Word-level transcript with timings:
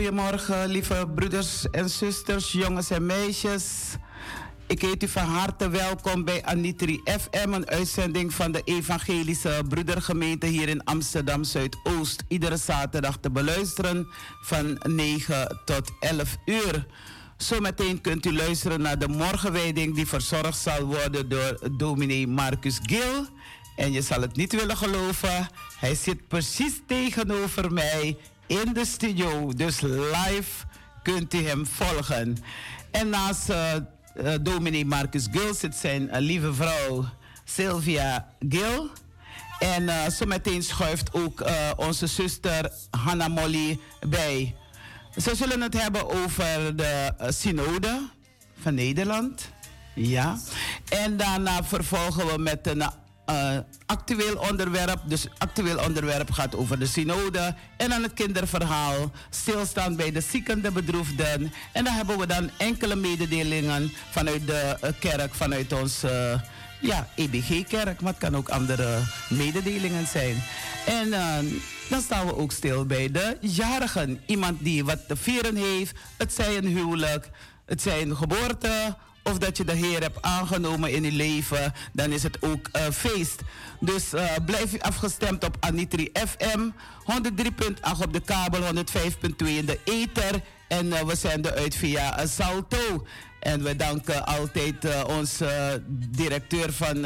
Goedemorgen, 0.00 0.68
lieve 0.68 1.08
broeders 1.14 1.70
en 1.70 1.90
zusters, 1.90 2.52
jongens 2.52 2.90
en 2.90 3.06
meisjes. 3.06 3.64
Ik 4.66 4.80
heet 4.80 5.02
u 5.02 5.08
van 5.08 5.24
harte 5.24 5.68
welkom 5.68 6.24
bij 6.24 6.44
Anitri 6.44 7.00
FM, 7.04 7.52
een 7.52 7.68
uitzending 7.68 8.34
van 8.34 8.52
de 8.52 8.62
Evangelische 8.64 9.62
Broedergemeente 9.68 10.46
hier 10.46 10.68
in 10.68 10.84
Amsterdam 10.84 11.44
Zuidoost. 11.44 12.24
Iedere 12.28 12.56
zaterdag 12.56 13.16
te 13.20 13.30
beluisteren 13.30 14.06
van 14.42 14.80
9 14.82 15.60
tot 15.64 15.90
11 16.00 16.36
uur. 16.44 16.86
Zometeen 17.36 18.00
kunt 18.00 18.26
u 18.26 18.32
luisteren 18.32 18.80
naar 18.80 18.98
de 18.98 19.08
morgenwijding 19.08 19.94
die 19.94 20.06
verzorgd 20.06 20.58
zal 20.58 20.84
worden 20.84 21.28
door 21.28 21.58
dominee 21.76 22.26
Marcus 22.26 22.78
Gil. 22.82 23.26
En 23.76 23.92
je 23.92 24.02
zal 24.02 24.20
het 24.20 24.36
niet 24.36 24.52
willen 24.52 24.76
geloven, 24.76 25.48
hij 25.78 25.94
zit 25.94 26.28
precies 26.28 26.80
tegenover 26.86 27.72
mij 27.72 28.16
in 28.50 28.72
de 28.72 28.84
studio. 28.84 29.52
Dus 29.52 29.80
live 29.80 30.66
kunt 31.02 31.34
u 31.34 31.46
hem 31.46 31.66
volgen. 31.66 32.36
En 32.90 33.08
naast 33.08 33.50
uh, 33.50 33.74
uh, 34.16 34.34
dominee 34.40 34.84
Marcus 34.84 35.28
Gil 35.30 35.54
zit 35.54 35.74
zijn 35.74 36.02
uh, 36.02 36.16
lieve 36.18 36.54
vrouw 36.54 37.08
Sylvia 37.44 38.28
Gil. 38.48 38.90
En 39.58 39.82
uh, 39.82 40.08
zometeen 40.08 40.62
schuift 40.62 41.12
ook 41.12 41.44
onze 41.76 42.06
zuster 42.06 42.72
Hanna 42.90 43.28
Molly 43.28 43.80
bij. 44.08 44.54
Ze 45.16 45.34
zullen 45.34 45.60
het 45.60 45.82
hebben 45.82 46.10
over 46.24 46.76
de 46.76 47.12
synode 47.28 48.08
van 48.60 48.74
Nederland. 48.74 49.48
Ja. 49.94 50.38
En 50.88 51.16
daarna 51.16 51.64
vervolgen 51.64 52.26
we 52.26 52.38
met 52.38 52.66
een 52.66 52.82
uh, 53.30 53.58
actueel 53.86 54.36
onderwerp. 54.36 55.00
Dus 55.04 55.26
actueel 55.38 55.78
onderwerp 55.78 56.30
gaat 56.30 56.56
over 56.56 56.78
de 56.78 56.86
synode. 56.86 57.54
En 57.76 57.88
dan 57.88 58.02
het 58.02 58.14
kinderverhaal. 58.14 59.10
Stilstaan 59.30 59.96
bij 59.96 60.12
de 60.12 60.20
zieken, 60.20 60.62
de 60.62 60.70
bedroefden. 60.70 61.52
En 61.72 61.84
dan 61.84 61.94
hebben 61.94 62.18
we 62.18 62.26
dan 62.26 62.50
enkele 62.56 62.94
mededelingen 62.96 63.92
vanuit 64.10 64.46
de 64.46 64.76
uh, 64.84 64.90
kerk, 64.98 65.34
vanuit 65.34 65.72
ons 65.72 66.04
uh, 66.04 66.40
ja, 66.80 67.08
EBG-kerk. 67.14 68.00
Maar 68.00 68.12
het 68.12 68.20
kan 68.20 68.36
ook 68.36 68.48
andere 68.48 68.98
mededelingen 69.28 70.06
zijn. 70.06 70.42
En 70.86 71.10
dan 71.88 72.00
staan 72.00 72.26
we 72.26 72.36
ook 72.36 72.52
stil 72.52 72.86
bij 72.86 73.10
de 73.10 73.36
jarigen. 73.40 74.20
Iemand 74.26 74.64
die 74.64 74.84
wat 74.84 75.08
te 75.08 75.16
vieren 75.16 75.56
heeft. 75.56 75.98
Het 76.16 76.32
zij 76.32 76.56
een 76.56 76.66
huwelijk, 76.66 77.30
het 77.66 77.82
zij 77.82 78.02
een 78.02 78.16
geboorte 78.16 78.96
of 79.30 79.38
dat 79.38 79.56
je 79.56 79.64
de 79.64 79.72
Heer 79.72 80.00
hebt 80.00 80.22
aangenomen 80.22 80.92
in 80.92 81.02
je 81.02 81.12
leven, 81.12 81.72
dan 81.92 82.12
is 82.12 82.22
het 82.22 82.42
ook 82.42 82.68
uh, 82.72 82.82
feest. 82.92 83.40
Dus 83.80 84.14
uh, 84.14 84.24
blijf 84.44 84.74
u 84.74 84.78
afgestemd 84.78 85.44
op 85.44 85.56
Anitri 85.60 86.10
FM, 86.12 86.60
103.8 86.60 88.02
op 88.02 88.12
de 88.12 88.20
kabel, 88.20 88.60
105.2 88.62 89.46
in 89.46 89.66
de 89.66 89.78
ether. 89.84 90.40
En 90.68 90.86
uh, 90.86 91.00
we 91.00 91.16
zenden 91.16 91.54
uit 91.54 91.74
via 91.74 92.26
Salto. 92.26 93.06
En 93.40 93.62
we 93.62 93.76
danken 93.76 94.26
altijd 94.26 95.04
onze 95.06 95.82
directeur 95.88 96.72
van 96.72 97.04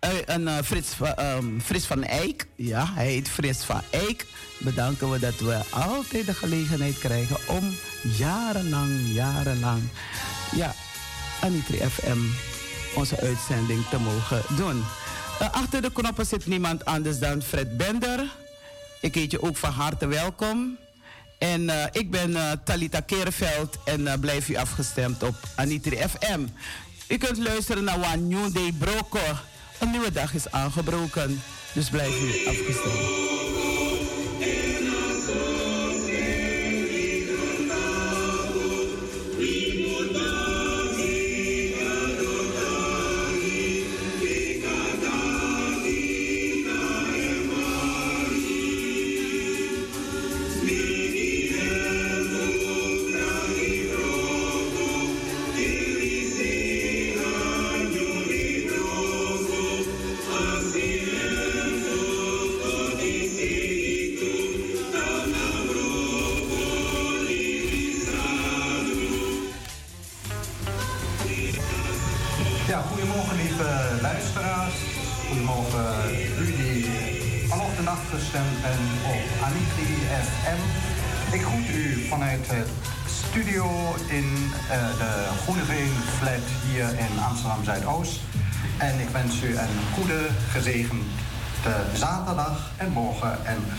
Razo. 0.00 0.22
een 0.26 0.64
Frits, 0.64 0.88
um, 1.18 1.60
Frits 1.60 1.86
van 1.86 2.04
Eyck. 2.04 2.46
Ja, 2.56 2.92
hij 2.94 3.06
heet 3.06 3.28
Frits 3.28 3.64
van 3.64 3.80
Eyck. 3.90 4.26
Bedanken 4.58 5.10
we 5.10 5.18
dat 5.18 5.38
we 5.38 5.60
altijd 5.70 6.26
de 6.26 6.34
gelegenheid 6.34 6.98
krijgen 6.98 7.36
om 7.46 7.74
jarenlang, 8.16 9.12
jarenlang, 9.12 9.82
ja, 10.54 10.74
Anitri 11.40 11.78
FM 11.78 12.18
onze 12.94 13.20
uitzending 13.20 13.84
te 13.90 13.98
mogen 13.98 14.42
doen. 14.56 14.84
Uh, 15.42 15.50
achter 15.52 15.82
de 15.82 15.92
knoppen 15.92 16.26
zit 16.26 16.46
niemand 16.46 16.84
anders 16.84 17.18
dan 17.18 17.42
Fred 17.42 17.76
Bender. 17.76 18.32
Ik 19.00 19.14
heet 19.14 19.30
je 19.30 19.42
ook 19.42 19.56
van 19.56 19.70
harte 19.70 20.06
welkom. 20.06 20.78
En 21.38 21.70
ik 21.92 22.10
ben 22.10 22.60
Talita 22.64 23.00
Kerenveld 23.00 23.78
en 23.84 24.20
blijf 24.20 24.48
u 24.48 24.56
afgestemd 24.56 25.22
op 25.22 25.34
Anitri 25.54 25.96
FM. 25.96 26.40
U 27.08 27.16
kunt 27.16 27.38
luisteren 27.38 27.84
naar 27.84 27.96
One 27.96 28.16
New 28.16 28.54
Day 28.54 28.72
Broko. 28.78 29.20
Een 29.80 29.90
nieuwe 29.90 30.12
dag 30.12 30.34
is 30.34 30.50
aangebroken, 30.50 31.42
dus 31.74 31.90
blijf 31.90 32.22
u 32.22 32.48
afgestemd. 32.48 33.19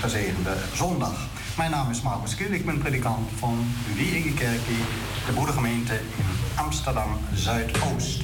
Gezegende 0.02 0.56
zondag. 0.74 1.28
Mijn 1.58 1.72
naam 1.72 1.90
is 1.90 2.02
Marcus 2.02 2.36
Kil, 2.36 2.52
ik 2.52 2.66
ben 2.66 2.78
predikant 2.78 3.30
van 3.38 3.66
Wierige 3.96 4.34
Kerkie, 4.34 4.84
de 5.26 5.32
broedergemeente 5.34 5.94
in 5.94 6.26
Amsterdam 6.56 7.18
Zuidoost. 7.34 8.22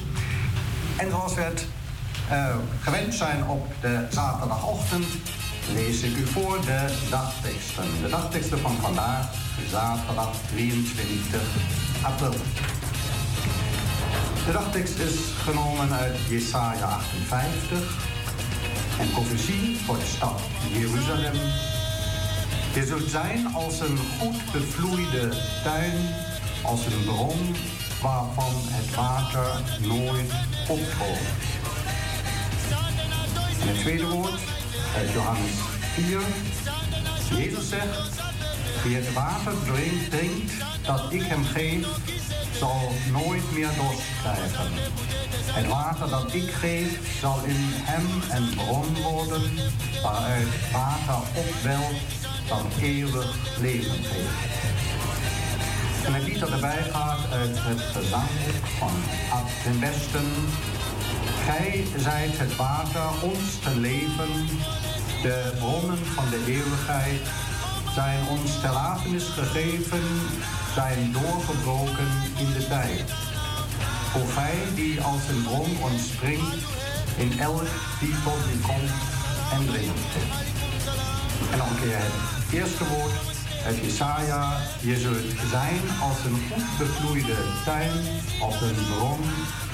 En 0.96 1.10
zoals 1.10 1.34
we 1.34 1.40
het 1.40 1.66
uh, 2.30 2.56
gewend 2.80 3.14
zijn 3.14 3.46
op 3.46 3.66
de 3.80 4.06
zaterdagochtend, 4.10 5.06
lees 5.74 6.02
ik 6.02 6.16
u 6.16 6.26
voor 6.26 6.60
de 6.60 6.94
dagteksten. 7.10 7.84
De 8.02 8.08
dagteksten 8.08 8.58
van 8.58 8.76
vandaag, 8.76 9.26
zaterdag 9.70 10.30
23 10.52 11.40
april. 12.02 12.34
De 14.46 14.52
dagtekst 14.52 14.98
is 14.98 15.14
genomen 15.44 15.92
uit 15.92 16.16
Jesaja 16.28 16.86
58. 16.86 18.17
En 18.98 19.10
profetie 19.10 19.76
voor 19.84 19.98
de 19.98 20.06
stad 20.16 20.40
Jeruzalem. 20.72 21.34
Je 22.74 22.84
zult 22.86 23.10
zijn 23.10 23.54
als 23.54 23.80
een 23.80 23.98
goed 24.18 24.52
bevloeide 24.52 25.32
tuin, 25.62 26.14
als 26.62 26.86
een 26.86 27.04
bron 27.04 27.54
waarvan 28.02 28.52
het 28.54 28.94
water 28.94 29.60
nooit 29.80 30.32
opdroogt. 30.68 31.20
En 33.60 33.68
het 33.68 33.78
tweede 33.78 34.06
woord 34.06 34.40
uit 34.96 35.12
Johannes 35.12 35.52
4. 35.94 36.20
Jezus 37.38 37.68
zegt, 37.68 38.20
wie 38.82 38.96
het 38.96 39.12
water 39.12 39.52
drinkt, 39.64 40.10
drinkt 40.10 40.52
dat 40.86 41.12
ik 41.12 41.22
hem 41.22 41.44
geef, 41.44 41.86
zal 42.58 42.92
nooit 43.12 43.52
meer 43.52 43.70
dorst 43.76 44.08
krijgen. 44.22 44.70
Het 45.58 45.66
water 45.66 46.08
dat 46.08 46.34
ik 46.34 46.50
geef 46.50 47.18
zal 47.20 47.38
in 47.44 47.64
hem 47.90 48.06
een 48.36 48.54
bron 48.54 49.02
worden 49.12 49.42
waaruit 50.02 50.72
water 50.72 51.20
opwelt 51.34 52.00
dat 52.48 52.82
eeuwig 52.82 53.36
leven 53.60 54.04
geeft. 54.04 54.56
En 56.06 56.14
het 56.14 56.22
lied 56.22 56.40
dat 56.40 56.50
erbij 56.50 56.82
gaat 56.92 57.32
uit 57.32 57.56
het 57.56 57.80
gezangboek 57.80 58.66
van 58.78 58.94
Ad 59.32 59.48
den 59.64 59.80
Westen. 59.80 60.30
Gij 61.44 61.84
zijt 61.96 62.38
het 62.38 62.56
water 62.56 63.08
ons 63.22 63.58
te 63.62 63.80
leven 63.80 64.46
de 65.22 65.52
bronnen 65.58 65.98
van 65.98 66.24
de 66.30 66.44
eeuwigheid 66.46 67.20
zijn 68.02 68.28
ons 68.28 68.60
ter 68.60 68.72
lafenis 68.72 69.24
gegeven, 69.24 70.02
zijn 70.74 71.12
doorgebroken 71.12 72.10
in 72.38 72.52
de 72.56 72.66
tijd. 72.68 73.04
O 74.16 74.20
gij 74.34 74.58
die 74.74 75.00
als 75.02 75.28
een 75.28 75.42
bron 75.42 75.70
ontspringt 75.90 76.56
in 77.16 77.38
elk 77.38 77.68
die 78.00 78.14
tot 78.24 78.42
u 78.54 78.56
komt 78.68 78.96
en 79.54 79.66
drinkt. 79.66 80.12
En 81.52 81.58
een 81.60 81.80
keer 81.80 81.98
het 81.98 82.52
eerste 82.52 82.84
woord 82.88 83.16
uit 83.66 83.76
Jesaja. 83.76 84.56
Je 84.80 84.96
zult 84.96 85.50
zijn 85.50 85.80
als 86.06 86.18
een 86.24 86.40
goed 86.50 86.78
bevloeide 86.78 87.38
tuin, 87.64 87.96
als 88.40 88.60
een 88.60 88.80
bron 88.94 89.20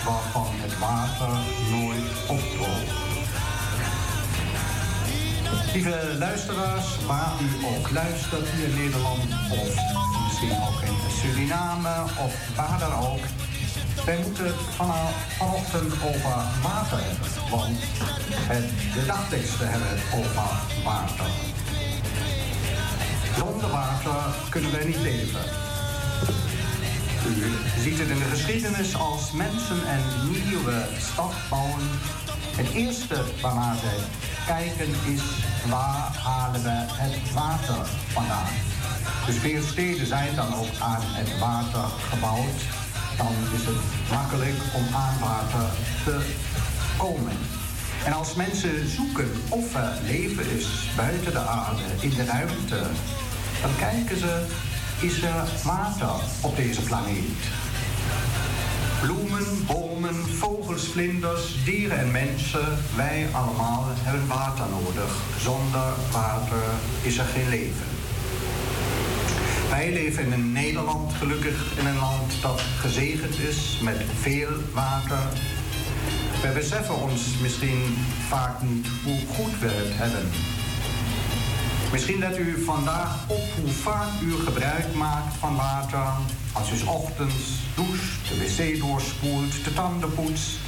waarvan 0.04 0.50
het 0.64 0.78
water 0.78 1.34
nooit 1.70 2.08
opdroogt. 2.28 3.13
Lieve 5.72 6.16
luisteraars, 6.18 6.86
waar 7.06 7.32
u 7.42 7.64
ook 7.66 7.90
luistert 7.90 8.48
hier 8.48 8.68
in 8.68 8.76
Nederland 8.76 9.22
of 9.50 9.74
misschien 10.24 10.52
ook 10.52 10.80
in 10.82 10.96
Suriname 11.20 12.02
of 12.02 12.34
waar 12.56 12.78
dan 12.78 12.92
ook. 12.92 13.24
Wij 14.04 14.18
moeten 14.22 14.54
vanochtend 14.76 15.92
over 15.92 16.36
water 16.62 16.98
hebben, 17.00 17.50
want 17.50 17.78
het, 18.50 18.68
de 18.94 19.06
dagteksten 19.06 19.70
hebben 19.70 19.98
over 20.14 20.50
water. 20.84 21.26
Zonder 23.38 23.70
water 23.70 24.34
kunnen 24.50 24.72
wij 24.72 24.84
niet 24.84 25.00
leven. 25.00 25.40
U 27.26 27.52
ziet 27.82 27.98
het 27.98 28.08
in 28.08 28.18
de 28.18 28.30
geschiedenis 28.30 28.96
als 28.96 29.32
mensen 29.32 29.76
een 29.76 30.30
nieuwe 30.30 30.86
stad 30.98 31.32
bouwen. 31.50 31.88
Het 32.56 32.70
eerste 32.70 33.16
waarnaar 33.40 33.76
zij 33.76 33.98
kijken 34.46 34.88
is 35.14 35.22
waar 35.68 36.16
halen 36.22 36.62
we 36.62 36.84
het 36.86 37.32
water 37.32 37.86
vandaan. 38.08 38.52
Dus 39.26 39.36
veel 39.36 39.62
steden 39.62 40.06
zijn 40.06 40.34
dan 40.34 40.54
ook 40.54 40.74
aan 40.78 41.02
het 41.02 41.38
water 41.38 41.84
gebouwd. 42.10 42.60
Dan 43.16 43.32
is 43.54 43.64
het 43.64 44.10
makkelijk 44.10 44.58
om 44.74 44.94
aan 44.94 45.18
water 45.20 45.68
te 46.04 46.20
komen. 46.96 47.36
En 48.04 48.12
als 48.12 48.34
mensen 48.34 48.88
zoeken 48.88 49.30
of 49.48 49.74
er 49.74 49.92
leven 50.02 50.50
is 50.50 50.66
buiten 50.96 51.32
de 51.32 51.38
aarde, 51.38 51.82
in 52.00 52.10
de 52.10 52.24
ruimte, 52.24 52.82
dan 53.62 53.76
kijken 53.78 54.18
ze, 54.18 54.46
is 55.00 55.22
er 55.22 55.44
water 55.64 56.14
op 56.40 56.56
deze 56.56 56.82
planeet? 56.82 57.42
Bloemen, 59.04 59.66
bomen, 59.66 60.14
vogels, 60.14 60.88
vlinders, 60.88 61.64
dieren 61.64 61.98
en 61.98 62.10
mensen, 62.10 62.78
wij 62.96 63.26
allemaal 63.32 63.84
hebben 63.88 64.28
water 64.28 64.64
nodig. 64.70 65.22
Zonder 65.40 65.92
water 66.12 66.62
is 67.02 67.18
er 67.18 67.24
geen 67.24 67.48
leven. 67.48 67.86
Wij 69.70 69.92
leven 69.92 70.32
in 70.32 70.52
Nederland 70.52 71.12
gelukkig 71.12 71.78
in 71.78 71.86
een 71.86 71.98
land 71.98 72.32
dat 72.42 72.60
gezegend 72.80 73.38
is 73.38 73.78
met 73.82 74.04
veel 74.20 74.50
water. 74.72 75.22
We 76.42 76.52
beseffen 76.54 77.02
ons 77.02 77.38
misschien 77.42 77.96
vaak 78.28 78.62
niet 78.62 78.86
hoe 79.04 79.20
goed 79.34 79.58
we 79.60 79.68
het 79.68 79.96
hebben. 79.96 80.30
Misschien 81.92 82.18
let 82.18 82.38
u 82.38 82.64
vandaag 82.64 83.28
op 83.28 83.44
hoe 83.60 83.72
vaak 83.72 84.20
u 84.22 84.32
gebruik 84.32 84.94
maakt 84.94 85.34
van 85.34 85.56
water. 85.56 86.06
Als 86.54 86.70
u 86.70 86.86
ochtends 86.86 87.44
doucht, 87.74 88.28
de 88.28 88.38
wc 88.38 88.80
doorspoelt, 88.80 89.64
de 89.64 89.74
tanden 89.74 90.14
poetst, 90.14 90.58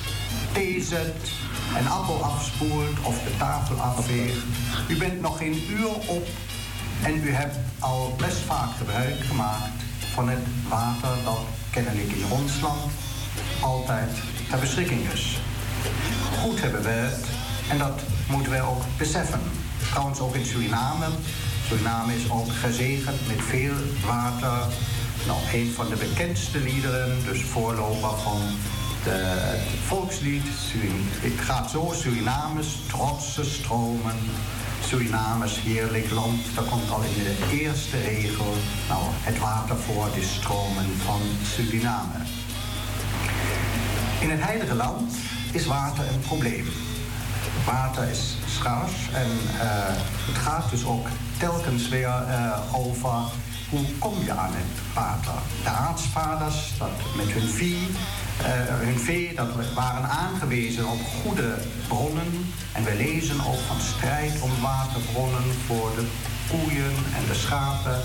thee 0.53 0.83
zet, 0.83 1.31
een 1.79 1.89
appel 1.89 2.25
afspoelt 2.25 2.99
of 3.03 3.23
de 3.23 3.37
tafel 3.39 3.77
afveegt. 3.77 4.45
U 4.89 4.97
bent 4.97 5.21
nog 5.21 5.39
geen 5.39 5.63
uur 5.71 5.95
op 6.07 6.27
en 7.03 7.15
u 7.25 7.31
hebt 7.31 7.57
al 7.79 8.15
best 8.19 8.39
vaak 8.39 8.77
gebruik 8.77 9.21
gemaakt 9.25 9.83
van 10.15 10.29
het 10.29 10.47
water 10.69 11.25
dat 11.25 11.41
kennelijk 11.71 12.13
in 12.13 12.25
ons 12.31 12.61
land 12.61 12.93
altijd 13.61 14.11
ter 14.51 14.59
beschikking 14.59 15.13
is. 15.13 15.39
Goed 16.43 16.61
hebben 16.61 16.83
we 16.83 16.89
het 16.89 17.25
en 17.69 17.79
dat 17.79 18.01
moeten 18.29 18.51
wij 18.51 18.63
ook 18.63 18.83
beseffen. 18.99 19.41
Trouwens 19.91 20.19
ook 20.19 20.35
in 20.35 20.47
Suriname. 20.47 21.07
Suriname 21.67 22.17
is 22.17 22.31
ook 22.31 22.53
gezegend 22.53 23.27
met 23.27 23.43
veel 23.43 23.75
water. 24.07 24.67
Nou, 25.27 25.39
een 25.53 25.73
van 25.75 25.89
de 25.89 25.97
bekendste 25.97 26.59
liederen, 26.59 27.25
dus 27.25 27.43
voorloper 27.43 28.19
van 28.19 28.41
de, 29.05 29.11
het 29.11 29.81
volkslied. 29.87 30.47
Ik 31.21 31.41
ga 31.41 31.69
zo 31.69 31.93
Surinames 31.95 32.79
trotse 32.89 33.45
stromen. 33.45 34.15
Surinames 34.85 35.61
heerlijk 35.61 36.11
land. 36.11 36.41
Dat 36.55 36.69
komt 36.69 36.91
al 36.91 37.03
in 37.03 37.25
de 37.25 37.59
eerste 37.61 38.01
regel. 38.01 38.55
Nou, 38.89 39.03
het 39.09 39.39
water 39.39 39.77
voor 39.77 40.09
de 40.15 40.23
stromen 40.23 40.87
van 41.05 41.21
Suriname. 41.55 42.19
In 44.21 44.31
het 44.31 44.41
Heilige 44.41 44.75
Land 44.75 45.13
is 45.53 45.67
water 45.67 46.05
een 46.13 46.21
probleem. 46.21 46.67
Water 47.65 48.09
is 48.09 48.37
schaars 48.47 49.09
en 49.13 49.31
uh, 49.55 49.61
het 50.29 50.39
gaat 50.39 50.71
dus 50.71 50.85
ook 50.85 51.09
telkens 51.39 51.89
weer 51.89 52.15
uh, 52.29 52.59
over 52.73 53.15
hoe 53.71 53.85
kom 53.99 54.15
je 54.25 54.33
aan 54.33 54.53
het 54.53 54.95
water. 54.95 55.33
De 55.63 55.69
aartsvaders, 55.69 56.73
dat 56.79 56.91
met 57.17 57.33
hun 57.33 57.49
vee, 57.49 57.89
uh, 58.41 58.47
hun 58.87 58.99
vee, 58.99 59.35
dat 59.35 59.49
waren 59.75 60.09
aangewezen 60.09 60.89
op 60.89 60.99
goede 61.23 61.55
bronnen. 61.89 62.53
En 62.73 62.85
we 62.85 62.95
lezen 62.95 63.41
ook 63.47 63.63
van 63.67 63.81
strijd 63.81 64.41
om 64.41 64.51
waterbronnen 64.63 65.45
voor 65.67 65.91
de 65.97 66.07
koeien 66.51 66.95
en 67.17 67.25
de 67.29 67.35
schapen. 67.35 68.01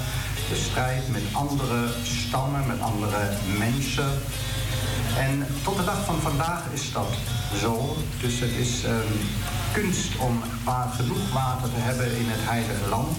De 0.49 0.55
strijd 0.55 1.11
met 1.11 1.23
andere 1.31 1.87
stammen, 2.03 2.67
met 2.67 2.81
andere 2.81 3.29
mensen. 3.57 4.11
En 5.17 5.47
tot 5.63 5.77
de 5.77 5.83
dag 5.83 6.05
van 6.05 6.19
vandaag 6.21 6.63
is 6.73 6.91
dat 6.91 7.13
zo. 7.59 7.97
Dus 8.19 8.39
het 8.39 8.51
is 8.51 8.83
um, 8.83 8.91
kunst 9.73 10.17
om 10.17 10.43
genoeg 10.95 11.33
water 11.33 11.69
te 11.73 11.79
hebben 11.79 12.05
in 12.17 12.25
het 12.27 12.49
Heilige 12.49 12.89
Land. 12.89 13.17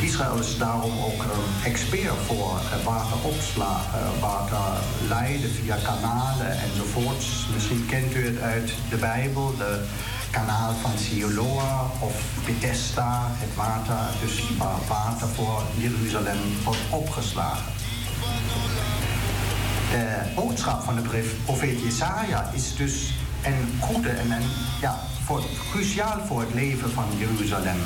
Israël 0.00 0.38
is 0.38 0.58
daarom 0.58 0.98
ook 0.98 1.22
een 1.22 1.70
expert 1.70 2.18
voor 2.26 2.60
uh, 2.62 2.84
wateropslagen, 2.84 4.00
uh, 4.00 4.20
waterleiden 4.20 5.50
via 5.50 5.76
kanalen 5.84 6.60
enzovoorts. 6.60 7.46
Misschien 7.54 7.86
kent 7.86 8.14
u 8.14 8.26
het 8.26 8.40
uit 8.40 8.72
de 8.90 8.96
Bijbel, 8.96 9.56
de 9.56 9.84
kanaal 10.30 10.74
van 10.82 10.90
Siloa 10.98 11.90
of 11.98 12.12
Bethesda, 12.46 13.26
het 13.30 13.54
water, 13.54 13.98
dus 14.20 14.56
waar 14.58 14.78
water 14.88 15.28
voor 15.28 15.62
Jeruzalem 15.76 16.38
wordt 16.64 16.80
opgeslagen. 16.90 17.72
De 19.90 20.32
boodschap 20.34 20.82
van 20.82 20.94
de 20.94 21.26
profeet 21.44 21.82
Jesaja 21.82 22.50
is 22.54 22.76
dus 22.76 23.14
een 23.44 23.80
goede 23.80 24.10
en 24.10 24.42
ja, 24.80 24.98
voor, 25.24 25.42
cruciaal 25.70 26.20
voor 26.26 26.40
het 26.40 26.54
leven 26.54 26.90
van 26.90 27.04
Jeruzalem. 27.18 27.78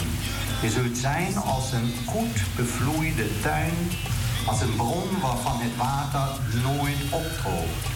Je 0.61 0.71
zult 0.71 0.99
zijn 0.99 1.37
als 1.37 1.73
een 1.73 1.92
goed 2.06 2.42
bevloeide 2.56 3.40
tuin, 3.40 3.75
als 4.47 4.61
een 4.61 4.76
bron 4.76 5.21
waarvan 5.21 5.61
het 5.61 5.76
water 5.76 6.28
nooit 6.62 7.02
opdroogt. 7.11 7.87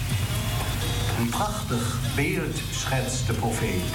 Een 1.18 1.28
prachtig 1.28 1.98
beeld 2.14 2.56
schetst 2.70 3.26
de 3.26 3.32
profeet. 3.32 3.92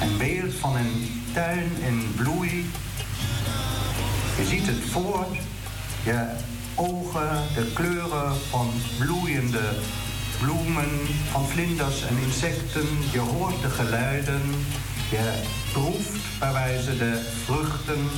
Een 0.00 0.16
beeld 0.18 0.54
van 0.54 0.76
een 0.76 1.22
tuin 1.32 1.70
in 1.82 2.12
bloei. 2.16 2.70
Je 4.36 4.44
ziet 4.44 4.66
het 4.66 4.84
voor 4.90 5.26
je 6.04 6.26
ogen, 6.74 7.42
de 7.54 7.72
kleuren 7.74 8.36
van 8.50 8.70
bloeiende 8.98 9.68
bloemen, 10.40 10.90
van 11.30 11.48
vlinders 11.48 12.02
en 12.02 12.18
insecten. 12.24 12.88
Je 13.12 13.18
hoort 13.18 13.62
de 13.62 13.70
geluiden. 13.70 14.42
Je 15.10 15.42
proeft 15.72 16.38
bij 16.38 16.52
wijze 16.52 16.96
de 16.96 17.20
vruchten 17.44 18.08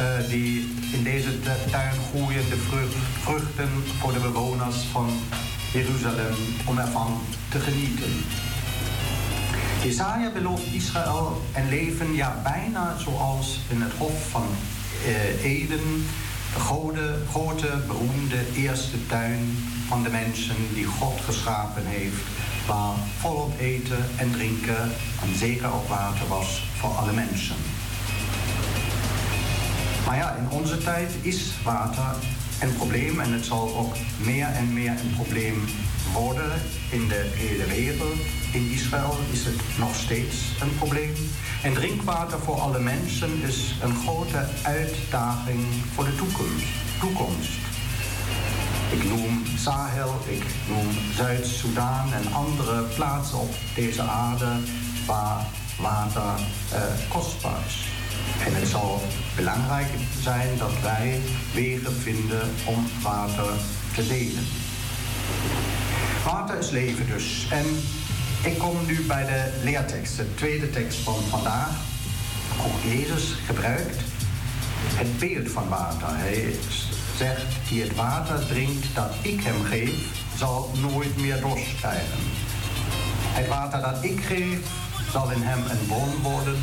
uh, 0.00 0.28
die 0.28 0.74
in 0.92 1.02
deze 1.02 1.40
tuin 1.70 1.94
groeien. 2.10 2.48
De 2.48 2.56
vrucht, 2.56 2.94
vruchten 3.22 3.68
voor 3.98 4.12
de 4.12 4.18
bewoners 4.18 4.76
van 4.76 5.10
Jeruzalem 5.72 6.34
om 6.66 6.78
ervan 6.78 7.20
te 7.48 7.58
genieten. 7.58 8.24
Jesaja 9.82 10.30
belooft 10.30 10.72
Israël 10.72 11.42
een 11.54 11.68
leven, 11.68 12.14
ja 12.14 12.40
bijna 12.42 12.98
zoals 12.98 13.60
in 13.68 13.80
het 13.80 13.92
hof 13.92 14.30
van 14.30 14.46
uh, 15.06 15.44
Eden 15.44 16.06
de 16.92 17.22
grote, 17.30 17.76
beroemde 17.86 18.36
eerste 18.54 19.06
tuin 19.06 19.56
van 19.88 20.02
de 20.02 20.10
mensen 20.10 20.56
die 20.74 20.84
God 20.84 21.20
geschapen 21.20 21.82
heeft, 21.86 22.22
waar 22.68 22.94
volop 23.18 23.58
eten 23.58 24.04
en 24.16 24.30
drinken 24.30 24.82
en 25.22 25.36
zeker 25.36 25.72
ook 25.72 25.88
water 25.88 26.28
was 26.28 26.62
voor 26.78 26.90
alle 26.90 27.12
mensen. 27.12 27.56
Maar 30.06 30.16
ja, 30.16 30.36
in 30.36 30.50
onze 30.50 30.78
tijd 30.78 31.10
is 31.22 31.52
water 31.64 32.14
een 32.60 32.76
probleem 32.76 33.20
en 33.20 33.32
het 33.32 33.44
zal 33.44 33.76
ook 33.76 33.94
meer 34.16 34.46
en 34.46 34.72
meer 34.72 34.90
een 34.90 35.14
probleem 35.14 35.64
worden 36.12 36.52
in 36.90 37.08
de 37.08 37.30
hele 37.34 37.66
wereld. 37.66 38.18
In 38.52 38.70
Israël 38.70 39.16
is 39.30 39.44
het 39.44 39.78
nog 39.78 39.94
steeds 39.94 40.36
een 40.60 40.76
probleem. 40.76 41.14
En 41.62 41.74
drinkwater 41.74 42.38
voor 42.38 42.60
alle 42.60 42.80
mensen 42.80 43.42
is 43.42 43.74
een 43.82 43.94
grote 43.94 44.46
uitdaging 44.62 45.60
voor 45.94 46.04
de 46.04 46.14
toekomst. 46.14 46.66
toekomst. 47.00 47.67
Ik 48.98 49.04
noem 49.04 49.42
Sahel, 49.58 50.14
ik 50.26 50.44
noem 50.68 50.88
Zuid-Soedan 51.16 52.12
en 52.12 52.32
andere 52.32 52.82
plaatsen 52.82 53.38
op 53.38 53.54
deze 53.74 54.02
aarde 54.02 54.46
waar 55.06 55.46
water 55.80 56.46
eh, 56.72 56.82
kostbaar 57.08 57.58
is. 57.66 57.86
En 58.46 58.54
het 58.54 58.68
zal 58.68 59.02
belangrijk 59.36 59.88
zijn 60.20 60.58
dat 60.58 60.80
wij 60.82 61.20
wegen 61.54 61.92
vinden 61.92 62.50
om 62.64 62.86
water 63.02 63.52
te 63.94 64.06
delen. 64.06 64.44
Water 66.24 66.58
is 66.58 66.70
leven 66.70 67.06
dus. 67.06 67.46
En 67.50 67.66
ik 68.50 68.58
kom 68.58 68.86
nu 68.86 69.06
bij 69.06 69.24
de 69.24 69.60
leertekst, 69.64 70.16
de 70.16 70.34
tweede 70.34 70.70
tekst 70.70 70.98
van 70.98 71.22
vandaag. 71.30 71.70
Ook 72.66 72.92
Jezus 72.92 73.34
gebruikt 73.46 74.00
het 74.94 75.18
beeld 75.18 75.50
van 75.50 75.68
water. 75.68 76.08
Hij 76.08 76.54
zegt, 77.18 77.68
die 77.68 77.82
het 77.82 77.94
water 77.94 78.46
drinkt 78.46 78.86
dat 78.94 79.10
ik 79.22 79.40
hem 79.42 79.64
geef, 79.64 79.94
zal 80.36 80.70
nooit 80.80 81.16
meer 81.16 81.40
dorst 81.40 81.76
krijgen. 81.76 82.18
Het 83.38 83.48
water 83.48 83.80
dat 83.80 84.04
ik 84.04 84.20
geef, 84.20 84.58
zal 85.12 85.30
in 85.30 85.42
hem 85.42 85.58
een 85.70 85.86
bron 85.86 86.32
worden 86.32 86.58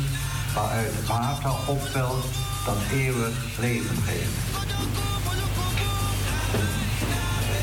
waaruit 0.54 1.06
water 1.06 1.50
opwelt 1.66 2.24
dat 2.64 2.76
eeuwig 2.92 3.58
leven 3.58 3.96
geeft. 4.06 4.44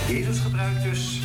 Jezus 0.07 0.39
gebruikt 0.39 0.83
dus 0.83 1.19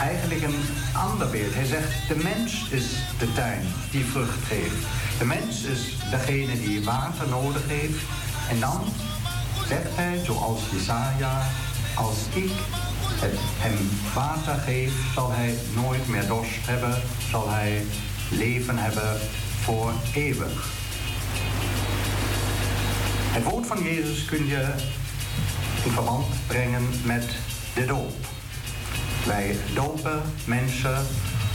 eigenlijk 0.00 0.42
een 0.42 0.60
ander 0.92 1.30
beeld. 1.30 1.54
Hij 1.54 1.64
zegt, 1.64 2.08
de 2.08 2.16
mens 2.16 2.68
is 2.70 2.86
de 3.18 3.32
tuin 3.32 3.62
die 3.90 4.04
vrucht 4.04 4.44
geeft. 4.46 4.86
De 5.18 5.24
mens 5.24 5.62
is 5.62 5.96
degene 6.10 6.60
die 6.60 6.84
water 6.84 7.28
nodig 7.28 7.62
heeft. 7.66 8.02
En 8.50 8.60
dan 8.60 8.80
zegt 9.68 9.96
hij, 9.96 10.20
zoals 10.24 10.60
Jesaja, 10.72 11.46
als 11.94 12.16
ik 12.34 12.50
het 13.20 13.38
hem 13.38 13.90
water 14.14 14.54
geef, 14.54 14.92
zal 15.14 15.32
hij 15.32 15.54
nooit 15.74 16.08
meer 16.08 16.26
dorst 16.26 16.66
hebben, 16.66 17.02
zal 17.30 17.50
hij 17.50 17.84
leven 18.30 18.78
hebben 18.78 19.18
voor 19.60 19.92
eeuwig. 20.14 20.68
Het 23.30 23.44
woord 23.44 23.66
van 23.66 23.82
Jezus 23.82 24.24
kun 24.24 24.46
je 24.46 24.72
in 25.84 25.90
verband 25.90 26.26
brengen 26.46 26.88
met 27.04 27.24
de 27.74 27.84
doop. 27.84 28.26
Wij 29.26 29.56
dopen 29.74 30.22
mensen 30.44 31.06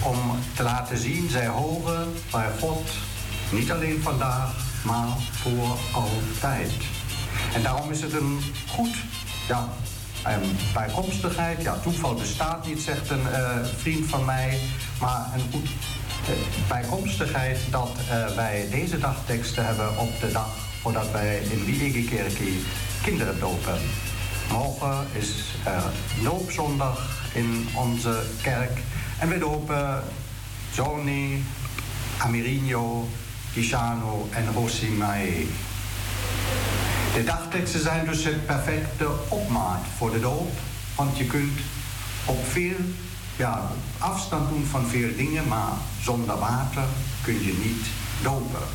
om 0.03 0.17
te 0.55 0.63
laten 0.63 0.97
zien, 0.97 1.29
zij 1.29 1.47
horen 1.47 2.13
bij 2.31 2.49
God, 2.59 2.89
niet 3.51 3.71
alleen 3.71 4.01
vandaag, 4.01 4.55
maar 4.83 5.17
voor 5.43 5.77
altijd. 5.93 6.90
En 7.53 7.61
daarom 7.63 7.91
is 7.91 8.01
het 8.01 8.13
een 8.13 8.41
goed, 8.69 8.95
ja, 9.47 9.69
een 10.23 10.57
bijkomstigheid. 10.73 11.61
Ja, 11.61 11.77
toeval 11.79 12.13
bestaat 12.13 12.67
niet, 12.67 12.81
zegt 12.81 13.09
een 13.09 13.25
uh, 13.31 13.49
vriend 13.77 14.05
van 14.05 14.25
mij, 14.25 14.59
maar 14.99 15.25
een 15.33 15.51
goed 15.51 15.69
uh, 16.29 16.67
bijkomstigheid 16.67 17.59
dat 17.69 17.89
uh, 18.09 18.35
wij 18.35 18.67
deze 18.71 18.99
dagteksten 18.99 19.65
hebben 19.65 19.97
op 19.97 20.19
de 20.19 20.31
dag 20.31 20.49
voordat 20.81 21.11
wij 21.11 21.37
in 21.37 21.65
Wiegekerkie 21.65 22.63
kinderen 23.01 23.39
dopen. 23.39 23.79
Morgen 24.51 25.07
is 25.11 25.55
doopzondag 26.23 27.09
in 27.33 27.67
onze 27.75 28.21
kerk. 28.41 28.79
En 29.19 29.29
we 29.29 29.37
dopen 29.37 30.03
Johnny, 30.73 31.41
Amerino, 32.17 33.07
Gisano 33.53 34.27
en 34.31 34.53
Rosimae. 34.53 35.47
De 37.13 37.23
dagteksten 37.23 37.81
zijn 37.81 38.05
dus 38.05 38.23
het 38.23 38.45
perfecte 38.45 39.07
opmaat 39.27 39.81
voor 39.97 40.11
de 40.11 40.19
doop. 40.19 40.51
Want 40.95 41.17
je 41.17 41.25
kunt 41.25 41.59
op 42.25 42.45
veel 42.47 42.77
ja, 43.35 43.71
afstand 43.97 44.49
doen 44.49 44.65
van 44.65 44.85
veel 44.85 45.15
dingen, 45.15 45.47
maar 45.47 45.73
zonder 46.01 46.37
water 46.37 46.83
kun 47.23 47.33
je 47.33 47.53
niet 47.63 47.85
dopen. 48.21 48.67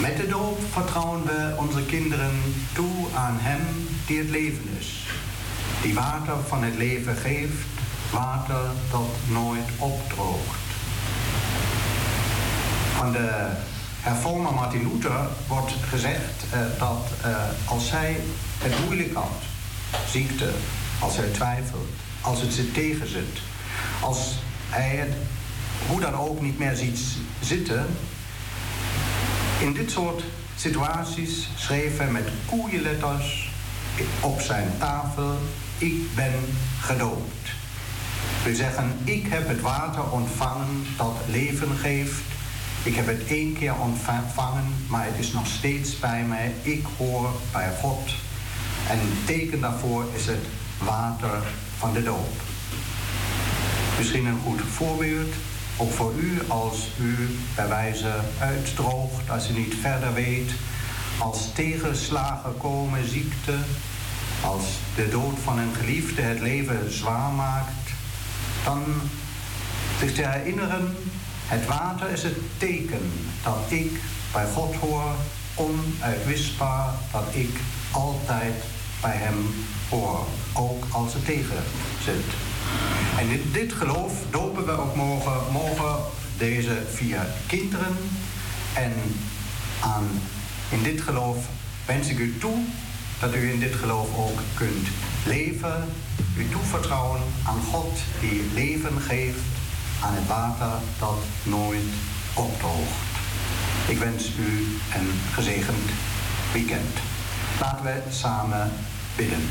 Met 0.00 0.16
de 0.16 0.26
doop 0.26 0.60
vertrouwen 0.70 1.24
we 1.24 1.54
onze 1.56 1.84
kinderen 1.84 2.40
toe 2.72 3.06
aan 3.14 3.36
Hem 3.38 3.88
die 4.06 4.18
het 4.18 4.30
leven 4.30 4.68
is 4.78 5.06
die 5.82 5.94
water 5.94 6.34
van 6.46 6.62
het 6.62 6.76
leven 6.76 7.16
geeft, 7.16 7.66
water 8.10 8.60
dat 8.90 9.16
nooit 9.28 9.68
opdroogt. 9.78 10.66
Van 12.96 13.12
de 13.12 13.50
hervormer 14.00 14.54
Martin 14.54 14.92
Luther 14.92 15.28
wordt 15.46 15.72
gezegd 15.88 16.44
uh, 16.54 16.60
dat 16.78 17.10
uh, 17.24 17.36
als 17.64 17.90
hij 17.90 18.16
het 18.58 18.84
moeilijk 18.84 19.14
had, 19.14 19.42
ziekte, 20.10 20.50
als 20.98 21.16
hij 21.16 21.28
twijfelt, 21.28 21.88
als 22.20 22.40
het 22.40 22.52
zit 22.52 22.74
tegenzit, 22.74 23.38
als 24.00 24.34
hij 24.68 24.96
het 24.96 25.12
hoe 25.88 26.00
dan 26.00 26.14
ook 26.14 26.40
niet 26.40 26.58
meer 26.58 26.74
ziet 26.74 27.00
zitten, 27.40 27.86
in 29.60 29.72
dit 29.72 29.90
soort 29.90 30.22
situaties 30.56 31.48
schreef 31.56 31.98
hij 31.98 32.10
met 32.10 32.28
koeienletters 32.46 33.52
op 34.20 34.40
zijn 34.40 34.72
tafel 34.78 35.38
ik 35.78 36.14
ben 36.14 36.32
gedoopt. 36.80 37.48
We 38.44 38.54
zeggen, 38.54 38.92
ik 39.04 39.26
heb 39.28 39.48
het 39.48 39.60
water 39.60 40.10
ontvangen 40.10 40.86
dat 40.96 41.16
leven 41.26 41.76
geeft. 41.76 42.22
Ik 42.82 42.94
heb 42.94 43.06
het 43.06 43.24
één 43.26 43.52
keer 43.52 43.74
ontvangen, 43.80 44.74
maar 44.86 45.04
het 45.04 45.18
is 45.18 45.32
nog 45.32 45.46
steeds 45.46 45.98
bij 45.98 46.24
mij. 46.24 46.52
Ik 46.62 46.84
hoor 46.98 47.30
bij 47.52 47.70
God. 47.80 48.10
En 48.88 48.98
een 48.98 49.18
teken 49.24 49.60
daarvoor 49.60 50.04
is 50.14 50.26
het 50.26 50.46
water 50.78 51.42
van 51.78 51.92
de 51.92 52.02
doop. 52.02 52.40
Misschien 53.98 54.26
een 54.26 54.40
goed 54.44 54.60
voorbeeld, 54.60 55.34
ook 55.76 55.92
voor 55.92 56.12
u 56.14 56.42
als 56.48 56.88
u 57.00 57.38
bij 57.54 57.68
wijze 57.68 58.14
uitdroogt, 58.38 59.30
als 59.30 59.50
u 59.50 59.52
niet 59.52 59.74
verder 59.80 60.14
weet, 60.14 60.50
als 61.18 61.52
tegenslagen 61.54 62.56
komen, 62.56 63.08
ziekte, 63.08 63.54
als 64.44 64.64
de 64.94 65.08
dood 65.08 65.38
van 65.44 65.58
een 65.58 65.74
geliefde 65.74 66.22
het 66.22 66.40
leven 66.40 66.92
zwaar 66.92 67.32
maakt, 67.32 67.90
dan 68.64 68.84
zich 70.00 70.14
te 70.14 70.28
herinneren, 70.28 70.96
het 71.48 71.66
water 71.66 72.10
is 72.10 72.22
het 72.22 72.36
teken 72.58 73.10
dat 73.42 73.58
ik 73.68 74.00
bij 74.32 74.46
God 74.46 74.74
hoor, 74.74 75.14
onuitwisbaar, 75.54 76.90
dat 77.12 77.24
ik 77.30 77.60
altijd 77.90 78.54
bij 79.00 79.16
Hem 79.16 79.54
hoor, 79.88 80.26
ook 80.54 80.84
als 80.90 81.12
het 81.14 81.24
tegen 81.24 81.62
zit. 82.04 82.24
En 83.18 83.28
dit, 83.28 83.52
dit 83.52 83.72
geloof 83.72 84.12
dopen 84.30 84.66
we 84.66 84.72
ook 84.72 84.96
morgen, 85.52 85.96
deze 86.38 86.82
vier 86.92 87.26
kinderen. 87.46 87.96
En 88.74 88.92
aan, 89.80 90.06
in 90.70 90.82
dit 90.82 91.00
geloof 91.00 91.36
wens 91.86 92.08
ik 92.08 92.18
u 92.18 92.38
toe 92.38 92.56
dat 93.20 93.34
u 93.34 93.50
in 93.50 93.60
dit 93.60 93.74
geloof 93.74 94.08
ook 94.16 94.40
kunt 94.54 94.88
leven, 95.26 95.84
u 96.36 96.48
toevertrouwen 96.48 97.20
aan 97.44 97.60
God 97.72 97.98
die 98.20 98.42
leven 98.54 99.00
geeft, 99.00 99.57
aan 100.00 100.14
het 100.14 100.26
water 100.26 100.72
dat 100.98 101.18
nooit 101.42 101.92
opdroogt. 102.34 103.08
Ik 103.86 103.98
wens 103.98 104.30
u 104.38 104.66
een 104.94 105.10
gezegend 105.32 105.90
weekend. 106.52 106.96
Laten 107.60 107.84
we 107.84 108.02
samen 108.10 108.72
bidden. 109.16 109.48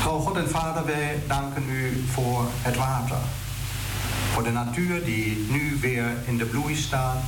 Trouw 0.00 0.18
God 0.18 0.36
en 0.36 0.50
Vader, 0.50 0.84
wij 0.84 1.22
danken 1.26 1.70
u 1.70 2.04
voor 2.12 2.44
het 2.62 2.76
water. 2.76 3.18
Voor 4.32 4.42
de 4.42 4.50
natuur 4.50 5.04
die 5.04 5.46
nu 5.50 5.78
weer 5.80 6.06
in 6.26 6.36
de 6.36 6.44
bloei 6.44 6.76
staat 6.76 7.24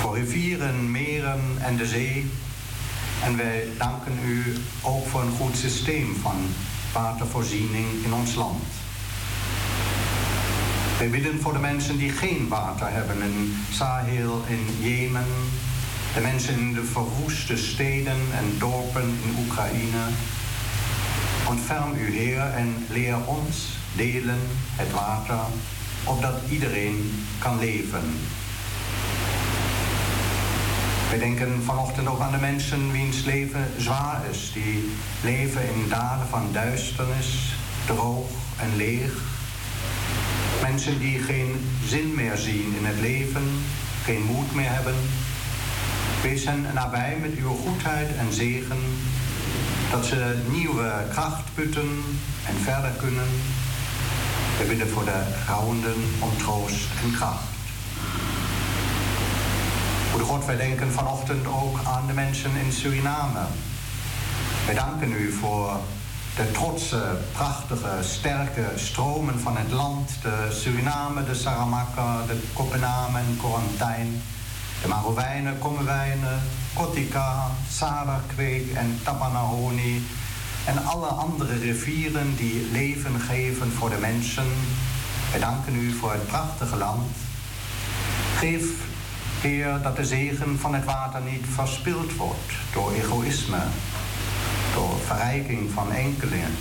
voor 0.00 0.18
rivieren, 0.18 0.90
meren 0.90 1.40
en 1.58 1.76
de 1.76 1.86
zee. 1.86 2.30
En 3.22 3.36
wij 3.36 3.68
danken 3.78 4.18
u 4.24 4.56
ook 4.82 5.06
voor 5.06 5.20
een 5.20 5.36
goed 5.38 5.56
systeem 5.56 6.16
van 6.22 6.36
watervoorziening 6.92 8.04
in 8.04 8.14
ons 8.14 8.34
land. 8.34 8.75
Wij 10.98 11.10
bidden 11.10 11.40
voor 11.40 11.52
de 11.52 11.58
mensen 11.58 11.98
die 11.98 12.10
geen 12.10 12.48
water 12.48 12.86
hebben 12.90 13.22
in 13.22 13.56
Sahel, 13.70 14.42
in 14.46 14.88
Jemen, 14.88 15.26
de 16.14 16.20
mensen 16.20 16.58
in 16.58 16.72
de 16.72 16.84
verwoeste 16.84 17.56
steden 17.56 18.16
en 18.32 18.58
dorpen 18.58 19.18
in 19.24 19.36
Oekraïne. 19.38 20.04
Ontferm 21.48 21.92
u, 21.94 22.16
Heer, 22.16 22.40
en 22.40 22.86
leer 22.88 23.16
ons 23.26 23.78
delen 23.96 24.40
het 24.76 24.90
water, 24.90 25.40
opdat 26.04 26.34
iedereen 26.50 27.24
kan 27.38 27.58
leven 27.58 28.18
we 31.10 31.18
denken 31.18 31.62
vanochtend 31.62 32.08
ook 32.08 32.20
aan 32.20 32.32
de 32.32 32.38
mensen 32.38 32.92
wiens 32.92 33.24
leven 33.24 33.66
zwaar 33.78 34.20
is, 34.30 34.50
die 34.52 34.90
leven 35.22 35.62
in 35.62 35.88
dalen 35.88 36.26
van 36.26 36.52
duisternis, 36.52 37.54
droog 37.86 38.30
en 38.56 38.76
leeg. 38.76 39.35
Mensen 40.62 40.98
die 40.98 41.18
geen 41.18 41.68
zin 41.84 42.14
meer 42.14 42.36
zien 42.36 42.74
in 42.78 42.84
het 42.84 43.00
leven, 43.00 43.42
geen 44.04 44.22
moed 44.22 44.54
meer 44.54 44.70
hebben. 44.70 44.94
Wees 46.22 46.44
hen 46.44 46.66
nabij 46.74 47.16
met 47.20 47.34
uw 47.36 47.54
goedheid 47.54 48.16
en 48.16 48.32
zegen, 48.32 48.78
dat 49.90 50.06
ze 50.06 50.42
nieuwe 50.50 50.92
kracht 51.10 51.54
putten 51.54 52.02
en 52.46 52.54
verder 52.62 52.90
kunnen. 52.90 53.28
We 54.58 54.64
bidden 54.68 54.88
voor 54.88 55.04
de 55.04 55.22
rouwenden 55.46 55.96
om 56.18 56.36
troost 56.38 56.86
en 57.04 57.12
kracht. 57.12 57.44
Goede 60.10 60.24
God, 60.24 60.44
wij 60.44 60.56
denken 60.56 60.92
vanochtend 60.92 61.46
ook 61.46 61.80
aan 61.84 62.06
de 62.06 62.12
mensen 62.12 62.50
in 62.64 62.72
Suriname. 62.72 63.40
Wij 64.66 64.74
danken 64.74 65.12
u 65.12 65.32
voor 65.32 65.80
de 66.36 66.50
trotse, 66.50 67.16
prachtige, 67.32 67.98
sterke 68.00 68.64
stromen 68.74 69.40
van 69.40 69.56
het 69.56 69.72
land. 69.72 70.10
De 70.22 70.48
Suriname, 70.50 71.24
de 71.24 71.34
Saramaka, 71.34 72.26
de 72.26 72.42
Kopenhagen 72.52 73.18
en 73.18 73.36
Korantijn. 73.36 74.22
De 74.82 74.88
Marowijnen, 74.88 75.58
Kommerwijnen, 75.58 76.42
Kotika, 76.74 77.46
Sadarkweek 77.70 78.72
en 78.72 79.00
Tapanahoni. 79.04 80.06
En 80.64 80.84
alle 80.84 81.06
andere 81.06 81.58
rivieren 81.58 82.36
die 82.36 82.68
leven 82.72 83.20
geven 83.20 83.72
voor 83.72 83.90
de 83.90 83.98
mensen. 84.00 84.46
Wij 85.30 85.40
danken 85.40 85.74
u 85.74 85.92
voor 85.92 86.12
het 86.12 86.26
prachtige 86.26 86.76
land. 86.76 87.16
Geef, 88.36 88.64
Heer, 89.40 89.80
dat 89.82 89.96
de 89.96 90.04
zegen 90.04 90.58
van 90.58 90.74
het 90.74 90.84
water 90.84 91.20
niet 91.22 91.44
verspild 91.54 92.16
wordt 92.16 92.52
door 92.72 92.92
egoïsme, 92.92 93.58
door 94.74 94.96
verrijking 95.06 95.70
van 95.70 95.92
enkelingen, 95.92 96.54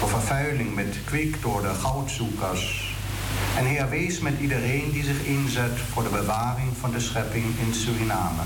door 0.00 0.08
vervuiling 0.08 0.74
met 0.74 0.96
kwik 1.04 1.42
door 1.42 1.62
de 1.62 1.74
goudzoekers. 1.74 2.96
En 3.56 3.64
Heer, 3.64 3.88
wees 3.88 4.18
met 4.18 4.40
iedereen 4.40 4.90
die 4.92 5.04
zich 5.04 5.22
inzet 5.22 5.78
voor 5.92 6.02
de 6.02 6.08
bewaring 6.08 6.76
van 6.80 6.90
de 6.90 7.00
schepping 7.00 7.44
in 7.66 7.74
Suriname. 7.74 8.42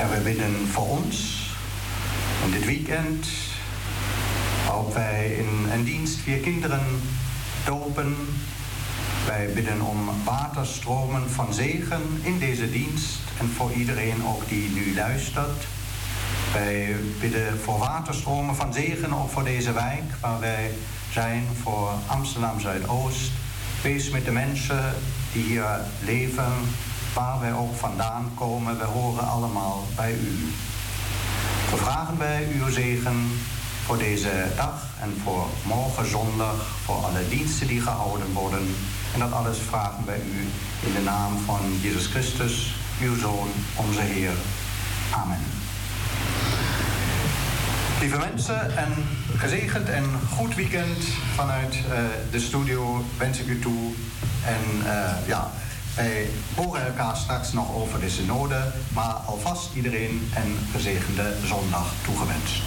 En 0.00 0.10
we 0.10 0.20
bidden 0.24 0.68
voor 0.68 0.88
ons 0.88 1.46
in 2.44 2.50
dit 2.50 2.64
weekend, 2.64 3.26
waarop 4.66 4.94
wij 4.94 5.26
in 5.32 5.70
een 5.72 5.84
dienst 5.84 6.18
vier 6.18 6.38
kinderen 6.38 6.86
dopen. 7.64 8.16
Wij 9.26 9.50
bidden 9.54 9.80
om 9.80 10.10
waterstromen 10.24 11.30
van 11.30 11.54
zegen 11.54 12.02
in 12.22 12.38
deze 12.38 12.70
dienst 12.70 13.18
en 13.38 13.48
voor 13.56 13.72
iedereen 13.72 14.26
ook 14.26 14.48
die 14.48 14.68
nu 14.70 14.94
luistert. 14.94 15.66
Wij 16.52 16.96
bidden 17.20 17.60
voor 17.60 17.78
waterstromen 17.78 18.56
van 18.56 18.72
zegen 18.72 19.12
ook 19.12 19.30
voor 19.30 19.44
deze 19.44 19.72
wijk 19.72 20.02
waar 20.20 20.40
wij 20.40 20.70
zijn, 21.12 21.46
voor 21.62 21.90
Amsterdam 22.06 22.60
Zuidoost. 22.60 23.30
Wees 23.82 24.10
met 24.10 24.24
de 24.24 24.30
mensen 24.30 24.94
die 25.32 25.42
hier 25.42 25.80
leven, 26.04 26.52
waar 27.14 27.40
wij 27.40 27.52
ook 27.52 27.76
vandaan 27.76 28.30
komen. 28.34 28.78
We 28.78 28.84
horen 28.84 29.28
allemaal 29.28 29.86
bij 29.96 30.12
u. 30.12 30.52
We 31.70 31.76
vragen 31.76 32.18
wij 32.18 32.48
uw 32.54 32.70
zegen 32.70 33.30
voor 33.84 33.98
deze 33.98 34.46
dag 34.56 34.86
en 35.00 35.20
voor 35.24 35.46
morgen 35.64 36.10
zondag, 36.10 36.66
voor 36.84 36.96
alle 36.96 37.28
diensten 37.28 37.66
die 37.66 37.80
gehouden 37.80 38.32
worden. 38.32 38.74
En 39.14 39.20
dat 39.20 39.32
alles 39.32 39.58
vragen 39.58 40.06
wij 40.06 40.20
u 40.20 40.48
in 40.86 40.92
de 40.92 41.02
naam 41.02 41.38
van 41.44 41.60
Jezus 41.80 42.06
Christus, 42.06 42.76
uw 43.00 43.18
Zoon, 43.18 43.48
onze 43.76 44.00
Heer. 44.00 44.32
Amen. 45.10 45.67
Lieve 48.00 48.18
mensen, 48.18 48.78
een 48.78 49.04
gezegend 49.38 49.88
en 49.88 50.04
goed 50.36 50.54
weekend 50.54 51.04
vanuit 51.34 51.74
uh, 51.74 51.98
de 52.30 52.40
studio 52.40 53.04
wens 53.18 53.38
ik 53.38 53.46
u 53.46 53.58
toe. 53.58 53.92
En 54.44 54.78
uh, 54.84 55.10
ja, 55.26 55.50
wij 55.96 56.26
horen 56.54 56.86
elkaar 56.86 57.16
straks 57.16 57.52
nog 57.52 57.74
over 57.74 58.00
de 58.00 58.10
synode, 58.10 58.72
maar 58.94 59.12
alvast 59.12 59.74
iedereen 59.74 60.30
een 60.36 60.58
gezegende 60.72 61.32
zondag 61.44 61.92
toegewenst. 62.04 62.62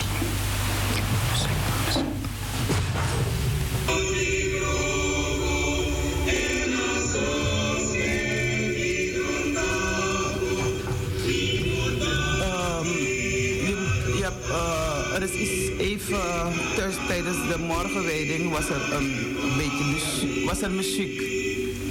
Tijdens 17.32 17.58
de 17.58 17.64
morgenwijding 17.64 18.52
was 18.52 18.70
er 18.70 18.94
een, 18.94 19.38
beetje 19.58 19.84
muziek, 19.84 20.50
was 20.50 20.62
er 20.62 20.72
muziek. 20.72 21.22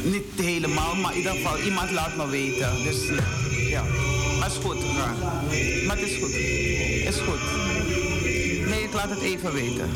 Niet 0.04 0.46
helemaal, 0.46 0.94
maar 0.94 1.12
in 1.12 1.16
ieder 1.16 1.32
geval 1.32 1.58
iemand 1.58 1.90
laat 1.90 2.16
me 2.16 2.28
weten. 2.28 2.82
Dus 2.82 3.08
ja, 3.68 3.84
is 4.46 4.56
goed. 4.64 4.94
Maar 5.86 5.96
het 5.96 6.08
is 6.08 6.16
goed. 6.16 6.34
Is 7.06 7.16
goed. 7.16 7.40
Nee, 8.68 8.82
ik 8.82 8.92
laat 8.92 9.10
het 9.10 9.20
even 9.20 9.52
weten. 9.52 9.90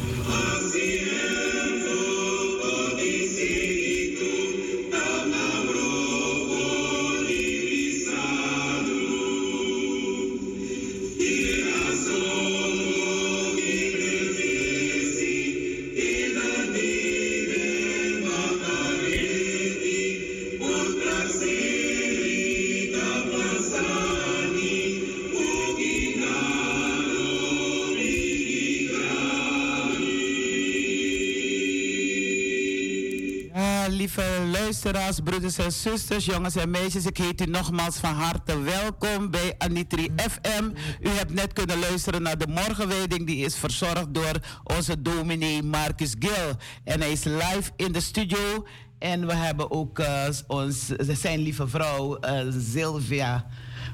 Luisteraars, 34.74 35.20
broeders 35.20 35.58
en 35.58 35.72
zusters, 35.72 36.24
jongens 36.24 36.56
en 36.56 36.70
meisjes. 36.70 37.06
Ik 37.06 37.16
heet 37.16 37.40
u 37.40 37.44
nogmaals 37.44 37.96
van 37.96 38.14
harte 38.14 38.60
welkom 38.60 39.30
bij 39.30 39.54
Anitri 39.58 40.08
FM. 40.16 40.64
U 41.00 41.08
hebt 41.08 41.34
net 41.34 41.52
kunnen 41.52 41.78
luisteren 41.78 42.22
naar 42.22 42.38
de 42.38 42.46
morgenwijding. 42.46 43.26
Die 43.26 43.44
is 43.44 43.56
verzorgd 43.56 44.14
door 44.14 44.32
onze 44.64 45.02
dominee 45.02 45.62
Marcus 45.62 46.14
Gil. 46.18 46.56
En 46.84 47.00
hij 47.00 47.12
is 47.12 47.24
live 47.24 47.70
in 47.76 47.92
de 47.92 48.00
studio. 48.00 48.66
En 48.98 49.26
we 49.26 49.34
hebben 49.34 49.70
ook 49.70 49.98
uh, 49.98 50.26
ons, 50.46 50.86
zijn 50.98 51.40
lieve 51.40 51.68
vrouw 51.68 52.18
uh, 52.20 52.40
Sylvia 52.72 53.46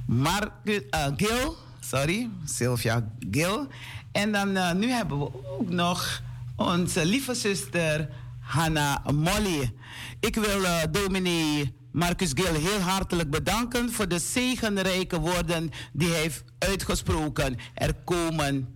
Marcus, 0.07 0.81
uh, 0.91 1.07
Gil. 1.17 1.57
Sorry, 1.81 2.29
Sylvia 2.45 3.09
Gil. 3.31 3.67
En 4.13 4.33
dan 4.33 4.79
nu 4.79 4.91
hebben 4.91 5.19
we 5.19 5.31
ook 5.59 5.69
nog 5.69 6.23
onze 6.57 7.05
lieve 7.05 7.35
zuster 7.35 8.09
Hanna 8.41 9.03
Molly. 9.13 9.73
Ik 10.21 10.35
wil 10.35 10.63
uh, 10.63 11.67
Marcus 11.93 12.31
Gil 12.35 12.55
heel 12.55 12.81
hartelijk 12.81 13.31
bedanken 13.31 13.93
voor 13.93 14.09
de 14.09 14.19
zegenrijke 14.19 15.21
woorden 15.21 15.71
die 15.93 16.09
hij 16.09 16.21
heeft 16.21 16.45
uitgesproken. 16.59 17.57
Er 17.75 17.95
komen 18.05 18.69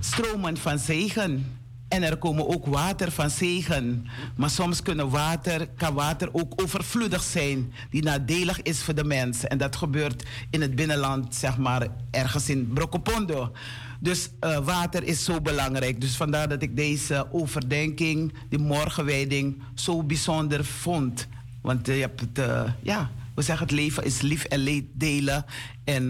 stromen 0.00 0.56
van 0.56 0.78
zegen. 0.78 1.56
En 1.88 2.02
er 2.02 2.16
komen 2.16 2.48
ook 2.48 2.66
water 2.66 3.12
van 3.12 3.30
zegen. 3.30 4.06
Maar 4.36 4.50
soms 4.50 4.82
kunnen 4.82 5.10
water, 5.10 5.68
kan 5.68 5.94
water 5.94 6.28
ook 6.32 6.62
overvloedig 6.62 7.22
zijn, 7.22 7.72
die 7.90 8.02
nadelig 8.02 8.62
is 8.62 8.82
voor 8.82 8.94
de 8.94 9.04
mens. 9.04 9.44
En 9.44 9.58
dat 9.58 9.76
gebeurt 9.76 10.26
in 10.50 10.60
het 10.60 10.74
binnenland, 10.74 11.34
zeg 11.34 11.58
maar, 11.58 11.86
ergens 12.10 12.48
in 12.48 12.70
Brokopondo. 12.72 13.52
Dus 13.98 14.28
uh, 14.40 14.58
water 14.58 15.04
is 15.04 15.24
zo 15.24 15.40
belangrijk. 15.40 16.00
Dus 16.00 16.16
vandaar 16.16 16.48
dat 16.48 16.62
ik 16.62 16.76
deze 16.76 17.26
overdenking, 17.32 18.32
die 18.48 18.58
morgenwijding, 18.58 19.62
zo 19.74 20.02
bijzonder 20.02 20.64
vond. 20.64 21.26
Want 21.60 21.88
uh, 21.88 21.94
je 21.94 22.00
hebt 22.00 22.20
het, 22.20 22.38
uh, 22.38 22.62
ja, 22.82 23.10
we 23.34 23.42
zeggen 23.42 23.66
het 23.66 23.74
leven 23.74 24.04
is 24.04 24.20
lief 24.20 24.44
en 24.44 24.58
leed 24.58 24.84
delen. 24.92 25.44
En 25.84 26.08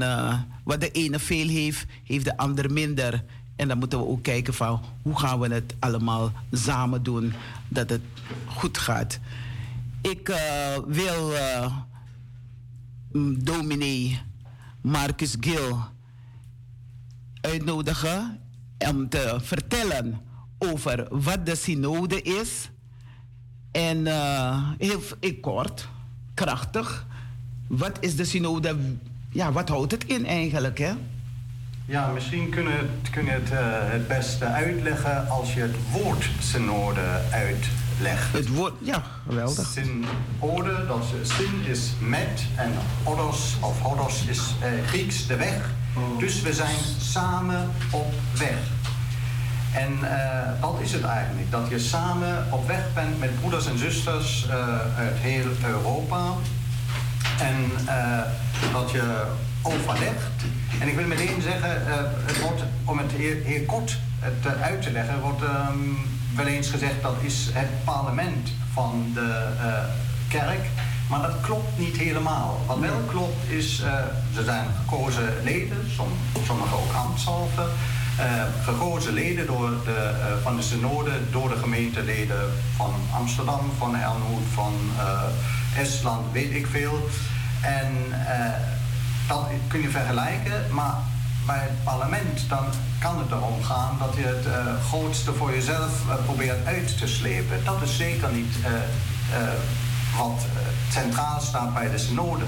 wat 0.65 0.81
de 0.81 0.91
ene 0.91 1.19
veel 1.19 1.49
heeft, 1.49 1.87
heeft 2.05 2.25
de 2.25 2.37
ander 2.37 2.73
minder. 2.73 3.25
En 3.57 3.69
dan 3.69 3.79
moeten 3.79 3.99
we 3.99 4.07
ook 4.07 4.23
kijken 4.23 4.55
van 4.55 4.81
hoe 5.03 5.19
gaan 5.19 5.41
we 5.41 5.55
het 5.55 5.75
allemaal 5.79 6.33
samen 6.53 7.03
doen 7.03 7.33
dat 7.69 7.91
het 7.91 8.01
goed 8.47 8.79
gaat. 8.79 9.19
Ik 10.01 10.33
wil 10.87 11.33
dominee 13.39 14.21
Marcus 14.81 15.37
Gil 15.41 15.85
uitnodigen 17.49 18.41
om 18.89 19.09
te 19.09 19.39
vertellen 19.43 20.21
over 20.59 21.07
wat 21.11 21.47
de 21.47 21.55
synode 21.55 22.23
is. 22.23 22.71
En 23.73 24.07
uh, 24.07 24.71
heel, 24.79 25.01
heel 25.21 25.41
kort, 25.41 25.89
krachtig, 26.35 27.07
wat 27.67 27.97
is 28.01 28.17
de 28.17 28.25
synode? 28.25 28.77
Ja, 29.31 29.53
wat 29.53 29.69
houdt 29.69 29.93
het 29.93 30.05
in 30.05 30.27
eigenlijk? 30.27 30.79
Hè? 30.79 30.93
Ja, 31.85 32.11
misschien 32.13 32.51
kun 32.51 32.63
je 32.63 32.69
het, 32.69 33.11
kun 33.11 33.25
je 33.25 33.31
het, 33.31 33.51
uh, 33.51 33.59
het 33.91 34.09
beste 34.09 34.45
uitleggen 34.45 35.29
als 35.29 35.55
je 35.55 35.61
het 35.61 35.77
woord 35.93 36.31
synode 36.41 37.21
uitlegt. 37.33 38.33
Het 38.33 38.49
woord, 38.49 38.75
ja, 38.83 39.03
geweldig. 39.29 39.67
Synode, 39.67 40.87
dat 40.87 41.05
is, 41.23 41.35
syn 41.35 41.65
is 41.67 41.93
met 42.01 42.47
en 42.57 42.73
odos 43.05 43.57
of 43.61 43.81
hodos 43.81 44.25
is 44.27 44.39
uh, 44.39 44.87
Grieks, 44.87 45.27
de 45.27 45.37
weg. 45.37 45.71
Dus 46.19 46.43
we 46.43 46.53
zijn 46.53 46.79
samen 47.01 47.71
op 47.91 48.13
weg. 48.39 48.59
En 49.75 49.99
uh, 50.03 50.61
dat 50.61 50.81
is 50.81 50.93
het 50.93 51.05
eigenlijk. 51.05 51.51
Dat 51.51 51.69
je 51.69 51.79
samen 51.79 52.47
op 52.51 52.67
weg 52.67 52.95
bent 52.95 53.19
met 53.19 53.41
broeders 53.41 53.67
en 53.67 53.79
zusters 53.79 54.47
uh, 54.47 54.55
uit 54.97 55.17
heel 55.17 55.47
Europa. 55.65 56.33
En 57.41 57.71
uh, 57.87 58.21
dat 58.73 58.91
je 58.91 59.25
overlegd. 59.63 60.43
En 60.81 60.89
ik 60.89 60.95
wil 60.95 61.07
meteen 61.07 61.43
zeggen, 61.43 61.71
het 62.27 62.41
wordt, 62.41 62.63
om 62.85 62.99
het 62.99 63.13
heel, 63.13 63.65
kort 63.67 63.99
het, 64.21 64.61
uit 64.61 64.83
te 64.83 64.91
leggen, 64.91 65.21
wordt 65.21 65.43
ehm, 65.43 65.79
wel 66.37 66.47
eens 66.47 66.71
gezegd 66.71 67.03
dat 67.03 67.17
is 67.21 67.49
het 67.53 67.85
parlement 67.85 68.49
van 68.73 69.11
de 69.15 69.47
kerk. 70.29 70.67
Maar 71.09 71.23
dat 71.23 71.41
klopt 71.41 71.79
niet 71.79 71.97
helemaal. 71.97 72.61
Wat 72.67 72.79
wel 72.79 73.01
klopt 73.07 73.49
is, 73.49 73.81
uh, 73.81 73.93
ze 74.35 74.45
zijn 74.45 74.67
gekozen 74.81 75.33
leden, 75.43 75.91
sommigen 76.47 76.77
ook 76.77 76.93
ambtshalve. 76.93 77.63
Uh, 77.63 78.25
gekozen 78.65 79.13
leden 79.13 79.47
door 79.47 79.71
de, 79.85 80.15
uh, 80.19 80.43
van 80.43 80.57
de 80.57 80.63
synode, 80.63 81.11
door 81.31 81.49
de 81.49 81.57
gemeenteleden 81.57 82.53
van 82.77 82.95
Amsterdam, 83.13 83.61
van 83.79 83.95
Helmond, 83.95 84.47
van 84.55 84.75
Estland, 85.77 86.33
weet 86.33 86.55
ik 86.55 86.67
veel. 86.67 87.09
En 87.61 87.93
dat 89.29 89.47
kun 89.69 89.81
je 89.81 89.89
vergelijken, 89.89 90.65
maar 90.71 90.95
bij 91.47 91.59
het 91.59 91.85
parlement 91.85 92.49
dan 92.49 92.65
kan 93.01 93.19
het 93.19 93.31
erom 93.31 93.63
gaan 93.63 93.97
dat 93.99 94.15
je 94.17 94.25
het 94.25 94.47
grootste 94.89 95.33
voor 95.33 95.51
jezelf 95.51 95.93
probeert 96.25 96.67
uit 96.67 96.99
te 96.99 97.07
slepen. 97.07 97.65
Dat 97.65 97.83
is 97.83 97.97
zeker 97.97 98.33
niet 98.33 98.57
wat 100.17 100.47
centraal 100.91 101.41
staat 101.41 101.75
bij 101.75 101.91
de 101.91 101.99
synode. 101.99 102.45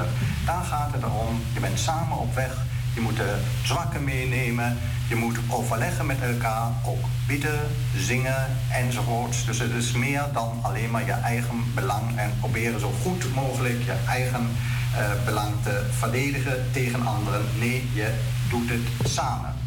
Daar 0.46 0.64
gaat 0.64 0.92
het 0.92 1.03
erom, 1.03 1.42
je 1.55 1.61
bent 1.61 1.79
samen 1.79 2.18
op 2.18 2.35
weg, 2.35 2.57
je 2.94 3.01
moet 3.01 3.16
de 3.16 3.38
zwakken 3.62 4.05
meenemen, 4.05 4.79
je 5.09 5.16
moet 5.16 5.38
overleggen 5.49 6.07
met 6.07 6.23
elkaar, 6.23 6.68
ook 6.87 7.05
bieden, 7.27 7.61
zingen 7.96 8.46
enzovoorts. 8.73 9.44
Dus 9.46 9.59
het 9.59 9.73
is 9.73 9.92
meer 9.92 10.25
dan 10.33 10.59
alleen 10.62 10.90
maar 10.90 11.07
je 11.07 11.12
eigen 11.12 11.64
belang 11.75 12.16
en 12.16 12.33
proberen 12.40 12.81
zo 12.81 12.92
goed 13.03 13.35
mogelijk 13.35 13.83
je 13.85 13.96
eigen 14.09 14.49
uh, 14.92 15.25
belang 15.25 15.53
te 15.62 15.87
verdedigen 15.90 16.73
tegen 16.73 17.07
anderen. 17.07 17.44
Nee, 17.59 17.90
je 17.92 18.14
doet 18.49 18.68
het 18.70 19.11
samen. 19.11 19.60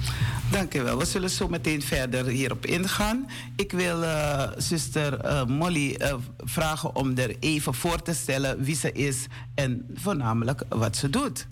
Dank 0.54 0.74
u 0.74 0.82
wel. 0.82 0.98
We 0.98 1.06
zullen 1.06 1.30
zo 1.30 1.48
meteen 1.48 1.82
verder 1.82 2.26
hierop 2.26 2.66
ingaan. 2.66 3.30
Ik 3.56 3.72
wil 3.72 4.04
uh, 4.04 4.52
zuster 4.58 5.26
uh, 5.26 5.46
Molly 5.46 5.96
uh, 6.00 6.14
vragen 6.38 6.96
om 6.96 7.18
er 7.18 7.36
even 7.40 7.74
voor 7.74 8.02
te 8.02 8.14
stellen 8.14 8.64
wie 8.64 8.76
ze 8.76 8.92
is 8.92 9.26
en 9.56 9.86
voornamelijk 9.94 10.64
wat 10.70 10.96
ze 10.96 11.10
doet. 11.10 11.48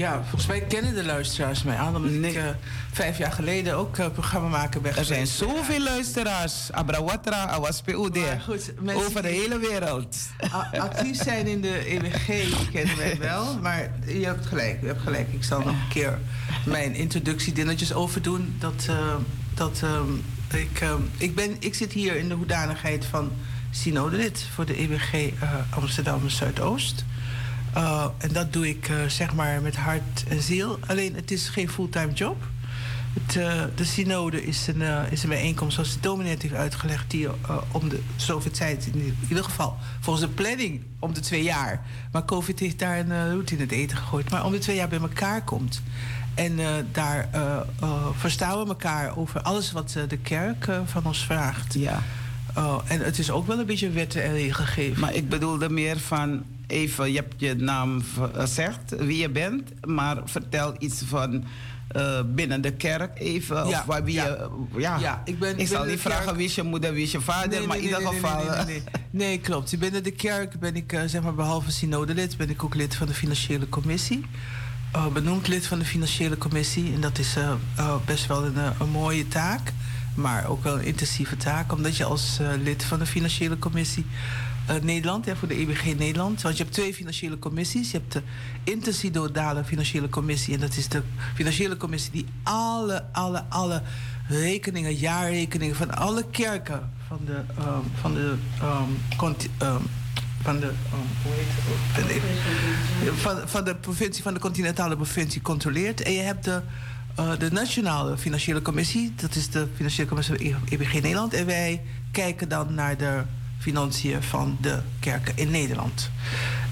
Ja, 0.00 0.20
volgens 0.20 0.46
mij 0.46 0.60
kennen 0.60 0.94
de 0.94 1.04
luisteraars 1.04 1.62
mij 1.62 1.76
aan. 1.76 1.96
Omdat 1.96 2.10
nee. 2.10 2.30
ik 2.30 2.36
uh, 2.36 2.48
vijf 2.92 3.18
jaar 3.18 3.32
geleden 3.32 3.76
ook 3.76 3.98
uh, 3.98 4.06
programma 4.08 4.48
maken 4.48 4.82
ben 4.82 4.96
Er 4.96 5.04
zijn 5.04 5.26
zoveel 5.26 5.82
luisteraars. 5.82 6.72
Abrawatra, 6.72 7.46
Awaspeud. 7.46 8.18
Over 8.94 9.22
de 9.22 9.28
hele 9.28 9.58
wereld. 9.58 10.16
Actief 10.72 11.22
zijn 11.22 11.46
in 11.46 11.60
de 11.60 11.84
EWG 11.86 12.26
kennen 12.72 12.96
wij 12.96 13.18
wel. 13.18 13.58
Maar 13.58 13.90
je 14.06 14.24
hebt 14.24 14.46
gelijk, 14.46 14.80
je 14.80 14.86
hebt 14.86 15.02
gelijk. 15.02 15.32
Ik 15.32 15.44
zal 15.44 15.58
nog 15.58 15.68
een 15.68 15.88
keer 15.88 16.18
mijn 16.64 16.94
introductiedingetjes 16.94 17.92
overdoen. 17.92 18.56
Dat, 18.58 18.86
uh, 18.90 19.14
dat 19.54 19.82
ik, 20.52 20.84
ik, 21.16 21.34
ben, 21.34 21.56
ik 21.58 21.74
zit 21.74 21.92
hier 21.92 22.16
in 22.16 22.28
de 22.28 22.34
hoedanigheid 22.34 23.04
van 23.04 23.32
synodelid 23.70 24.46
voor 24.54 24.66
de 24.66 24.80
EWG 24.80 25.32
Amsterdam 25.70 26.28
Zuidoost. 26.28 27.04
Uh, 27.76 28.06
en 28.18 28.32
dat 28.32 28.52
doe 28.52 28.68
ik 28.68 28.88
uh, 28.88 29.04
zeg 29.06 29.34
maar 29.34 29.62
met 29.62 29.76
hart 29.76 30.24
en 30.28 30.42
ziel. 30.42 30.78
Alleen 30.86 31.14
het 31.14 31.30
is 31.30 31.48
geen 31.48 31.70
fulltime 31.70 32.12
job. 32.12 32.36
Het, 33.12 33.34
uh, 33.34 33.62
de 33.74 33.84
synode 33.84 34.44
is 34.44 34.66
een, 34.66 34.82
is 35.10 35.22
een 35.22 35.28
bijeenkomst, 35.28 35.74
zoals 35.74 35.94
de 35.94 36.00
dominee 36.00 36.36
heeft 36.38 36.54
uitgelegd, 36.54 37.10
die 37.10 37.28
om 37.72 37.88
de 37.88 38.00
zoveel 38.16 38.50
tijd, 38.50 38.86
in 38.86 39.16
ieder 39.28 39.44
geval 39.44 39.76
volgens 40.00 40.26
de 40.26 40.32
planning, 40.32 40.82
om 40.98 41.14
de 41.14 41.20
twee 41.20 41.42
jaar. 41.42 41.86
Maar 42.12 42.24
COVID 42.24 42.58
heeft 42.58 42.78
daar 42.78 42.98
een 42.98 43.30
route 43.30 43.54
in 43.54 43.60
het 43.60 43.72
eten 43.72 43.96
gegooid. 43.96 44.30
Maar 44.30 44.44
om 44.44 44.52
de 44.52 44.58
twee 44.58 44.76
jaar 44.76 44.88
bij 44.88 45.00
elkaar 45.00 45.44
komt. 45.44 45.82
En 46.34 46.58
daar 46.92 47.28
verstaan 48.16 48.62
we 48.62 48.68
elkaar 48.68 49.16
over 49.16 49.40
alles 49.40 49.72
wat 49.72 49.96
de 50.08 50.18
kerk 50.18 50.68
van 50.84 51.04
ons 51.04 51.24
vraagt. 51.24 51.74
Ja. 51.74 52.02
en 52.86 53.00
het 53.00 53.18
is 53.18 53.30
ook 53.30 53.46
wel 53.46 53.58
een 53.58 53.66
beetje 53.66 53.90
wetten 53.90 54.24
en 54.24 54.32
regelgeving. 54.32 54.96
Maar 54.96 55.14
ik 55.14 55.28
bedoelde 55.28 55.68
meer 55.68 55.98
van 55.98 56.42
even, 56.70 57.12
je 57.12 57.16
hebt 57.16 57.34
je 57.36 57.54
naam 57.54 58.02
gezegd, 58.32 58.94
wie 58.98 59.18
je 59.18 59.30
bent, 59.30 59.86
maar 59.86 60.16
vertel 60.24 60.74
iets 60.78 61.02
van 61.06 61.44
uh, 61.96 62.20
binnen 62.26 62.60
de 62.60 62.72
kerk 62.72 63.18
even. 63.18 63.56
Ja, 63.56 63.78
of 63.78 63.84
waar, 63.84 64.04
wie 64.04 64.14
ja. 64.14 64.26
Je, 64.26 64.80
ja. 64.80 64.98
ja. 64.98 65.22
ik, 65.24 65.38
ben, 65.38 65.58
ik 65.58 65.66
zal 65.66 65.84
niet 65.84 66.00
vragen 66.00 66.36
wie 66.36 66.46
is 66.46 66.54
je 66.54 66.62
moeder, 66.62 66.92
wie 66.92 67.02
is 67.02 67.10
je 67.10 67.20
vader, 67.20 67.58
nee, 67.58 67.66
maar 67.66 67.76
in 67.76 67.82
ieder 67.82 68.00
geval. 68.00 68.44
Nee, 68.44 68.64
nee, 68.64 68.82
nee, 69.10 69.40
klopt. 69.40 69.78
Binnen 69.78 70.02
de 70.02 70.10
kerk 70.10 70.60
ben 70.60 70.76
ik, 70.76 71.02
zeg 71.06 71.22
maar, 71.22 71.34
behalve 71.34 71.70
synodelid, 71.70 72.36
ben 72.36 72.50
ik 72.50 72.64
ook 72.64 72.74
lid 72.74 72.94
van 72.94 73.06
de 73.06 73.14
financiële 73.14 73.68
commissie. 73.68 74.24
Uh, 74.96 75.06
benoemd 75.06 75.48
lid 75.48 75.66
van 75.66 75.78
de 75.78 75.84
financiële 75.84 76.38
commissie. 76.38 76.92
En 76.94 77.00
dat 77.00 77.18
is 77.18 77.36
best 78.04 78.26
wel 78.26 78.44
een, 78.44 78.56
een 78.56 78.90
mooie 78.90 79.28
taak. 79.28 79.72
Maar 80.14 80.48
ook 80.48 80.62
wel 80.62 80.78
een 80.78 80.84
intensieve 80.84 81.36
taak, 81.36 81.72
omdat 81.72 81.96
je 81.96 82.04
als 82.04 82.38
lid 82.62 82.84
van 82.84 82.98
de 82.98 83.06
financiële 83.06 83.58
commissie 83.58 84.06
Nederland, 84.82 85.24
ja, 85.24 85.36
voor 85.36 85.48
de 85.48 85.54
EBG 85.54 85.84
Nederland. 85.84 86.42
Want 86.42 86.56
je 86.56 86.62
hebt 86.62 86.74
twee 86.74 86.94
financiële 86.94 87.38
commissies. 87.38 87.90
Je 87.90 87.96
hebt 87.96 88.12
de 88.12 88.22
intersidodale 88.64 89.64
financiële 89.64 90.08
commissie. 90.08 90.54
En 90.54 90.60
dat 90.60 90.76
is 90.76 90.88
de 90.88 91.02
financiële 91.34 91.76
commissie 91.76 92.12
die 92.12 92.26
alle, 92.42 93.04
alle, 93.12 93.44
alle 93.48 93.82
rekeningen, 94.28 94.94
jaarrekeningen 94.94 95.76
van 95.76 95.96
alle 95.96 96.24
kerken 96.30 96.90
van 97.06 97.20
de, 97.24 97.32
um, 97.58 97.90
van 98.00 98.14
de, 98.14 98.34
um, 98.62 99.68
um, 99.68 99.82
van 100.42 100.60
de, 100.60 100.70
hoe 101.22 101.32
heet 101.32 102.22
het? 103.08 103.20
Van, 103.20 103.48
van 103.48 103.64
de 103.64 103.76
provincie, 103.76 104.22
van 104.22 104.34
de 104.34 104.40
continentale 104.40 104.96
provincie 104.96 105.42
controleert. 105.42 106.02
En 106.02 106.12
je 106.12 106.20
hebt 106.20 106.44
de, 106.44 106.60
uh, 107.18 107.38
de 107.38 107.52
Nationale 107.52 108.18
Financiële 108.18 108.62
Commissie. 108.62 109.12
Dat 109.16 109.34
is 109.34 109.50
de 109.50 109.68
Financiële 109.74 110.08
Commissie 110.08 110.54
van 110.54 110.68
EBG 110.68 110.92
Nederland. 110.92 111.34
En 111.34 111.46
wij 111.46 111.82
kijken 112.10 112.48
dan 112.48 112.74
naar 112.74 112.96
de 112.96 113.22
financiën 113.60 114.22
van 114.22 114.56
de 114.60 114.78
kerken 115.00 115.36
in 115.36 115.50
Nederland. 115.50 116.10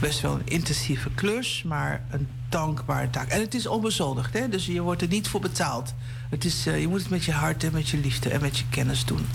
Best 0.00 0.20
wel 0.20 0.34
een 0.34 0.48
intensieve 0.48 1.10
klus, 1.14 1.62
maar 1.66 2.02
een 2.10 2.28
dankbare 2.48 3.10
taak. 3.10 3.28
En 3.28 3.40
het 3.40 3.54
is 3.54 3.66
onbezoldigd, 3.66 4.32
hè? 4.32 4.48
dus 4.48 4.66
je 4.66 4.80
wordt 4.80 5.02
er 5.02 5.08
niet 5.08 5.28
voor 5.28 5.40
betaald. 5.40 5.94
Het 6.30 6.44
is, 6.44 6.66
uh, 6.66 6.80
je 6.80 6.88
moet 6.88 7.00
het 7.00 7.10
met 7.10 7.24
je 7.24 7.32
hart 7.32 7.64
en 7.64 7.72
met 7.72 7.88
je 7.88 7.96
liefde 7.96 8.30
en 8.30 8.40
met 8.40 8.58
je 8.58 8.64
kennis 8.70 9.04
doen. 9.04 9.26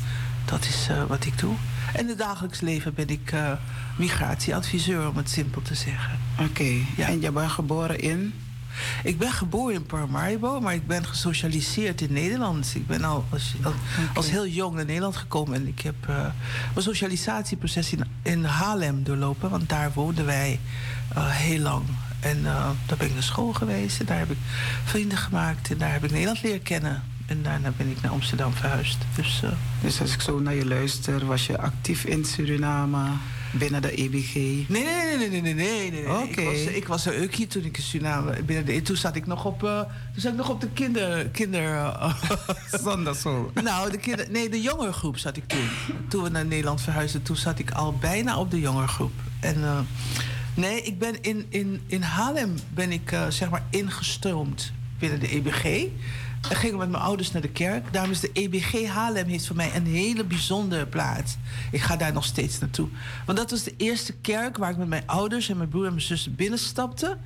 Dat 0.46 0.66
is 0.66 0.88
uh, 0.92 1.04
wat 1.04 1.26
ik 1.26 1.40
doe. 1.40 1.56
En 1.94 2.00
in 2.00 2.08
het 2.08 2.18
dagelijks 2.18 2.62
leven 2.62 2.94
ben 2.94 3.08
ik 3.08 3.32
uh, 3.32 3.52
migratieadviseur, 3.98 5.08
om 5.08 5.18
het 5.18 5.30
simpel 5.30 5.62
te 5.62 5.76
zeggen. 5.76 6.20
Oké, 6.40 6.74
ja. 6.98 7.08
en 7.08 7.22
je 7.22 7.32
bent 7.32 7.52
geboren 7.52 8.00
in? 8.00 8.34
Ik 9.04 9.18
ben 9.18 9.32
geboren 9.32 9.74
in 9.76 9.86
Paramaribo, 9.86 10.60
maar 10.60 10.74
ik 10.74 10.88
ben 10.88 11.06
gesocialiseerd 11.06 12.02
in 12.02 12.14
Nederland. 12.14 12.72
Ik 12.76 12.88
ben 12.88 13.04
al 13.04 13.26
als, 13.30 13.54
als, 14.14 14.30
heel 14.30 14.48
jong 14.48 14.76
naar 14.76 14.86
Nederland 14.86 15.16
gekomen. 15.16 15.56
En 15.56 15.68
ik 15.68 15.82
heb 15.82 15.96
uh, 16.10 16.16
mijn 16.74 16.86
socialisatieproces 16.86 17.92
in, 17.94 18.04
in 18.22 18.44
Haarlem 18.44 19.04
doorlopen. 19.04 19.50
Want 19.50 19.70
daar 19.70 19.94
woonden 19.94 20.26
wij 20.26 20.60
uh, 21.16 21.30
heel 21.30 21.60
lang. 21.60 21.84
En 22.20 22.38
uh, 22.38 22.70
daar 22.86 22.98
ben 22.98 23.08
ik 23.08 23.14
naar 23.14 23.24
school 23.24 23.54
geweest. 23.54 24.00
En 24.00 24.06
daar 24.06 24.20
heb 24.20 24.32
ik 24.32 24.38
vrienden 24.84 25.18
gemaakt. 25.18 25.72
En 25.72 25.78
daar 25.78 25.92
heb 25.92 26.04
ik 26.04 26.12
Nederland 26.12 26.42
leren 26.42 26.62
kennen. 26.62 27.04
En 27.26 27.44
daarna 27.44 27.72
ben 27.78 27.90
ik 27.90 28.02
naar 28.02 28.12
Amsterdam 28.12 28.54
verhuisd. 28.54 28.98
Dus, 29.16 29.42
dus 29.82 30.02
als 30.02 30.14
ik 30.14 30.22
zo 30.22 30.40
naar 30.40 30.56
je 30.56 30.66
luister, 30.66 31.26
was 31.26 31.46
je 31.46 31.58
actief 31.58 32.04
in 32.04 32.26
Suriname? 32.26 33.08
Binnen 33.54 33.82
de 33.82 33.92
EBG? 33.92 34.34
Nee, 34.34 34.68
nee, 34.68 35.18
nee, 35.18 35.30
nee, 35.30 35.42
nee, 35.42 35.54
nee. 35.54 35.92
nee, 35.92 36.10
Oké. 36.10 36.42
Ik, 36.42 36.46
was, 36.46 36.76
ik 36.76 36.88
was 36.88 37.06
een 37.06 37.22
ukkie 37.22 37.48
toen 37.48 37.64
ik 37.64 37.78
in 37.78 37.84
Suriname 37.84 38.44
binnen 38.44 38.66
de... 38.66 38.82
Toen 38.82 38.96
zat 38.96 39.16
ik 39.16 39.28
nog 39.28 39.46
op, 39.46 39.64
uh, 39.64 39.80
toen 39.80 40.22
zat 40.22 40.32
ik 40.32 40.38
nog 40.38 40.50
op 40.50 40.62
de 40.62 40.70
kinder... 40.70 41.30
kinder 41.30 41.62
uh, 41.72 42.14
nou, 43.64 43.92
de 43.92 43.98
kinder... 43.98 44.28
Nee, 44.30 44.50
de 44.50 44.62
jongerengroep 44.62 45.18
zat 45.18 45.38
ik 45.38 45.48
toen. 45.48 45.70
Toen 46.08 46.24
we 46.24 46.30
naar 46.30 46.46
Nederland 46.46 46.82
verhuisden, 46.82 47.22
toen 47.22 47.36
zat 47.36 47.60
ik 47.60 47.72
al 47.72 47.94
bijna 47.94 48.38
op 48.40 48.52
de 48.52 48.60
jongerengroep. 48.60 49.14
En... 49.40 49.60
Uh, 49.60 49.80
nee, 50.56 50.82
ik 50.82 51.00
ben 51.00 51.22
in, 51.22 51.46
in, 51.50 51.82
in 51.88 52.02
Haarlem 52.02 52.56
ben 52.74 52.92
ik 52.92 53.18
zeg 53.30 53.50
maar 53.50 53.64
ingestroomd 53.70 54.72
binnen 55.00 55.20
de 55.20 55.30
EBG. 55.30 55.88
Ik 56.50 56.58
ging 56.58 56.78
met 56.78 56.90
mijn 56.90 57.04
ouders 57.04 57.32
naar 57.32 57.42
de 57.42 57.50
kerk. 57.50 57.94
Daarom 57.94 58.12
is 58.12 58.20
de 58.20 58.30
EBG 58.34 58.88
Haarlem 58.88 59.28
heeft 59.28 59.48
voor 59.48 59.56
mij 59.56 59.76
een 59.76 59.86
hele 59.86 60.24
bijzondere 60.24 60.86
plaats. 60.86 61.38
Ik 61.72 61.82
ga 61.82 61.96
daar 61.96 62.14
nog 62.14 62.26
steeds 62.26 62.60
naartoe. 62.60 62.88
Want 63.26 63.38
dat 63.38 63.52
was 63.52 63.64
de 63.64 63.74
eerste 63.78 64.14
kerk 64.14 64.58
waar 64.58 64.72
ik 64.72 64.78
met 64.78 64.88
mijn 64.88 65.04
ouders 65.08 65.50
en 65.50 65.58
mijn 65.58 65.70
broer 65.70 65.86
en 65.86 65.90
mijn 65.90 66.02
zus 66.02 66.36
binnenstapte. 66.36 67.18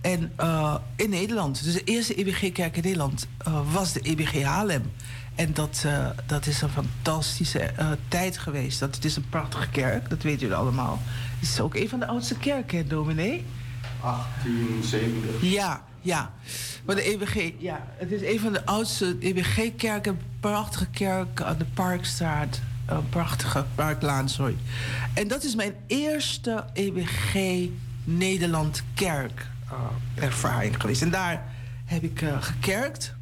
En 0.00 0.32
uh, 0.40 0.74
in 0.96 1.10
Nederland. 1.10 1.64
Dus 1.64 1.72
de 1.72 1.84
eerste 1.84 2.14
EBG-kerk 2.14 2.76
in 2.76 2.82
Nederland 2.82 3.26
uh, 3.48 3.60
was 3.72 3.92
de 3.92 4.00
EBG 4.00 4.42
Haarlem. 4.42 4.92
En 5.34 5.54
dat, 5.54 5.82
uh, 5.86 6.08
dat 6.26 6.46
is 6.46 6.62
een 6.62 6.68
fantastische 6.68 7.70
tijd 8.08 8.38
geweest. 8.38 8.80
Dat, 8.80 8.94
het 8.94 9.04
is 9.04 9.16
een 9.16 9.28
prachtige 9.28 9.68
kerk, 9.68 10.10
dat 10.10 10.22
weten 10.22 10.40
jullie 10.40 10.56
allemaal. 10.56 10.98
Het 11.38 11.48
is 11.48 11.60
ook 11.60 11.74
een 11.74 11.88
van 11.88 11.98
de 11.98 12.06
oudste 12.06 12.34
kerken, 12.34 12.88
dominee. 12.88 13.44
1870. 14.00 15.50
Ja, 15.50 15.82
ja. 16.00 16.32
Maar 16.84 16.94
de 16.94 17.02
EBG, 17.02 17.52
ja, 17.58 17.86
het 17.96 18.10
is 18.12 18.22
een 18.22 18.40
van 18.40 18.52
de 18.52 18.66
oudste 18.66 19.16
EBG-kerken. 19.20 20.18
Prachtige 20.40 20.86
kerk 20.86 21.42
aan 21.42 21.58
de 21.58 21.64
Parkstraat. 21.74 22.60
Een 22.86 23.08
prachtige 23.08 23.64
Parklaan, 23.74 24.28
sorry. 24.28 24.56
En 25.14 25.28
dat 25.28 25.44
is 25.44 25.54
mijn 25.54 25.74
eerste 25.86 26.64
EBG 26.72 27.34
Nederland 28.04 28.82
kerk. 28.94 29.46
ervaring 30.14 30.80
geweest. 30.80 31.02
En 31.02 31.10
daar 31.10 31.44
heb 31.84 32.02
ik 32.02 32.24
gekerkt 32.40 33.14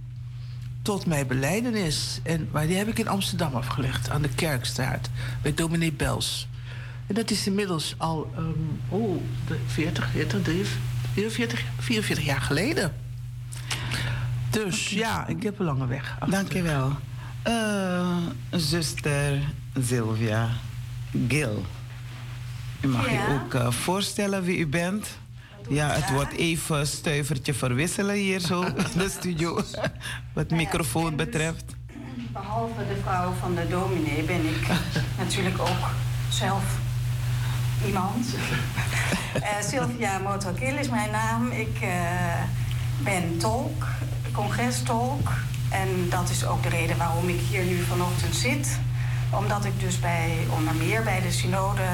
tot 0.87 1.07
mijn 1.07 1.27
beleidenis. 1.27 2.21
En, 2.23 2.49
maar 2.53 2.67
die 2.67 2.77
heb 2.77 2.89
ik 2.89 2.99
in 2.99 3.09
Amsterdam 3.09 3.55
afgelegd, 3.55 4.11
aan 4.11 4.23
de 4.23 4.29
Kerkstraat, 4.29 5.11
bij 5.43 5.55
dominee 5.55 5.93
Bels. 5.93 6.49
En 7.07 7.15
dat 7.15 7.31
is 7.31 7.47
inmiddels 7.47 7.95
al 7.97 8.31
um, 8.39 8.81
oh, 8.89 9.23
40, 9.67 10.11
40, 10.11 10.43
43, 10.43 10.79
44 11.79 12.25
jaar 12.25 12.41
geleden. 12.41 12.93
Dus 14.51 14.91
ja, 14.91 15.27
ik 15.27 15.43
heb 15.43 15.59
een 15.59 15.65
lange 15.65 15.87
weg. 15.87 16.19
Dank 16.29 16.53
je 16.53 16.63
wel. 16.63 16.93
Uh, 17.47 18.17
zuster 18.51 19.41
Sylvia 19.81 20.49
Gil. 21.29 21.65
U 22.81 22.89
mag 22.89 23.11
je 23.11 23.41
ook 23.43 23.55
uh, 23.55 23.71
voorstellen 23.71 24.43
wie 24.43 24.59
u 24.59 24.67
bent. 24.67 25.19
Ja, 25.69 25.89
het 25.89 26.11
wordt 26.11 26.33
even 26.33 26.87
stuivertje 26.87 27.55
verwisselen 27.55 28.15
hier 28.15 28.41
zo 28.41 28.63
in 28.67 28.75
de 28.97 29.09
studio. 29.09 29.63
Wat 30.33 30.51
microfoon 30.51 31.17
dus 31.17 31.27
betreft. 31.27 31.65
Behalve 32.33 32.87
de 32.89 32.97
vrouw 33.03 33.33
van 33.41 33.55
de 33.55 33.67
dominee 33.69 34.23
ben 34.23 34.45
ik 34.47 34.69
natuurlijk 35.19 35.59
ook 35.59 35.91
zelf 36.29 36.65
iemand. 37.87 38.27
uh, 39.37 39.43
Sylvia 39.69 40.19
Motokil 40.19 40.77
is 40.77 40.89
mijn 40.89 41.11
naam. 41.11 41.51
Ik 41.51 41.79
uh, 41.83 41.89
ben 42.99 43.39
tolk, 43.39 43.87
congrestolk. 44.33 45.31
En 45.71 45.89
dat 46.11 46.31
is 46.31 46.47
ook 46.47 46.63
de 46.63 46.69
reden 46.69 46.97
waarom 46.97 47.29
ik 47.29 47.41
hier 47.49 47.65
nu 47.65 47.83
vanochtend 47.83 48.37
zit. 48.37 48.79
Omdat 49.31 49.65
ik 49.65 49.81
dus 49.81 50.01
bij, 50.01 50.47
onder 50.57 50.75
meer 50.75 51.03
bij 51.03 51.21
de 51.21 51.33
synode 51.33 51.89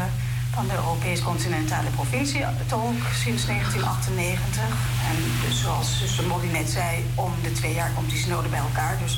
van 0.53 0.67
de 0.67 0.75
Europees 0.75 1.23
Continentale 1.23 1.89
Provincie 1.91 2.45
tolk 2.67 3.01
sinds 3.15 3.47
1998. 3.47 4.63
En 5.11 5.17
dus 5.49 5.61
zoals 5.61 5.99
zuster 5.99 6.27
Molly 6.27 6.51
net 6.53 6.71
zei, 6.71 7.05
om 7.15 7.33
de 7.43 7.53
twee 7.53 7.75
jaar 7.75 7.91
komt 7.95 8.11
die 8.11 8.19
synode 8.19 8.49
bij 8.49 8.59
elkaar. 8.59 8.99
Dus 9.03 9.15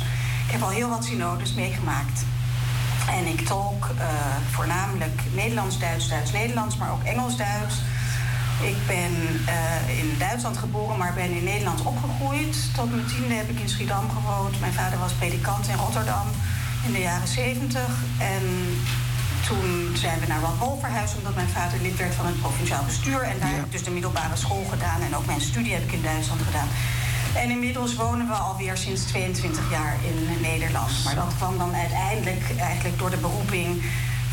ik 0.47 0.51
heb 0.51 0.63
al 0.63 0.69
heel 0.69 0.89
wat 0.89 1.05
synodes 1.05 1.55
meegemaakt. 1.55 2.25
En 3.11 3.27
ik 3.27 3.41
tolk 3.47 3.91
uh, 3.99 4.05
voornamelijk 4.51 5.21
Nederlands, 5.33 5.79
Duits, 5.79 6.09
Duits, 6.09 6.33
Nederlands, 6.33 6.77
maar 6.77 6.93
ook 6.93 7.03
Engels, 7.03 7.37
Duits. 7.37 7.75
Ik 8.63 8.87
ben 8.87 9.13
uh, 9.47 9.99
in 9.99 10.15
Duitsland 10.19 10.57
geboren, 10.57 10.99
maar 10.99 11.15
ben 11.15 11.31
in 11.31 11.45
Nederland 11.45 11.83
opgegroeid. 11.83 12.75
Tot 12.75 12.91
mijn 12.91 13.07
tiende 13.07 13.35
heb 13.35 13.49
ik 13.49 13.61
in 13.61 13.69
Schiedam 13.69 14.11
gewoond. 14.11 14.61
Mijn 14.61 14.73
vader 14.73 14.99
was 14.99 15.13
predikant 15.13 15.69
in 15.69 15.77
Rotterdam 15.77 16.27
in 16.87 16.93
de 16.93 17.01
jaren 17.01 17.29
70. 17.29 17.83
En 18.19 18.43
toen 19.47 19.97
zijn 19.97 20.21
we 20.21 20.27
naar 20.27 20.41
Wal 20.41 20.79
verhuisd, 20.81 21.17
omdat 21.17 21.35
mijn 21.35 21.49
vader 21.49 21.81
lid 21.81 21.97
werd 21.97 22.15
van 22.15 22.27
het 22.27 22.41
provinciaal 22.41 22.85
bestuur. 22.85 23.23
En 23.23 23.39
daar 23.39 23.51
heb 23.51 23.65
ik 23.65 23.73
dus 23.73 23.85
de 23.85 23.91
middelbare 23.91 24.37
school 24.37 24.65
gedaan 24.71 25.01
en 25.01 25.17
ook 25.17 25.27
mijn 25.27 25.41
studie 25.41 25.73
heb 25.73 25.83
ik 25.83 25.93
in 25.93 26.03
Duitsland 26.03 26.43
gedaan. 26.43 26.69
En 27.37 27.51
inmiddels 27.51 27.95
wonen 27.95 28.27
we 28.27 28.33
alweer 28.33 28.77
sinds 28.77 29.05
22 29.05 29.71
jaar 29.71 29.97
in 30.05 30.41
Nederland. 30.41 31.05
Maar 31.05 31.15
dat 31.15 31.35
kwam 31.37 31.59
dan 31.59 31.75
uiteindelijk 31.75 32.43
eigenlijk 32.59 32.99
door 32.99 33.11
de 33.11 33.17
beroeping 33.17 33.83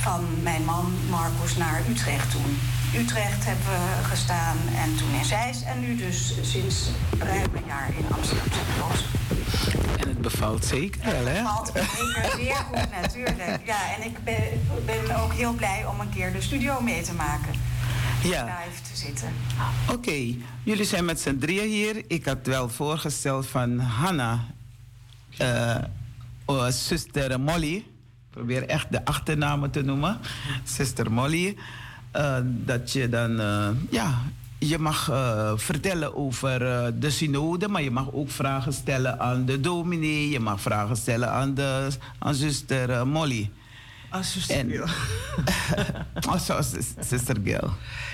van 0.01 0.27
mijn 0.43 0.63
man 0.65 0.93
Marcus 1.09 1.55
naar 1.57 1.81
Utrecht 1.89 2.31
toen. 2.31 2.59
Utrecht 2.95 3.45
hebben 3.45 3.65
we 3.65 4.03
gestaan 4.03 4.57
en 4.83 4.95
toen 4.95 5.13
in 5.13 5.25
Zeist 5.25 5.63
en 5.63 5.79
nu 5.79 5.95
dus 5.95 6.33
sinds 6.41 6.89
ruim 7.19 7.49
een 7.55 7.63
jaar 7.67 7.89
in 7.97 8.05
Amsterdam 8.15 8.91
En 9.97 10.07
het 10.07 10.21
bevalt 10.21 10.65
zeker 10.65 11.01
wel, 11.03 11.25
hè? 11.25 11.33
Het 11.33 11.43
bevalt 11.43 11.71
zeker 11.73 12.31
zeer 12.35 12.55
goed 12.55 13.01
natuurlijk. 13.01 13.61
Ja, 13.65 13.95
en 13.97 14.05
ik 14.05 14.23
ben, 14.23 14.43
ben 14.85 15.21
ook 15.21 15.33
heel 15.33 15.53
blij 15.53 15.85
om 15.85 15.99
een 15.99 16.09
keer 16.09 16.31
de 16.31 16.41
studio 16.41 16.81
mee 16.81 17.01
te 17.01 17.13
maken 17.13 17.70
ja. 18.23 18.59
te 18.91 18.97
zitten. 18.97 19.33
Oké, 19.89 20.35
jullie 20.63 20.85
zijn 20.85 21.05
met 21.05 21.19
z'n 21.19 21.37
drieën 21.37 21.69
hier. 21.69 22.03
Ik 22.07 22.25
had 22.25 22.37
wel 22.43 22.69
voorgesteld 22.69 23.47
van 23.47 23.79
Hanna, 23.79 24.45
uh, 25.41 26.67
zuster 26.69 27.39
Molly. 27.39 27.75
Ik 27.75 27.83
probeer 28.29 28.67
echt 28.67 28.91
de 28.91 29.05
achternamen 29.05 29.71
te 29.71 29.81
noemen. 29.81 30.19
Zuster 30.63 31.11
Molly. 31.11 31.57
Uh, 32.15 32.37
dat 32.43 32.91
je 32.91 33.09
dan, 33.09 33.39
uh, 33.39 33.67
ja, 33.89 34.21
je 34.57 34.77
mag 34.77 35.03
vertellen 35.55 36.15
over 36.15 36.59
de 36.99 37.09
synode, 37.09 37.67
maar 37.67 37.81
je 37.81 37.91
mag 37.91 38.11
ook 38.11 38.29
vragen 38.29 38.73
stellen 38.73 39.19
aan 39.19 39.45
de 39.45 39.59
dominee. 39.59 40.29
Je 40.29 40.39
mag 40.39 40.61
vragen 40.61 40.95
stellen 40.95 41.31
aan, 41.31 41.53
de, 41.53 41.89
aan 42.19 42.33
zuster 42.33 43.07
Molly. 43.07 43.49
Als 44.11 44.31
zuster 44.31 44.65
Gil. 44.67 44.85
Als 46.31 46.51
zuster 46.99 47.37
Gil. 47.43 47.73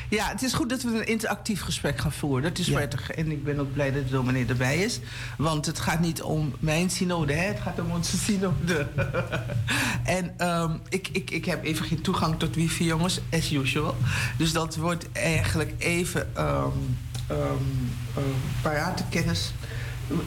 Ja, 0.10 0.27
het 0.27 0.43
is 0.43 0.53
goed 0.53 0.69
dat 0.69 0.81
we 0.81 0.89
een 0.89 1.07
interactief 1.07 1.62
gesprek 1.62 1.99
gaan 1.99 2.12
voeren. 2.12 2.43
Dat 2.43 2.57
is 2.57 2.69
prettig. 2.69 3.12
En 3.12 3.31
ik 3.31 3.43
ben 3.43 3.60
ook 3.60 3.73
blij 3.73 3.91
dat 3.91 4.03
de 4.03 4.10
dominee 4.10 4.45
erbij 4.45 4.77
is. 4.77 4.99
Want 5.38 5.65
het 5.65 5.79
gaat 5.79 5.99
niet 5.99 6.21
om 6.21 6.53
mijn 6.60 6.89
synode, 6.89 7.33
hè? 7.33 7.47
het 7.47 7.60
gaat 7.60 7.79
om 7.79 7.91
onze 7.91 8.17
synode. 8.17 8.88
en 10.17 10.47
um, 10.47 10.81
ik, 10.89 11.07
ik, 11.12 11.31
ik 11.31 11.45
heb 11.45 11.63
even 11.63 11.86
geen 11.86 12.01
toegang 12.01 12.39
tot 12.39 12.55
wifi, 12.55 12.86
jongens, 12.86 13.19
as 13.31 13.51
usual. 13.51 13.95
Dus 14.38 14.53
dat 14.53 14.75
wordt 14.75 15.12
eigenlijk 15.12 15.73
even 15.77 16.29
um, 16.38 16.97
um, 17.31 17.91
parate 18.62 19.03
kennis 19.10 19.53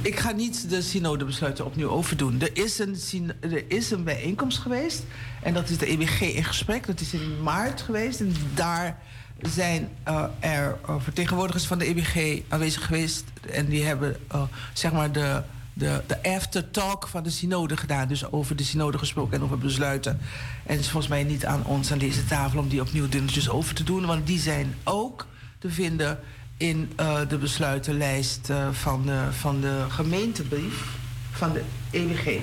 ik 0.02 0.18
ga 0.18 0.30
niet 0.30 0.70
de 0.70 0.82
synodebesluiten 0.82 1.64
opnieuw 1.64 1.88
overdoen. 1.88 2.40
Er 2.40 2.56
is, 2.56 2.78
een, 2.78 3.32
er 3.40 3.64
is 3.68 3.90
een 3.90 4.04
bijeenkomst 4.04 4.58
geweest. 4.58 5.02
En 5.42 5.54
dat 5.54 5.68
is 5.68 5.78
de 5.78 5.86
EWG 5.86 6.20
in 6.20 6.44
gesprek. 6.44 6.86
Dat 6.86 7.00
is 7.00 7.14
in 7.14 7.42
maart 7.42 7.80
geweest. 7.80 8.20
En 8.20 8.34
daar 8.54 8.98
zijn 9.42 9.88
uh, 10.08 10.24
er 10.40 10.78
uh, 10.88 10.94
vertegenwoordigers 10.98 11.66
van 11.66 11.78
de 11.78 11.84
EBG 11.84 12.42
aanwezig 12.48 12.86
geweest. 12.86 13.24
En 13.50 13.66
die 13.66 13.84
hebben 13.84 14.16
uh, 14.34 14.42
zeg 14.72 14.92
maar 14.92 15.12
de, 15.12 15.42
de, 15.72 16.02
de 16.06 16.22
aftertalk 16.22 17.08
van 17.08 17.22
de 17.22 17.30
synode 17.30 17.76
gedaan. 17.76 18.08
Dus 18.08 18.32
over 18.32 18.56
de 18.56 18.64
synode 18.64 18.98
gesproken 18.98 19.36
en 19.36 19.42
over 19.42 19.58
besluiten. 19.58 20.18
En 20.66 20.72
het 20.72 20.80
is 20.80 20.90
volgens 20.90 21.12
mij 21.12 21.24
niet 21.24 21.46
aan 21.46 21.64
ons 21.64 21.92
aan 21.92 21.98
deze 21.98 22.24
tafel 22.24 22.58
om 22.58 22.68
die 22.68 22.80
opnieuw 22.80 23.08
dunnetjes 23.08 23.48
over 23.48 23.74
te 23.74 23.84
doen. 23.84 24.06
Want 24.06 24.26
die 24.26 24.38
zijn 24.38 24.74
ook 24.84 25.26
te 25.58 25.70
vinden 25.70 26.18
in 26.60 26.90
de 27.28 27.38
besluitenlijst 27.38 28.48
van, 28.72 29.02
de, 29.06 29.26
van 29.30 29.60
de 29.60 29.84
gemeentebrief 29.88 30.84
van 31.30 31.52
de 31.52 31.62
EBG. 31.90 32.40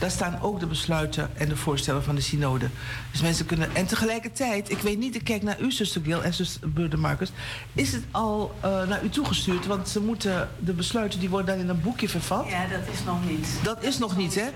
Daar 0.00 0.10
staan 0.10 0.40
ook 0.40 0.60
de 0.60 0.66
besluiten 0.66 1.30
en 1.34 1.48
de 1.48 1.56
voorstellen 1.56 2.02
van 2.02 2.14
de 2.14 2.20
synode. 2.20 2.68
Dus 3.10 3.22
mensen 3.22 3.46
kunnen... 3.46 3.74
En 3.74 3.86
tegelijkertijd, 3.86 4.70
ik 4.70 4.78
weet 4.78 4.98
niet, 4.98 5.14
ik 5.14 5.24
kijk 5.24 5.42
naar 5.42 5.60
u, 5.60 5.72
zuster 5.72 6.02
Gil 6.04 6.22
en 6.22 6.34
zuster 6.34 6.70
Burder 6.70 6.98
Marcus. 6.98 7.32
Is 7.72 7.92
het 7.92 8.04
al 8.10 8.54
uh, 8.64 8.88
naar 8.88 9.04
u 9.04 9.08
toegestuurd? 9.08 9.66
Want 9.66 9.88
ze 9.88 10.00
moeten, 10.00 10.48
de 10.58 10.72
besluiten 10.72 11.20
die 11.20 11.28
worden 11.28 11.46
dan 11.46 11.64
in 11.64 11.68
een 11.68 11.80
boekje 11.80 12.08
vervat. 12.08 12.46
Ja, 12.48 12.66
dat 12.66 12.94
is 12.94 13.04
nog 13.04 13.28
niet. 13.28 13.48
Dat 13.62 13.82
is 13.82 13.98
nog 13.98 14.16
niet, 14.16 14.34
hè? 14.34 14.48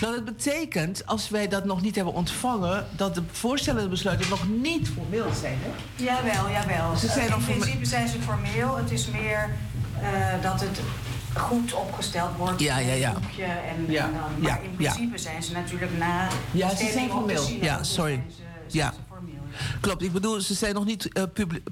Dat 0.00 0.14
het 0.14 0.24
betekent, 0.24 1.06
als 1.06 1.28
wij 1.28 1.48
dat 1.48 1.64
nog 1.64 1.82
niet 1.82 1.94
hebben 1.94 2.14
ontvangen... 2.14 2.86
dat 2.96 3.14
de 3.14 3.22
voorstellen 3.30 3.78
en 3.78 3.84
de 3.84 3.90
besluiten 3.90 4.28
nog 4.28 4.48
niet 4.48 4.88
formeel 4.88 5.26
zijn, 5.40 5.58
hè? 5.60 6.04
Jawel, 6.04 6.50
jawel. 6.50 6.96
Ze 6.96 7.06
zijn 7.06 7.28
uh, 7.28 7.48
in 7.48 7.58
principe 7.58 7.84
zijn 7.84 8.08
ze 8.08 8.20
formeel. 8.20 8.76
Het 8.76 8.90
is 8.90 9.06
meer 9.06 9.50
uh, 10.02 10.42
dat 10.42 10.60
het 10.60 10.80
goed 11.34 11.72
opgesteld 11.72 12.36
wordt. 12.36 12.60
Ja, 12.60 12.78
ja, 12.78 12.92
ja. 12.92 13.12
Boekje 13.12 13.44
en, 13.44 13.86
ja, 13.88 14.04
en 14.04 14.12
dan, 14.12 14.40
maar 14.40 14.64
in 14.64 14.76
principe 14.76 15.18
zijn 15.18 15.42
ze 15.42 15.52
natuurlijk 15.52 15.98
na. 15.98 16.28
Ja, 16.50 16.68
ze 16.76 16.90
zijn 16.92 17.10
formeel. 17.10 17.48
Ja, 17.60 17.82
sorry. 17.82 18.22
ja. 18.68 18.92
Klopt, 19.80 20.02
ik 20.02 20.12
bedoel, 20.12 20.40
ze 20.40 20.54
zijn 20.54 20.74
nog 20.74 20.84
niet 20.84 21.08
uh, 21.12 21.22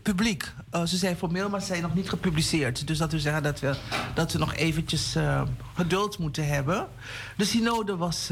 publiek. 0.02 0.52
Uh, 0.74 0.84
ze 0.84 0.96
zijn 0.96 1.16
formeel, 1.16 1.48
maar 1.48 1.60
ze 1.60 1.66
zijn 1.66 1.82
nog 1.82 1.94
niet 1.94 2.08
gepubliceerd. 2.08 2.86
Dus 2.86 2.98
dat 2.98 3.10
wil 3.10 3.20
zeggen 3.20 3.42
dat 3.42 3.60
we, 3.60 3.76
dat 4.14 4.32
we 4.32 4.38
nog 4.38 4.54
eventjes 4.54 5.16
uh, 5.16 5.42
geduld 5.74 6.18
moeten 6.18 6.46
hebben. 6.46 6.88
De 7.36 7.44
synode 7.44 7.96
was, 7.96 8.30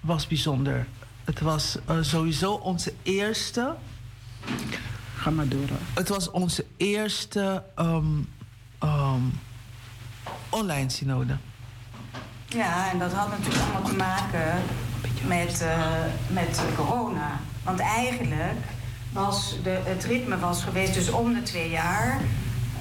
was 0.00 0.26
bijzonder. 0.26 0.86
Het 1.24 1.40
was 1.40 1.78
sowieso 2.00 2.52
onze 2.52 2.92
eerste... 3.02 3.74
Ga 5.16 5.30
maar 5.30 5.48
door. 5.48 5.68
Het 5.94 6.08
was 6.08 6.30
onze 6.30 6.64
eerste... 6.76 7.62
Um, 7.78 8.28
um, 8.82 9.40
online 10.48 10.90
synode. 10.90 11.36
Ja, 12.46 12.90
en 12.90 12.98
dat 12.98 13.12
had 13.12 13.28
natuurlijk 13.30 13.64
allemaal 13.64 13.90
te 13.90 13.96
maken 13.96 14.62
met, 15.26 15.62
uh, 15.62 15.84
met 16.28 16.60
corona. 16.76 17.40
Want 17.62 17.80
eigenlijk 17.80 18.58
was 19.12 19.56
de, 19.62 19.80
het 19.84 20.04
ritme 20.04 20.38
was 20.38 20.62
geweest, 20.62 20.94
dus 20.94 21.10
om 21.10 21.34
de 21.34 21.42
twee 21.42 21.70
jaar 21.70 22.20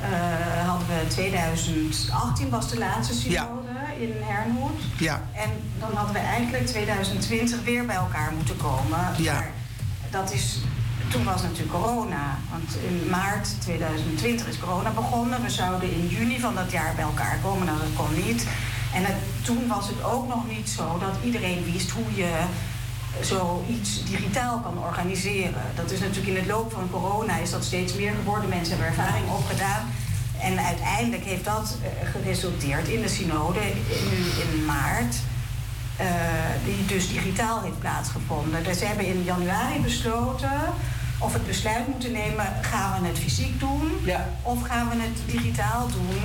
uh, 0.01 0.67
hadden 0.67 0.87
we 0.87 1.07
2018 1.07 2.49
was 2.49 2.69
de 2.69 2.77
laatste 2.77 3.13
synode 3.13 3.71
in 3.99 4.13
Hernoet. 4.19 4.81
Ja. 4.97 5.21
En 5.33 5.49
dan 5.79 5.93
hadden 5.93 6.13
we 6.13 6.19
eigenlijk 6.19 6.67
2020 6.67 7.63
weer 7.63 7.85
bij 7.85 7.95
elkaar 7.95 8.31
moeten 8.37 8.57
komen. 8.57 8.99
Ja. 9.17 9.33
Maar 9.33 9.51
dat 10.09 10.33
is 10.33 10.57
toen 11.13 11.23
was 11.23 11.41
natuurlijk 11.41 11.71
corona. 11.71 12.37
Want 12.51 12.77
in 12.87 13.09
maart 13.09 13.61
2020 13.61 14.47
is 14.47 14.59
corona 14.59 14.89
begonnen. 14.89 15.41
We 15.41 15.49
zouden 15.49 15.91
in 15.91 16.07
juni 16.07 16.39
van 16.39 16.55
dat 16.55 16.71
jaar 16.71 16.95
bij 16.95 17.03
elkaar 17.03 17.37
komen. 17.43 17.65
Nou, 17.65 17.79
dat 17.79 17.95
kon 17.95 18.25
niet. 18.25 18.47
En 18.93 19.03
toen 19.41 19.67
was 19.67 19.87
het 19.87 20.03
ook 20.03 20.27
nog 20.27 20.47
niet 20.47 20.69
zo 20.69 20.97
dat 20.99 21.15
iedereen 21.23 21.71
wist 21.73 21.89
hoe 21.89 22.15
je 22.15 22.31
zoiets 23.21 24.05
digitaal 24.05 24.59
kan 24.59 24.83
organiseren. 24.83 25.61
Dat 25.75 25.91
is 25.91 25.99
natuurlijk 25.99 26.27
in 26.27 26.35
het 26.35 26.47
loop 26.47 26.71
van 26.71 26.89
corona 26.91 27.37
is 27.37 27.51
dat 27.51 27.63
steeds 27.63 27.93
meer 27.93 28.13
geworden. 28.13 28.49
Mensen 28.49 28.77
hebben 28.77 28.97
ervaring 28.97 29.29
opgedaan. 29.29 29.89
En 30.41 30.59
uiteindelijk 30.59 31.23
heeft 31.23 31.45
dat 31.45 31.77
geresulteerd 32.11 32.87
in 32.87 33.01
de 33.01 33.09
synode 33.09 33.59
nu 34.09 34.43
in 34.43 34.65
maart. 34.65 35.15
die 36.65 36.85
dus 36.85 37.07
digitaal 37.07 37.61
heeft 37.61 37.79
plaatsgevonden. 37.79 38.63
Dus 38.63 38.77
ze 38.77 38.85
hebben 38.85 39.05
in 39.05 39.23
januari 39.23 39.79
besloten 39.81 40.61
of 41.17 41.33
het 41.33 41.47
besluit 41.47 41.87
moeten 41.87 42.11
nemen: 42.11 42.45
gaan 42.61 43.01
we 43.01 43.07
het 43.07 43.19
fysiek 43.19 43.59
doen 43.59 43.99
ja. 44.03 44.29
of 44.41 44.61
gaan 44.61 44.89
we 44.89 44.95
het 44.95 45.17
digitaal 45.31 45.87
doen? 45.87 46.21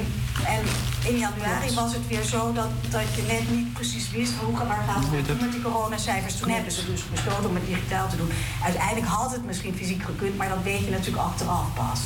En 0.47 0.63
in 1.11 1.19
januari 1.19 1.75
was 1.75 1.93
het 1.93 2.09
weer 2.09 2.23
zo 2.23 2.53
dat, 2.53 2.69
dat 2.91 3.15
je 3.15 3.23
net 3.23 3.51
niet 3.51 3.73
precies 3.73 4.11
wist 4.11 4.33
hoe 4.33 4.57
waar 4.57 4.85
gaat 4.87 5.05
het 5.11 5.27
doen 5.27 5.41
met 5.41 5.53
die 5.53 5.63
coronacijfers. 5.63 6.37
Toen 6.37 6.51
hebben 6.51 6.73
ze 6.73 6.87
dus 6.87 7.09
besloten 7.11 7.49
om 7.49 7.55
het 7.55 7.67
digitaal 7.67 8.09
te 8.09 8.17
doen. 8.17 8.31
Uiteindelijk 8.65 9.07
had 9.07 9.33
het 9.33 9.45
misschien 9.45 9.75
fysiek 9.75 10.03
gekund, 10.03 10.37
maar 10.37 10.49
dat 10.49 10.63
weet 10.63 10.85
je 10.85 10.91
natuurlijk 10.91 11.25
achteraf 11.25 11.67
pas. 11.75 12.01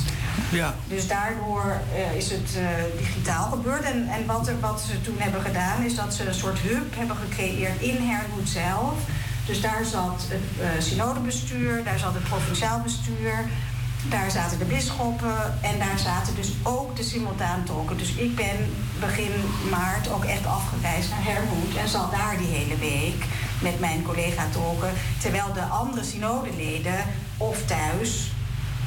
Ja. 0.51 0.75
Dus 0.87 1.07
daardoor 1.07 1.81
uh, 1.95 2.15
is 2.15 2.31
het 2.31 2.57
uh, 2.57 2.67
digitaal 2.97 3.49
gebeurd. 3.49 3.83
En, 3.83 4.07
en 4.07 4.25
wat, 4.25 4.47
er, 4.47 4.59
wat 4.59 4.81
ze 4.87 5.01
toen 5.01 5.17
hebben 5.19 5.41
gedaan, 5.41 5.83
is 5.83 5.95
dat 5.95 6.13
ze 6.13 6.27
een 6.27 6.33
soort 6.33 6.59
hub 6.59 6.95
hebben 6.95 7.17
gecreëerd 7.17 7.81
in 7.81 7.97
Hermoed 8.09 8.49
zelf. 8.49 8.93
Dus 9.45 9.61
daar 9.61 9.85
zat 9.85 10.25
het 10.27 10.41
uh, 10.59 10.81
synodebestuur, 10.81 11.83
daar 11.83 11.99
zat 11.99 12.13
het 12.13 12.23
provinciaal 12.23 12.81
bestuur, 12.81 13.45
daar 14.09 14.31
zaten 14.31 14.59
de 14.59 14.65
bisschoppen 14.65 15.59
en 15.61 15.79
daar 15.79 15.99
zaten 15.99 16.35
dus 16.35 16.51
ook 16.63 16.95
de 16.95 17.03
simultaantolken. 17.03 17.97
Dus 17.97 18.13
ik 18.13 18.35
ben 18.35 18.57
begin 18.99 19.31
maart 19.69 20.11
ook 20.11 20.25
echt 20.25 20.45
afgereisd 20.45 21.09
naar 21.09 21.23
Hermoed 21.23 21.75
en 21.75 21.87
zat 21.87 22.11
daar 22.11 22.37
die 22.37 22.47
hele 22.47 22.77
week 22.77 23.25
met 23.61 23.79
mijn 23.79 24.03
collega-tolken. 24.03 24.93
Terwijl 25.21 25.53
de 25.53 25.61
andere 25.61 26.03
synodeleden 26.03 27.05
of 27.37 27.65
thuis 27.65 28.31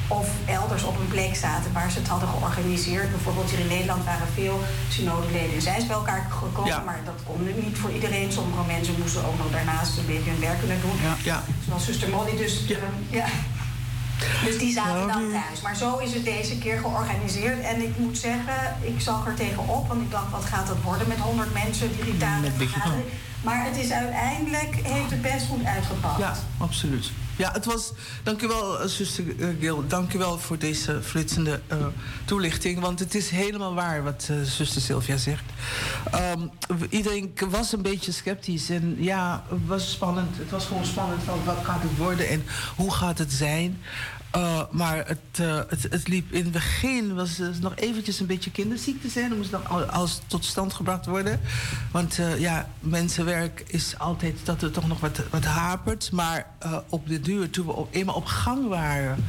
of 0.07 0.29
elders 0.45 0.83
op 0.83 0.99
een 0.99 1.07
plek 1.07 1.35
zaten 1.35 1.73
waar 1.73 1.91
ze 1.91 1.99
het 1.99 2.07
hadden 2.07 2.29
georganiseerd. 2.29 3.11
Bijvoorbeeld 3.11 3.49
hier 3.49 3.59
in 3.59 3.67
Nederland 3.67 4.05
waren 4.05 4.27
veel 4.33 4.59
synodeleden 4.89 5.53
in 5.53 5.61
Zeist 5.61 5.87
bij 5.87 5.95
elkaar 5.95 6.27
gekomen, 6.29 6.83
maar 6.85 6.99
dat 7.05 7.19
kon 7.23 7.43
nu 7.43 7.53
niet 7.63 7.77
voor 7.77 7.91
iedereen. 7.91 8.31
Sommige 8.31 8.63
mensen 8.67 8.95
moesten 8.99 9.25
ook 9.25 9.37
nog 9.37 9.51
daarnaast 9.51 9.97
een 9.97 10.05
beetje 10.05 10.29
hun 10.29 10.39
werk 10.39 10.59
kunnen 10.59 10.81
doen. 10.81 10.97
Ja. 11.03 11.15
ja. 11.23 11.43
Zoals 11.67 11.85
zuster 11.85 12.09
Molly 12.09 12.37
dus. 12.37 12.63
Ja. 12.67 12.77
ja. 13.09 13.25
Dus 14.45 14.57
die 14.57 14.73
zaten 14.73 15.07
dan 15.07 15.31
thuis. 15.31 15.61
Maar 15.61 15.75
zo 15.75 15.97
is 15.97 16.13
het 16.13 16.25
deze 16.25 16.57
keer 16.57 16.77
georganiseerd. 16.77 17.59
En 17.63 17.81
ik 17.81 17.97
moet 17.97 18.17
zeggen, 18.17 18.77
ik 18.81 19.01
zag 19.01 19.27
er 19.27 19.33
tegenop. 19.33 19.87
Want 19.87 20.01
ik 20.01 20.11
dacht, 20.11 20.31
wat 20.31 20.45
gaat 20.45 20.67
dat 20.67 20.81
worden 20.83 21.07
met 21.07 21.17
100 21.17 21.53
mensen 21.53 21.89
digitale 21.97 22.51
vergadering. 22.57 23.05
Maar 23.47 23.65
het 23.65 23.77
is 23.77 23.91
uiteindelijk, 23.91 24.75
heeft 24.75 25.11
het 25.11 25.21
best 25.21 25.45
goed 25.45 25.65
uitgepakt. 25.65 26.17
Ja, 26.17 26.33
absoluut. 26.57 27.11
Ja, 27.37 27.51
het 27.51 27.65
was. 27.65 27.91
Dank 28.23 28.41
u 28.41 28.47
wel, 28.47 28.79
eh, 28.79 28.87
zuster 28.87 29.39
eh, 29.39 29.47
Gil. 29.59 29.87
Dank 29.87 30.13
u 30.13 30.17
wel 30.17 30.39
voor 30.39 30.57
deze 30.57 31.01
flitsende 31.03 31.61
uh, 31.71 31.77
toelichting. 32.25 32.79
Want 32.79 32.99
het 32.99 33.15
is 33.15 33.29
helemaal 33.29 33.73
waar 33.73 34.03
wat 34.03 34.27
uh, 34.31 34.41
zuster 34.41 34.81
Sylvia 34.81 35.17
zegt. 35.17 35.43
Um, 36.35 36.49
iedereen 36.89 37.33
was 37.49 37.73
een 37.73 37.81
beetje 37.81 38.11
sceptisch. 38.11 38.69
En 38.69 38.95
ja, 38.99 39.43
het 39.49 39.67
was 39.67 39.91
spannend. 39.91 40.37
Het 40.37 40.49
was 40.49 40.65
gewoon 40.65 40.85
spannend 40.85 41.23
van 41.23 41.43
wat 41.43 41.57
gaat 41.63 41.81
het 41.81 41.97
worden 41.97 42.29
en 42.29 42.43
hoe 42.75 42.91
gaat 42.91 43.17
het 43.17 43.33
zijn. 43.33 43.81
Uh, 44.37 44.61
maar 44.71 45.07
het, 45.07 45.39
uh, 45.41 45.61
het, 45.67 45.83
het, 45.89 46.07
liep 46.07 46.31
in 46.31 46.43
het 46.43 46.51
begin, 46.51 47.15
was 47.15 47.39
uh, 47.39 47.47
nog 47.61 47.75
eventjes 47.75 48.19
een 48.19 48.25
beetje 48.25 48.51
kinderziekte 48.51 49.09
zijn. 49.09 49.29
Dat 49.29 49.37
moest 49.37 49.51
nog 49.51 49.91
alles 49.91 50.19
tot 50.27 50.45
stand 50.45 50.73
gebracht 50.73 51.05
worden. 51.05 51.39
Want 51.91 52.19
ja, 52.37 52.69
mensenwerk 52.79 53.63
is 53.67 53.99
altijd 53.99 54.39
dat 54.43 54.61
er 54.61 54.71
toch 54.71 54.87
nog 54.87 54.99
wat, 54.99 55.21
wat 55.29 55.43
hapert. 55.43 56.11
Maar 56.11 56.49
op 56.89 57.07
de 57.07 57.19
duur, 57.19 57.49
toen 57.49 57.65
we 57.65 57.71
op, 57.71 57.87
eenmaal 57.91 58.15
op 58.15 58.25
gang 58.25 58.67
waren... 58.67 59.25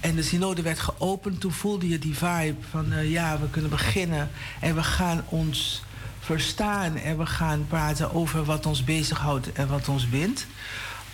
en 0.00 0.14
de 0.14 0.22
synode 0.22 0.62
werd 0.62 0.80
geopend, 0.80 1.40
toen 1.40 1.52
voelde 1.52 1.88
je 1.88 1.98
die 1.98 2.16
vibe 2.16 2.56
van... 2.70 3.08
ja, 3.08 3.38
we 3.40 3.50
kunnen 3.50 3.70
beginnen 3.70 4.30
en 4.60 4.74
we 4.74 4.82
gaan 4.82 5.24
ons 5.28 5.82
verstaan... 6.20 6.96
en 6.96 7.18
we 7.18 7.26
gaan 7.26 7.66
praten 7.68 8.14
over 8.14 8.44
wat 8.44 8.66
ons 8.66 8.84
bezighoudt 8.84 9.52
en 9.52 9.68
wat 9.68 9.88
ons 9.88 10.08
bindt. 10.08 10.46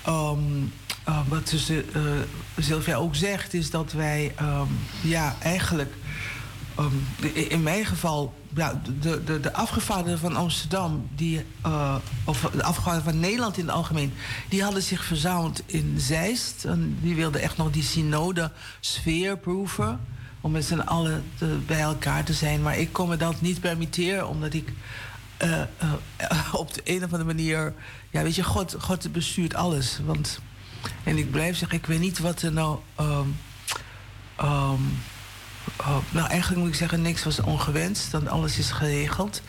Um, 0.09 0.73
uh, 1.09 1.19
wat 1.29 1.49
dus, 1.49 1.71
uh, 1.71 1.81
Sylvia 2.59 2.97
ook 2.97 3.15
zegt, 3.15 3.55
is 3.55 3.71
dat 3.71 3.93
wij 3.93 4.35
um, 4.41 4.79
ja, 5.03 5.37
eigenlijk, 5.43 5.95
um, 6.79 7.07
in 7.33 7.63
mijn 7.63 7.85
geval, 7.85 8.35
ja, 8.55 8.81
de, 9.01 9.25
de, 9.25 9.41
de 9.41 9.53
afgevaardigden 9.53 10.19
van 10.19 10.37
Amsterdam, 10.37 11.09
die, 11.15 11.45
uh, 11.67 11.97
of 12.25 12.51
de 12.53 12.63
afgevaardigden 12.63 13.13
van 13.13 13.21
Nederland 13.21 13.59
in 13.59 13.67
het 13.67 13.75
algemeen, 13.75 14.13
die 14.49 14.63
hadden 14.63 14.83
zich 14.83 15.05
verzameld 15.05 15.63
in 15.67 15.95
Zeist. 15.99 16.65
En 16.65 16.99
die 17.01 17.15
wilden 17.15 17.41
echt 17.41 17.57
nog 17.57 17.71
die 17.71 17.83
synode 17.83 18.51
sfeer 18.81 19.39
proeven. 19.39 20.01
Om 20.41 20.51
met 20.51 20.65
z'n 20.65 20.79
allen 20.79 21.25
bij 21.67 21.81
elkaar 21.81 22.25
te 22.25 22.33
zijn. 22.33 22.63
Maar 22.63 22.79
ik 22.79 22.93
kon 22.93 23.09
me 23.09 23.17
dat 23.17 23.41
niet 23.41 23.61
permitteren, 23.61 24.29
omdat 24.29 24.55
ik 24.55 24.73
op 26.53 26.75
de 26.75 26.81
een 26.85 26.97
of 26.97 27.03
andere 27.03 27.25
manier. 27.25 27.75
Ja, 28.11 28.23
weet 28.23 28.35
je, 28.35 28.45
God, 28.45 28.77
God 28.79 29.13
bestuurt 29.13 29.55
alles. 29.55 30.01
Want 30.05 30.41
en 31.03 31.17
ik 31.19 31.31
blijf 31.31 31.57
zeggen, 31.57 31.79
ik 31.79 31.87
weet 31.87 32.01
niet 32.01 32.19
wat 32.19 32.43
er 32.43 32.53
nou. 32.53 32.79
Um, 33.01 33.37
um, 34.41 35.01
uh, 35.81 35.97
nou, 36.11 36.29
eigenlijk 36.29 36.61
moet 36.61 36.71
ik 36.71 36.75
zeggen, 36.75 37.03
niks 37.03 37.25
was 37.25 37.41
ongewenst, 37.41 38.11
dan 38.11 38.29
alles 38.29 38.59
is 38.59 38.71
geregeld. 38.71 39.43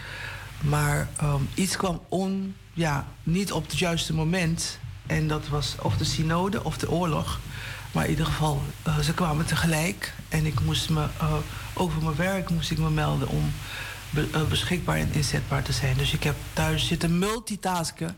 Maar 0.62 1.10
um, 1.24 1.50
iets 1.54 1.78
kwam 1.78 2.02
on, 2.10 2.56
ja, 2.74 3.08
niet 3.24 3.52
op 3.52 3.64
het 3.64 3.80
juiste 3.80 4.14
moment. 4.14 4.80
En 5.08 5.28
dat 5.28 5.48
was 5.48 5.76
of 5.82 5.98
de 5.98 6.04
synode 6.04 6.64
of 6.64 6.78
de 6.78 6.92
oorlog. 6.92 7.40
Maar 7.92 8.04
in 8.04 8.10
ieder 8.10 8.26
geval, 8.26 8.62
uh, 8.88 9.00
ze 9.00 9.14
kwamen 9.14 9.46
tegelijk. 9.46 10.14
En 10.30 10.46
ik 10.46 10.60
moest 10.60 10.90
me, 10.90 11.06
uh, 11.22 11.34
over 11.74 12.04
mijn 12.04 12.16
werk 12.16 12.50
moest 12.50 12.72
ik 12.72 12.78
me 12.78 12.90
melden 12.90 13.28
om 13.28 13.52
be 14.10 14.46
beschikbaar 14.50 14.98
en 14.98 15.14
inzetbaar 15.14 15.64
te 15.64 15.74
zijn. 15.74 15.98
Dus 15.98 16.14
ik 16.14 16.24
heb 16.24 16.36
thuis 16.54 16.88
zitten 16.88 17.20
multitasken. 17.20 18.16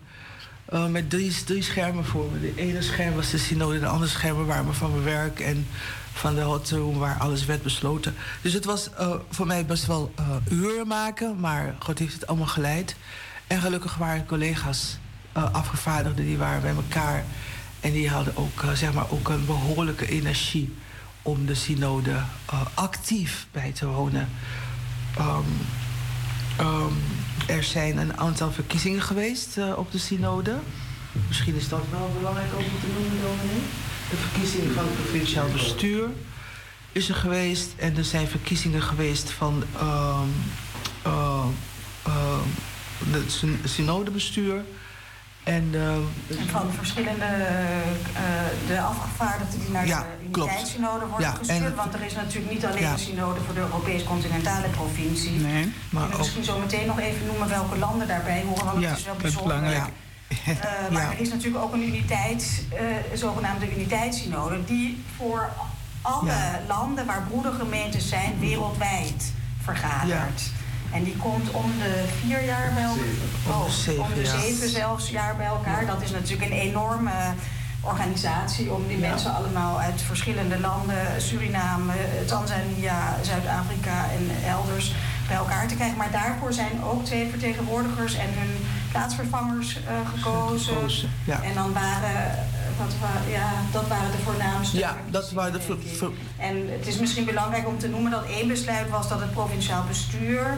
Uh, 0.74 0.88
met 0.88 1.10
drie, 1.10 1.62
schermen 1.62 2.06
voor 2.06 2.32
me. 2.32 2.40
De 2.40 2.62
ene 2.62 2.82
scherm 2.82 3.16
was 3.16 3.30
de 3.30 3.38
synode, 3.38 3.80
de 3.80 3.88
andere 3.88 4.12
schermen 4.12 4.46
waren 4.46 4.76
van 4.76 4.92
mijn 4.92 5.04
werk 5.04 5.40
en 5.40 5.68
van 6.14 6.36
de 6.36 6.42
hotroom 6.42 6.98
waar 6.98 7.18
alles 7.18 7.46
werd 7.46 7.64
besloten. 7.64 8.16
Dus 8.42 8.54
het 8.54 8.66
was 8.66 8.90
uh, 9.00 9.14
voor 9.30 9.46
mij 9.46 9.66
best 9.66 9.86
wel 9.86 10.14
uh, 10.20 10.58
uren 10.58 10.88
maken, 10.88 11.40
maar 11.40 11.76
God 11.80 12.00
heeft 12.00 12.14
het 12.14 12.28
allemaal 12.28 12.48
geleid. 12.48 12.96
En 13.48 13.62
gelukkig 13.62 13.96
waren 13.96 14.26
collega's, 14.26 14.98
afgevaardigden, 15.32 16.26
die 16.26 16.38
waren 16.38 16.62
bij 16.62 16.76
elkaar. 16.76 17.24
En 17.80 17.92
die 17.92 18.10
hadden 18.10 18.38
ook, 18.38 18.64
zeg 18.74 18.94
maar, 18.94 19.10
ook 19.10 19.30
een 19.30 19.46
behoorlijke 19.46 20.08
energie 20.08 20.74
om 21.22 21.46
de 21.46 21.56
synode 21.56 22.16
actief 22.74 23.48
bij 23.52 23.72
te 23.72 23.88
wonen. 23.88 24.30
Um, 26.60 26.98
er 27.48 27.64
zijn 27.64 27.98
een 27.98 28.18
aantal 28.18 28.52
verkiezingen 28.52 29.02
geweest 29.02 29.58
uh, 29.58 29.78
op 29.78 29.92
de 29.92 29.98
synode. 29.98 30.56
Misschien 31.28 31.56
is 31.56 31.70
dat 31.70 31.82
wel 31.92 32.12
belangrijk 32.18 32.56
om 32.56 32.64
te 32.64 32.88
noemen, 32.94 33.22
dominee. 33.22 33.62
De 34.10 34.16
verkiezing 34.16 34.72
van 34.72 34.84
het 34.84 34.96
provinciaal 34.96 35.50
bestuur 35.52 36.10
is 36.92 37.10
er 37.10 37.16
geweest. 37.16 37.74
En 37.76 37.98
er 37.98 38.04
zijn 38.04 38.28
verkiezingen 38.28 38.82
geweest 38.82 39.32
van 39.32 39.64
uh, 39.76 40.22
uh, 41.06 41.46
het 43.10 43.44
synodebestuur. 43.64 44.64
En, 45.46 45.72
uh, 45.74 45.96
van 46.52 46.72
verschillende, 46.74 47.26
uh, 47.26 48.68
de 48.68 48.80
afgevaardigden 48.80 49.60
die 49.60 49.70
naar 49.70 49.88
ja, 49.88 50.00
de 50.00 50.40
uniteitssynode 50.40 51.06
worden 51.06 51.28
ja, 51.28 51.34
gestuurd. 51.34 51.76
want 51.76 51.94
er 51.94 52.02
is 52.02 52.16
natuurlijk 52.16 52.54
niet 52.54 52.66
alleen 52.66 52.82
ja. 52.82 52.92
een 52.92 53.00
synode 53.00 53.40
voor 53.46 53.54
de 53.54 53.60
Europees-continentale 53.60 54.68
provincie. 54.68 55.40
Nee, 55.40 55.74
maar 55.90 56.06
ook... 56.06 56.18
misschien 56.18 56.44
zo 56.44 56.60
meteen 56.60 56.88
nog 56.88 57.00
even 57.00 57.26
noemen 57.26 57.50
welke 57.50 57.78
landen 57.78 58.08
daarbij 58.08 58.44
horen, 58.48 58.66
want 58.66 58.82
ja, 58.82 58.90
het 58.90 58.98
is 58.98 59.06
wel 59.06 59.16
bijzonder. 59.16 59.56
belangrijk. 59.56 59.84
Uh, 60.48 60.92
maar 60.92 61.12
er 61.12 61.20
is 61.20 61.30
natuurlijk 61.30 61.64
ook 61.64 61.74
een 61.74 61.88
uniteit, 61.88 62.64
zogenaamde 63.14 63.76
uniteitssynode, 63.76 64.66
die 64.66 65.04
voor 65.18 65.50
alle 66.02 66.34
landen 66.68 67.06
waar 67.06 67.24
broedergemeentes 67.30 68.10
zijn 68.10 68.40
wereldwijd 68.40 69.34
vergadert. 69.62 70.42
En 70.96 71.04
die 71.04 71.18
komt 71.18 71.52
om 71.52 71.72
de 71.78 72.04
vier 72.22 72.46
jaar 72.46 72.72
bij 72.74 72.84
elkaar. 72.84 73.06
Oh, 73.48 74.00
om 74.00 74.14
de 74.14 74.26
zeven 74.26 74.70
zelfs 74.70 75.10
jaar 75.10 75.36
bij 75.36 75.46
elkaar. 75.46 75.86
Dat 75.86 76.02
is 76.02 76.12
natuurlijk 76.12 76.52
een 76.52 76.58
enorme 76.58 77.12
organisatie 77.82 78.72
om 78.72 78.88
die 78.88 78.98
mensen 78.98 79.36
allemaal 79.36 79.80
uit 79.80 80.02
verschillende 80.02 80.60
landen, 80.60 81.22
Suriname, 81.22 81.94
Tanzania, 82.26 83.16
Zuid-Afrika 83.22 84.06
en 84.18 84.50
elders 84.50 84.94
bij 85.28 85.38
elkaar 85.38 85.68
te 85.68 85.76
krijgen. 85.76 85.98
Maar 85.98 86.12
daarvoor 86.12 86.54
zijn 86.54 86.84
ook 86.84 87.06
twee 87.06 87.30
vertegenwoordigers 87.30 88.14
en 88.14 88.30
hun 88.30 88.66
plaatsvervangers 88.92 89.78
uh, 89.78 90.10
gekozen. 90.14 90.74
gekozen 90.74 91.10
ja. 91.26 91.42
En 91.44 91.54
dan 91.54 91.74
waren, 91.74 92.48
wat, 92.78 92.94
ja, 93.30 93.52
dat 93.72 93.88
waren 93.88 94.12
de 94.12 94.24
voornaamste. 94.24 94.78
Ja, 94.78 94.96
dat 95.10 95.32
waren 95.32 95.54
de. 95.54 96.12
En 96.38 96.70
het 96.72 96.88
is 96.88 97.00
misschien 97.00 97.26
belangrijk 97.26 97.68
om 97.68 97.78
te 97.78 97.88
noemen 97.88 98.12
dat 98.12 98.26
één 98.26 98.48
besluit 98.48 98.90
was 98.90 99.10
dat 99.10 99.20
het 99.20 99.32
provinciaal 99.32 99.84
bestuur 99.88 100.58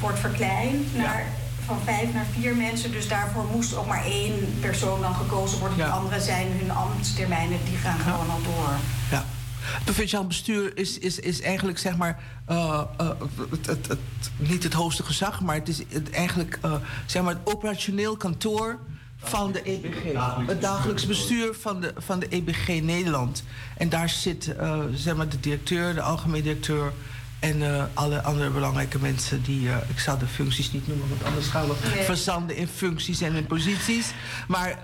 wordt 0.00 0.18
verkleind 0.18 0.96
naar, 0.96 1.24
van 1.64 1.78
vijf 1.84 2.12
naar 2.12 2.26
vier 2.38 2.56
mensen. 2.56 2.92
Dus 2.92 3.08
daarvoor 3.08 3.44
moest 3.52 3.74
ook 3.74 3.86
maar 3.86 4.04
één 4.04 4.54
persoon 4.60 5.00
dan 5.00 5.14
gekozen 5.14 5.58
worden. 5.58 5.78
De 5.78 5.84
anderen 5.84 6.22
zijn 6.22 6.46
hun 6.58 6.70
ambtstermijnen, 6.70 7.58
die 7.64 7.76
gaan 7.76 7.98
gewoon 7.98 8.30
al 8.30 8.42
door. 8.42 8.70
Ja. 9.10 9.24
Het 9.60 9.84
provinciaal 9.84 10.26
bestuur 10.26 10.76
is, 10.76 10.98
is, 10.98 11.18
is 11.18 11.40
eigenlijk 11.40 11.78
zeg 11.78 11.96
maar 11.96 12.18
uh, 12.50 12.82
uh, 13.00 13.10
het, 13.50 13.66
het, 13.66 13.86
het, 13.88 13.98
niet 14.36 14.62
het 14.62 14.72
hoogste 14.72 15.02
gezag, 15.02 15.40
maar 15.40 15.54
het 15.54 15.68
is 15.68 15.82
het 15.88 16.10
eigenlijk 16.10 16.58
uh, 16.64 16.74
zeg 17.06 17.22
maar 17.22 17.34
het 17.34 17.54
operationeel 17.54 18.16
kantoor 18.16 18.78
van 19.16 19.52
de 19.52 19.62
EBG. 19.62 20.02
Het 20.46 20.60
dagelijks 20.60 21.06
bestuur 21.06 21.54
van 21.54 21.80
de, 21.80 21.94
van 21.96 22.18
de 22.18 22.28
EBG 22.28 22.82
Nederland. 22.82 23.42
En 23.76 23.88
daar 23.88 24.08
zit 24.08 24.54
zeg 24.94 25.16
maar 25.16 25.28
de 25.28 25.40
directeur, 25.40 25.94
de 25.94 26.02
algemeen 26.02 26.42
directeur 26.42 26.92
en 27.40 27.60
uh, 27.60 27.84
alle 27.94 28.22
andere 28.22 28.50
belangrijke 28.50 28.98
mensen 28.98 29.42
die, 29.42 29.60
uh, 29.60 29.76
ik 29.88 29.98
zal 29.98 30.18
de 30.18 30.26
functies 30.26 30.72
niet 30.72 30.86
noemen, 30.88 31.08
want 31.08 31.24
anders 31.24 31.46
gaan 31.46 31.68
we 31.68 31.74
nee. 31.94 32.04
verzanden 32.04 32.56
in 32.56 32.68
functies 32.68 33.20
en 33.20 33.34
in 33.34 33.46
posities. 33.46 34.12
Maar 34.48 34.78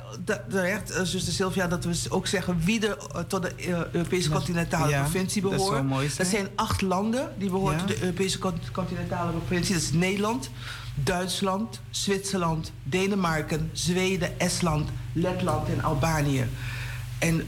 terecht, 0.49 0.91
uh, 0.91 1.03
zuster 1.03 1.33
Sylvia, 1.33 1.67
dat 1.67 1.85
we 1.85 2.07
ook 2.09 2.27
zeggen 2.27 2.61
wie 2.65 2.87
er 2.89 2.97
uh, 3.17 3.21
tot 3.21 3.43
de 3.43 3.53
Europese 3.93 4.31
continentale 4.31 4.91
ja, 4.91 5.03
provincie 5.03 5.43
behoort. 5.43 5.89
Dat, 5.89 6.17
dat, 6.17 6.27
zijn 6.27 6.49
acht 6.55 6.81
landen 6.81 7.33
die 7.39 7.51
behoren 7.51 7.75
ja. 7.75 7.85
tot 7.85 7.89
de 7.89 8.01
Europese 8.01 8.39
continentale 8.73 9.33
provincie. 9.33 9.75
Dat 9.75 9.83
is 9.83 9.93
Nederland, 9.93 10.51
Duitsland, 10.95 11.81
Zwitserland, 11.91 12.73
Denemarken, 12.83 13.71
Zweden, 13.73 14.41
Estland, 14.41 14.89
Letland 15.13 15.69
en 15.69 15.83
Albanië. 15.83 16.49
En 17.19 17.45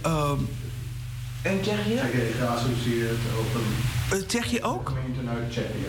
en 1.43 1.61
Tsjechië? 1.61 1.97
Tsjechië 1.97 2.33
geassocieerd 2.39 3.19
op 3.39 3.55
een... 3.55 3.98
Tsjechië 4.27 4.63
ook? 4.63 4.89
Gemeente 4.89 5.31
uit 5.31 5.51
Tsjechië, 5.51 5.87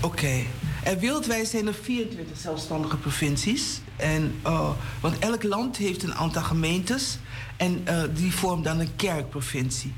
Oké. 0.00 0.06
Okay. 0.06 0.46
En 0.82 0.98
wereldwijd 0.98 1.48
zijn 1.48 1.66
er 1.66 1.74
24 1.74 2.38
zelfstandige 2.38 2.96
provincies. 2.96 3.80
En, 3.96 4.34
uh, 4.46 4.70
want 5.00 5.18
elk 5.18 5.42
land 5.42 5.76
heeft 5.76 6.02
een 6.02 6.14
aantal 6.14 6.42
gemeentes. 6.42 7.18
En 7.56 7.84
uh, 7.88 8.02
die 8.14 8.34
vormt 8.34 8.64
dan 8.64 8.80
een 8.80 8.96
kerkprovincie. 8.96 9.92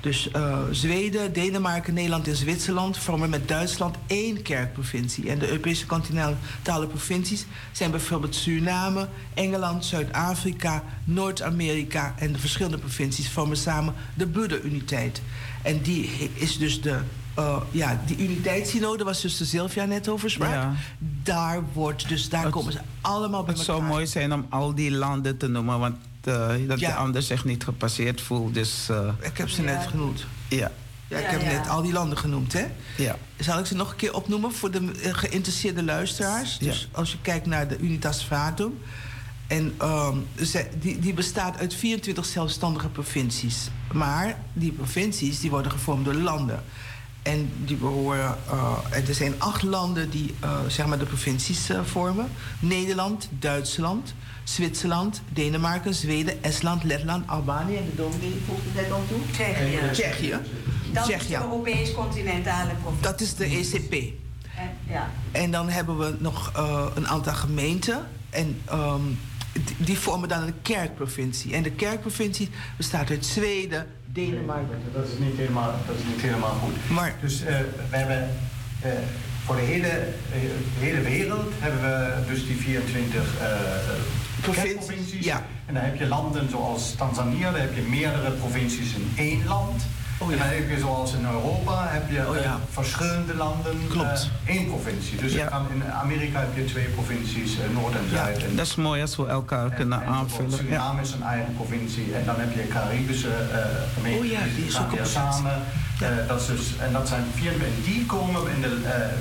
Dus 0.00 0.30
Zweden, 0.70 1.32
Denemarken, 1.32 1.94
Nederland 1.94 2.28
en 2.28 2.36
Zwitserland 2.36 2.98
vormen 2.98 3.30
met 3.30 3.48
Duitsland 3.48 3.96
één 4.06 4.42
kerkprovincie. 4.42 5.30
En 5.30 5.38
de 5.38 5.48
Europese 5.48 5.86
continentale 5.86 6.86
provincies 6.86 7.46
zijn 7.72 7.90
bijvoorbeeld 7.90 8.34
Suriname, 8.34 9.08
Engeland, 9.34 9.84
Zuid-Afrika, 9.84 10.84
Noord-Amerika 11.04 12.14
en 12.18 12.32
de 12.32 12.38
verschillende 12.38 12.78
provincies 12.78 13.28
vormen 13.30 13.56
samen 13.56 13.94
de 14.14 14.26
Broederuniteit. 14.26 15.22
En 15.62 15.80
die 15.82 16.30
is 16.34 16.58
dus 16.58 16.80
de 16.80 16.98
uh, 17.38 17.56
ja, 17.70 18.00
die 18.06 18.18
uniteitssynode 18.18 19.04
was 19.04 19.20
dus 19.20 19.36
de 19.36 19.44
Sylvia 19.44 19.84
net 19.84 20.08
over 20.08 20.30
sprak. 20.30 20.50
Ja. 20.50 20.74
Daar 21.22 21.62
wordt 21.72 22.08
dus 22.08 22.28
daar 22.28 22.42
het, 22.42 22.52
komen 22.52 22.72
ze 22.72 22.80
allemaal 23.00 23.44
bij 23.44 23.54
elkaar. 23.54 23.54
Het 23.54 23.64
zou 23.64 23.82
mooi 23.82 24.06
zijn 24.06 24.32
om 24.32 24.46
al 24.50 24.74
die 24.74 24.90
landen 24.90 25.36
te 25.36 25.48
noemen, 25.48 25.78
want 25.78 25.96
uh, 26.24 26.48
dat 26.68 26.80
ja. 26.80 26.88
de 26.88 26.94
ander 26.94 27.22
zich 27.22 27.44
niet 27.44 27.64
gepasseerd 27.64 28.20
voelt. 28.20 28.54
Dus, 28.54 28.88
uh, 28.90 29.08
ik 29.20 29.38
heb 29.38 29.48
ze 29.48 29.62
net 29.62 29.86
genoemd. 29.86 30.24
Ja. 30.48 30.70
Ja, 31.08 31.18
ik 31.18 31.26
heb 31.26 31.42
net 31.42 31.68
al 31.68 31.82
die 31.82 31.92
landen 31.92 32.18
genoemd, 32.18 32.52
hè? 32.52 32.66
Ja. 32.96 33.16
Zal 33.38 33.58
ik 33.58 33.66
ze 33.66 33.74
nog 33.74 33.90
een 33.90 33.96
keer 33.96 34.14
opnoemen 34.14 34.52
voor 34.52 34.70
de 34.70 34.90
geïnteresseerde 35.12 35.82
luisteraars? 35.82 36.58
Dus 36.58 36.88
als 36.92 37.12
je 37.12 37.18
kijkt 37.22 37.46
naar 37.46 37.68
de 37.68 37.78
Unitas 37.78 38.22
Fatum. 38.22 38.78
En 39.52 39.74
um, 39.82 40.26
die, 40.80 40.98
die 40.98 41.14
bestaat 41.14 41.58
uit 41.58 41.74
24 41.74 42.24
zelfstandige 42.24 42.88
provincies. 42.88 43.70
Maar 43.92 44.38
die 44.52 44.72
provincies 44.72 45.40
die 45.40 45.50
worden 45.50 45.72
gevormd 45.72 46.04
door 46.04 46.14
landen. 46.14 46.62
En 47.22 47.50
die 47.64 47.76
behoren, 47.76 48.36
uh, 48.50 49.08
er 49.08 49.14
zijn 49.14 49.34
acht 49.38 49.62
landen 49.62 50.10
die 50.10 50.34
uh, 50.44 50.58
zeg 50.68 50.86
maar 50.86 50.98
de 50.98 51.04
provincies 51.04 51.70
uh, 51.70 51.80
vormen: 51.84 52.28
Nederland, 52.60 53.28
Duitsland, 53.38 54.14
Zwitserland, 54.44 55.22
Denemarken, 55.32 55.94
Zweden, 55.94 56.42
Estland, 56.42 56.84
Letland, 56.84 57.28
Albanië 57.28 57.76
en 57.76 57.84
de 57.84 57.96
dominee 57.96 58.42
voegt 58.46 58.64
het 58.64 58.74
net 58.74 58.92
al 58.92 59.02
toe. 59.08 59.18
Tsjechië. 59.32 59.78
Tsjechië. 59.92 60.38
Dat 60.92 61.08
is 61.08 61.26
de 61.26 61.34
Europees 61.34 61.94
continentale 61.94 62.72
provincie. 62.74 63.02
Dat 63.02 63.20
is 63.20 63.34
de 63.34 63.44
ECP. 63.44 63.92
En, 63.92 64.70
ja. 64.88 65.10
en 65.32 65.50
dan 65.50 65.68
hebben 65.68 65.98
we 65.98 66.14
nog 66.18 66.52
een 66.94 67.08
aantal 67.08 67.34
gemeenten. 67.34 68.06
En 68.30 68.60
um, 68.72 69.18
die 69.76 69.98
vormen 69.98 70.28
dan 70.28 70.42
een 70.42 70.62
kerkprovincie. 70.62 71.54
En 71.54 71.62
de 71.62 71.70
kerkprovincie 71.70 72.48
bestaat 72.76 73.10
uit 73.10 73.26
Zweden, 73.26 73.86
Denemarken. 74.06 74.78
Dat 74.92 75.08
is 75.08 75.18
niet 75.18 75.36
helemaal, 75.36 75.74
dat 75.86 75.96
is 75.96 76.04
niet 76.04 76.20
helemaal 76.20 76.54
goed. 76.54 76.90
Maar, 76.90 77.14
dus 77.20 77.42
uh, 77.42 77.46
we 77.90 77.96
hebben 77.96 78.30
uh, 78.84 78.90
voor 79.44 79.56
de 79.56 79.62
hele, 79.62 79.88
uh, 79.88 80.50
hele 80.78 81.00
wereld 81.00 81.52
hebben 81.58 81.80
we 81.80 82.26
dus 82.28 82.46
die 82.46 82.56
24 82.56 83.22
provincies. 84.40 85.24
Ja. 85.24 85.46
En 85.66 85.74
dan 85.74 85.82
heb 85.82 85.96
je 85.96 86.06
landen 86.06 86.50
zoals 86.50 86.94
Tanzania, 86.94 87.50
daar 87.50 87.60
heb 87.60 87.74
je 87.74 87.82
meerdere 87.82 88.30
provincies 88.30 88.94
in 88.94 89.12
één 89.16 89.46
land. 89.46 89.82
Oh, 90.22 90.30
ja. 90.30 90.44
Heb 90.44 90.70
je 90.70 90.78
zoals 90.78 91.12
in 91.12 91.26
Europa 91.26 91.88
heb 91.88 92.10
je 92.10 92.28
oh, 92.28 92.42
ja. 92.42 92.58
verschillende 92.70 93.34
landen 93.34 93.88
Klopt. 93.88 94.30
Uh, 94.46 94.54
één 94.54 94.66
provincie. 94.66 95.16
Dus 95.16 95.32
ja. 95.32 95.66
in 95.74 95.84
Amerika 95.84 96.40
heb 96.40 96.56
je 96.56 96.64
twee 96.64 96.84
provincies, 96.84 97.56
uh, 97.58 97.80
Noord 97.80 97.94
en 97.94 98.08
Zuid. 98.10 98.40
Ja, 98.40 98.46
dat 98.56 98.66
is 98.66 98.74
mooi 98.74 99.00
als 99.00 99.16
we 99.16 99.26
elkaar 99.26 99.64
en, 99.64 99.74
kunnen 99.74 100.02
en 100.02 100.08
aanvullen. 100.08 100.52
Suriname 100.52 101.00
is 101.00 101.12
een 101.12 101.22
eigen 101.22 101.54
provincie. 101.54 102.14
En 102.14 102.24
dan 102.24 102.34
heb 102.38 102.54
je 102.54 102.68
Caribische 102.68 103.28
uh, 103.28 103.58
gemeenten. 103.94 104.24
Oh 104.24 104.30
ja, 104.30 104.40
die 104.56 105.00
ook 105.00 105.06
samen. 105.06 105.62
dat 106.28 106.40
is 106.40 106.46
dus, 106.46 106.78
en 106.78 106.92
dat 106.92 107.08
zijn 107.08 107.24
vier, 107.34 107.52
en 107.52 107.82
die 107.84 108.06
komen 108.06 108.40
in 108.54 108.60
de 108.60 108.74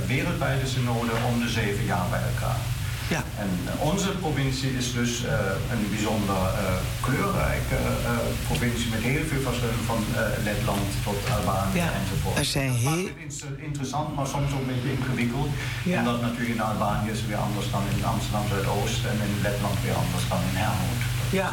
wereldwijde 0.08 0.68
synode 0.68 1.12
om 1.32 1.40
de 1.40 1.50
zeven 1.50 1.86
jaar 1.86 2.06
bij 2.10 2.22
elkaar. 2.34 2.60
Ja. 3.16 3.24
En 3.46 3.52
onze 3.92 4.10
provincie 4.24 4.72
is 4.82 4.88
dus 4.94 5.12
uh, 5.24 5.30
een 5.74 5.84
bijzonder 5.96 6.36
uh, 6.36 6.62
kleurrijke 7.06 7.80
uh, 8.04 8.10
provincie 8.48 8.90
met 8.96 9.02
heel 9.12 9.26
veel 9.30 9.42
verschillen 9.48 9.84
van 9.92 10.02
Letland 10.48 10.88
tot 11.04 11.20
Albanië 11.38 11.78
ja. 11.84 11.90
enzovoort. 12.02 12.38
Er 12.38 12.52
zijn 12.58 12.72
heel... 12.72 13.06
Het 13.08 13.44
interessant, 13.70 14.16
maar 14.16 14.28
soms 14.28 14.50
ook 14.54 14.60
een 14.60 14.74
beetje 14.74 14.92
ingewikkeld. 14.98 15.50
Ja. 15.84 16.00
Omdat 16.00 16.22
natuurlijk 16.22 16.54
in 16.56 16.62
Albanië 16.62 17.10
is 17.10 17.26
weer 17.30 17.42
anders 17.48 17.68
dan 17.72 17.84
in 17.96 18.06
Amsterdam 18.14 18.46
Zuidoost 18.52 19.02
en 19.12 19.18
in 19.28 19.34
Letland 19.46 19.78
weer 19.86 19.98
anders 20.04 20.26
dan 20.32 20.42
in 20.50 20.56
Hermoed. 20.62 21.02
Ja. 21.40 21.50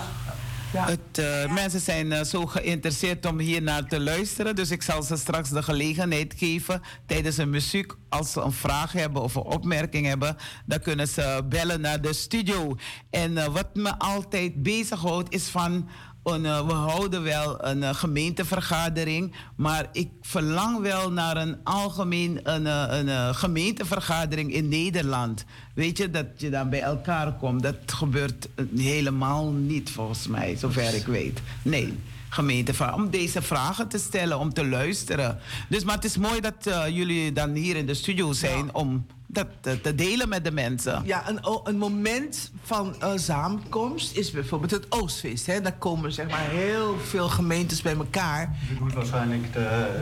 Uh, 0.74 1.52
mensen 1.52 1.80
zijn 1.80 2.06
uh, 2.06 2.22
zo 2.22 2.46
geïnteresseerd 2.46 3.26
om 3.26 3.38
hier 3.38 3.62
naar 3.62 3.84
te 3.84 4.00
luisteren. 4.00 4.56
Dus 4.56 4.70
ik 4.70 4.82
zal 4.82 5.02
ze 5.02 5.16
straks 5.16 5.50
de 5.50 5.62
gelegenheid 5.62 6.34
geven 6.36 6.82
tijdens 7.06 7.36
een 7.36 7.50
muziek. 7.50 7.92
Als 8.08 8.32
ze 8.32 8.40
een 8.40 8.52
vraag 8.52 8.92
hebben 8.92 9.22
of 9.22 9.34
een 9.34 9.42
opmerking 9.42 10.06
hebben, 10.06 10.36
dan 10.66 10.80
kunnen 10.80 11.08
ze 11.08 11.44
bellen 11.48 11.80
naar 11.80 12.00
de 12.00 12.12
studio. 12.12 12.76
En 13.10 13.32
uh, 13.32 13.46
wat 13.46 13.74
me 13.74 13.98
altijd 13.98 14.62
bezighoudt 14.62 15.34
is 15.34 15.48
van 15.48 15.88
we 16.22 16.72
houden 16.72 17.22
wel 17.22 17.64
een 17.64 17.78
uh, 17.78 17.94
gemeentevergadering, 17.94 19.34
maar 19.56 19.88
ik 19.92 20.08
verlang 20.20 20.80
wel 20.80 21.12
naar 21.12 21.36
een 21.36 21.56
algemeen 21.64 22.40
een, 22.42 22.62
uh, 22.62 22.84
een 22.88 23.34
gemeentevergadering 23.34 24.52
in 24.52 24.68
Nederland. 24.68 25.44
Weet 25.74 25.98
je, 25.98 26.10
dat 26.10 26.26
je 26.36 26.50
dan 26.50 26.70
bij 26.70 26.82
elkaar 26.82 27.32
komt. 27.32 27.62
Dat 27.62 27.76
gebeurt 27.86 28.48
helemaal 28.76 29.50
niet 29.50 29.90
volgens 29.90 30.26
mij, 30.26 30.56
zover 30.56 30.94
ik 30.94 31.06
weet. 31.06 31.40
Nee 31.62 31.98
gemeente 32.28 32.92
om 32.94 33.10
deze 33.10 33.42
vragen 33.42 33.88
te 33.88 33.98
stellen, 33.98 34.38
om 34.38 34.52
te 34.52 34.66
luisteren. 34.66 35.38
Dus, 35.68 35.84
maar 35.84 35.94
het 35.94 36.04
is 36.04 36.16
mooi 36.16 36.40
dat 36.40 36.66
uh, 36.68 36.88
jullie 36.88 37.32
dan 37.32 37.54
hier 37.54 37.76
in 37.76 37.86
de 37.86 37.94
studio 37.94 38.32
zijn 38.32 38.64
ja. 38.64 38.70
om 38.72 39.06
dat 39.30 39.46
te, 39.60 39.80
te, 39.80 39.94
delen 39.94 40.28
met 40.28 40.44
de 40.44 40.50
mensen. 40.50 41.02
Ja, 41.04 41.28
een, 41.28 41.38
een 41.64 41.78
moment 41.78 42.50
van 42.62 42.96
uh, 43.02 43.10
samenkomst 43.14 44.16
is 44.16 44.30
bijvoorbeeld 44.30 44.70
het 44.70 44.86
Oostfeest. 44.88 45.46
Hè? 45.46 45.60
Daar 45.60 45.76
komen 45.78 46.12
zeg 46.12 46.28
maar 46.28 46.48
heel 46.48 46.98
veel 46.98 47.28
gemeentes 47.28 47.82
bij 47.82 47.96
elkaar. 47.96 48.56
Je 48.68 48.74
bedoelt 48.74 48.92
waarschijnlijk 48.92 49.52
de, 49.52 49.58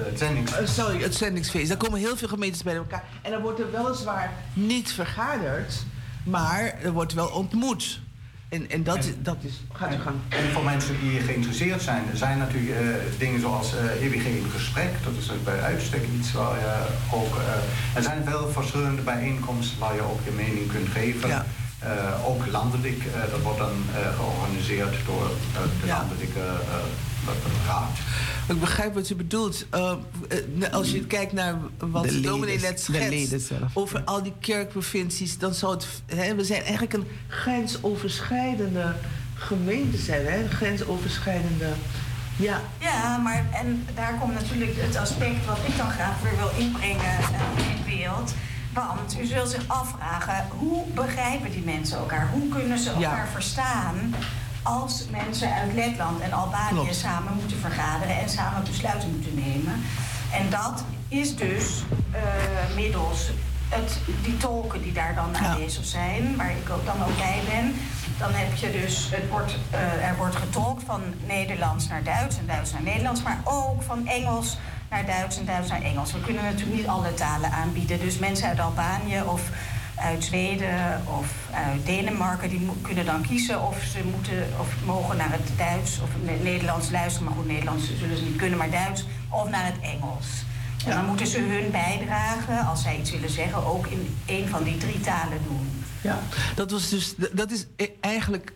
het 0.09 0.19
zendingsfeest. 0.19 0.79
Uh, 0.79 0.85
sorry, 0.85 1.03
het 1.03 1.15
zendingsfeest. 1.15 1.69
Daar 1.69 1.77
komen 1.77 1.99
heel 1.99 2.17
veel 2.17 2.29
gemeentes 2.29 2.63
bij 2.63 2.77
elkaar. 2.77 3.05
En 3.23 3.31
dan 3.31 3.43
wordt 3.43 3.61
er 3.61 3.71
weliswaar 3.71 4.33
niet 4.53 4.93
vergaderd, 4.93 5.75
maar 6.25 6.79
er 6.83 6.93
wordt 6.93 7.13
wel 7.13 7.29
ontmoet. 7.29 8.01
En, 8.49 8.71
en, 8.71 8.83
dat, 8.83 8.97
en, 8.97 9.19
dat 9.23 9.37
is. 9.41 9.53
Gaat 9.73 9.95
u 9.95 9.99
gang. 9.99 10.17
En 10.29 10.53
voor 10.53 10.65
mensen 10.65 11.01
die 11.01 11.21
geïnteresseerd 11.21 11.83
zijn, 11.83 12.05
zijn 12.15 12.39
natuurlijk 12.39 12.81
uh, 12.81 12.89
dingen 13.19 13.41
zoals 13.41 13.75
uh, 13.75 14.05
EWG 14.05 14.25
in 14.25 14.51
gesprek. 14.55 14.91
Dat 15.05 15.13
is 15.19 15.31
bij 15.45 15.61
uitstek 15.61 16.03
iets 16.19 16.33
waar 16.33 16.59
je 16.59 16.87
ook. 17.13 17.37
Uh, 17.37 17.97
er 17.97 18.03
zijn 18.03 18.25
veel 18.25 18.49
verschillende 18.49 19.03
bijeenkomsten 19.03 19.79
waar 19.79 19.95
je 19.95 20.03
ook 20.03 20.21
je 20.25 20.31
mening 20.31 20.73
kunt 20.73 20.89
geven. 20.89 21.29
Ja. 21.29 21.45
ook 22.25 22.47
landelijk, 22.47 23.03
dat 23.31 23.43
wordt 23.43 23.59
dan 23.59 23.77
georganiseerd 24.17 24.97
door 25.07 25.31
de 25.81 25.87
landelijke 25.87 26.47
raad. 27.67 27.99
Ik 28.49 28.61
begrijp 28.61 28.95
wat 28.95 29.11
u 29.11 29.15
bedoelt. 29.15 29.67
Uh, 29.75 29.93
als 30.73 30.91
je 30.91 31.07
kijkt 31.07 31.33
naar 31.33 31.59
wat 31.79 32.09
de 32.09 32.21
dominee 32.21 32.61
net 32.61 32.81
schetst 32.81 33.51
over 33.73 34.03
al 34.05 34.23
die 34.23 34.33
kerkprovincies, 34.41 35.39
dan 35.39 35.55
zou 35.55 35.75
het. 35.75 35.87
Hè, 36.07 36.35
we 36.35 36.45
zijn 36.45 36.63
eigenlijk 36.63 36.93
een 36.93 37.07
grensoverschrijdende 37.29 38.95
gemeente 39.35 39.97
zijn, 39.97 40.27
hè? 40.27 40.43
Een 40.43 40.51
grensoverschrijdende. 40.51 41.69
Ja. 42.37 42.61
ja, 42.81 43.17
maar 43.17 43.45
en 43.53 43.87
daar 43.95 44.19
komt 44.21 44.35
natuurlijk 44.35 44.73
het 44.75 44.97
aspect 44.97 45.47
wat 45.47 45.59
ik 45.67 45.77
dan 45.77 45.91
graag 45.91 46.21
weer 46.23 46.37
wil 46.37 46.51
inbrengen 46.59 47.19
uh, 47.21 47.69
in 47.69 47.99
beeld. 47.99 48.35
Want 48.73 49.19
u 49.21 49.25
zult 49.27 49.51
zich 49.51 49.65
afvragen, 49.67 50.47
hoe 50.59 50.85
begrijpen 50.95 51.51
die 51.51 51.63
mensen 51.65 51.99
elkaar? 51.99 52.31
Hoe 52.33 52.49
kunnen 52.49 52.79
ze 52.79 52.91
elkaar 52.91 53.27
ja. 53.27 53.33
verstaan? 53.33 54.15
Als 54.67 55.07
mensen 55.11 55.55
uit 55.55 55.75
Letland 55.75 56.21
en 56.21 56.33
Albanië 56.33 56.95
samen 56.95 57.35
moeten 57.35 57.59
vergaderen 57.59 58.19
en 58.19 58.29
samen 58.29 58.65
besluiten 58.65 59.11
moeten 59.11 59.35
nemen. 59.35 59.83
En 60.33 60.51
dat 60.51 60.85
is 61.09 61.37
dus 61.37 61.83
uh, 62.15 62.75
middels 62.75 63.31
het, 63.69 63.99
die 64.23 64.37
tolken 64.37 64.83
die 64.83 64.93
daar 64.93 65.15
dan 65.15 65.37
aanwezig 65.37 65.85
zijn, 65.85 66.37
waar 66.37 66.51
ik 66.51 66.71
ook 66.71 66.85
dan 66.85 67.03
ook 67.03 67.17
bij 67.17 67.41
ben. 67.49 67.75
Dan 68.19 68.31
heb 68.33 68.55
je 68.55 68.73
dus, 68.73 69.09
het 69.11 69.29
wordt, 69.29 69.57
uh, 69.73 70.09
er 70.09 70.17
wordt 70.17 70.37
getolkt 70.37 70.83
van 70.87 71.03
Nederlands 71.27 71.89
naar 71.89 72.03
Duits 72.03 72.39
en 72.39 72.47
Duits 72.47 72.73
naar 72.73 72.83
Nederlands, 72.83 73.23
maar 73.23 73.41
ook 73.45 73.83
van 73.83 74.07
Engels 74.07 74.59
naar 74.91 75.07
Duits 75.07 75.39
en 75.39 75.45
Duits 75.45 75.69
naar 75.69 75.83
Engels. 75.83 76.13
We 76.13 76.21
kunnen 76.21 76.45
natuurlijk 76.45 76.77
niet 76.77 76.87
alle 76.87 77.15
talen 77.15 77.51
aanbieden. 77.51 77.99
Dus 77.99 78.19
mensen 78.19 78.49
uit 78.49 78.61
Albanië 78.61 79.23
of 79.27 79.41
uit 79.97 80.25
Zweden 80.25 81.03
of 81.19 81.33
uit 81.53 81.87
Denemarken, 81.87 82.49
die 82.49 82.71
kunnen 82.83 83.05
dan 83.05 83.23
kiezen 83.23 83.63
of 83.63 83.83
ze 83.93 83.99
moeten 84.05 84.49
of 84.61 84.69
mogen 84.85 85.17
naar 85.17 85.33
het 85.33 85.51
Duits 85.57 86.01
of 86.01 86.09
het 86.13 86.43
Nederlands 86.43 86.91
luisteren. 86.91 87.29
Maar 87.29 87.37
goed, 87.37 87.47
Nederlands 87.47 87.97
zullen 87.99 88.17
ze 88.17 88.23
niet 88.23 88.37
kunnen, 88.37 88.59
maar 88.59 88.71
Duits 88.71 89.05
of 89.31 89.49
naar 89.49 89.65
het 89.65 89.81
Engels. 89.81 90.27
En 90.87 90.93
dan 90.93 91.07
moeten 91.07 91.27
ze 91.27 91.41
hun 91.41 91.71
bijdrage, 91.71 92.59
als 92.69 92.83
zij 92.83 92.99
iets 92.99 93.11
willen 93.11 93.31
zeggen, 93.31 93.67
ook 93.67 93.87
in 93.87 94.17
een 94.27 94.49
van 94.49 94.65
die 94.65 94.77
drie 94.77 95.01
talen 95.01 95.39
doen. 95.47 95.85
Ja, 96.01 96.19
dat 96.55 96.71
was 96.71 96.89
dus, 96.89 97.15
dat 97.33 97.51
is 97.51 97.67
e- 97.77 97.89
eigenlijk, 98.01 98.53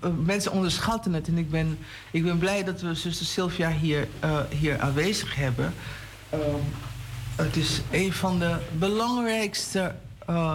eh, 0.00 0.10
mensen 0.24 0.52
onderschatten 0.52 1.12
het. 1.12 1.28
En 1.28 1.38
ik 1.38 1.50
ben, 1.50 1.78
ik 2.10 2.24
ben 2.24 2.38
blij 2.38 2.64
dat 2.64 2.80
we 2.80 2.94
zuster 2.94 3.26
Sylvia 3.26 3.70
hier, 3.70 4.08
uh, 4.24 4.40
hier 4.50 4.80
aanwezig 4.80 5.34
hebben. 5.34 5.74
Uh, 6.34 6.40
het 7.36 7.56
is 7.56 7.80
een 7.90 8.12
van 8.12 8.38
de 8.38 8.56
belangrijkste, 8.78 9.94
uh, 10.30 10.54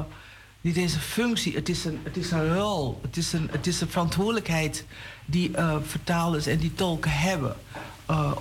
niet 0.64 0.76
eens 0.76 0.94
een 0.94 1.00
functie, 1.00 1.56
het 1.56 1.70
is 1.70 1.86
een, 1.86 2.00
het 2.04 2.18
is 2.18 2.32
een 2.32 2.56
rol. 2.56 3.00
Het 3.02 3.18
is 3.18 3.34
een, 3.34 3.50
het 3.52 3.68
is 3.68 3.82
een 3.82 3.90
verantwoordelijkheid 3.90 4.86
die 5.26 5.52
vertalers 5.84 6.46
en 6.46 6.58
die 6.58 6.74
tolken 6.74 7.12
hebben 7.12 7.56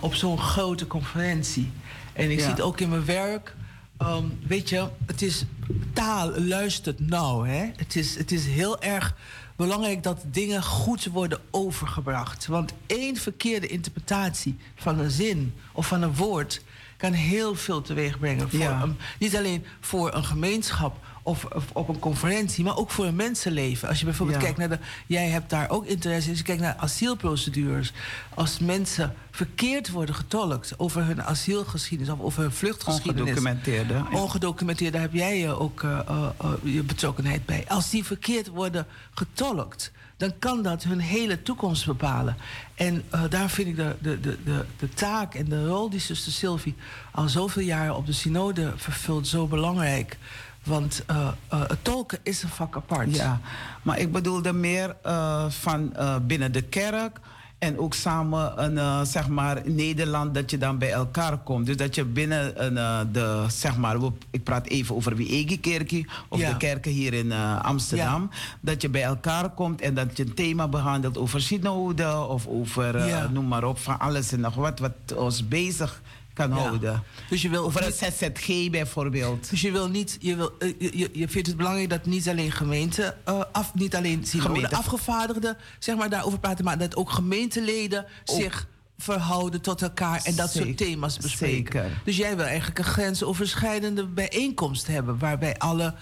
op 0.00 0.14
zo'n 0.14 0.38
grote 0.38 0.86
conferentie. 0.86 1.70
En 2.12 2.30
ik 2.30 2.40
zie 2.40 2.48
het 2.48 2.60
ook 2.60 2.80
in 2.80 2.88
mijn 2.88 3.04
werk. 3.04 3.54
Ehm, 3.96 4.24
weet 4.46 4.68
je, 4.68 4.88
het 5.06 5.22
is 5.22 5.44
taal, 5.92 6.40
luistert 6.40 7.00
nou. 7.00 7.48
Hè? 7.48 7.70
Het, 7.76 7.96
is, 7.96 8.16
het 8.16 8.32
is 8.32 8.46
heel 8.46 8.82
erg 8.82 9.14
belangrijk 9.56 10.02
dat 10.02 10.24
dingen 10.26 10.62
goed 10.62 11.04
worden 11.04 11.40
overgebracht. 11.50 12.46
Want 12.46 12.72
één 12.86 13.16
verkeerde 13.16 13.66
interpretatie 13.66 14.56
van 14.74 14.98
een 14.98 15.10
zin 15.10 15.54
of 15.72 15.86
van 15.86 16.02
een 16.02 16.14
woord 16.14 16.62
kan 16.96 17.12
heel 17.12 17.54
veel 17.54 17.82
teweeg 17.82 18.18
brengen. 18.18 18.50
Voor 18.50 18.94
niet 19.18 19.36
alleen 19.36 19.64
voor 19.80 20.14
een 20.14 20.24
gemeenschap, 20.24 20.96
of, 21.22 21.46
op 21.72 21.88
een 21.88 21.98
conferentie, 21.98 22.64
maar 22.64 22.76
ook 22.76 22.90
voor 22.90 23.04
een 23.04 23.16
mensenleven. 23.16 23.88
Als 23.88 23.98
je 23.98 24.04
bijvoorbeeld 24.04 24.38
kijkt 24.38 24.58
naar 24.58 24.68
de. 24.68 24.78
Jij 25.06 25.28
hebt 25.28 25.50
daar 25.50 25.70
ook 25.70 25.86
interesse 25.86 26.24
in. 26.24 26.30
Als 26.30 26.38
je 26.38 26.44
kijkt 26.44 26.62
naar 26.62 26.76
asielprocedures. 26.76 27.92
Als 28.34 28.58
mensen 28.58 29.14
verkeerd 29.30 29.90
worden 29.90 30.14
getolkt 30.14 30.74
over 30.76 31.04
hun 31.04 31.22
asielgeschiedenis 31.22 32.12
of 32.12 32.20
over 32.20 32.42
hun 32.42 32.52
vluchtgeschiedenis. 32.52 33.20
Ongedocumenteerde. 33.20 34.04
Ongedocumenteerde, 34.12 34.92
daar 34.92 35.02
heb 35.02 35.14
jij 35.14 35.38
je 35.38 35.58
ook 35.58 35.82
uh, 35.82 36.00
uh, 36.10 36.52
je 36.62 36.82
betrokkenheid 36.82 37.46
bij. 37.46 37.64
Als 37.68 37.90
die 37.90 38.04
verkeerd 38.04 38.48
worden 38.48 38.86
getolkt 39.14 39.92
dan 40.22 40.38
kan 40.38 40.62
dat 40.62 40.82
hun 40.82 41.00
hele 41.00 41.42
toekomst 41.42 41.86
bepalen. 41.86 42.36
En 42.74 43.04
daar 43.28 43.50
vind 43.50 43.68
ik 43.68 43.76
de, 43.76 43.96
de, 44.00 44.20
de, 44.20 44.38
de, 44.44 44.64
de 44.78 44.88
taak 44.88 45.34
en 45.34 45.44
de 45.44 45.66
rol 45.66 45.90
die 45.90 46.00
zuster 46.00 46.32
Sylvie 46.32 46.74
al 47.12 47.28
zoveel 47.28 47.62
jaren 47.62 47.96
op 47.96 48.06
de 48.06 48.12
synode 48.12 48.72
vervult 48.76 49.26
zo 49.26 49.46
belangrijk. 49.46 50.18
Want 50.64 51.04
uh, 51.10 51.28
uh, 51.52 51.60
tolken 51.82 52.18
is 52.22 52.42
een 52.42 52.48
vak 52.48 52.76
apart. 52.76 53.16
Ja, 53.16 53.40
maar 53.82 53.98
ik 53.98 54.12
bedoelde 54.12 54.52
meer 54.52 54.96
uh, 55.06 55.44
van 55.48 55.92
binnen 56.26 56.52
de 56.52 56.62
kerk. 56.62 57.20
En 57.58 57.78
ook 57.78 57.94
samen 57.94 58.64
een, 58.64 59.06
zeg 59.06 59.28
maar, 59.28 59.62
Nederland, 59.64 60.34
dat 60.34 60.50
je 60.50 60.58
dan 60.58 60.78
bij 60.78 60.90
elkaar 60.90 61.38
komt. 61.38 61.66
Dus 61.66 61.76
dat 61.76 61.94
je 61.94 62.04
binnen 62.04 62.64
een, 62.64 63.12
de, 63.12 63.44
zeg 63.48 63.76
maar, 63.76 63.96
ik 64.30 64.42
praat 64.42 64.66
even 64.66 64.94
over 64.94 65.16
Wiegi-kerkie 65.16 66.06
of 66.28 66.38
ja. 66.38 66.50
de 66.50 66.56
kerken 66.56 66.92
hier 66.92 67.14
in 67.14 67.32
Amsterdam. 67.62 68.28
Ja. 68.30 68.36
Dat 68.60 68.82
je 68.82 68.88
bij 68.88 69.02
elkaar 69.02 69.50
komt 69.50 69.80
en 69.80 69.94
dat 69.94 70.16
je 70.16 70.24
een 70.24 70.34
thema 70.34 70.68
behandelt 70.68 71.18
over 71.18 71.40
synode 71.40 72.26
of 72.26 72.46
over, 72.46 73.06
ja. 73.06 73.28
noem 73.28 73.48
maar 73.48 73.64
op, 73.64 73.78
van 73.78 73.98
alles 73.98 74.32
en 74.32 74.40
nog 74.40 74.54
wat, 74.54 74.78
wat 74.78 75.14
ons 75.16 75.48
bezig 75.48 76.02
kan 76.34 76.50
houden. 76.50 77.02
Dus 77.28 77.42
je 77.42 77.48
wil 77.48 77.70
Voor 77.70 77.82
een 77.82 77.92
ZZG 77.92 78.70
bijvoorbeeld. 78.70 79.50
Dus 79.50 79.60
je 79.60 79.72
wil 79.72 79.88
niet, 79.88 80.16
je, 80.20 80.36
wil, 80.36 80.52
uh, 80.58 80.74
je, 80.78 81.10
je 81.12 81.28
vindt 81.28 81.48
het 81.48 81.56
belangrijk 81.56 81.90
dat 81.90 82.06
niet 82.06 82.28
alleen 82.28 82.52
gemeenten, 82.52 83.16
uh, 83.28 83.40
af, 83.52 83.74
niet 83.74 83.94
alleen 83.94 84.20
de 84.20 84.70
afgevaardigden, 84.70 85.56
zeg 85.78 85.96
maar, 85.96 86.10
daarover 86.10 86.38
praten, 86.38 86.64
maar 86.64 86.78
dat 86.78 86.96
ook 86.96 87.10
gemeenteleden 87.10 88.06
zich 88.24 88.66
verhouden 88.98 89.60
tot 89.60 89.82
elkaar 89.82 90.20
en 90.22 90.36
dat 90.36 90.52
soort 90.52 90.76
thema's 90.76 91.16
bespreken. 91.16 91.82
Zeker. 91.82 92.00
Dus 92.04 92.16
jij 92.16 92.36
wil 92.36 92.44
eigenlijk 92.44 92.78
een 92.78 92.84
grensoverschrijdende 92.84 94.06
bijeenkomst 94.06 94.86
hebben, 94.86 95.18
waarbij 95.18 95.58
alle 95.58 95.94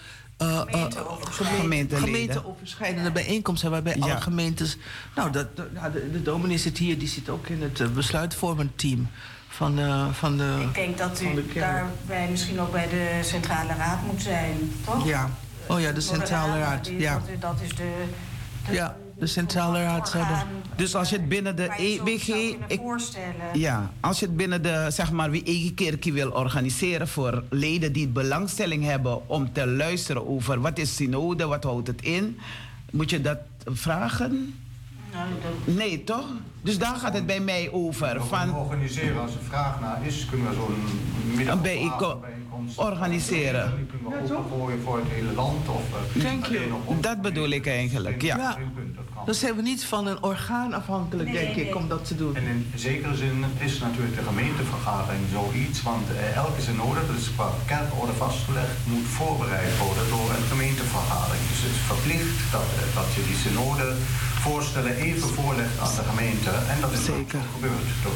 uh, 0.42 0.62
gemeente-overschrijdende 1.88 3.12
bijeenkomsten 3.12 3.70
waarbij 3.70 3.96
ja. 3.96 4.02
alle 4.02 4.20
gemeentes. 4.20 4.76
Nou, 5.14 5.30
dat, 5.30 5.56
de, 5.56 6.10
de, 6.12 6.22
dominee 6.22 6.58
zit 6.58 6.78
hier, 6.78 6.98
die 6.98 7.08
zit 7.08 7.28
ook 7.28 7.46
in 7.46 7.62
het 7.62 7.94
besluitvormend 7.94 8.78
team 8.78 9.08
van 9.50 9.76
de, 9.76 10.06
van 10.12 10.36
de 10.36 10.56
Ik 10.60 10.74
denk 10.74 10.98
dat 10.98 11.20
u 11.20 11.52
daarbij 11.54 12.28
misschien 12.30 12.60
ook 12.60 12.72
bij 12.72 12.88
de 12.88 13.18
Centrale 13.22 13.74
Raad 13.74 14.02
moet 14.06 14.22
zijn, 14.22 14.72
toch? 14.84 15.06
Ja. 15.06 15.30
Oh 15.68 15.80
ja, 15.80 15.92
de 15.92 16.00
Centrale 16.00 16.58
Raad. 16.58 16.90
Ja. 16.98 17.22
Dat, 17.40 17.60
is 17.62 17.68
de, 17.68 18.04
de 18.66 18.72
ja, 18.72 18.96
de 19.18 19.26
Centrale 19.26 19.82
Raad 19.82 20.08
zou 20.08 20.24
Dus 20.76 20.94
als 20.94 21.10
je 21.10 21.16
het 21.16 21.28
binnen 21.28 21.56
de 21.56 21.68
EWG... 21.76 22.28
Ik, 22.66 22.78
voorstellen. 22.78 23.34
Ja, 23.52 23.90
als 24.00 24.18
je 24.18 24.26
het 24.26 24.36
binnen 24.36 24.62
de, 24.62 24.86
zeg 24.90 25.12
maar, 25.12 25.30
wie 25.30 25.44
eigen 25.44 25.74
kerkie 25.74 26.12
wil 26.12 26.30
organiseren... 26.30 27.08
voor 27.08 27.44
leden 27.50 27.92
die 27.92 28.08
belangstelling 28.08 28.84
hebben 28.84 29.28
om 29.28 29.52
te 29.52 29.66
luisteren 29.66 30.28
over... 30.28 30.60
wat 30.60 30.78
is 30.78 30.96
synode, 30.96 31.46
wat 31.46 31.64
houdt 31.64 31.86
het 31.86 32.02
in... 32.02 32.38
moet 32.90 33.10
je 33.10 33.20
dat 33.20 33.38
vragen? 33.64 34.54
Nee, 35.64 36.04
toch? 36.04 36.26
Dus 36.62 36.78
daar 36.78 36.96
gaat 36.96 37.14
het 37.14 37.26
bij 37.26 37.40
mij 37.40 37.68
over. 37.72 38.24
Van, 38.24 38.54
organiseren, 38.54 39.20
als 39.20 39.34
er 39.34 39.42
vraag 39.48 39.80
naar 39.80 40.06
is, 40.06 40.26
kunnen 40.30 40.48
we 40.48 40.54
zo'n 40.54 40.84
middag 41.36 41.54
een 41.54 41.62
bijeenkomst 41.62 42.30
organiseren. 42.76 43.72
Die 43.76 43.86
kunnen 43.86 44.28
we 44.28 44.36
opengooien 44.36 44.80
voor 44.82 44.96
het 44.96 45.08
hele 45.08 45.32
land. 45.32 45.68
Of, 45.68 45.82
Denk 46.12 46.46
je? 46.46 46.72
Dat 47.00 47.22
bedoel 47.22 47.48
ik 47.48 47.66
eigenlijk, 47.66 48.22
ja. 48.22 48.36
ja. 48.36 48.56
Dan 49.24 49.34
zijn 49.34 49.56
we 49.56 49.62
niet 49.62 49.84
van 49.84 50.06
een 50.06 50.22
orgaan 50.22 50.72
afhankelijk, 50.72 51.32
denk 51.32 51.54
ik, 51.56 51.74
om 51.74 51.88
dat 51.88 52.04
te 52.04 52.16
doen. 52.16 52.36
En 52.36 52.46
in 52.46 52.66
zekere 52.74 53.16
zin 53.16 53.44
is 53.58 53.78
natuurlijk 53.78 54.16
de 54.16 54.22
gemeentevergadering 54.22 55.24
zoiets, 55.32 55.82
want 55.82 56.06
eh, 56.10 56.36
elke 56.36 56.60
synode, 56.60 57.00
dat 57.06 57.16
is 57.16 57.34
qua 57.34 57.48
kerkorde 57.66 58.12
vastgelegd, 58.12 58.76
moet 58.86 59.06
voorbereid 59.18 59.78
worden 59.78 60.08
door 60.08 60.28
een 60.36 60.46
gemeentevergadering. 60.52 61.42
Dus 61.48 61.60
het 61.62 61.72
is 61.78 61.82
verplicht 61.92 62.38
dat, 62.56 62.68
eh, 62.80 62.94
dat 62.98 63.08
je 63.14 63.22
die 63.30 63.40
synode 63.46 63.86
voorstellen 64.40 64.96
even 64.96 65.28
voorlegt 65.28 65.78
aan 65.78 65.94
de 65.96 66.02
gemeente. 66.08 66.50
En 66.50 66.80
dat 66.80 66.92
is 66.92 67.04
Zeker. 67.04 67.38
ook 67.38 67.44
gebeurd, 67.54 67.88
toch? 68.02 68.12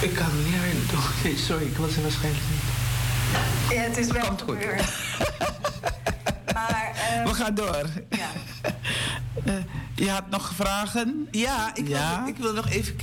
Ik 0.00 0.14
kan 0.14 0.26
me 0.36 0.42
niet 0.42 0.54
herinneren. 0.54 1.00
Nee, 1.24 1.36
sorry, 1.38 1.64
ik 1.66 1.76
was 1.76 1.96
er 1.96 2.02
waarschijnlijk 2.02 2.44
niet. 2.50 2.62
Ja, 3.76 3.82
het 3.82 3.96
is 3.96 4.06
wel 4.06 4.24
Komt 4.26 4.40
gebeurd. 4.40 4.84
maar, 6.54 6.92
uh, 6.94 7.26
We 7.26 7.34
gaan 7.34 7.54
door. 7.54 7.86
Ja. 8.10 8.28
Uh, 9.44 9.54
je 10.04 10.10
had 10.10 10.30
nog 10.30 10.52
vragen? 10.54 11.28
Ja, 11.30 11.70
ik, 11.74 11.88
ja? 11.88 12.18
Wil, 12.18 12.28
ik 12.28 12.36
wil 12.36 12.52
nog 12.52 12.68
even... 12.68 12.94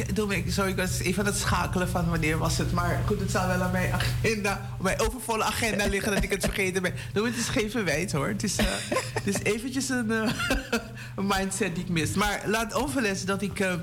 Sorry, 0.52 0.72
ik 0.72 0.78
was 0.78 1.00
even 1.00 1.20
aan 1.20 1.32
het 1.32 1.40
schakelen 1.40 1.90
van 1.90 2.10
wanneer 2.10 2.38
was 2.38 2.58
het. 2.58 2.72
Maar 2.72 3.00
goed, 3.06 3.20
het 3.20 3.32
zal 3.32 3.48
wel 3.48 3.62
aan 3.62 3.72
mijn 3.72 3.94
agenda, 3.94 4.70
op 4.78 4.84
mijn 4.84 5.00
overvolle 5.00 5.44
agenda 5.44 5.88
liggen 5.88 6.14
dat 6.14 6.24
ik 6.24 6.30
het 6.30 6.44
vergeten 6.44 6.82
ben. 6.82 6.94
Nou, 7.14 7.28
het 7.28 7.38
is 7.38 7.48
geen 7.48 7.72
verwijt 7.72 8.12
hoor. 8.12 8.28
Het 8.28 8.44
is, 8.44 8.60
uh, 8.60 8.66
het 9.14 9.28
is 9.28 9.40
eventjes 9.44 9.90
een, 9.90 10.12
uh, 10.12 10.32
een, 11.16 11.28
mindset 11.28 11.76
die 11.76 11.84
ik 11.84 11.90
mis. 11.90 12.14
Maar 12.14 12.42
laat 12.46 12.76
onverlezen 12.76 13.28
dat 13.28 13.42
ik, 13.42 13.60
uh, 13.60 13.74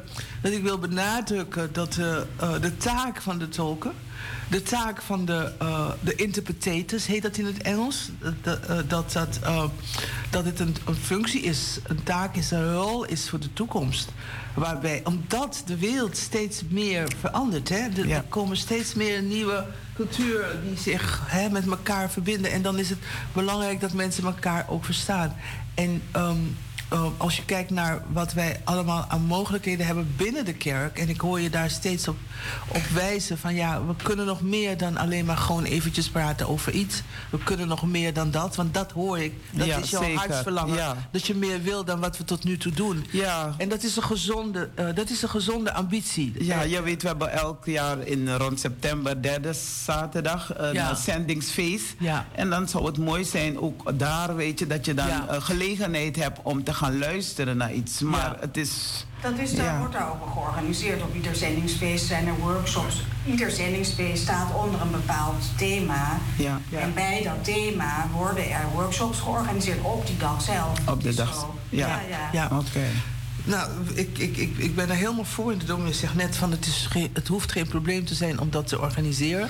dat 0.43 0.53
ik 0.53 0.63
wil 0.63 0.79
benadrukken 0.79 1.73
dat 1.73 1.93
de 1.93 2.77
taak 2.77 3.23
van 3.23 3.39
de 3.39 3.49
tolken 3.49 3.93
de 4.49 4.63
taak 4.63 5.03
van 5.03 5.25
de, 5.25 5.53
uh, 5.63 5.91
de 6.01 6.15
interpretators, 6.15 7.07
heet 7.07 7.23
dat 7.23 7.37
in 7.37 7.45
het 7.45 7.63
Engels. 7.63 8.11
Dat, 8.43 8.59
uh, 8.71 8.77
dat, 8.89 9.13
dat, 9.13 9.41
uh, 9.43 9.65
dat 10.31 10.45
het 10.45 10.61
een, 10.61 10.77
een, 10.87 10.95
functie 10.95 11.43
is, 11.43 11.79
een 11.83 12.03
taak 12.03 12.37
is, 12.37 12.51
een 12.51 12.75
rol 12.75 13.05
is 13.05 13.29
voor 13.29 13.39
de 13.39 13.53
toekomst. 13.53 14.09
Waarbij, 14.55 15.01
omdat 15.05 15.63
de 15.67 15.79
wereld 15.79 16.17
steeds 16.17 16.63
meer 16.69 17.13
verandert, 17.21 17.69
hè, 17.69 17.89
er 18.09 18.23
komen 18.29 18.57
steeds 18.57 18.95
meer 18.95 19.23
nieuwe 19.23 19.67
culturen 19.95 20.69
die 20.69 20.79
zich 20.79 21.23
hè, 21.25 21.49
met 21.51 21.67
elkaar 21.67 22.11
verbinden. 22.11 22.53
En 22.53 22.63
dan 22.63 22.79
is 22.79 22.91
het 22.91 22.99
belangrijk 23.33 23.81
dat 23.81 23.93
mensen 23.93 24.25
elkaar 24.25 24.67
ook 24.69 24.85
verstaan. 24.85 25.37
En 25.75 26.03
um, 26.17 26.57
uh, 26.93 27.07
als 27.17 27.37
je 27.37 27.45
kijkt 27.45 27.71
naar 27.71 28.03
wat 28.13 28.33
wij 28.33 28.61
allemaal 28.65 29.05
aan 29.09 29.23
mogelijkheden 29.23 29.87
hebben 29.87 30.15
binnen 30.17 30.45
de 30.45 30.55
kerk. 30.55 30.99
En 30.99 31.09
ik 31.09 31.21
hoor 31.21 31.41
je 31.41 31.51
daar 31.51 31.71
steeds 31.71 32.09
op, 32.09 32.17
op 32.69 32.83
wijzen 32.95 33.39
van 33.39 33.55
ja, 33.55 33.87
we 33.87 33.95
kunnen 34.03 34.27
nog 34.27 34.43
meer 34.43 34.77
dan 34.77 34.97
alleen 34.97 35.25
maar 35.25 35.37
gewoon 35.37 35.65
eventjes 35.65 36.09
praten 36.09 36.49
over 36.49 36.73
iets. 36.73 37.03
We 37.31 37.39
kunnen 37.39 37.69
nog 37.69 37.87
meer 37.87 38.13
dan 38.13 38.31
dat, 38.31 38.57
want 38.57 38.75
dat 38.75 38.93
hoor 38.93 39.19
ik. 39.19 39.33
Dat 39.51 39.67
is 39.67 39.91
jouw 39.91 40.03
zeker. 40.03 40.19
hartsverlangen. 40.19 40.75
Ja. 40.75 41.09
Dat 41.11 41.27
je 41.27 41.35
meer 41.35 41.63
wil 41.63 41.85
dan 41.85 42.01
wat 42.01 42.19
we 42.19 42.25
tot 42.25 42.45
nu 42.45 42.57
toe 42.57 42.73
doen. 42.73 43.07
Ja. 43.11 43.55
En 43.57 43.69
dat 43.69 43.83
is 43.83 43.97
een 43.97 44.03
gezonde, 44.03 44.69
uh, 44.79 44.95
dat 44.95 45.11
is 45.11 45.23
een 45.23 45.29
gezonde 45.29 45.73
ambitie. 45.73 46.33
Ja, 46.39 46.63
je 46.63 46.83
weet, 46.83 47.03
we 47.03 47.09
hebben 47.09 47.33
elk 47.33 47.65
jaar 47.65 47.99
in 48.07 48.35
rond 48.37 48.61
september, 48.61 49.23
derde 49.23 49.53
zaterdag, 49.85 50.59
een 50.59 50.73
ja. 50.73 50.95
zendingsfeest. 50.95 51.95
Ja. 51.99 52.27
En 52.33 52.51
dan 52.51 52.69
zou 52.69 52.87
het 52.87 52.99
mooi 52.99 53.25
zijn, 53.25 53.59
ook 53.59 53.99
daar 53.99 54.37
weet 54.37 54.59
je, 54.59 54.67
dat 54.67 54.85
je 54.85 54.95
dan 54.95 55.09
gelegenheid 55.29 56.17
hebt 56.17 56.41
om 56.43 56.65
te 56.65 56.75
gaan 56.77 56.99
luisteren 56.99 57.57
naar 57.57 57.73
iets. 57.73 58.01
Maar 58.01 58.37
het 58.41 58.57
is. 58.57 59.05
Dat 59.21 59.39
is, 59.39 59.55
daar 59.55 59.79
wordt 59.79 59.93
daar 59.93 60.11
ook 60.11 60.31
georganiseerd. 60.33 61.03
Op 61.03 61.15
ieder 61.15 61.35
zendingsfeest 61.35 62.07
zijn 62.07 62.27
er 62.27 62.35
workshops. 62.35 63.03
Ieder 63.27 63.51
zendingsfeest 63.51 64.23
staat 64.23 64.55
onder 64.55 64.81
een 64.81 64.91
bepaald 64.91 65.45
thema. 65.57 66.19
Ja. 66.37 66.61
En 66.71 66.95
bij 66.95 67.23
dat 67.23 67.45
thema 67.45 68.09
worden 68.13 68.51
er 68.51 68.69
workshops 68.73 69.19
georganiseerd 69.21 69.83
op 69.83 70.07
die 70.07 70.17
dag 70.17 70.43
zelf. 70.43 70.89
Op 70.89 71.03
de 71.03 71.15
dag. 71.15 71.47
Ja, 71.69 72.01
ja. 72.09 72.29
ja. 72.33 72.59
oké. 72.59 72.87
Nou, 73.47 73.71
ik, 73.95 74.19
ik, 74.19 74.37
ik, 74.37 74.59
ik 74.59 74.75
ben 74.75 74.91
er 74.91 74.97
helemaal 74.97 75.25
voor. 75.25 75.59
De 75.59 75.65
dominee 75.65 75.93
zegt 75.93 76.15
net 76.15 76.37
van 76.37 76.51
het, 76.51 76.67
is 76.67 76.87
geen, 76.91 77.11
het 77.13 77.29
hoeft 77.29 77.53
geen 77.53 77.69
probleem 77.69 78.05
te 78.05 78.15
zijn 78.15 78.41
om 78.41 78.51
dat 78.51 78.67
te 78.67 78.81
organiseren. 78.81 79.49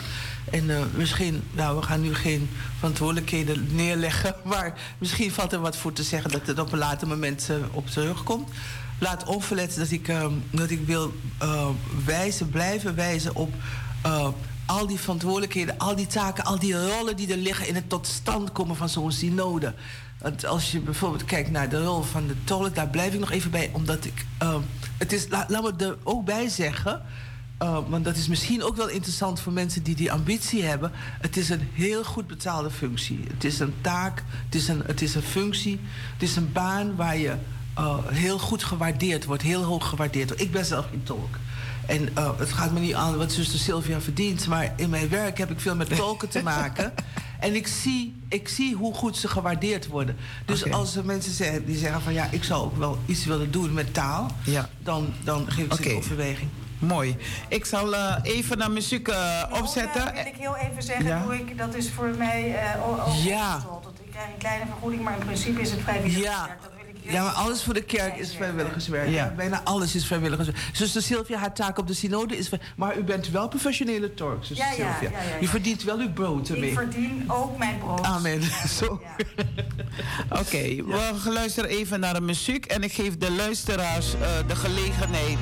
En 0.51 0.65
uh, 0.65 0.81
misschien, 0.95 1.43
nou, 1.53 1.77
we 1.77 1.83
gaan 1.83 2.01
nu 2.01 2.15
geen 2.15 2.49
verantwoordelijkheden 2.79 3.69
neerleggen. 3.75 4.35
Maar 4.45 4.79
misschien 4.99 5.33
valt 5.33 5.53
er 5.53 5.61
wat 5.61 5.77
voor 5.77 5.93
te 5.93 6.03
zeggen 6.03 6.31
dat 6.31 6.47
het 6.47 6.59
op 6.59 6.73
een 6.73 6.79
later 6.79 7.09
moment 7.09 7.49
uh, 7.51 7.57
op 7.73 7.87
terugkomt. 7.87 8.51
Laat 8.99 9.25
onverlet 9.25 9.77
dat 9.77 9.91
ik, 9.91 10.09
uh, 10.09 10.27
dat 10.51 10.71
ik 10.71 10.87
wil 10.87 11.13
wijzen, 12.05 12.51
blijven 12.51 12.95
wijzen 12.95 13.35
op 13.35 13.55
al 14.67 14.87
die 14.87 14.99
verantwoordelijkheden, 14.99 15.79
al 15.79 15.97
die 15.97 16.07
taken, 16.07 16.45
al 16.45 16.59
die 16.59 16.87
rollen 16.89 17.17
die 17.17 17.31
er 17.33 17.37
liggen 17.37 17.69
in 17.69 17.75
het 17.75 17.89
tot 17.89 18.07
stand 18.07 18.53
komen 18.53 18.77
van 18.77 18.89
zo'n 18.89 19.13
synode. 19.13 19.75
Want 20.19 20.47
als 20.47 20.73
je 20.73 20.81
bijvoorbeeld 20.81 21.25
kijkt 21.25 21.51
naar 21.51 21.69
de 21.69 21.85
rol 21.85 22.03
van 22.03 22.27
de 22.27 22.45
tolk, 22.45 22.75
daar 22.75 22.89
blijf 22.89 23.13
ik 23.13 23.21
nog 23.21 23.31
even 23.31 23.51
bij, 23.51 23.71
omdat 23.73 24.05
ik. 24.05 24.25
Uh, 24.43 24.57
het 24.99 25.13
is, 25.13 25.29
laat, 25.29 25.51
laat 25.51 25.63
me 25.63 25.85
er 25.85 25.97
ook 26.03 26.25
bij 26.25 26.49
zeggen. 26.49 27.03
Uh, 27.63 27.79
want 27.89 28.05
dat 28.05 28.17
is 28.17 28.29
misschien 28.29 28.63
ook 28.63 28.77
wel 28.77 28.89
interessant 28.89 29.41
voor 29.41 29.53
mensen 29.53 29.83
die 29.83 29.95
die 29.95 30.13
ambitie 30.13 30.65
hebben. 30.65 30.93
Het 31.21 31.37
is 31.37 31.49
een 31.49 31.69
heel 31.73 32.05
goed 32.05 32.27
betaalde 32.27 32.71
functie. 32.71 33.25
Het 33.29 33.45
is 33.45 33.59
een 33.59 33.75
taak, 33.81 34.23
het 34.45 34.55
is 34.55 34.69
een, 34.69 34.83
het 34.87 35.03
is 35.03 35.15
een 35.15 35.23
functie, 35.23 35.81
het 36.13 36.23
is 36.23 36.37
een 36.37 36.53
baan 36.53 36.97
waar 36.97 37.17
je 37.17 37.35
uh, 37.79 37.97
heel 38.07 38.39
goed 38.39 38.65
gewaardeerd 38.65 39.25
wordt, 39.25 39.43
heel 39.43 39.63
hoog 39.63 39.89
gewaardeerd 39.89 40.29
wordt. 40.29 40.43
Ik 40.43 40.53
ben 40.53 40.65
zelf 40.65 40.87
geen 40.91 41.03
tolk. 41.03 41.39
En 41.87 42.09
uh, 42.19 42.39
het 42.39 42.53
gaat 42.53 42.73
me 42.73 42.81
niet 42.81 42.95
aan 42.95 43.17
wat 43.17 43.33
zuster 43.33 43.59
Sylvia 43.59 44.01
verdient, 44.01 44.47
maar 44.47 44.73
in 44.77 44.91
mijn 44.91 45.09
werk 45.09 45.39
heb 45.39 45.51
ik 45.51 45.61
veel 45.61 45.77
met 45.77 45.97
tolken 45.97 46.29
te 46.29 46.43
maken. 46.55 46.93
En 47.47 47.55
ik 47.55 47.67
zie, 47.67 48.15
ik 48.29 48.49
zie 48.49 48.75
hoe 48.75 48.95
goed 48.95 49.17
ze 49.17 49.29
gewaardeerd 49.29 49.87
worden. 49.87 50.17
Dus 50.45 50.71
als 50.73 50.97
er 50.97 51.05
mensen 51.05 51.33
zeggen, 51.33 51.65
die 51.67 51.77
zeggen 51.77 52.03
van 52.03 52.13
ja, 52.13 52.29
ik 52.31 52.45
zou 52.45 52.65
ook 52.65 52.77
wel 52.77 52.99
iets 53.07 53.25
willen 53.25 53.51
doen 53.51 53.73
met 53.73 53.95
taal, 53.95 54.31
ja. 54.45 54.69
dan, 54.79 55.13
dan 55.25 55.51
geef 55.51 55.65
ik 55.65 55.73
ze 55.73 55.83
okay. 55.83 55.95
overweging. 55.95 56.51
Mooi. 56.79 57.17
Ik 57.49 57.65
zal 57.65 57.95
uh, 57.95 58.17
even 58.23 58.59
naar 58.59 58.71
muziek 58.71 59.09
uh, 59.09 59.43
opzetten. 59.51 60.03
Ook, 60.03 60.09
uh, 60.09 60.15
wil 60.15 60.27
ik 60.27 60.37
heel 60.39 60.57
even 60.57 60.83
zeggen, 60.83 61.07
ja. 61.07 61.23
hoe 61.23 61.35
ik, 61.35 61.59
dat 61.59 61.75
is 61.75 61.91
voor 61.91 62.15
mij 62.19 62.49
uh, 62.49 63.25
ja. 63.25 63.57
Ik 64.05 64.13
krijg 64.13 64.29
een 64.29 64.39
kleine 64.39 64.65
vergoeding, 64.67 65.03
maar 65.03 65.19
in 65.19 65.25
principe 65.25 65.61
is 65.61 65.71
het 65.71 65.81
vrijwillig. 65.81 66.23
Ja. 66.23 66.57
Ja, 67.09 67.23
maar 67.23 67.33
alles 67.33 67.63
voor 67.63 67.75
de 67.75 67.83
kerk 67.83 68.17
is 68.17 68.35
vrijwilligerswerk. 68.35 69.09
Ja. 69.09 69.33
Bijna 69.37 69.61
alles 69.65 69.95
is 69.95 70.07
vrijwilligerswerk. 70.07 70.71
Zuster 70.73 71.03
Sylvia, 71.03 71.39
haar 71.39 71.55
taak 71.55 71.79
op 71.79 71.87
de 71.87 71.95
synode 71.95 72.37
is... 72.37 72.51
Maar 72.77 72.99
u 72.99 73.03
bent 73.03 73.31
wel 73.31 73.49
professionele 73.49 74.15
tork, 74.15 74.45
zuster 74.45 74.67
ja, 74.67 74.73
Sylvia. 74.73 75.19
Ja, 75.19 75.41
u 75.41 75.47
verdient 75.47 75.83
wel 75.83 75.99
uw 75.99 76.13
brood 76.13 76.49
ermee. 76.49 76.71
Ik 76.71 76.77
verdien 76.77 77.25
ook 77.27 77.59
mijn 77.59 77.79
brood. 77.79 78.03
Amen. 78.03 78.43
Zo. 78.79 78.85
Oké, 80.31 80.41
okay, 80.41 80.85
we 80.85 81.31
luisteren 81.33 81.71
even 81.71 82.01
naar 82.01 82.15
de 82.15 82.21
muziek. 82.21 82.65
En 82.65 82.83
ik 82.83 82.93
geef 82.93 83.17
de 83.17 83.33
luisteraars 83.33 84.15
uh, 84.15 84.21
de 84.47 84.57
gelegenheid 84.57 85.39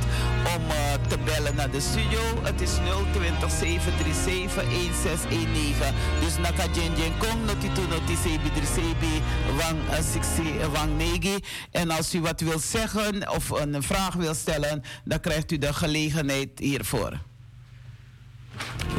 om 0.56 0.62
uh, 0.62 1.08
te 1.08 1.18
bellen 1.24 1.54
naar 1.56 1.70
de 1.70 1.80
studio. 1.80 2.20
Het 2.42 2.60
is 2.60 2.70
020 3.12 3.50
737 3.50 4.54
1619. 4.54 5.94
Dus 6.20 6.36
naka 6.38 6.64
jen 6.72 7.12
kom 7.18 7.44
noti 7.44 7.72
tu 7.72 7.80
noti 7.88 8.16
sebi 8.16 8.50
drisebi 8.54 9.22
wang 9.56 9.78
60 10.02 10.44
uh, 10.44 10.66
wang 10.72 10.96
negi. 10.96 11.36
En 11.70 11.90
als 11.90 12.14
u 12.14 12.20
wat 12.20 12.40
wilt 12.40 12.62
zeggen 12.62 13.30
of 13.30 13.50
een 13.50 13.82
vraag 13.82 14.14
wilt 14.14 14.36
stellen, 14.36 14.82
dan 15.04 15.20
krijgt 15.20 15.52
u 15.52 15.58
de 15.58 15.72
gelegenheid 15.72 16.58
hiervoor. 16.58 17.18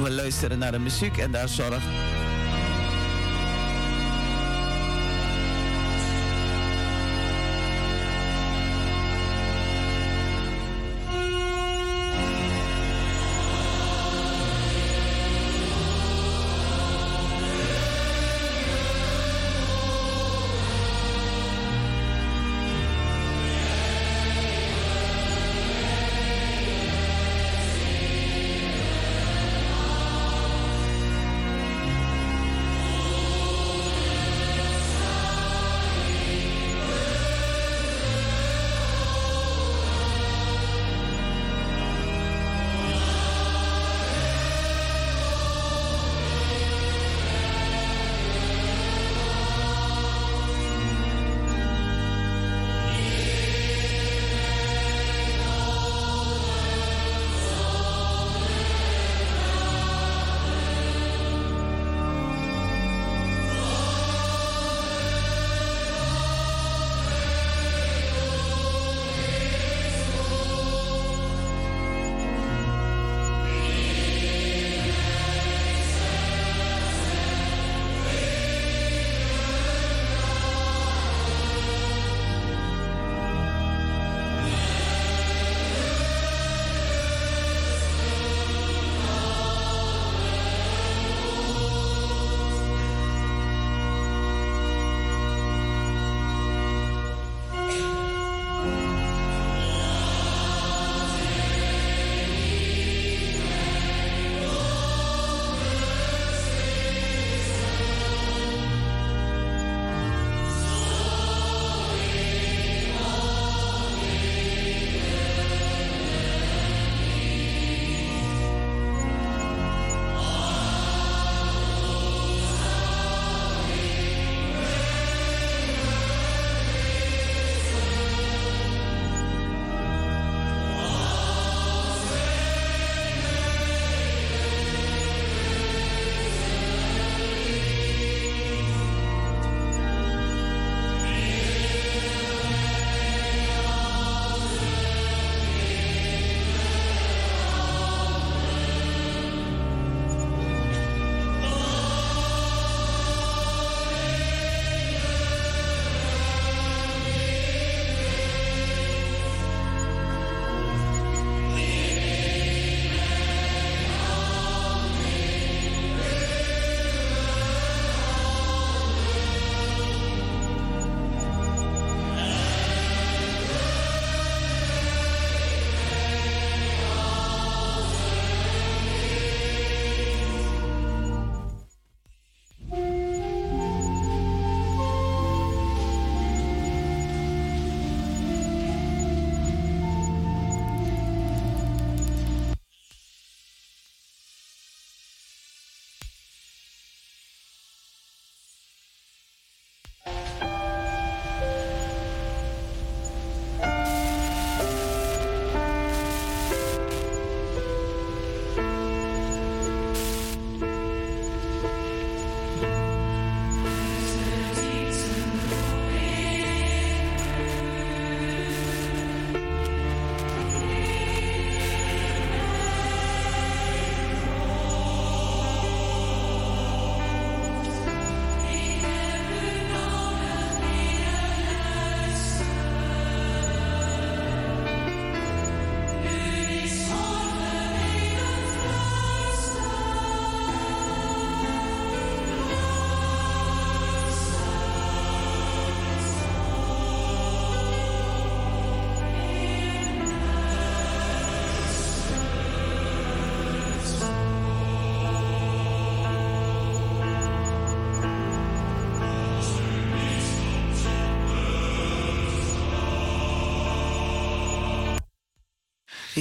We 0.01 0.11
luisteren 0.11 0.59
naar 0.59 0.71
de 0.71 0.79
muziek 0.79 1.17
en 1.17 1.31
daar 1.31 1.49
zorgt 1.49 1.85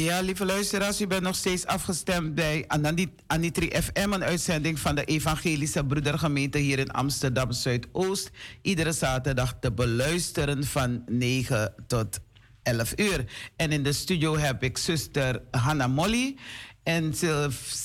Ja, 0.04 0.20
lieve 0.20 0.44
luisteraars, 0.44 1.00
u 1.00 1.06
bent 1.06 1.22
nog 1.22 1.34
steeds 1.34 1.66
afgestemd 1.66 2.34
bij 2.34 2.64
Anitri 3.26 3.70
FM, 3.82 4.12
een 4.12 4.24
uitzending 4.24 4.78
van 4.78 4.94
de 4.94 5.04
Evangelische 5.04 5.84
Broedergemeente 5.84 6.58
hier 6.58 6.78
in 6.78 6.90
Amsterdam 6.90 7.52
Zuidoost. 7.52 8.30
Iedere 8.62 8.92
zaterdag 8.92 9.56
te 9.60 9.72
beluisteren 9.72 10.64
van 10.64 11.02
9 11.06 11.74
tot 11.86 12.20
11 12.62 12.92
uur. 12.96 13.24
En 13.56 13.72
in 13.72 13.82
de 13.82 13.92
studio 13.92 14.36
heb 14.36 14.62
ik 14.62 14.78
zuster 14.78 15.42
Hanna 15.50 15.86
Molly 15.86 16.36
en 16.82 17.14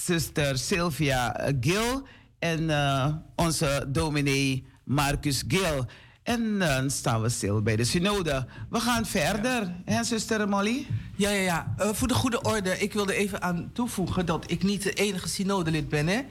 zuster 0.06 0.58
Sylvia 0.58 1.52
Gil 1.60 2.08
en 2.40 2.62
uh, 2.62 3.08
onze 3.36 3.86
dominee 3.88 4.66
Marcus 4.84 5.44
Gil. 5.48 5.86
En 6.30 6.60
dan 6.60 6.90
staan 6.90 7.22
we 7.22 7.30
stil 7.30 7.62
bij 7.62 7.76
de 7.76 7.84
synode. 7.84 8.46
We 8.70 8.80
gaan 8.80 9.06
verder, 9.06 9.72
hè, 9.86 10.04
zuster 10.04 10.50
Molly? 10.50 10.88
Ja, 11.16 11.30
ja, 11.30 11.42
ja. 11.42 11.74
Uh, 11.80 11.90
voor 11.94 12.08
de 12.08 12.14
goede 12.14 12.42
orde, 12.42 12.80
ik 12.80 12.94
wilde 12.94 13.14
even 13.14 13.42
aan 13.42 13.70
toevoegen 13.74 14.26
dat 14.26 14.52
ik 14.52 14.64
niet 14.64 14.84
de 14.84 14.94
enige 14.94 15.28
synodelid 15.28 15.90
ben. 15.90 16.08
Hè. 16.08 16.22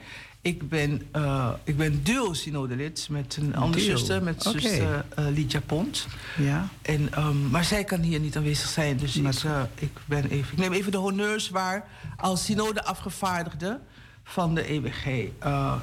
Ik 0.41 0.69
ben, 0.69 1.01
uh, 1.15 1.49
ik 1.63 1.77
ben 1.77 2.03
duo 2.03 2.33
synodelid 2.33 3.07
met 3.09 3.37
een 3.41 3.55
andere 3.55 3.83
zuster, 3.83 4.23
met 4.23 4.47
okay. 4.47 4.61
zuster 4.61 5.05
uh, 5.19 5.25
Lydia 5.33 5.61
Pont. 5.65 6.07
Ja. 6.37 6.67
En, 6.81 7.09
um, 7.17 7.49
maar 7.49 7.65
zij 7.65 7.83
kan 7.83 8.01
hier 8.01 8.19
niet 8.19 8.37
aanwezig 8.37 8.69
zijn, 8.69 8.97
dus 8.97 9.15
ik, 9.15 9.27
ik, 9.75 9.91
ben 10.05 10.29
even, 10.29 10.51
ik 10.51 10.59
neem 10.59 10.73
even 10.73 10.91
de 10.91 10.97
honneurs 10.97 11.49
waar 11.49 11.87
als 12.17 12.45
synode 12.45 12.83
afgevaardigde 12.83 13.79
van 14.23 14.55
de 14.55 14.71
EWG 14.71 15.29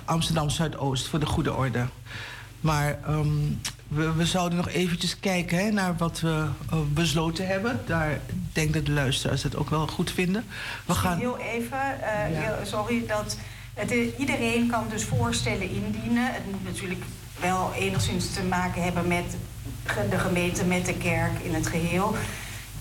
Amsterdam 0.05 0.51
Zuidoost, 0.51 1.09
voor 1.09 1.21
de 1.21 1.27
goede 1.27 1.55
orde. 1.55 1.87
Maar 2.61 2.99
um, 3.09 3.61
we, 3.89 4.13
we, 4.13 4.27
zouden 4.27 4.57
nog 4.57 4.69
eventjes 4.69 5.21
kijken 5.21 5.59
hè, 5.59 5.71
naar 5.71 5.97
wat 5.97 6.21
we 6.21 6.29
uh, 6.73 6.79
besloten 6.93 7.47
hebben. 7.47 7.81
Daar 7.87 8.21
denk 8.53 8.75
dat 8.75 8.87
de 8.87 8.93
luisteraars 8.93 9.43
het 9.43 9.57
ook 9.57 9.71
wel 9.71 9.87
goed 9.87 10.11
vinden. 10.11 10.45
We 10.85 10.95
gaan... 10.95 11.19
Heel 11.19 11.39
even, 11.39 11.79
uh, 12.01 12.33
ja. 12.33 12.41
heel, 12.41 12.67
sorry, 12.67 13.07
dat 13.07 13.37
het, 13.75 13.95
iedereen 14.19 14.69
kan 14.71 14.85
dus 14.91 15.05
voorstellen 15.05 15.71
indienen. 15.71 16.33
Het 16.33 16.51
moet 16.51 16.65
natuurlijk 16.65 17.03
wel 17.41 17.73
enigszins 17.79 18.33
te 18.33 18.43
maken 18.43 18.83
hebben 18.83 19.07
met 19.07 19.37
de 20.11 20.19
gemeente, 20.19 20.65
met 20.65 20.87
de 20.87 20.97
kerk 20.97 21.41
in 21.43 21.55
het 21.55 21.67
geheel. 21.67 22.15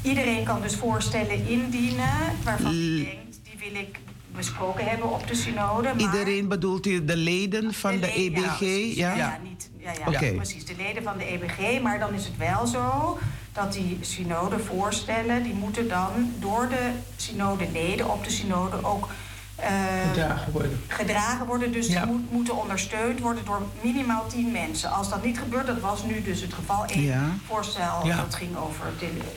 Iedereen 0.02 0.44
kan 0.44 0.62
dus 0.62 0.76
voorstellen 0.76 1.48
indienen 1.48 2.14
waarvan 2.44 2.74
hij 2.74 3.16
denkt, 3.16 3.40
die 3.44 3.72
wil 3.72 3.82
ik 3.82 4.00
besproken 4.36 4.86
hebben 4.86 5.10
op 5.10 5.28
de 5.28 5.36
synode. 5.36 5.88
Maar... 5.88 6.00
Iedereen 6.00 6.48
bedoelt 6.48 6.86
u 6.86 7.06
de 7.06 7.18
leden 7.18 7.74
van 7.74 7.92
de, 7.92 8.00
de 8.00 8.14
EBG? 8.14 8.60
Ja, 8.96 9.10
ja? 9.10 9.16
ja, 9.16 9.40
niet, 9.44 9.70
ja, 9.94 10.00
ja 10.06 10.18
okay. 10.18 10.32
precies. 10.32 10.66
De 10.66 10.76
leden 10.78 11.04
van 11.04 11.18
de 11.18 11.26
EBG. 11.26 11.82
Maar 11.82 12.00
dan 12.00 12.14
is 12.14 12.26
het 12.26 12.38
wel 12.38 12.68
zo 12.68 13.18
dat 13.54 13.74
die 13.74 13.98
synode 14.02 14.60
voorstellen... 14.60 15.44
die 15.44 15.54
moeten 15.54 15.88
dan 15.88 16.34
door 16.40 16.70
de 16.70 16.92
synode 17.16 17.72
leden 17.72 18.10
op 18.10 18.24
de 18.24 18.30
synode 18.30 18.84
ook 18.84 19.08
gedragen 20.08 20.52
worden. 20.52 20.82
Gedragen 20.88 21.46
worden, 21.46 21.72
dus 21.72 21.88
ja. 21.88 22.02
die 22.02 22.12
moet, 22.12 22.32
moeten 22.32 22.58
ondersteund 22.58 23.20
worden 23.20 23.46
door 23.46 23.62
minimaal 23.82 24.28
tien 24.28 24.52
mensen. 24.52 24.92
Als 24.92 25.10
dat 25.10 25.24
niet 25.24 25.40
gebeurt, 25.40 25.68
dat 25.68 25.80
was 25.80 26.04
nu 26.04 26.22
dus 26.22 26.42
het 26.42 26.54
geval. 26.54 26.84
Eén 26.88 27.02
ja. 27.02 27.24
voorstel 27.48 28.06
ja. 28.06 28.16
dat 28.16 28.36
ging 28.36 28.58
over... 28.58 28.86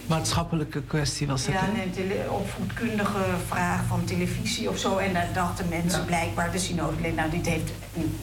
Maatschappelijke 0.06 0.82
kwestie 0.82 1.26
was 1.26 1.46
het, 1.46 1.54
Ja, 1.54 1.68
een 1.96 2.30
opvoedkundige 2.30 3.24
vraag 3.46 3.80
van 3.88 4.04
televisie 4.04 4.68
of 4.68 4.78
zo. 4.78 4.96
En 4.96 5.12
daar 5.12 5.28
dachten 5.32 5.68
mensen 5.68 6.04
blijkbaar, 6.04 6.52
de 6.52 6.58
synode, 6.58 7.12
nou 7.12 7.30
dit 7.30 7.46
heeft 7.46 7.72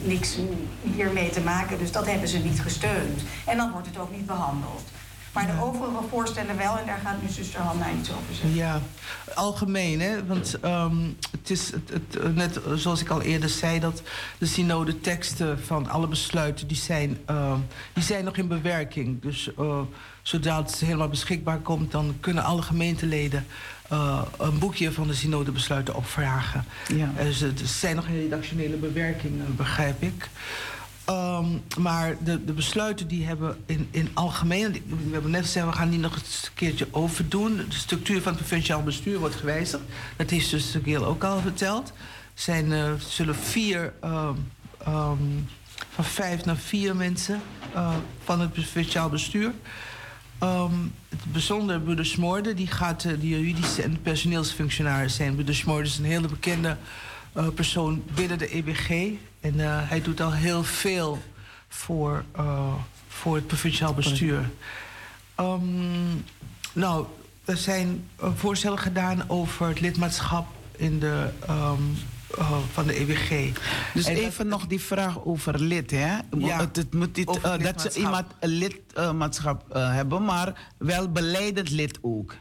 niks 0.02 0.36
hiermee 0.82 1.30
te 1.30 1.40
maken. 1.40 1.78
Dus 1.78 1.92
dat 1.92 2.06
hebben 2.06 2.28
ze 2.28 2.38
niet 2.38 2.60
gesteund. 2.60 3.22
En 3.46 3.56
dan 3.56 3.70
wordt 3.70 3.86
het 3.86 3.98
ook 3.98 4.10
niet 4.10 4.26
behandeld. 4.26 4.82
Maar 5.36 5.46
de 5.46 5.62
overige 5.62 6.08
voorstellen 6.10 6.56
wel, 6.56 6.78
en 6.78 6.86
daar 6.86 7.00
gaat 7.04 7.22
nu 7.22 7.28
zuster 7.28 7.60
Hanna 7.60 7.86
iets 7.98 8.10
over 8.10 8.34
zeggen. 8.34 8.54
Ja, 8.54 8.80
algemeen, 9.34 10.00
hè? 10.00 10.26
Want 10.26 10.58
um, 10.64 11.16
het 11.30 11.50
is 11.50 11.72
het, 11.72 11.90
het, 11.92 12.34
net 12.34 12.60
zoals 12.74 13.00
ik 13.00 13.08
al 13.08 13.22
eerder 13.22 13.48
zei, 13.48 13.80
dat 13.80 14.02
de 14.38 14.46
synode 14.46 15.00
teksten 15.00 15.64
van 15.64 15.88
alle 15.88 16.06
besluiten, 16.06 16.66
die 16.66 16.76
zijn, 16.76 17.18
uh, 17.30 17.54
die 17.92 18.02
zijn 18.02 18.24
nog 18.24 18.36
in 18.36 18.48
bewerking. 18.48 19.22
Dus 19.22 19.50
uh, 19.58 19.80
zodra 20.22 20.62
het 20.62 20.80
helemaal 20.80 21.08
beschikbaar 21.08 21.58
komt, 21.58 21.92
dan 21.92 22.16
kunnen 22.20 22.44
alle 22.44 22.62
gemeenteleden 22.62 23.46
uh, 23.92 24.22
een 24.38 24.58
boekje 24.58 24.92
van 24.92 25.06
de 25.06 25.14
synode 25.14 25.52
besluiten 25.52 25.94
opvragen. 25.94 26.64
Ja. 26.94 27.12
Dus 27.18 27.40
er 27.40 27.52
zijn 27.64 27.96
nog 27.96 28.06
redactionele 28.06 28.76
bewerkingen, 28.76 29.56
begrijp 29.56 30.02
ik. 30.02 30.28
Um, 31.10 31.62
maar 31.78 32.16
de, 32.24 32.44
de, 32.44 32.52
besluiten 32.52 33.08
die 33.08 33.26
hebben 33.26 33.56
in, 33.66 33.88
in 33.90 34.08
algemeen... 34.14 34.72
We 34.72 35.12
hebben 35.12 35.30
net 35.30 35.44
gezegd, 35.44 35.66
we 35.66 35.72
gaan 35.72 35.90
die 35.90 35.98
nog 35.98 36.14
een 36.16 36.22
keertje 36.54 36.88
overdoen. 36.90 37.56
De 37.56 37.64
structuur 37.68 38.22
van 38.22 38.32
het 38.32 38.40
provinciaal 38.40 38.82
bestuur 38.82 39.18
wordt 39.18 39.34
gewijzigd. 39.34 39.82
Dat 40.16 40.30
heeft 40.30 40.50
dus 40.50 40.76
Geel 40.82 41.04
ook 41.04 41.24
al 41.24 41.40
verteld. 41.40 41.88
Er 41.88 41.94
zijn, 42.34 42.70
uh, 42.70 42.92
zullen 42.98 43.34
vier... 43.34 43.92
Uh, 44.04 44.28
um, 44.88 45.48
van 45.88 46.04
vijf 46.04 46.44
naar 46.44 46.56
vier 46.56 46.96
mensen 46.96 47.40
uh, 47.74 47.94
van 48.24 48.40
het 48.40 48.52
provinciaal 48.52 49.08
bestuur. 49.08 49.52
Het 51.08 51.32
bijzondere 51.32 51.80
Broeder 51.80 52.06
Smoorde, 52.06 52.54
die 52.54 52.66
gaat 52.66 53.04
uh, 53.04 53.20
de 53.20 53.28
juridische 53.28 53.82
en 53.82 54.02
personeelsfunctionaris 54.02 55.14
zijn. 55.14 55.34
Broeder 55.34 55.54
Smoorde 55.54 55.88
is 55.88 55.98
een 55.98 56.04
hele 56.04 56.28
bekende 56.28 56.76
uh, 57.36 57.48
persoon 57.48 58.02
binnen 58.14 58.38
de 58.38 58.48
EBG. 58.48 58.90
En 59.40 59.54
uh, 59.54 59.88
hij 59.88 60.02
doet 60.02 60.20
al 60.20 60.32
heel 60.32 60.64
veel 60.64 61.18
voor, 61.68 62.24
uh, 62.38 62.74
voor 63.08 63.34
het 63.34 63.46
provinciaal 63.46 63.94
bestuur. 63.94 64.50
Um, 65.40 66.24
nou, 66.72 67.06
er 67.44 67.56
zijn 67.56 68.08
voorstellen 68.34 68.78
gedaan 68.78 69.24
over 69.28 69.66
het 69.66 69.80
lidmaatschap 69.80 70.46
in 70.76 70.98
de, 70.98 71.30
um, 71.50 71.96
uh, 72.38 72.58
van 72.72 72.86
de 72.86 73.00
EWG. 73.00 73.58
Dus 73.94 74.06
en 74.06 74.16
even 74.16 74.46
nog 74.46 74.66
die 74.66 74.80
vraag 74.80 75.24
over 75.24 75.60
lid, 75.60 75.90
hè? 75.90 76.18
Ja, 76.38 76.60
het, 76.60 76.76
het 76.76 76.94
moet 76.94 77.18
uh, 77.18 77.58
dat 77.58 77.80
ze 77.80 77.98
iemand 77.98 78.26
een 78.40 78.48
lidmaatschap 78.48 79.64
uh, 79.76 79.92
hebben, 79.92 80.24
maar 80.24 80.72
wel 80.76 81.08
beleidend 81.08 81.70
lid 81.70 81.98
ook. 82.02 82.34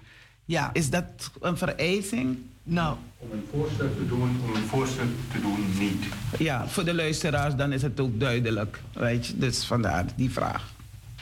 Ja. 0.46 0.70
Is 0.74 0.90
dat 0.90 1.06
een 1.42 1.58
vereising? 1.58 2.38
Nou. 2.68 2.98
Om 3.18 3.32
een 3.32 3.48
voorstel 3.52 3.96
te 3.96 4.08
doen, 4.08 4.40
om 4.44 4.56
een 4.56 4.68
voorstel 4.68 5.06
te 5.32 5.42
doen 5.42 5.78
niet. 5.80 6.06
Ja, 6.38 6.68
voor 6.68 6.86
de 6.86 6.94
luisteraars 6.94 7.56
dan 7.56 7.72
is 7.72 7.82
het 7.82 8.00
ook 8.00 8.20
duidelijk. 8.20 8.82
Weet 8.94 9.28
je, 9.28 9.38
dus 9.38 9.66
vandaar 9.66 10.06
die 10.16 10.32
vraag. 10.32 10.74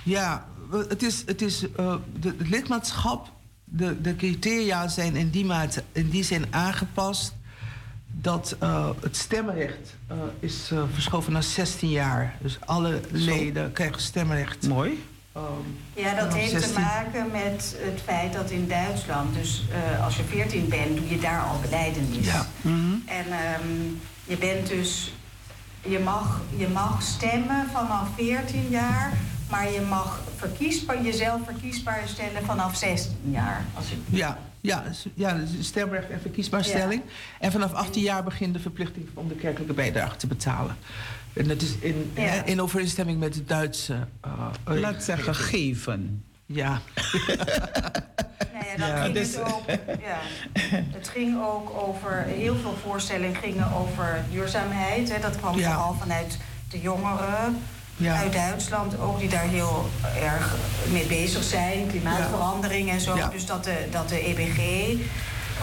Ja, 0.04 0.48
het 0.88 1.04
is, 1.04 1.24
het 1.26 1.42
is 1.42 1.64
uh, 1.64 1.96
de, 2.20 2.34
het 2.38 2.50
lidmaatschap, 2.50 3.32
de, 3.64 4.02
de 4.02 4.16
criteria 4.16 4.88
zijn 4.88 5.16
in 5.16 5.30
die 5.30 5.46
mate, 5.46 5.84
in 5.92 6.10
die 6.10 6.24
zin 6.24 6.46
aangepast 6.50 7.36
dat 8.08 8.56
uh, 8.64 8.90
het 9.02 9.18
stemrecht 9.18 9.96
uh, 10.12 10.18
is 10.40 10.72
verschoven 10.94 11.34
naar 11.34 11.44
16 11.44 11.90
jaar. 11.90 12.38
Dus 12.42 12.58
alle 12.66 13.00
leden 13.12 13.72
krijgen 13.72 14.02
stemrecht. 14.02 14.68
Mooi. 14.68 15.04
Um, 15.38 15.78
ja, 15.94 16.14
dat 16.14 16.34
heeft 16.34 16.74
te 16.74 16.80
maken 16.80 17.32
met 17.32 17.76
het 17.80 18.02
feit 18.02 18.34
dat 18.34 18.50
in 18.50 18.68
Duitsland, 18.68 19.36
dus 19.36 19.64
uh, 19.70 20.06
als 20.06 20.18
je 20.18 20.24
14 20.24 20.68
bent, 20.70 20.98
doe 20.98 21.10
je 21.10 21.20
daar 21.20 21.42
al 21.42 21.60
beleidenis. 21.60 22.26
Ja. 22.26 22.46
Mm 22.62 22.74
-hmm. 22.74 23.04
En 23.06 23.26
um, 23.64 24.00
je 24.24 24.38
bent 24.38 24.68
dus, 24.68 25.14
je 25.82 26.00
mag, 26.00 26.42
je 26.56 26.68
mag 26.68 27.02
stemmen 27.02 27.70
vanaf 27.72 28.08
14 28.16 28.70
jaar, 28.70 29.14
maar 29.50 29.72
je 29.72 29.82
mag 29.82 30.22
verkiesbaar, 30.36 31.04
jezelf 31.04 31.42
verkiesbaar 31.46 32.02
stellen 32.06 32.46
vanaf 32.46 32.76
16 32.76 33.16
jaar. 33.24 33.66
Als 33.74 33.90
je... 33.90 33.96
Ja. 34.06 34.38
Ja, 34.62 34.84
ja, 35.14 35.38
stemrecht 35.60 36.10
en 36.10 36.22
verkiesbaarstelling. 36.22 37.02
Ja. 37.06 37.12
En 37.40 37.52
vanaf 37.52 37.74
18 37.74 38.02
jaar 38.02 38.24
begint 38.24 38.54
de 38.54 38.60
verplichting 38.60 39.08
om 39.14 39.28
de 39.28 39.36
kerkelijke 39.36 39.74
bijdrage 39.74 40.16
te 40.16 40.28
betalen. 40.28 40.78
En 41.34 41.48
dat 41.48 41.62
is 41.62 41.76
in, 41.80 42.12
ja. 42.16 42.44
in 42.44 42.62
overeenstemming 42.62 43.20
met 43.20 43.34
de 43.34 43.44
Duitse... 43.44 44.08
Uh, 44.26 44.80
Laat 44.80 45.04
zeggen, 45.04 45.36
geven. 45.36 46.24
Ja. 46.46 46.82
ja, 48.54 48.78
dan 48.78 48.88
ja, 48.88 49.02
ging 49.02 49.14
dus, 49.14 49.36
het, 49.36 49.54
ook, 49.54 49.70
ja. 49.86 50.20
het 50.70 51.10
ging 51.10 51.44
ook 51.44 51.70
over... 51.70 52.24
Heel 52.28 52.56
veel 52.56 52.76
voorstellen 52.84 53.36
gingen 53.36 53.74
over 53.74 54.24
duurzaamheid. 54.32 55.12
Hè. 55.12 55.20
Dat 55.20 55.38
kwam 55.38 55.54
vooral 55.54 55.94
vanuit 56.00 56.38
de 56.70 56.82
jongeren 56.82 57.62
uit 58.02 58.34
Duitsland. 58.34 59.00
Ook 59.00 59.20
die 59.20 59.30
daar 59.30 59.48
heel 59.48 59.90
erg 60.22 60.56
mee 60.92 61.06
bezig 61.06 61.44
zijn. 61.44 61.88
Klimaatverandering 61.88 62.90
en 62.90 63.00
zo. 63.00 63.30
Dus 63.32 63.46
dat 63.46 63.64
de, 63.64 63.88
dat 63.92 64.10
de 64.10 64.20
EBG 64.20 64.60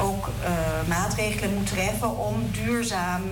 ook 0.00 0.28
uh, 0.42 0.88
maatregelen 0.88 1.54
moet 1.54 1.66
treffen 1.66 2.16
om 2.18 2.50
duurzaam 2.52 3.22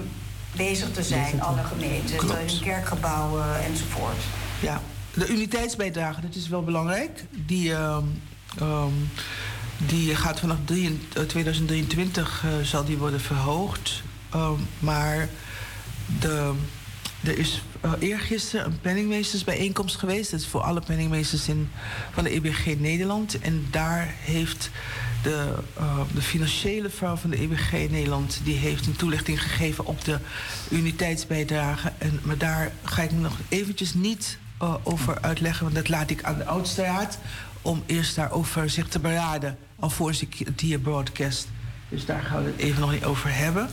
bezig 0.58 0.92
te 0.92 1.02
zijn, 1.02 1.42
alle 1.42 1.62
gemeentes, 1.64 2.22
in 2.22 2.60
kerkgebouwen 2.60 3.64
enzovoort. 3.64 4.16
Ja, 4.60 4.82
de 5.14 5.28
uniteitsbijdrage, 5.28 6.20
dat 6.20 6.34
is 6.34 6.48
wel 6.48 6.64
belangrijk. 6.64 7.24
Die, 7.46 7.68
uh, 7.68 7.96
um, 8.60 9.10
die 9.76 10.14
gaat 10.14 10.40
vanaf 10.40 10.56
2023 11.26 12.44
uh, 12.44 12.64
zal 12.64 12.84
die 12.84 12.96
worden 12.96 13.20
verhoogd. 13.20 14.02
Um, 14.34 14.66
maar 14.78 15.28
de, 16.20 16.52
er 17.22 17.38
is 17.38 17.62
uh, 17.84 17.92
eergisteren 17.98 18.66
een 18.66 18.80
penningmeestersbijeenkomst 18.80 19.96
geweest. 19.96 20.30
Dat 20.30 20.40
is 20.40 20.46
voor 20.46 20.60
alle 20.60 20.80
penningmeesters 20.80 21.48
in, 21.48 21.70
van 22.12 22.24
de 22.24 22.30
EBG 22.30 22.78
Nederland. 22.78 23.38
En 23.38 23.66
daar 23.70 24.14
heeft 24.20 24.70
de, 25.28 25.54
uh, 25.80 26.00
de 26.14 26.22
financiële 26.22 26.90
vrouw 26.90 27.16
van 27.16 27.30
de 27.30 27.40
EBG 27.40 27.72
in 27.72 27.90
Nederland... 27.90 28.40
die 28.44 28.56
heeft 28.56 28.86
een 28.86 28.96
toelichting 28.96 29.42
gegeven 29.42 29.86
op 29.86 30.04
de 30.04 30.18
uniteitsbijdrage. 30.70 31.92
En, 31.98 32.20
maar 32.22 32.38
daar 32.38 32.72
ga 32.82 33.02
ik 33.02 33.12
nog 33.12 33.36
eventjes 33.48 33.94
niet 33.94 34.38
uh, 34.62 34.74
over 34.82 35.20
uitleggen... 35.20 35.62
want 35.62 35.74
dat 35.74 35.88
laat 35.88 36.10
ik 36.10 36.22
aan 36.22 36.38
de 36.38 36.44
oudste 36.44 36.82
raad... 36.82 37.18
om 37.62 37.82
eerst 37.86 38.16
daarover 38.16 38.70
zich 38.70 38.88
te 38.88 38.98
beraden... 38.98 39.58
alvorens 39.78 40.22
ik 40.22 40.34
het 40.44 40.60
hier 40.60 40.78
broadcast. 40.78 41.48
Dus 41.88 42.06
daar 42.06 42.22
gaan 42.22 42.44
we 42.44 42.50
het 42.50 42.60
even 42.60 42.80
nog 42.80 42.92
niet 42.92 43.04
over 43.04 43.34
hebben... 43.34 43.68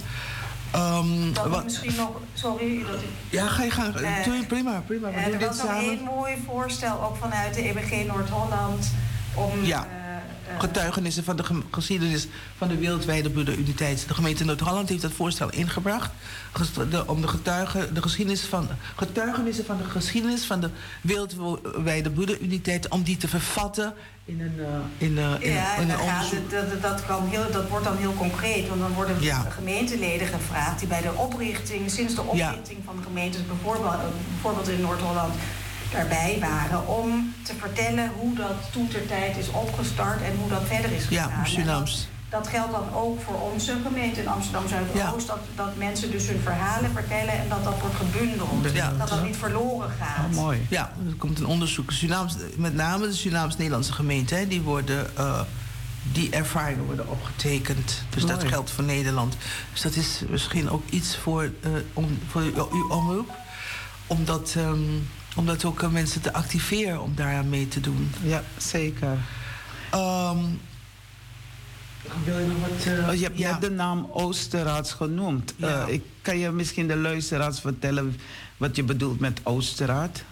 Um, 0.76 1.34
wat, 1.49 1.64
misschien 1.64 1.95
nog, 1.95 2.12
sorry 2.34 2.84
dat 2.91 3.01
ik. 3.01 3.08
Ja, 3.30 3.47
ga 3.47 3.64
je 3.64 3.72
gang. 3.72 3.99
Uh, 3.99 4.47
prima, 4.47 4.82
prima. 4.86 5.10
We 5.10 5.16
uh, 5.16 5.41
er 5.41 5.47
was 5.47 5.58
nog 5.58 5.70
een 5.70 5.76
heel 5.76 6.03
mooi 6.03 6.34
voorstel 6.45 7.03
ook 7.03 7.16
vanuit 7.16 7.53
de 7.53 7.62
EBG 7.62 8.08
Noord-Holland 8.08 8.91
om. 9.36 9.64
Ja. 9.64 9.88
Uh, 10.50 10.60
getuigenissen 10.60 11.24
van 11.24 11.36
de 11.36 11.43
geschiedenis 11.72 12.28
van 12.58 12.68
de 12.68 12.78
wereldwijde 12.78 13.30
broederuniteit. 13.30 14.08
De 14.08 14.14
gemeente 14.14 14.46
Noord-Holland 14.46 14.89
heeft 14.89 15.02
dat 15.02 15.12
voorstel 15.12 15.50
ingebracht. 15.50 16.12
De, 16.89 17.08
om 17.08 17.22
de, 17.22 17.28
getuigen, 17.28 17.93
de 17.93 18.02
geschiedenis 18.02 18.41
van, 18.41 18.68
getuigenissen 18.96 19.66
van 19.66 19.78
de 19.78 19.84
geschiedenis 19.84 20.43
van 20.43 20.60
de 20.60 20.70
wereldwijde 21.02 22.12
broederuniteit... 22.12 22.88
om 22.89 23.04
die 23.04 23.18
te 23.18 23.28
vervatten 23.28 23.93
in 24.26 24.41
een, 24.41 24.56
uh, 24.58 24.66
in, 24.98 25.12
uh, 25.12 25.34
in, 25.39 25.52
ja, 25.52 25.76
in 25.76 25.89
een 25.89 26.00
onderzoek. 26.00 26.52
Dat, 26.52 26.70
dat, 26.70 26.82
dat, 26.82 27.06
kan 27.06 27.28
heel, 27.28 27.52
dat 27.52 27.70
wordt 27.70 27.86
dan 27.86 27.98
heel 27.98 28.14
concreet. 28.14 28.68
Want 28.68 28.82
dan 28.82 28.93
worden 28.93 29.22
ja. 29.22 29.39
gemeenteleden 29.50 30.28
gevraagd... 30.28 30.80
die 30.80 30.88
bij 30.88 31.02
de 31.02 31.14
oprichting, 31.14 31.91
sinds 31.91 32.16
de 32.16 32.22
oprichting 32.22 32.80
van 32.86 32.96
de 32.96 33.04
gemeentes... 33.04 33.46
bijvoorbeeld, 33.46 33.96
bijvoorbeeld 34.32 34.68
in 34.68 34.82
Noord-Holland 34.82 35.34
daarbij 35.96 36.38
waren 36.39 36.88
om 36.88 37.34
te 37.43 37.54
vertellen 37.60 38.12
hoe 38.20 38.36
dat 38.36 38.72
toetertijd 38.72 39.38
is 39.38 39.50
opgestart 39.50 40.22
en 40.22 40.36
hoe 40.39 40.50
dat 40.50 40.62
verder 40.66 40.91
is 40.91 41.06
gegaan. 41.06 41.30
Ja, 41.30 41.46
Surinaams. 41.46 42.08
Dat 42.30 42.48
geldt 42.48 42.72
dan 42.72 42.93
ook 42.93 43.22
voor 43.22 43.41
onze 43.52 43.76
gemeente 43.84 44.22
in 44.22 44.28
Amsterdam 44.28 44.68
Zuidoost. 44.68 45.28
Ja. 45.28 45.34
Dat, 45.34 45.39
dat 45.56 45.78
mensen 45.78 46.12
dus 46.12 46.28
hun 46.28 46.39
verhalen 46.39 46.91
vertellen 46.91 47.34
en 47.34 47.50
dat 47.50 47.64
dat 47.64 47.80
wordt 47.80 47.96
gebundeld. 47.96 48.74
Ja, 48.74 48.93
dat 48.98 49.10
dat 49.10 49.24
niet 49.24 49.36
verloren 49.36 49.89
gaat. 50.00 50.26
Oh, 50.26 50.36
mooi. 50.36 50.66
Ja, 50.70 50.91
er 51.08 51.16
komt 51.16 51.39
een 51.39 51.46
onderzoek. 51.46 51.91
Surinaams, 51.91 52.36
met 52.58 52.74
name 52.74 53.08
de 53.08 53.14
Surinaams-Nederlandse 53.14 53.93
gemeente, 53.93 54.46
die 54.48 54.62
worden. 54.62 55.08
Uh, 55.18 55.41
die 56.12 56.30
ervaringen 56.30 56.86
worden 56.86 57.10
opgetekend. 57.10 58.04
Dus 58.10 58.24
mooi. 58.24 58.36
dat 58.36 58.48
geldt 58.48 58.72
voor 58.72 58.84
Nederland. 58.84 59.38
Dus 59.72 59.82
dat 59.82 59.96
is 59.96 60.22
misschien 60.30 60.70
ook 60.70 60.84
iets 60.89 61.18
voor, 61.18 61.43
uh, 61.43 61.72
om, 61.93 62.20
voor 62.30 62.41
uw 62.72 62.89
omroep. 62.89 63.30
Omdat. 64.08 64.54
Um, 64.58 65.08
om 65.36 65.46
dat 65.46 65.66
ook 65.66 65.92
mensen 65.92 66.22
te 66.22 66.34
activeren 66.34 67.02
om 67.02 67.16
daaraan 67.16 67.50
mee 67.50 67.68
te 67.68 67.80
doen. 67.80 68.12
Ja, 68.22 68.44
zeker. 68.58 69.18
Um, 69.94 70.60
wil 72.24 72.40
je 72.40 72.48
nog 72.48 72.70
wat... 72.70 72.86
Uh, 72.86 73.08
oh, 73.08 73.14
je 73.14 73.24
hebt 73.24 73.38
ja. 73.38 73.60
de 73.60 73.70
naam 73.70 74.08
Oosterraads 74.12 74.94
genoemd. 74.94 75.54
Ja. 75.58 75.88
Uh, 75.88 75.94
ik, 75.94 76.04
kan 76.22 76.38
je 76.38 76.52
misschien 76.52 76.88
de 76.88 76.98
luisteraars 76.98 77.60
vertellen 77.60 78.20
wat 78.58 78.76
je 78.76 78.84
bedoelt 78.84 79.20
met 79.20 79.40
Oosterraad? 79.44 80.24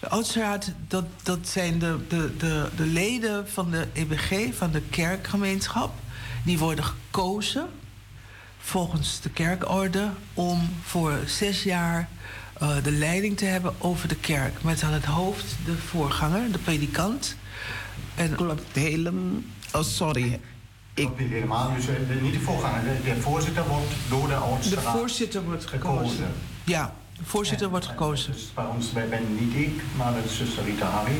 De 0.00 0.10
Oosterraad, 0.10 0.72
dat, 0.88 1.04
dat 1.22 1.38
zijn 1.42 1.78
de, 1.78 1.98
de, 2.08 2.36
de, 2.36 2.68
de 2.76 2.86
leden 2.86 3.48
van 3.48 3.70
de 3.70 3.86
EBG, 3.92 4.54
van 4.56 4.70
de 4.70 4.80
kerkgemeenschap. 4.90 5.92
Die 6.44 6.58
worden 6.58 6.84
gekozen 6.84 7.68
volgens 8.58 9.20
de 9.20 9.30
kerkorde 9.30 10.10
om 10.34 10.68
voor 10.82 11.18
zes 11.26 11.62
jaar 11.62 12.08
uh, 12.62 12.82
de 12.82 12.92
leiding 12.92 13.36
te 13.36 13.44
hebben 13.44 13.74
over 13.78 14.08
de 14.08 14.16
kerk. 14.16 14.62
Met 14.62 14.82
aan 14.82 14.92
het 14.92 15.04
hoofd 15.04 15.56
de 15.64 15.76
voorganger, 15.76 16.52
de 16.52 16.58
predikant. 16.58 17.36
En 18.14 18.34
klopt 18.34 18.62
helemaal. 18.72 19.42
Oh, 19.74 19.82
sorry. 19.82 20.40
Ik... 20.94 21.18
Niet 21.18 21.28
helemaal, 21.28 21.74
dus 21.74 21.84
niet 22.20 22.32
de 22.32 22.40
voorganger. 22.40 22.82
De, 22.82 23.14
de, 23.14 23.20
voorzitter 23.20 23.68
wordt 23.68 23.92
door 24.08 24.28
de 24.28 24.34
oudste 24.34 24.74
De 24.74 24.80
voorzitter 24.80 25.42
wordt 25.42 25.66
gekozen. 25.66 25.98
gekozen. 25.98 26.32
Ja, 26.64 26.94
de 27.16 27.24
voorzitter 27.24 27.66
en, 27.66 27.70
wordt 27.72 27.86
gekozen. 27.86 28.32
Dus 28.32 28.50
bij 28.54 28.64
ons 28.64 28.92
ben 28.92 29.36
niet 29.40 29.54
ik, 29.54 29.82
maar 29.96 30.12
de 30.12 30.28
zuster 30.28 30.64
Rita 30.64 30.86
Harry. 30.86 31.16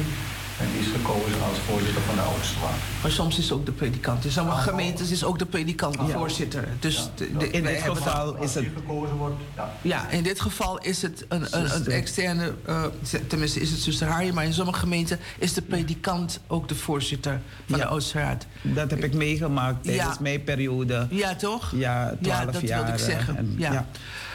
En 0.60 0.66
die 0.72 0.80
is 0.80 0.86
gekozen 0.86 1.42
als 1.48 1.58
voorzitter 1.58 2.02
van 2.02 2.14
de 2.14 2.20
oudste 2.20 2.54
raad. 2.60 2.70
Maar 3.02 3.10
soms 3.10 3.38
is 3.38 3.52
ook 3.52 3.66
de 3.66 3.72
predikant. 3.72 4.24
In 4.24 4.30
sommige 4.30 4.56
ah, 4.56 4.62
gemeentes 4.62 5.10
is 5.10 5.24
ook 5.24 5.38
de 5.38 5.46
predikant 5.46 5.94
de 5.94 6.06
voorzitter. 6.06 6.68
Dus 6.78 6.96
ja. 6.96 7.10
de, 7.14 7.36
de, 7.36 7.50
in 7.50 7.62
dit 7.62 7.82
geval 7.82 8.36
is 8.36 8.54
het... 8.54 8.66
gekozen 8.74 9.16
wordt, 9.16 9.34
ja. 9.56 9.72
ja. 9.82 10.08
in 10.08 10.22
dit 10.22 10.40
geval 10.40 10.78
is 10.78 11.02
het 11.02 11.24
een, 11.28 11.46
een, 11.50 11.74
een 11.74 11.86
externe... 11.86 12.54
Uh, 12.68 12.84
tenminste 13.26 13.60
is 13.60 13.70
het 13.70 13.80
zuster 13.80 14.08
Harry, 14.08 14.30
maar 14.30 14.44
in 14.44 14.52
sommige 14.52 14.78
gemeenten 14.78 15.18
is 15.38 15.52
de 15.52 15.62
predikant 15.62 16.40
ook 16.46 16.68
de 16.68 16.74
voorzitter 16.74 17.40
van 17.66 17.78
de 17.78 17.86
oudste 17.86 18.18
raad. 18.18 18.46
Dat 18.62 18.90
heb 18.90 19.04
ik 19.04 19.14
meegemaakt 19.14 19.84
tijdens 19.84 20.18
mijn 20.18 20.44
periode. 20.44 21.06
Ja, 21.10 21.34
toch? 21.34 21.72
Ja, 21.74 22.16
twaalf 22.22 22.26
jaar. 22.26 22.46
Ja, 22.46 22.52
dat 22.52 22.60
wilde 22.60 22.92
ik 22.92 22.98
zeggen. 22.98 23.36
En, 23.36 23.54
ja. 23.58 23.86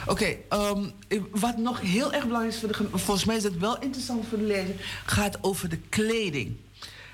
Oké, 0.07 0.37
okay, 0.49 0.69
um, 0.69 0.91
wat 1.31 1.57
nog 1.57 1.81
heel 1.81 2.13
erg 2.13 2.25
belangrijk 2.25 2.53
is 2.53 2.59
voor 2.59 2.69
de 2.69 2.97
volgens 2.97 3.25
mij 3.25 3.35
is 3.35 3.43
het 3.43 3.57
wel 3.57 3.79
interessant 3.79 4.25
voor 4.29 4.37
de 4.37 4.43
lezer, 4.43 4.75
gaat 5.05 5.37
over 5.41 5.69
de 5.69 5.77
kleding. 5.77 6.55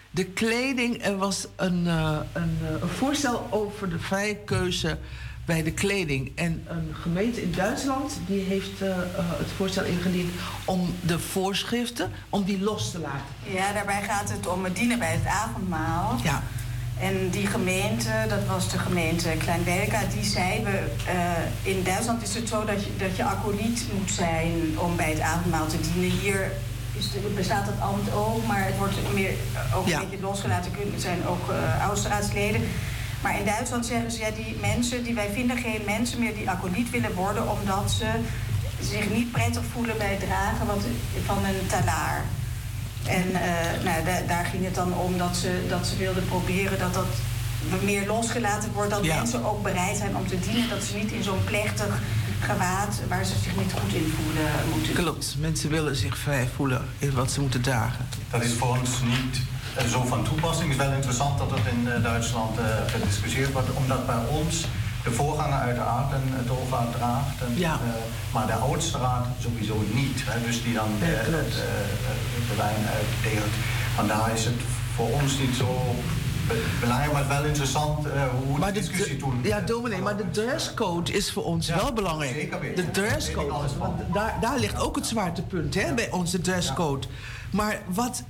De 0.10 0.26
kleding, 0.26 1.04
er 1.06 1.18
was 1.18 1.48
een, 1.56 1.86
uh, 1.86 2.18
een, 2.34 2.58
uh, 2.62 2.70
een, 2.82 2.88
voorstel 2.88 3.48
over 3.50 3.90
de 3.90 4.00
vrije 4.00 4.36
keuze 4.36 4.98
bij 5.46 5.64
de 5.64 5.72
kleding. 5.72 6.32
En 6.36 6.66
een 6.68 6.96
gemeente 7.02 7.42
in 7.42 7.52
Duitsland 7.52 8.20
die 8.28 8.42
heeft 8.42 8.82
uh, 8.82 8.98
het 9.16 9.52
voorstel 9.58 9.84
ingediend 9.84 10.32
om 10.66 10.96
de 11.06 11.20
voorschriften 11.20 12.12
om 12.30 12.44
die 12.44 12.62
los 12.62 12.92
te 12.92 13.00
laten. 13.00 13.54
Ja, 13.54 13.74
daarbij 13.74 14.02
gaat 14.02 14.32
het 14.32 14.48
om 14.48 14.64
het 14.64 14.76
dienen 14.76 15.00
bij 15.00 15.12
het 15.12 15.26
avondmaal. 15.26 16.20
Ja. 16.24 16.44
En 17.02 17.30
die 17.30 17.48
gemeente, 17.48 18.10
dat 18.30 18.46
was 18.48 18.70
de 18.70 18.78
gemeente 18.78 19.30
Kleinwelka, 19.30 20.02
die 20.14 20.24
zei... 20.24 20.64
We, 20.64 20.92
uh, 21.08 21.74
in 21.74 21.84
Duitsland 21.84 22.22
is 22.24 22.36
het 22.36 22.48
zo 22.48 22.66
dat 22.66 22.84
je, 22.84 22.90
dat 22.98 23.16
je 23.16 23.24
acoliet 23.24 23.86
moet 23.98 24.12
zijn 24.12 24.80
om 24.80 24.96
bij 24.96 25.10
het 25.10 25.20
avondmaal 25.20 25.68
te 25.68 25.80
dienen. 25.80 26.20
Hier 26.20 26.52
is 26.98 27.12
de, 27.12 27.20
bestaat 27.36 27.66
dat 27.66 27.80
ambt 27.80 28.14
ook, 28.14 28.46
maar 28.46 28.66
het 28.66 28.78
wordt 28.78 29.14
meer, 29.14 29.34
ook 29.76 29.88
ja. 29.88 30.00
een 30.00 30.10
beetje 30.10 30.26
losgelaten. 30.26 30.72
Het 30.92 31.02
zijn 31.02 31.28
ook 31.28 31.50
uh, 31.50 31.88
oudstraatsleden. 31.88 32.62
Maar 33.22 33.40
in 33.40 33.46
Duitsland 33.46 33.86
zeggen 33.86 34.12
ze, 34.12 34.20
ja, 34.20 34.30
die 34.32 34.58
mensen, 34.62 35.04
die, 35.04 35.14
wij 35.14 35.30
vinden 35.34 35.58
geen 35.58 35.82
mensen 35.86 36.20
meer 36.20 36.36
die 36.36 36.50
acoliet 36.50 36.90
willen 36.90 37.14
worden... 37.14 37.50
omdat 37.50 37.92
ze 37.92 38.10
zich 38.82 39.10
niet 39.10 39.32
prettig 39.32 39.64
voelen 39.74 39.98
bij 39.98 40.10
het 40.10 40.20
dragen 40.20 40.68
van 41.26 41.46
een 41.46 41.68
talaar. 41.68 42.24
En 43.06 43.30
uh, 43.30 43.84
nou, 43.84 44.28
daar 44.28 44.46
ging 44.46 44.64
het 44.66 44.76
dan 44.76 44.94
om 44.94 45.18
dat 45.18 45.36
ze, 45.38 45.66
dat 45.70 45.88
ze 45.88 45.98
wilden 45.98 46.26
proberen 46.26 46.80
dat 46.80 46.94
dat 46.94 47.06
meer 47.84 48.08
losgelaten 48.08 48.72
wordt. 48.74 48.90
Dat 48.90 49.06
mensen 49.06 49.46
ook 49.46 49.64
bereid 49.64 49.98
zijn 49.98 50.16
om 50.16 50.28
te 50.28 50.40
dienen. 50.40 50.70
Dat 50.70 50.84
ze 50.84 50.96
niet 50.96 51.12
in 51.12 51.24
zo'n 51.24 51.44
plechtig 51.44 52.00
gewaad 52.40 53.02
waar 53.08 53.26
ze 53.26 53.34
zich 53.44 53.56
niet 53.58 53.74
goed 53.74 53.94
in 53.94 54.14
voelen 54.18 54.52
moeten. 54.74 54.94
Klopt, 54.94 55.36
mensen 55.40 55.70
willen 55.70 55.96
zich 55.96 56.18
vrij 56.18 56.48
voelen 56.56 56.82
in 56.98 57.14
wat 57.14 57.32
ze 57.32 57.42
moeten 57.42 57.62
dragen. 57.62 58.08
Dat 58.32 58.44
is 58.44 58.54
voor 58.54 58.78
ons 58.78 58.90
niet 59.04 59.42
zo 59.90 60.06
van 60.06 60.24
toepassing. 60.24 60.72
Het 60.72 60.80
is 60.80 60.86
wel 60.86 60.96
interessant 60.96 61.38
dat 61.38 61.50
het 61.52 61.74
in 61.74 61.88
uh, 61.88 62.04
Duitsland 62.04 62.60
uh, 62.60 62.66
gediscussieerd 62.88 63.52
wordt, 63.52 63.74
omdat 63.74 64.06
bij 64.06 64.20
ons 64.30 64.66
de 65.04 65.12
voorganger 65.12 65.60
uiteraard 65.60 66.14
en 66.14 66.22
het 66.26 66.50
overheid 66.50 66.92
draagt. 66.92 67.42
En, 67.42 67.58
ja. 67.58 67.74
uh, 67.74 68.34
maar 68.34 68.48
de 68.48 68.54
oudste 68.54 68.98
raad 68.98 69.26
sowieso 69.40 69.84
niet. 69.94 70.22
Hè, 70.26 70.46
dus 70.46 70.64
die 70.64 70.74
dan 70.74 70.90
uh, 71.00 71.08
het, 71.08 71.32
uh, 71.32 72.50
de 72.50 72.56
wijn 72.58 72.86
uitdeelt. 72.96 73.54
Vandaar 73.96 74.34
is 74.34 74.46
het 74.46 74.62
voor 74.96 75.10
ons 75.22 75.38
niet 75.38 75.56
zo 75.56 75.96
belangrijk, 76.80 77.14
maar 77.14 77.28
wel 77.28 77.44
interessant 77.44 78.08
hoe 78.46 78.58
maar 78.58 78.74
de 78.74 78.80
discussie 78.80 79.18
toen... 79.18 79.40
Ja, 79.44 79.60
dominee, 79.60 80.02
maar 80.02 80.18
de 80.18 80.32
dresscode 80.32 81.12
is 81.12 81.32
voor 81.32 81.44
ons 81.44 81.68
ja, 81.68 81.76
wel 81.76 81.94
belangrijk. 81.94 82.32
Zeker 82.32 82.76
De 82.76 82.92
dresscode, 82.92 83.78
want 83.78 84.02
daar, 84.14 84.38
daar 84.42 84.60
ligt 84.60 84.80
ook 84.80 84.96
het 84.96 85.06
zwaartepunt 85.06 85.74
hè, 85.74 85.94
bij 85.94 86.12
onze 86.12 86.42
dresscode. 86.42 87.08
Maar 87.52 87.82
wat 87.88 88.24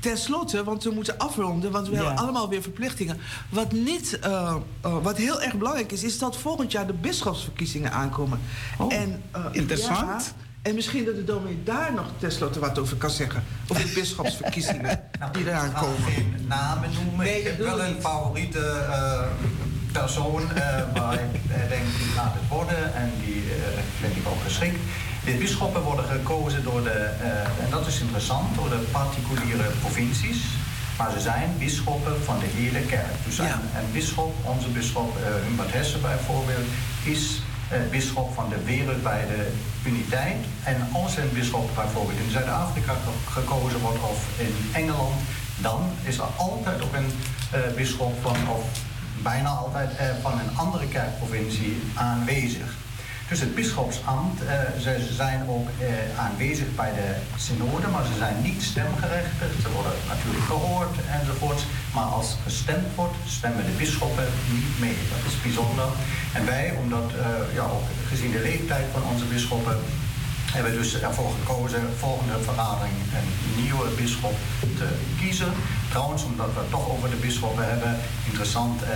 Ten 0.00 0.18
slotte, 0.18 0.64
want 0.64 0.84
we 0.84 0.90
moeten 0.90 1.18
afronden, 1.18 1.70
want 1.70 1.88
we 1.88 1.96
hebben 1.96 2.16
allemaal 2.16 2.48
weer 2.48 2.62
verplichtingen. 2.62 3.18
Wat, 3.48 3.72
niet, 3.72 4.18
uh, 4.24 4.54
uh, 4.86 4.96
wat 5.02 5.16
heel 5.16 5.42
erg 5.42 5.54
belangrijk 5.54 5.92
is, 5.92 6.02
is 6.02 6.18
dat 6.18 6.36
volgend 6.36 6.72
jaar 6.72 6.86
de 6.86 6.92
bisschopsverkiezingen 6.92 7.92
aankomen. 7.92 8.40
Oh, 8.78 8.94
en, 8.94 9.22
uh, 9.36 9.44
interessant. 9.52 10.34
Ja, 10.34 10.42
en 10.62 10.74
misschien 10.74 11.04
dat 11.04 11.14
de 11.14 11.24
dominee 11.24 11.62
daar 11.62 11.92
nog 11.92 12.06
tenslotte 12.18 12.60
wat 12.60 12.78
over 12.78 12.96
kan 12.96 13.10
zeggen. 13.10 13.42
Over 13.68 13.84
de 13.84 13.92
bisschopsverkiezingen 13.94 15.00
nou, 15.20 15.32
die 15.32 15.46
eraan 15.46 15.72
komen. 15.72 16.08
Ik 16.08 16.14
geen 16.14 16.44
namen 16.48 16.90
noemen. 16.94 17.24
Nee, 17.26 17.38
ik 17.38 17.46
heb 17.46 17.58
wel 17.58 17.80
een 17.80 18.00
favoriete 18.00 18.86
persoon 19.92 20.42
waar 20.94 21.14
ik 21.14 21.48
denk 21.68 21.84
die 21.98 22.08
gaat 22.16 22.32
het 22.34 22.48
worden. 22.48 22.94
En 22.94 23.10
die 23.24 23.42
vind 24.00 24.16
ik 24.16 24.28
ook 24.28 24.40
geschikt. 24.42 24.78
De 25.24 25.32
bisschoppen 25.32 25.82
worden 25.82 26.04
gekozen 26.04 26.62
door 26.62 26.82
de, 26.82 27.10
uh, 27.22 27.64
en 27.64 27.70
dat 27.70 27.86
is 27.86 28.00
interessant, 28.00 28.54
door 28.54 28.68
de 28.68 28.82
particuliere 28.90 29.68
provincies. 29.80 30.44
Maar 30.98 31.10
ze 31.10 31.20
zijn 31.20 31.54
bisschoppen 31.58 32.24
van 32.24 32.38
de 32.38 32.46
hele 32.46 32.80
kerk. 32.80 33.14
Dus 33.24 33.36
ja. 33.36 33.44
een, 33.44 33.82
een 33.82 33.92
bisschop, 33.92 34.34
onze 34.42 34.68
bisschop 34.68 35.16
uh, 35.16 35.24
Humbert 35.46 35.72
Hesse 35.72 35.98
bijvoorbeeld, 35.98 36.66
is 37.04 37.42
uh, 37.72 37.78
bisschop 37.90 38.34
van 38.34 38.48
de 38.48 38.64
wereldwijde 38.64 39.46
uniteit. 39.86 40.36
En 40.64 40.88
als 40.92 41.16
een 41.16 41.30
bisschop 41.32 41.70
bijvoorbeeld 41.74 42.18
in 42.18 42.30
Zuid-Afrika 42.30 42.94
gekozen 43.28 43.80
wordt 43.80 44.02
of 44.02 44.26
in 44.38 44.54
Engeland, 44.72 45.14
dan 45.56 45.90
is 46.02 46.18
er 46.18 46.28
altijd 46.36 46.82
ook 46.82 46.94
een 46.94 47.12
bisschop 47.74 48.12
van, 48.22 48.36
of 48.48 48.64
bijna 49.22 49.48
altijd 49.48 49.90
van 50.22 50.32
een 50.32 50.56
andere 50.56 50.88
kerkprovincie 50.88 51.82
aanwezig. 51.94 52.76
Dus 53.30 53.40
het 53.40 53.54
bischopsambt, 53.54 54.42
uh, 54.42 54.50
ze 54.82 55.14
zijn 55.14 55.48
ook 55.48 55.68
aanwezig 56.18 56.74
bij 56.74 56.92
de 56.92 57.08
synode, 57.36 57.86
maar 57.88 58.04
ze 58.04 58.16
zijn 58.18 58.36
niet 58.42 58.62
stemgerechtigd. 58.62 59.54
Ze 59.62 59.70
worden 59.76 59.92
natuurlijk 60.08 60.44
gehoord 60.44 60.96
enzovoorts. 61.20 61.62
Maar 61.94 62.04
als 62.18 62.36
gestemd 62.42 62.86
wordt, 62.94 63.16
stemmen 63.26 63.64
de 63.64 63.76
bisschoppen 63.78 64.28
niet 64.52 64.78
mee. 64.80 64.98
Dat 65.14 65.32
is 65.32 65.42
bijzonder. 65.42 65.88
En 66.32 66.44
wij, 66.46 66.74
omdat, 66.82 67.10
ja, 67.54 67.62
ook 67.62 67.88
gezien 68.08 68.30
de 68.30 68.40
leeftijd 68.40 68.86
van 68.92 69.02
onze 69.12 69.24
bisschoppen, 69.24 69.76
hebben 70.52 70.72
dus 70.72 71.00
ervoor 71.00 71.32
gekozen 71.38 71.82
volgende 71.98 72.38
vergadering 72.42 72.94
een 73.18 73.62
nieuwe 73.62 73.88
bisschop 74.00 74.36
te 74.78 74.88
kiezen. 75.20 75.52
Trouwens, 75.90 76.22
omdat 76.24 76.50
we 76.54 76.60
het 76.60 76.70
toch 76.70 76.90
over 76.90 77.10
de 77.10 77.16
bisschoppen 77.16 77.68
hebben, 77.68 77.96
interessant. 78.24 78.82
Eh, 78.82 78.88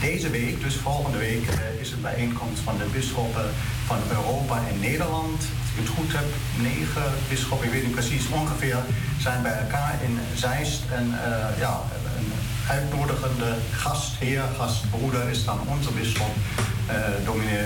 deze 0.00 0.30
week, 0.30 0.62
dus 0.62 0.74
volgende 0.74 1.18
week, 1.18 1.48
eh, 1.48 1.80
is 1.80 1.90
het 1.90 2.02
bijeenkomst 2.02 2.60
van 2.60 2.76
de 2.78 2.84
bisschoppen 2.92 3.50
van 3.86 3.98
Europa 4.10 4.56
en 4.68 4.80
Nederland. 4.80 5.38
Als 5.38 5.70
ik 5.72 5.78
het 5.78 5.88
goed 5.88 6.12
heb, 6.12 6.28
negen 6.62 7.12
bisschoppen, 7.28 7.66
ik 7.66 7.72
weet 7.72 7.82
niet 7.82 7.94
precies, 7.94 8.28
ongeveer, 8.28 8.78
zijn 9.18 9.42
bij 9.42 9.58
elkaar 9.58 9.98
in 10.02 10.18
Zeist. 10.34 10.82
En 10.94 11.06
uh, 11.06 11.58
ja, 11.58 11.80
een 12.18 12.32
uitnodigende 12.68 13.54
gastheer, 13.72 14.42
gastbroeder 14.56 15.28
is 15.28 15.44
dan 15.44 15.60
onze 15.66 15.92
bisschop, 15.92 16.34
uh, 16.90 16.94
dominee 17.24 17.64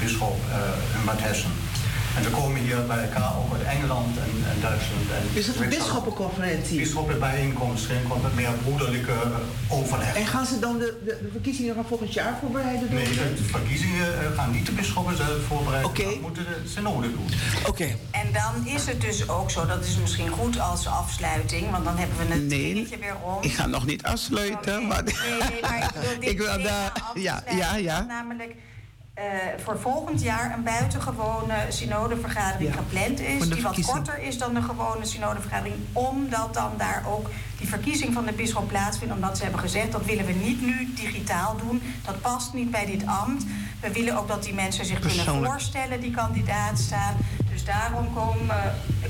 bisschop 0.00 0.36
Humbert 0.94 1.20
Hessen. 1.20 1.50
En 2.16 2.22
we 2.22 2.30
komen 2.30 2.60
hier 2.60 2.86
bij 2.86 3.02
elkaar 3.02 3.32
ook 3.38 3.52
uit 3.52 3.62
Engeland 3.62 4.16
en, 4.16 4.50
en 4.50 4.60
Duitsland. 4.60 5.10
En 5.10 5.38
is 5.38 5.46
het 5.46 5.60
een 5.60 5.68
bisschoppenconferentie? 5.68 6.78
Bisschoppenbijeenkomst, 6.78 7.86
geen 7.86 8.02
met 8.22 8.34
meer 8.34 8.50
broederlijke 8.62 9.12
overleg. 9.68 10.16
En 10.16 10.26
gaan 10.26 10.46
ze 10.46 10.58
dan 10.58 10.78
de, 10.78 10.98
de, 11.04 11.28
verkiezingen 11.32 11.74
van 11.74 11.84
volgend 11.84 12.12
jaar 12.12 12.38
voorbereiden? 12.40 12.94
Nee, 12.94 13.04
de 13.04 13.44
verkiezingen 13.44 14.20
eh, 14.20 14.36
gaan 14.36 14.50
niet 14.50 14.66
de 14.66 14.72
bisschoppen 14.72 15.16
zelf 15.16 15.42
voorbereiden. 15.48 15.90
Oké. 15.90 16.04
Dat 16.04 16.20
moeten 16.20 16.44
de 16.44 16.68
synode 16.68 17.12
doen. 17.12 17.26
Oké. 17.66 17.84
En 18.10 18.32
dan 18.32 18.66
is 18.74 18.86
het 18.86 19.00
dus 19.00 19.28
ook 19.28 19.50
zo, 19.50 19.66
dat 19.66 19.84
is 19.84 19.96
misschien 19.98 20.28
goed 20.28 20.60
als 20.60 20.86
afsluiting, 20.86 21.70
want 21.70 21.84
dan 21.84 21.96
hebben 21.96 22.16
we 22.16 22.34
een 22.34 22.46
nee, 22.46 22.88
weer 23.00 23.16
om. 23.24 23.42
ik 23.42 23.52
ga 23.52 23.66
nog 23.66 23.86
niet 23.86 24.02
afsluiten. 24.02 24.86
Maar... 24.86 25.04
Nee, 25.04 25.14
nee, 25.50 25.60
maar 25.60 25.82
ik 25.84 25.92
wil 25.92 26.18
dit 26.20 26.30
ik 26.30 26.38
wil 26.38 26.58
ja, 27.22 27.44
ja, 27.50 27.76
ja. 27.76 28.00
Namelijk 28.00 28.54
uh, 29.18 29.24
voor 29.64 29.78
volgend 29.78 30.22
jaar 30.22 30.54
een 30.54 30.62
buitengewone 30.62 31.54
synodevergadering 31.68 32.74
ja. 32.74 32.76
gepland 32.76 33.20
is. 33.20 33.48
Die 33.48 33.62
wat 33.62 33.80
korter 33.80 34.18
is 34.22 34.38
dan 34.38 34.54
de 34.54 34.62
gewone 34.62 35.04
synodevergadering. 35.04 35.76
Omdat 35.92 36.54
dan 36.54 36.72
daar 36.76 37.04
ook 37.08 37.30
die 37.58 37.68
verkiezing 37.68 38.12
van 38.12 38.24
de 38.24 38.32
bisschop 38.32 38.68
plaatsvindt. 38.68 39.14
Omdat 39.14 39.36
ze 39.36 39.42
hebben 39.42 39.60
gezegd 39.60 39.92
dat 39.92 40.04
willen 40.04 40.26
we 40.26 40.32
niet 40.32 40.60
nu 40.60 40.92
digitaal 40.94 41.56
doen. 41.56 41.82
Dat 42.04 42.20
past 42.20 42.52
niet 42.52 42.70
bij 42.70 42.86
dit 42.86 43.06
ambt. 43.06 43.44
We 43.80 43.92
willen 43.92 44.16
ook 44.16 44.28
dat 44.28 44.42
die 44.42 44.54
mensen 44.54 44.84
zich 44.84 44.98
kunnen 44.98 45.44
voorstellen 45.44 46.00
die 46.00 46.10
kandidaat 46.10 46.78
staan. 46.78 47.16
Dus 47.56 47.64
daarom 47.64 48.08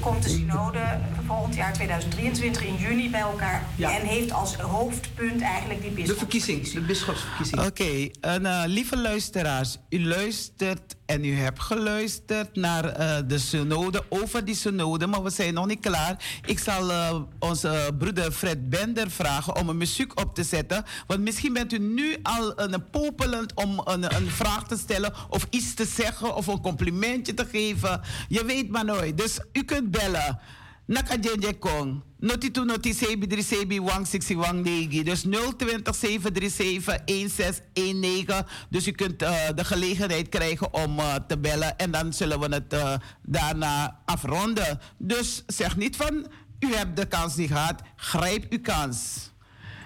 komt 0.01 0.23
de 0.23 0.29
synode 0.29 0.99
volgend 1.27 1.55
jaar 1.55 1.73
2023 1.73 2.65
in 2.65 2.75
juni 2.75 3.11
bij 3.11 3.21
elkaar. 3.21 3.63
En 3.79 4.07
heeft 4.07 4.33
als 4.33 4.55
hoofdpunt 4.55 5.43
eigenlijk 5.43 5.83
die 5.83 5.91
bisschop. 5.91 6.15
De 6.15 6.21
verkiezing, 6.21 6.71
de 6.71 6.81
bisschopsverkiezing. 6.81 7.61
Oké, 7.61 7.83
okay, 8.21 8.41
uh, 8.43 8.63
lieve 8.67 8.97
luisteraars. 8.97 9.79
U 9.89 10.07
luistert 10.07 10.96
en 11.07 11.25
u 11.25 11.35
hebt 11.35 11.61
geluisterd 11.63 12.57
naar 12.57 12.85
uh, 12.85 13.17
de 13.27 13.39
synode, 13.39 14.05
over 14.09 14.45
die 14.45 14.55
synode, 14.55 15.07
maar 15.07 15.23
we 15.23 15.31
zijn 15.31 15.55
nog 15.55 15.67
niet 15.67 15.81
klaar. 15.81 16.41
Ik 16.45 16.59
zal 16.59 16.91
uh, 16.91 17.21
onze 17.39 17.95
broeder 17.99 18.33
Fred 18.33 18.71
Bender 18.71 19.11
vragen 19.11 19.57
om 19.57 19.69
een 19.69 19.77
muziek 19.77 20.21
op 20.21 20.35
te 20.35 20.45
zetten. 20.45 20.85
Want 21.07 21.21
misschien 21.21 21.53
bent 21.53 21.73
u 21.73 21.79
nu 21.79 22.17
al 22.23 22.61
een 22.61 22.91
popelend 22.91 23.55
om 23.55 23.81
een, 23.85 24.15
een 24.17 24.31
vraag 24.31 24.67
te 24.67 24.77
stellen 24.77 25.13
of 25.29 25.47
iets 25.51 25.75
te 25.75 25.85
zeggen 25.85 26.35
of 26.35 26.47
een 26.47 26.61
complimentje 26.61 27.35
te 27.35 27.47
geven. 27.51 28.01
Je 28.29 28.45
weet 28.45 28.69
maar 28.69 28.85
nooit. 28.85 29.19
Dus 29.19 29.41
u 29.53 29.63
kunt 29.63 29.91
bellen. 29.91 30.41
Nakajenje 30.87 31.59
Kong. 31.59 32.03
Noti 32.19 32.51
tu 32.51 32.65
noti 32.65 32.95
sebi 32.95 33.27
drie 33.27 33.43
sebi 33.43 33.81
wang 33.81 34.07
siksi 34.07 34.37
wang 34.37 34.63
negi. 34.63 35.03
Dus 35.03 35.23
020 35.23 35.95
737 35.95 37.03
1619. 37.05 38.47
Dus 38.71 38.87
u 38.87 38.91
kunt 38.91 39.23
uh, 39.23 39.31
de 39.55 39.65
gelegenheid 39.65 40.29
krijgen 40.29 40.75
om 40.75 40.99
uh, 40.99 41.15
te 41.27 41.39
bellen. 41.39 41.79
En 41.79 41.91
dan 41.91 42.13
zullen 42.13 42.41
we 42.41 42.55
het 42.55 42.73
uh, 42.73 42.95
daarna 43.23 44.01
afronden. 44.05 44.81
Dus 44.99 45.43
zeg 45.47 45.77
niet 45.77 45.97
van 45.97 46.27
u 46.59 46.75
hebt 46.75 46.97
de 46.97 47.07
kans 47.07 47.37
niet 47.37 47.51
gehad. 47.51 47.81
Grijp 47.97 48.47
uw 48.53 48.61
kans. 48.61 49.31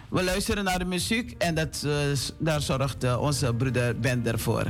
We 0.09 0.23
luisteren 0.23 0.65
naar 0.65 0.79
de 0.79 0.85
muziek 0.85 1.35
en 1.39 1.55
dat, 1.55 1.87
daar 2.39 2.61
zorgt 2.61 3.17
onze 3.17 3.55
broeder 3.55 4.01
Bender 4.01 4.39
voor. 4.39 4.67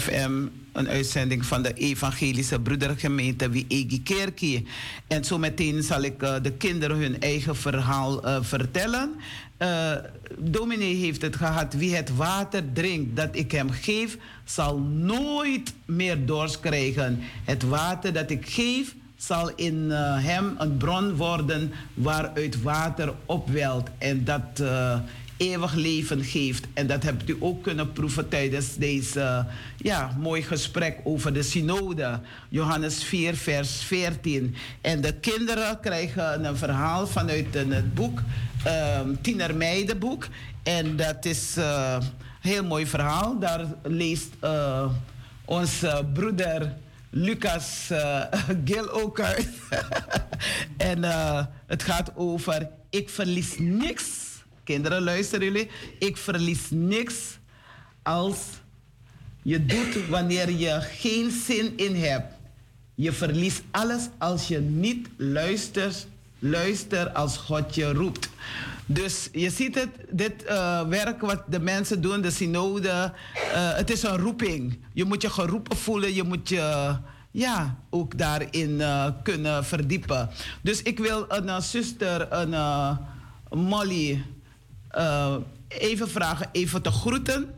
FM, 0.00 0.46
een 0.72 0.88
uitzending 0.88 1.46
van 1.46 1.62
de 1.62 1.72
Evangelische 1.72 2.60
Broedergemeente 2.60 3.48
Wiegi 3.48 4.02
Kerkie. 4.02 4.66
En 5.06 5.24
zo 5.24 5.38
meteen 5.38 5.82
zal 5.82 6.02
ik 6.02 6.22
uh, 6.22 6.34
de 6.42 6.52
kinderen 6.52 6.96
hun 6.96 7.20
eigen 7.20 7.56
verhaal 7.56 8.26
uh, 8.26 8.36
vertellen. 8.40 9.14
Uh, 9.58 9.92
dominee 10.38 10.94
heeft 10.94 11.22
het 11.22 11.36
gehad, 11.36 11.74
wie 11.74 11.94
het 11.94 12.16
water 12.16 12.72
drinkt 12.72 13.16
dat 13.16 13.28
ik 13.32 13.52
hem 13.52 13.70
geef, 13.70 14.18
zal 14.44 14.78
nooit 14.78 15.74
meer 15.84 16.26
dorst 16.26 16.60
krijgen. 16.60 17.18
Het 17.44 17.62
water 17.62 18.12
dat 18.12 18.30
ik 18.30 18.48
geef, 18.48 18.94
zal 19.16 19.50
in 19.54 19.90
hem 19.90 20.54
een 20.58 20.76
bron 20.76 21.14
worden 21.14 21.72
waaruit 21.94 22.62
water 22.62 23.14
opwelt. 23.26 23.88
En 23.98 24.24
dat 24.24 24.62
eeuwig 25.36 25.74
leven 25.74 26.24
geeft. 26.24 26.66
En 26.74 26.86
dat 26.86 27.02
hebt 27.02 27.28
u 27.28 27.36
ook 27.40 27.62
kunnen 27.62 27.92
proeven 27.92 28.28
tijdens 28.28 28.76
deze 28.76 29.46
ja, 29.76 30.16
mooi 30.18 30.42
gesprek 30.42 30.98
over 31.04 31.32
de 31.32 31.42
synode. 31.42 32.20
Johannes 32.48 33.04
4, 33.04 33.36
vers 33.36 33.82
14. 33.82 34.54
En 34.80 35.00
de 35.00 35.12
kinderen 35.12 35.80
krijgen 35.80 36.44
een 36.44 36.56
verhaal 36.56 37.06
vanuit 37.06 37.54
het 37.54 37.94
boek, 37.94 38.22
um, 38.98 39.20
Tienermeidenboek. 39.20 40.28
En 40.62 40.96
dat 40.96 41.24
is 41.24 41.56
een 41.56 42.02
heel 42.40 42.64
mooi 42.64 42.86
verhaal. 42.86 43.38
Daar 43.38 43.66
leest 43.82 44.28
uh, 44.44 44.90
onze 45.44 46.06
broeder 46.12 46.74
Lucas 47.10 47.88
uh, 47.92 48.22
Gil 48.64 48.90
ook 48.90 49.20
uit. 49.20 49.48
en 50.76 51.02
het 51.66 51.82
gaat 51.82 52.12
over 52.14 52.68
ik 52.90 53.10
verlies 53.10 53.54
niks. 53.58 54.25
Kinderen, 54.66 55.02
luisteren 55.02 55.44
jullie. 55.44 55.68
Ik 55.98 56.16
verlies 56.16 56.60
niks 56.70 57.38
als 58.02 58.38
je 59.42 59.66
doet 59.66 60.08
wanneer 60.08 60.50
je 60.50 60.80
geen 60.80 61.30
zin 61.30 61.72
in 61.76 61.94
hebt. 61.94 62.34
Je 62.94 63.12
verliest 63.12 63.62
alles 63.70 64.08
als 64.18 64.48
je 64.48 64.58
niet 64.58 65.08
luistert, 65.16 66.06
luister 66.38 67.10
als 67.10 67.36
God 67.36 67.74
je 67.74 67.92
roept. 67.92 68.28
Dus 68.86 69.28
je 69.32 69.50
ziet 69.50 69.74
het, 69.74 69.88
dit 70.10 70.44
uh, 70.44 70.82
werk 70.82 71.20
wat 71.20 71.42
de 71.48 71.60
mensen 71.60 72.00
doen, 72.00 72.20
de 72.20 72.30
synode, 72.30 72.88
uh, 72.88 73.12
het 73.74 73.90
is 73.90 74.02
een 74.02 74.18
roeping. 74.18 74.78
Je 74.92 75.04
moet 75.04 75.22
je 75.22 75.30
geroepen 75.30 75.76
voelen, 75.76 76.14
je 76.14 76.22
moet 76.22 76.48
je 76.48 76.96
ja, 77.30 77.76
ook 77.90 78.18
daarin 78.18 78.70
uh, 78.70 79.06
kunnen 79.22 79.64
verdiepen. 79.64 80.30
Dus 80.62 80.82
ik 80.82 80.98
wil 80.98 81.24
een 81.28 81.62
zuster, 81.62 82.32
een 82.32 82.54
Molly, 83.50 84.24
even 85.68 86.08
vragen, 86.08 86.48
even 86.52 86.82
te 86.82 86.90
groeten. 86.90 87.54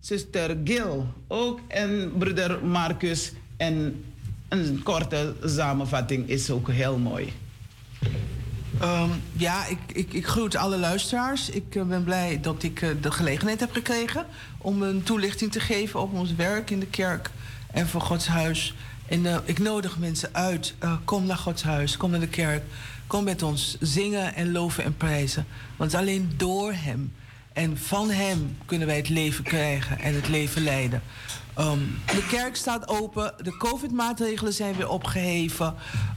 Zuster 0.00 0.56
Gil 0.64 1.06
ook 1.28 1.60
en 1.68 2.12
broeder 2.18 2.64
Marcus. 2.64 3.32
En 3.56 4.04
een 4.48 4.82
korte 4.82 5.34
samenvatting 5.44 6.28
is 6.28 6.50
ook 6.50 6.70
heel 6.70 6.98
mooi. 6.98 7.32
Um, 8.82 9.10
ja, 9.32 9.66
ik, 9.66 9.78
ik, 9.92 10.12
ik 10.12 10.26
groet 10.26 10.56
alle 10.56 10.78
luisteraars. 10.78 11.48
Ik 11.48 11.74
uh, 11.74 11.82
ben 11.82 12.04
blij 12.04 12.40
dat 12.40 12.62
ik 12.62 12.82
uh, 12.82 12.90
de 13.00 13.10
gelegenheid 13.10 13.60
heb 13.60 13.72
gekregen 13.72 14.26
om 14.58 14.82
een 14.82 15.02
toelichting 15.02 15.52
te 15.52 15.60
geven 15.60 16.00
op 16.00 16.12
ons 16.12 16.34
werk 16.34 16.70
in 16.70 16.80
de 16.80 16.86
kerk 16.86 17.30
en 17.70 17.88
voor 17.88 18.00
Gods 18.00 18.26
huis. 18.26 18.74
En 19.06 19.42
ik 19.44 19.58
nodig 19.58 19.98
mensen 19.98 20.28
uit. 20.32 20.74
kom 21.04 21.26
naar 21.26 21.36
Gods 21.36 21.62
huis, 21.62 21.96
kom 21.96 22.10
naar 22.10 22.20
de 22.20 22.28
kerk. 22.28 22.64
Kom 23.12 23.24
met 23.24 23.42
ons 23.42 23.76
zingen 23.80 24.34
en 24.34 24.52
loven 24.52 24.84
en 24.84 24.96
prijzen. 24.96 25.46
Want 25.76 25.94
alleen 25.94 26.30
door 26.36 26.72
Hem 26.72 27.12
en 27.52 27.78
van 27.78 28.10
Hem 28.10 28.56
kunnen 28.66 28.86
wij 28.86 28.96
het 28.96 29.08
leven 29.08 29.44
krijgen 29.44 29.98
en 29.98 30.14
het 30.14 30.28
leven 30.28 30.62
leiden. 30.62 31.02
Um, 31.58 31.98
de 32.06 32.26
kerk 32.30 32.56
staat 32.56 32.88
open. 32.88 33.34
De 33.42 33.56
COVID-maatregelen 33.56 34.52
zijn 34.52 34.74
weer 34.76 34.88
opgeheven. 34.88 35.74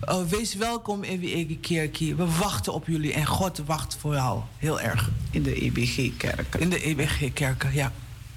Uh, 0.10 0.22
wees 0.24 0.56
welkom 0.56 1.04
in 1.04 1.20
Wiege 1.20 1.58
Kerkie. 1.58 2.16
We 2.16 2.26
wachten 2.26 2.74
op 2.74 2.88
jullie 2.88 3.14
en 3.14 3.26
God 3.26 3.62
wacht 3.66 3.98
vooral 4.00 4.48
heel 4.58 4.82
erg. 4.82 5.10
In 5.32 5.44
de 5.44 5.54
EBG-kerken. 5.62 6.60
In 6.60 6.70
de 6.70 6.84
EBG-kerken, 6.84 7.74
ja. 7.74 7.92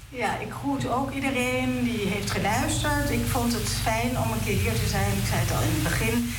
Ja, 0.09 0.39
ik 0.39 0.51
groet 0.51 0.87
ook 0.87 1.11
iedereen 1.11 1.83
die 1.83 2.07
heeft 2.07 2.31
geluisterd. 2.31 3.09
Ik 3.09 3.25
vond 3.25 3.53
het 3.53 3.69
fijn 3.83 4.19
om 4.19 4.31
een 4.31 4.43
keer 4.45 4.57
hier 4.57 4.73
te 4.73 4.87
zijn. 4.87 5.11
Ik 5.11 5.27
zei 5.27 5.39
het 5.39 5.51
al 5.51 5.61
in 5.61 5.73
het 5.73 5.83
begin. 5.83 6.33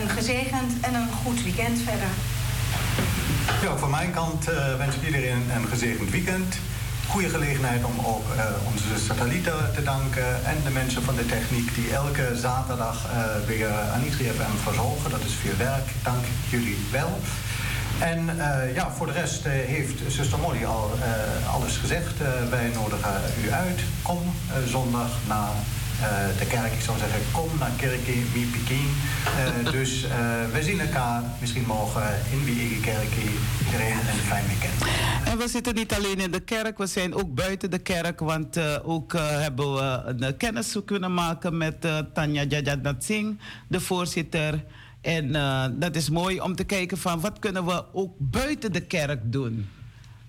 Een 0.00 0.08
gezegend 0.08 0.80
en 0.80 0.94
een 0.94 1.12
goed 1.24 1.42
weekend 1.42 1.78
verder. 1.78 2.08
Ja, 3.62 3.76
van 3.76 3.90
mijn 3.90 4.10
kant 4.10 4.48
uh, 4.48 4.76
wens 4.76 4.94
ik 4.94 5.06
iedereen 5.06 5.50
een 5.56 5.66
gezegend 5.68 6.10
weekend 6.10 6.56
goede 7.12 7.28
gelegenheid 7.28 7.84
om 7.84 7.98
ook 8.04 8.24
uh, 8.36 8.44
onze 8.72 9.04
satellieten 9.04 9.72
te 9.74 9.82
danken 9.82 10.44
en 10.44 10.56
de 10.64 10.70
mensen 10.70 11.02
van 11.02 11.14
de 11.14 11.26
techniek 11.26 11.74
die 11.74 11.92
elke 11.92 12.36
zaterdag 12.36 13.06
uh, 13.06 13.46
weer 13.46 13.70
aan 13.94 14.04
ITFM 14.04 14.56
verzorgen. 14.62 15.10
Dat 15.10 15.24
is 15.24 15.34
veel 15.34 15.56
werk. 15.56 15.88
Dank 16.02 16.24
jullie 16.50 16.78
wel. 16.90 17.18
En 17.98 18.30
ja, 18.74 18.90
voor 18.90 19.06
de 19.06 19.12
rest 19.12 19.44
heeft 19.44 20.00
zuster 20.08 20.38
Molly 20.38 20.64
al 20.64 20.90
alles 21.52 21.76
gezegd. 21.76 22.18
wij 22.50 22.70
nodigen 22.74 23.20
u 23.44 23.50
uit. 23.50 23.80
Kom 24.02 24.34
zondag 24.66 25.10
na 25.28 25.48
de 26.38 26.46
kerk. 26.46 26.72
Ik 26.72 26.80
zou 26.80 26.98
zeggen, 26.98 27.20
kom 27.32 27.48
naar 27.58 27.70
Kerkie, 27.76 28.22
Mi 28.34 28.46
Pekin. 28.46 28.88
Uh, 29.64 29.70
dus 29.76 30.04
uh, 30.04 30.10
we 30.52 30.62
zien 30.62 30.80
elkaar 30.80 31.22
misschien 31.40 31.64
morgen 31.66 32.02
in 32.30 32.44
Wie 32.44 32.80
Kerkie. 32.80 33.30
Iedereen 33.64 33.92
een 33.92 34.22
fijn 34.26 34.44
weekend. 34.46 34.72
En 35.24 35.38
we 35.38 35.48
zitten 35.48 35.74
niet 35.74 35.94
alleen 35.94 36.18
in 36.18 36.30
de 36.30 36.40
kerk, 36.40 36.78
we 36.78 36.86
zijn 36.86 37.14
ook 37.14 37.34
buiten 37.34 37.70
de 37.70 37.78
kerk. 37.78 38.20
Want 38.20 38.58
ook 38.82 39.12
hebben 39.16 39.74
we 39.74 40.02
een 40.06 40.36
kennis 40.36 40.76
kunnen 40.84 41.14
maken 41.14 41.56
met 41.56 41.86
Tanja 42.14 42.42
Jajat 42.42 42.94
Singh, 42.98 43.40
de 43.68 43.80
voorzitter. 43.80 44.64
En 45.00 45.32
dat 45.78 45.96
is 45.96 46.10
mooi 46.10 46.40
om 46.40 46.54
te 46.54 46.64
kijken 46.64 46.98
van 46.98 47.20
wat 47.20 47.38
kunnen 47.38 47.64
we 47.64 47.84
ook 47.92 48.12
buiten 48.18 48.72
de 48.72 48.80
kerk 48.80 49.32
doen. 49.32 49.68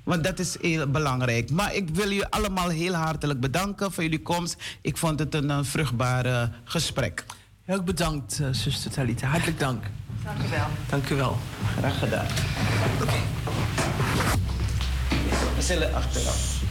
Want 0.04 0.24
dat 0.24 0.40
is 0.40 0.58
heel 0.62 0.88
belangrijk. 0.88 1.52
Maar 1.52 1.76
ik 1.76 1.90
wil 1.90 2.08
jullie 2.08 2.26
allemaal 2.26 2.70
heel 2.70 2.94
hartelijk 2.94 3.40
bedanken 3.40 3.92
voor 3.92 4.04
jullie 4.04 4.22
komst. 4.22 4.56
Ik 4.82 4.98
vond 4.98 5.20
het 5.20 5.36
een, 5.36 5.50
een 5.50 5.66
vruchtbaar 5.66 6.52
gesprek. 6.64 7.26
Heel 7.64 7.78
ook 7.78 7.86
bedankt, 7.86 8.40
uh, 8.40 8.48
zuster 8.52 8.92
Talita. 8.92 9.28
Hartelijk 9.28 9.60
dank. 9.60 9.84
Dank 10.24 10.38
u 10.44 10.50
wel. 10.50 10.68
Dank 10.90 11.10
u 11.10 11.16
wel. 11.16 11.38
Graag 11.78 12.00
gedaan. 12.00 12.26
Oké. 12.94 13.04
Okay. 13.04 13.22
We 15.56 15.62
zullen 15.62 15.94
achteraf. 15.94 16.62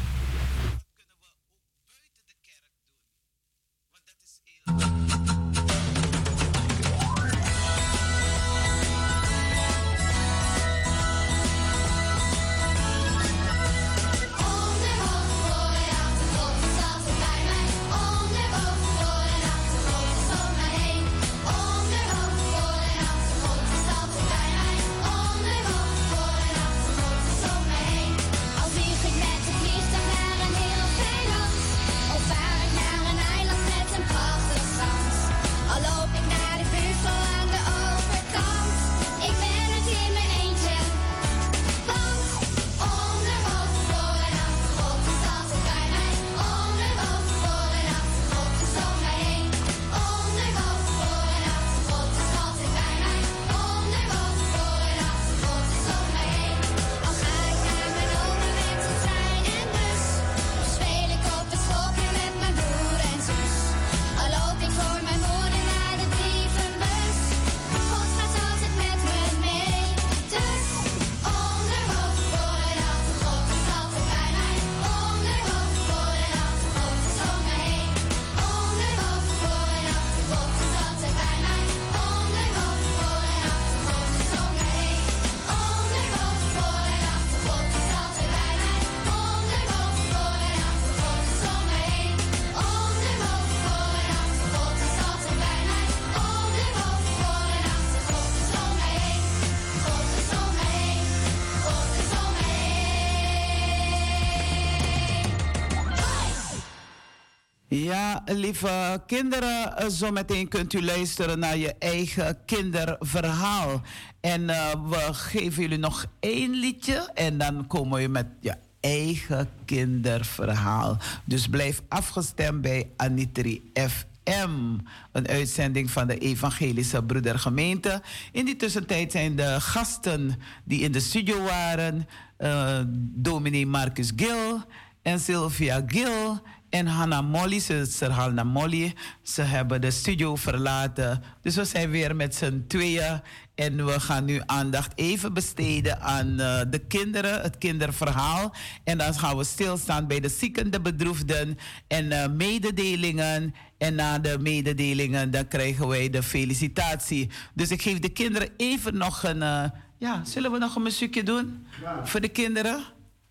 Lieve 108.35 109.03
kinderen, 109.07 109.77
eh, 109.77 109.89
zometeen 109.89 110.49
kunt 110.49 110.73
u 110.73 110.85
luisteren 110.85 111.39
naar 111.39 111.57
je 111.57 111.75
eigen 111.79 112.39
kinderverhaal. 112.45 113.83
En 114.21 114.43
uh, 114.43 114.71
we 114.89 115.09
geven 115.15 115.63
jullie 115.63 115.79
nog 115.79 116.07
één 116.21 116.51
liedje 116.51 117.11
en 117.15 117.39
dan 117.39 117.67
komen 117.67 118.03
we 118.03 118.09
met 118.09 118.27
ja, 118.41 118.59
eigen 118.81 119.49
kinderverhaal. 119.65 120.99
Dus 121.25 121.49
blijf 121.49 121.83
afgestemd 121.89 122.61
bij 122.63 122.91
Anitri 122.97 123.71
FM. 123.75 124.79
Een 125.13 125.29
uitzending 125.29 125.91
van 125.91 126.07
de 126.07 126.19
Evangelische 126.19 127.03
Broedergemeente. 127.03 128.03
In 128.33 128.45
die 128.45 128.57
tussentijd 128.57 129.13
zijn 129.13 129.37
de 129.37 129.61
gasten 129.61 130.39
die 130.65 130.81
in 130.81 130.93
de 130.93 131.01
studio 131.01 131.43
waren... 131.43 132.09
Uh, 132.39 133.65
Marcus 133.67 134.13
Gil 134.17 134.63
en 135.03 135.21
Sylvia 135.21 135.83
Gil 135.87 136.43
en 136.73 136.87
Hanna 136.87 137.21
Molly, 137.21 137.61
zuster 137.61 138.11
Hanna 138.11 138.45
Molly, 138.45 138.95
ze 139.23 139.43
hebben 139.43 139.81
de 139.81 139.91
studio 139.91 140.37
verlaten. 140.37 141.23
Dus 141.43 141.57
we 141.57 141.65
zijn 141.65 141.91
weer 141.91 142.17
met 142.17 142.35
z'n 142.35 142.65
tweeën. 142.69 143.21
En 143.55 143.87
we 143.87 144.01
gaan 144.01 144.25
nu 144.25 144.41
aandacht 144.47 144.93
even 144.95 145.33
besteden 145.33 146.01
aan 146.01 146.27
uh, 146.27 146.61
de 146.71 146.79
kinderen, 146.79 147.43
het 147.43 147.59
kinderverhaal. 147.59 148.55
En 148.85 148.99
dan 148.99 149.15
gaan 149.15 149.37
we 149.37 149.45
stilstaan 149.45 150.07
bij 150.07 150.21
de 150.21 150.29
zieken, 150.29 150.71
de 150.71 150.81
bedroefden 150.81 151.59
en 151.89 152.05
uh, 152.05 152.27
mededelingen. 152.27 153.55
En 153.79 153.95
na 153.95 154.19
de 154.19 154.39
mededelingen, 154.39 155.31
dan 155.31 155.49
krijgen 155.49 155.89
wij 155.89 156.11
de 156.11 156.23
felicitatie. 156.23 157.31
Dus 157.55 157.71
ik 157.71 157.83
geef 157.83 157.99
de 157.99 158.09
kinderen 158.09 158.49
even 158.57 158.97
nog 158.97 159.23
een... 159.23 159.41
Uh, 159.43 159.65
ja, 159.99 160.25
zullen 160.25 160.53
we 160.53 160.59
nog 160.59 160.77
een 160.77 160.83
muziekje 160.83 161.23
doen? 161.23 161.67
Ja. 161.83 162.07
Voor 162.07 162.21
de 162.21 162.29
kinderen? 162.29 162.85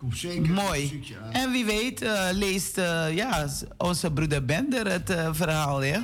Zeker 0.09 0.51
Mooi. 0.51 1.03
En 1.31 1.51
wie 1.51 1.65
weet 1.65 2.03
uh, 2.03 2.27
leest 2.31 2.77
uh, 2.77 3.15
ja, 3.15 3.47
onze 3.77 4.11
broeder 4.11 4.45
Bender 4.45 4.91
het 4.91 5.09
uh, 5.09 5.29
verhaal, 5.31 5.83
ja? 5.83 6.01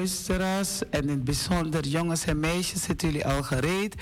Luisteraars 0.00 0.88
en 0.90 1.02
in 1.02 1.08
het 1.08 1.24
bijzonder 1.24 1.86
jongens 1.86 2.24
en 2.24 2.40
meisjes 2.40 2.82
zitten 2.82 3.08
jullie 3.08 3.26
al 3.26 3.42
gereed. 3.42 3.94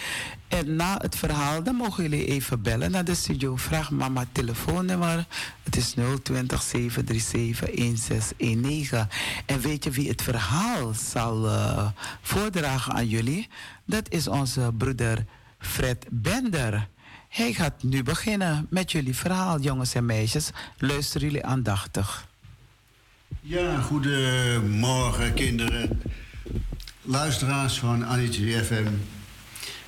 En 0.49 0.77
na 0.77 0.99
het 1.01 1.17
verhaal, 1.17 1.63
dan 1.63 1.75
mogen 1.75 2.03
jullie 2.03 2.27
even 2.27 2.63
bellen 2.63 2.91
naar 2.91 3.05
de 3.05 3.15
studio. 3.15 3.57
Vraag 3.57 3.91
mama 3.91 4.25
telefoonnummer. 4.33 5.27
Het 5.63 5.77
is 5.77 5.95
020 6.23 6.63
737 6.63 7.59
1619. 7.75 9.09
En 9.47 9.61
weet 9.61 9.85
je 9.85 9.91
wie 9.91 10.09
het 10.09 10.23
verhaal 10.23 10.93
zal 10.95 11.47
uh, 11.47 11.89
voordragen 12.21 12.93
aan 12.93 13.09
jullie? 13.09 13.49
Dat 13.85 14.11
is 14.11 14.29
onze 14.29 14.73
broeder 14.77 15.25
Fred 15.59 16.07
Bender. 16.11 16.89
Hij 17.29 17.53
gaat 17.53 17.83
nu 17.83 18.03
beginnen 18.03 18.67
met 18.71 18.93
jullie 18.93 19.17
verhaal, 19.17 19.61
jongens 19.61 19.95
en 19.95 20.07
meisjes. 20.07 20.51
Luisteren 20.77 21.29
jullie 21.29 21.45
aandachtig. 21.45 22.28
Ja, 23.41 23.81
goedemorgen 23.81 25.35
kinderen. 25.35 26.03
Luisteraars 27.03 27.79
van 27.79 28.07
Anitri 28.07 28.53
FM. 28.53 28.87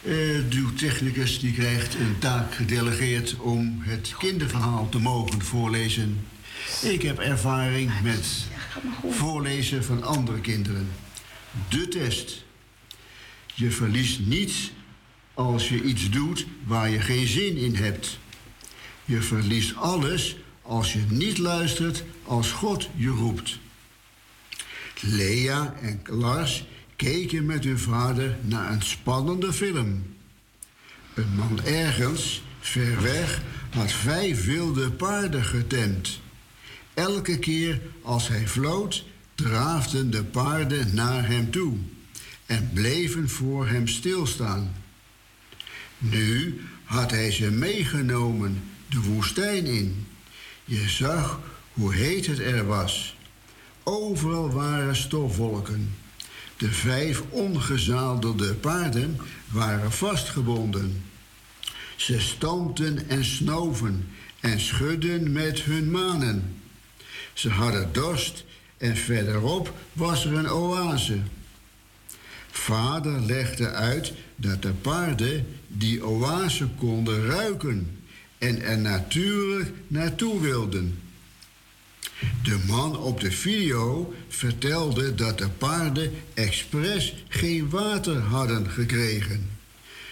Uh, 0.02 0.38
eh, 0.38 0.66
technicus 0.76 1.40
die 1.40 1.52
krijgt 1.52 1.94
een 1.94 2.18
taak 2.18 2.54
gedelegeerd 2.54 3.36
om 3.36 3.78
het 3.80 4.14
kinderverhaal 4.18 4.88
te 4.88 4.98
mogen 4.98 5.42
voorlezen. 5.42 6.26
Ik 6.82 7.02
heb 7.02 7.18
ervaring 7.18 8.00
met 8.02 8.46
voorlezen 9.08 9.84
van 9.84 10.02
andere 10.02 10.40
kinderen. 10.40 10.88
De 11.68 11.88
test. 11.88 12.44
Je 13.54 13.70
verliest 13.70 14.20
niets 14.20 14.70
als 15.34 15.68
je 15.68 15.82
iets 15.82 16.10
doet 16.10 16.46
waar 16.64 16.90
je 16.90 17.00
geen 17.00 17.26
zin 17.26 17.56
in 17.56 17.74
hebt. 17.74 18.18
Je 19.04 19.22
verliest 19.22 19.76
alles 19.76 20.36
als 20.70 20.92
je 20.92 21.04
niet 21.08 21.38
luistert 21.38 22.04
als 22.24 22.52
God 22.52 22.88
je 22.96 23.08
roept. 23.08 23.58
Lea 25.00 25.74
en 25.80 26.00
Lars 26.04 26.64
keken 26.96 27.46
met 27.46 27.64
hun 27.64 27.78
vader 27.78 28.36
naar 28.40 28.72
een 28.72 28.82
spannende 28.82 29.52
film. 29.52 30.14
Een 31.14 31.34
man 31.34 31.64
ergens, 31.64 32.42
ver 32.60 33.02
weg, 33.02 33.42
had 33.70 33.92
vijf 33.92 34.44
wilde 34.44 34.90
paarden 34.90 35.44
getemd. 35.44 36.20
Elke 36.94 37.38
keer 37.38 37.80
als 38.02 38.28
hij 38.28 38.48
floot, 38.48 39.04
draafden 39.34 40.10
de 40.10 40.24
paarden 40.24 40.94
naar 40.94 41.28
hem 41.28 41.50
toe 41.50 41.76
en 42.46 42.70
bleven 42.74 43.28
voor 43.28 43.68
hem 43.68 43.88
stilstaan. 43.88 44.74
Nu 45.98 46.60
had 46.84 47.10
hij 47.10 47.30
ze 47.30 47.50
meegenomen 47.50 48.62
de 48.88 49.00
woestijn 49.00 49.66
in. 49.66 50.06
Je 50.70 50.88
zag 50.88 51.40
hoe 51.72 51.94
heet 51.94 52.26
het 52.26 52.38
er 52.38 52.66
was. 52.66 53.16
Overal 53.82 54.50
waren 54.50 54.96
stofwolken. 54.96 55.94
De 56.56 56.72
vijf 56.72 57.22
ongezadelde 57.28 58.54
paarden 58.54 59.18
waren 59.52 59.92
vastgebonden. 59.92 61.04
Ze 61.96 62.20
stampten 62.20 63.08
en 63.08 63.24
snoven 63.24 64.08
en 64.40 64.60
schudden 64.60 65.32
met 65.32 65.60
hun 65.62 65.90
manen. 65.90 66.62
Ze 67.32 67.48
hadden 67.48 67.92
dorst 67.92 68.44
en 68.76 68.96
verderop 68.96 69.74
was 69.92 70.24
er 70.24 70.34
een 70.34 70.50
oase. 70.50 71.18
Vader 72.50 73.20
legde 73.20 73.70
uit 73.70 74.12
dat 74.36 74.62
de 74.62 74.72
paarden 74.72 75.46
die 75.66 76.06
oase 76.06 76.68
konden 76.78 77.26
ruiken 77.26 77.99
en 78.40 78.62
er 78.62 78.78
natuurlijk 78.78 79.72
naartoe 79.86 80.40
wilden. 80.40 80.98
De 82.42 82.58
man 82.66 82.96
op 82.96 83.20
de 83.20 83.30
video 83.30 84.14
vertelde 84.28 85.14
dat 85.14 85.38
de 85.38 85.48
paarden 85.48 86.12
expres 86.34 87.24
geen 87.28 87.70
water 87.70 88.18
hadden 88.18 88.70
gekregen, 88.70 89.50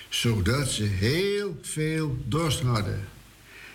zodat 0.08 0.70
ze 0.70 0.82
heel 0.82 1.58
veel 1.62 2.16
dorst 2.24 2.60
hadden. 2.60 3.08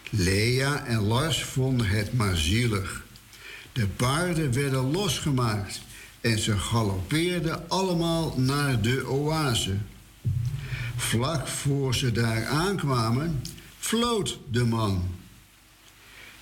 Lea 0.10 0.86
en 0.86 1.00
Lars 1.00 1.44
vonden 1.44 1.88
het 1.88 2.14
maar 2.14 2.38
zielig. 2.38 3.04
De 3.72 3.88
paarden 3.88 4.54
werden 4.54 4.92
losgemaakt 4.92 5.82
en 6.22 6.40
ze 6.40 6.58
galoppeerden 6.58 7.70
allemaal 7.70 8.34
naar 8.38 8.82
de 8.82 9.08
oase. 9.08 9.76
Vlak 10.96 11.48
voor 11.48 11.96
ze 11.96 12.12
daar 12.12 12.46
aankwamen, 12.46 13.42
floot 13.84 14.40
de 14.52 14.66
man. 14.66 15.16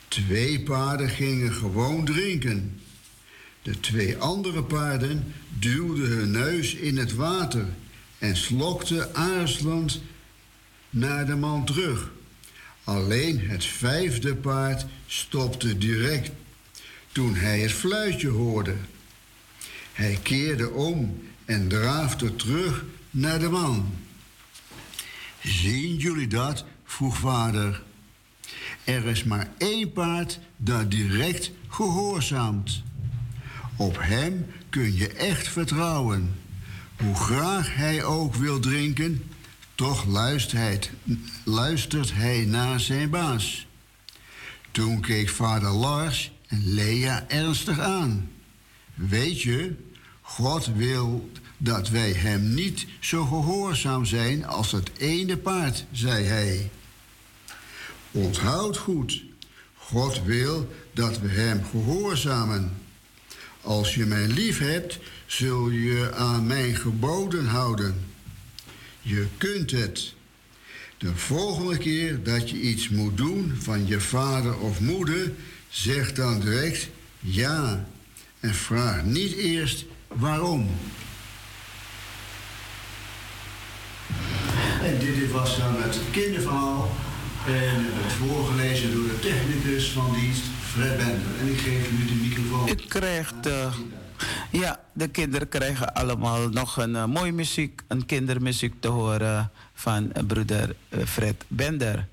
Twee 0.08 0.62
paarden 0.62 1.10
gingen 1.10 1.54
gewoon 1.54 2.06
drinken. 2.06 2.82
De 3.62 3.80
twee 3.80 4.18
andere 4.18 4.64
paarden 4.64 5.34
duwden 5.60 6.08
hun 6.08 6.32
neus 6.32 6.74
in 6.74 6.98
het 6.98 7.16
water 7.16 7.66
en 8.18 8.38
slokten 8.38 9.16
aarzelend 9.16 10.02
naar 10.90 11.26
de 11.26 11.36
man 11.36 11.66
terug. 11.66 12.12
Alleen 12.84 13.40
het 13.40 13.66
vijfde 13.66 14.36
paard 14.36 14.86
stopte 15.08 15.78
direct 15.78 16.32
toen 17.12 17.36
hij 17.36 17.60
het 17.60 17.72
fluitje 17.72 18.30
hoorde. 18.30 18.76
Hij 19.94 20.20
keerde 20.24 20.70
om 20.70 21.24
en 21.46 21.68
draafde 21.68 22.36
terug 22.36 22.86
naar 23.10 23.40
de 23.40 23.50
man. 23.50 23.94
Zien 25.44 25.96
jullie 25.96 26.28
dat? 26.28 26.66
Vroeg 26.92 27.18
vader. 27.18 27.84
Er 28.84 29.06
is 29.06 29.24
maar 29.24 29.50
één 29.58 29.92
paard 29.92 30.40
dat 30.58 30.92
direct 30.92 31.52
gehoorzaamt. 31.68 32.84
Op 33.76 33.98
hem 34.00 34.46
kun 34.70 34.96
je 34.96 35.08
echt 35.08 35.48
vertrouwen. 35.48 36.40
Hoe 36.98 37.16
graag 37.16 37.76
hij 37.76 38.04
ook 38.04 38.36
wil 38.36 38.60
drinken, 38.60 39.24
toch 39.76 40.06
luistert 41.44 42.14
hij, 42.14 42.46
naar 42.46 42.80
zijn 42.80 43.10
baas. 43.10 43.68
Toen 44.72 45.02
keek 45.02 45.30
vader 45.30 45.70
Lars 45.70 46.32
en 46.48 46.74
Lea 46.74 47.26
ernstig 47.28 47.80
aan. 47.80 48.32
Weet 48.94 49.42
je, 49.42 49.76
God 50.22 50.66
wil 50.66 51.32
dat 51.58 51.90
wij 51.90 52.12
hem 52.12 52.54
niet 52.54 52.88
zo 53.00 53.26
gehoorzaam 53.26 54.06
zijn 54.06 54.46
als 54.46 54.72
het 54.72 54.92
ene 54.98 55.38
paard, 55.38 55.86
zei 55.92 56.26
hij. 56.26 56.70
Onthoud 58.12 58.78
goed, 58.78 59.24
God 59.78 60.24
wil 60.24 60.72
dat 60.94 61.20
we 61.20 61.28
hem 61.28 61.64
gehoorzamen. 61.72 62.78
Als 63.62 63.96
je 63.96 64.06
mij 64.06 64.28
lief 64.28 64.60
hebt, 64.60 65.00
zul 65.26 65.70
je 65.70 66.14
aan 66.14 66.48
mijn 66.48 66.76
geboden 66.76 67.46
houden. 67.46 68.06
Je 69.02 69.28
kunt 69.38 69.72
het. 69.72 70.14
De 70.98 71.16
volgende 71.16 71.78
keer 71.78 72.24
dat 72.24 72.50
je 72.50 72.62
iets 72.62 72.90
moet 72.90 73.18
doen 73.18 73.54
van 73.60 73.88
je 73.88 74.00
vader 74.00 74.58
of 74.60 74.80
moeder, 74.80 75.32
zeg 75.70 76.14
dan 76.14 76.40
direct 76.40 76.90
ja 77.20 77.88
en 78.40 78.54
vraag 78.54 79.04
niet 79.04 79.34
eerst 79.34 79.86
waarom. 80.08 80.70
En 84.84 85.00
dit 85.00 85.32
was 85.32 85.58
dan 85.58 85.82
het 85.82 85.98
kinderverhaal. 86.12 86.92
En 87.48 87.86
het 87.86 88.02
werd 88.02 88.14
voorgelezen 88.14 88.92
door 88.92 89.04
de 89.04 89.20
technicus 89.20 89.92
van 89.92 90.14
dienst, 90.14 90.44
Fred 90.62 90.98
Bender. 90.98 91.40
En 91.40 91.48
ik 91.48 91.60
geef 91.60 91.92
nu 91.92 92.06
de 92.06 92.14
microfoon. 92.14 92.68
Ik 92.68 92.90
krijg 92.90 93.34
de, 93.42 93.70
ja, 94.50 94.80
de 94.94 95.08
kinderen 95.08 95.50
krijgen 95.50 95.94
allemaal 95.94 96.50
nog 96.50 96.78
een 96.78 96.90
uh, 96.90 97.06
mooie 97.06 97.32
muziek, 97.32 97.82
een 97.88 98.06
kindermuziek 98.06 98.74
te 98.80 98.88
horen 98.88 99.52
van 99.74 100.04
uh, 100.04 100.24
broeder 100.28 100.76
uh, 100.90 101.06
Fred 101.06 101.44
Bender. 101.48 102.08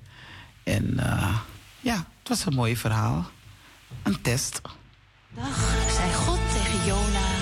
En 0.63 0.99
ja, 1.79 1.95
het 2.19 2.29
was 2.29 2.45
een 2.45 2.55
mooi 2.55 2.77
verhaal. 2.77 3.29
Een 4.03 4.21
test. 4.21 4.61
Dag, 5.29 5.73
zei 5.95 6.13
God 6.13 6.39
tegen 6.53 6.85
Jona. 6.85 7.38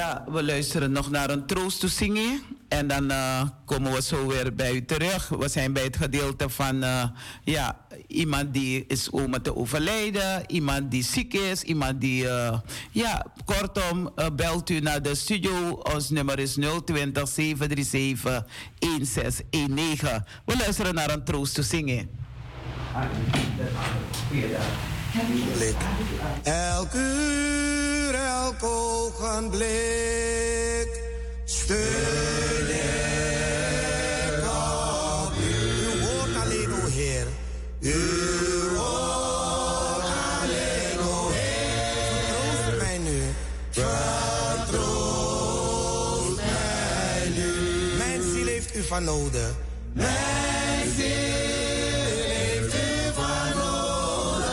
Ja, 0.00 0.24
we 0.28 0.42
luisteren 0.42 0.92
nog 0.92 1.10
naar 1.10 1.30
een 1.30 1.46
troost 1.46 1.80
to 1.80 1.88
zingen. 1.88 2.40
En 2.68 2.86
dan 2.86 3.10
eh, 3.10 3.42
komen 3.64 3.92
we 3.92 4.02
zo 4.02 4.26
weer 4.26 4.54
bij 4.54 4.72
u 4.72 4.84
terug. 4.84 5.28
We 5.28 5.48
zijn 5.48 5.72
bij 5.72 5.82
het 5.82 5.96
gedeelte 5.96 6.48
van 6.48 6.82
eh, 6.82 7.04
ja, 7.44 7.78
iemand 8.06 8.54
die 8.54 8.84
is 8.86 9.12
oma 9.12 9.40
te 9.40 9.56
overlijden, 9.56 10.42
iemand 10.46 10.90
die 10.90 11.04
ziek 11.04 11.34
is, 11.34 11.62
iemand 11.62 12.00
die, 12.00 12.28
eh, 12.28 12.58
ja, 12.90 13.26
kortom, 13.44 14.10
belt 14.36 14.70
u 14.70 14.80
naar 14.80 15.02
de 15.02 15.14
studio. 15.14 15.70
Ons 15.94 16.10
nummer 16.10 16.38
is 16.38 16.54
020 16.84 17.28
737 17.28 18.44
1619. 18.78 20.24
We 20.44 20.56
luisteren 20.56 20.94
naar 20.94 21.10
een 21.10 21.24
troost 21.24 21.54
to 21.54 21.62
zingen. 21.62 22.10
blik. 25.54 25.76
Elk 28.62 28.70
ogenblik. 28.72 29.68
Steun 31.44 32.68
ik 32.68 32.84
op 34.44 35.32
u. 35.38 35.52
U 35.84 36.02
hoort 36.04 36.34
alleen, 36.44 36.72
o 36.72 36.86
Heer. 36.86 37.26
U 37.80 38.20
van 48.90 49.04
nodig. 49.04 49.54
Mijn 49.92 50.90
ziel 50.96 51.06
heeft 52.26 52.74
u 52.74 53.12
van 53.14 53.48
nodig. 53.58 54.52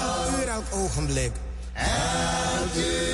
Elk 0.00 0.40
uur, 0.40 0.48
elk 0.48 0.64
ogenblik. 0.72 1.32
Elk 1.74 2.74
uur, 2.74 3.09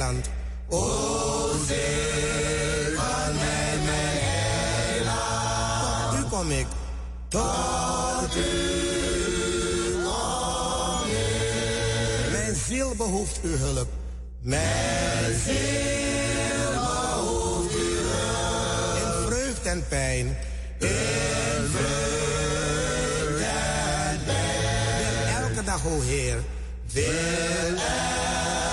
mijn 0.00 0.14
heiland. 0.14 0.30
O, 0.68 1.50
zegen 1.66 3.34
mij, 3.34 3.78
mijn 3.84 4.18
heiland. 5.02 6.10
Tot 6.10 6.20
u 6.20 6.28
kom 6.28 6.50
ik. 6.50 6.66
Tot 7.28 8.36
u 8.36 8.40
kom 10.02 11.10
ik. 11.10 12.30
Mijn 12.32 12.56
ziel 12.66 12.94
behoeft 12.96 13.40
uw 13.42 13.56
hulp. 13.56 13.88
Mijn 14.42 15.38
ziel 15.44 16.72
behoeft 16.72 17.74
uw 17.74 18.02
hulp. 18.08 18.96
In 18.96 19.26
vreugd 19.26 19.66
en 19.66 19.84
pijn. 19.88 20.26
In 20.78 20.88
vreugd 21.74 23.42
en 23.42 24.20
pijn. 24.24 24.98
Wil 24.98 25.42
elke 25.42 25.64
dag, 25.64 25.86
o 25.86 26.00
Heer. 26.00 26.38
wil 26.92 27.04
elke 27.04 27.74
dag 27.74 28.69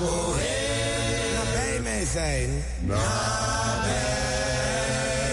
nabij 0.00 1.80
mij 1.82 2.04
zijn. 2.12 2.64
Nabij 2.80 3.00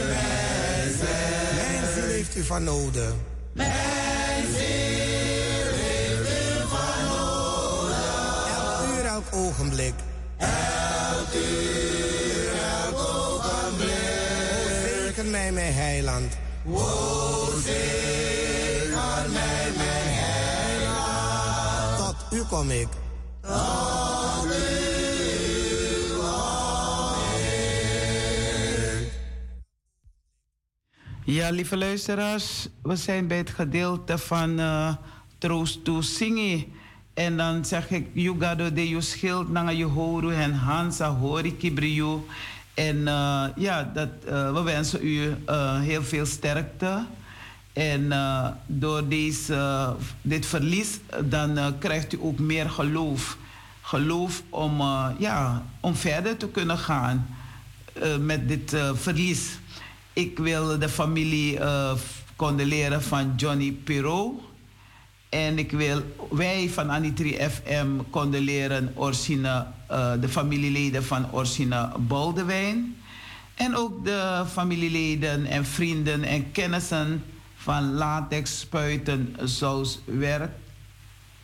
mij 0.07 0.91
zijn. 0.99 1.55
Mijn 1.55 1.93
ziel 1.93 2.03
heeft 2.03 2.35
u 2.35 2.43
van 2.43 2.63
nodig. 2.63 3.13
Mijn 3.53 4.45
ziel 4.45 5.73
heeft 5.73 6.29
u 6.29 6.67
van 6.67 7.05
nodig. 7.07 8.47
Elk 8.57 8.97
uur, 8.97 9.05
elk 9.05 9.25
ogenblik. 9.31 9.93
Elk 10.37 11.33
uur, 11.33 12.51
elk 12.83 12.97
ogenblik. 12.97 13.89
O, 14.53 14.69
zegen 14.83 15.29
mij, 15.29 15.51
mijn 15.51 15.73
heiland. 15.73 16.37
O, 16.69 17.47
mij, 19.33 19.71
mijn 19.73 20.07
heiland. 20.07 21.97
Tot 21.97 22.39
u 22.39 22.43
kom 22.43 22.71
ik. 22.71 22.87
Ik. 23.43 23.86
Ja, 31.29 31.49
lieve 31.49 31.77
luisteraars, 31.77 32.67
we 32.81 32.95
zijn 32.95 33.27
bij 33.27 33.37
het 33.37 33.49
gedeelte 33.49 34.17
van 34.17 34.59
eh 34.59 34.95
Troost 35.37 35.83
to 35.83 36.01
Singen. 36.01 36.65
En 37.13 37.37
dan 37.37 37.65
zeg 37.65 37.89
ik, 37.89 38.07
Yugado 38.13 38.73
de 38.73 38.89
je 38.89 39.01
schild 39.01 39.49
nanga 39.49 39.69
je 39.69 39.83
horu 39.83 40.33
en 40.33 40.53
Hansa 40.53 41.09
hori 41.09 41.57
kibriu. 41.57 42.17
En 42.73 43.07
eh, 43.07 43.43
ja, 43.55 43.91
dat, 43.93 44.09
eh, 44.25 44.53
we 44.53 44.61
wensen 44.61 44.99
u 45.03 45.35
heel 45.81 46.03
veel 46.03 46.25
sterkte. 46.25 47.05
En 47.73 48.13
door 48.65 49.07
deze, 49.07 49.95
dit 50.21 50.45
verlies, 50.45 50.99
dan 51.23 51.77
krijgt 51.79 52.13
u 52.13 52.17
ook 52.21 52.39
meer 52.39 52.69
geloof. 52.69 53.37
Geloof 53.87 54.43
om, 54.49 54.79
eh, 54.81 55.07
ja, 55.17 55.65
om 55.79 55.95
verder 55.95 56.37
te 56.37 56.49
kunnen 56.49 56.77
gaan 56.77 57.27
eh, 57.93 58.17
met 58.17 58.47
dit 58.47 58.73
eh, 58.73 58.89
verlies. 58.93 59.59
Ik 60.13 60.37
wil 60.37 60.79
de 60.79 60.89
familie 60.89 61.59
condoleren 62.35 63.03
van 63.03 63.33
Johnny 63.35 63.71
Pirot. 63.71 64.41
En 65.29 65.57
ik 65.57 65.71
wil 65.71 66.01
wij 66.29 66.69
van 66.69 66.91
Anitri 66.91 67.37
FM 67.49 67.87
condoleren 68.09 68.91
Orsine, 68.95 69.65
de 70.19 70.29
familieleden 70.29 71.03
van 71.03 71.31
Orsine 71.31 71.89
Boldewijn. 71.97 72.95
En 73.55 73.75
ook 73.75 74.05
de 74.05 74.43
familieleden 74.51 75.45
en 75.45 75.65
vrienden 75.65 76.23
en 76.23 76.51
kennissen 76.51 77.23
van 77.55 77.93
Latex 77.93 78.59
Spuiten 78.59 79.35
Zouswerk. 79.43 80.51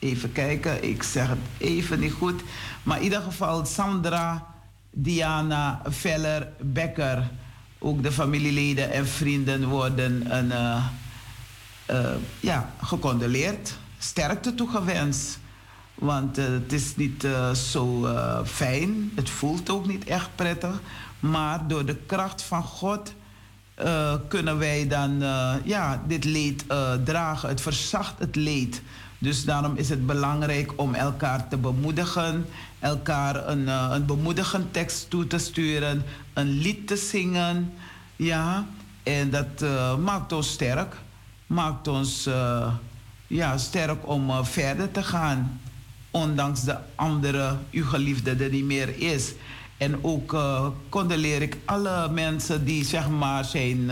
Even 0.04 0.32
kijken, 0.32 0.84
ik 0.84 1.04
zeg 1.04 1.28
het 1.28 1.38
even 1.58 2.00
niet 2.00 2.12
goed. 2.12 2.42
Maar 2.84 2.98
in 2.98 3.04
ieder 3.04 3.22
geval 3.22 3.66
Sandra, 3.66 4.46
Diana, 4.92 5.82
Veller, 5.86 6.48
Becker. 6.62 7.32
Ook 7.80 8.04
de 8.04 8.12
familieleden 8.12 8.92
en 8.92 9.08
vrienden 9.08 9.68
worden 9.68 10.38
een, 10.38 10.52
eh, 10.52 10.86
eh, 11.86 12.16
ja, 12.40 12.70
gecondoleerd. 12.82 13.78
Sterkte 13.98 14.56
toegewenst. 14.56 15.40
Want 15.96 16.38
eh, 16.38 16.46
het 16.46 16.74
is 16.74 16.96
niet 16.96 17.28
zo 17.54 18.08
fijn. 18.46 19.12
Het 19.16 19.30
voelt 19.30 19.70
ook 19.70 19.88
niet 19.88 20.06
echt 20.06 20.30
prettig. 20.36 20.82
Maar 21.20 21.68
door 21.68 21.86
de 21.86 21.96
kracht 21.96 22.42
van 22.42 22.64
God 22.64 23.14
kunnen 24.28 24.58
wij 24.58 24.88
dan 24.88 25.20
ja, 25.64 26.04
dit 26.08 26.24
leed 26.24 26.66
dragen. 27.04 27.50
Het 27.50 27.62
verzacht 27.62 28.20
het 28.20 28.36
leed. 28.36 28.82
Dus 29.24 29.46
daarom 29.46 29.76
is 29.76 29.90
het 29.90 30.06
belangrijk 30.06 30.74
om 30.76 30.94
elkaar 30.94 31.48
te 31.48 31.58
bemoedigen, 31.58 32.46
elkaar 32.80 33.48
een, 33.48 33.68
eh, 33.68 33.88
een 33.92 34.06
bemoedigend 34.06 34.74
tekst 34.74 35.10
toe 35.10 35.28
te 35.28 35.38
sturen, 35.38 36.04
een 36.34 36.50
lied 36.50 36.88
te 36.88 36.96
zingen. 36.96 37.74
Ja, 38.16 38.66
en 39.04 39.30
dat 39.30 39.62
eh, 39.62 39.98
maakt 39.98 40.32
ons 40.32 40.52
sterk. 40.52 40.96
Maakt 41.48 41.88
ons 41.88 42.26
eh, 42.26 42.74
ja, 43.28 43.58
sterk 43.58 44.08
om 44.08 44.46
verder 44.46 44.92
te 44.92 45.04
gaan. 45.04 45.62
Ondanks 46.12 46.64
de 46.64 46.78
andere, 46.96 47.58
uw 47.72 47.86
geliefde, 47.86 48.32
er 48.32 48.50
niet 48.50 48.66
meer 48.66 49.00
is. 49.00 49.34
En 49.78 50.04
ook 50.04 50.34
eh 50.34 50.68
condoleer 50.90 51.42
ik 51.42 51.58
alle 51.66 52.10
mensen 52.10 52.66
die 52.66 52.86
zeg 52.86 53.10
maar 53.10 53.46
zijn, 53.46 53.92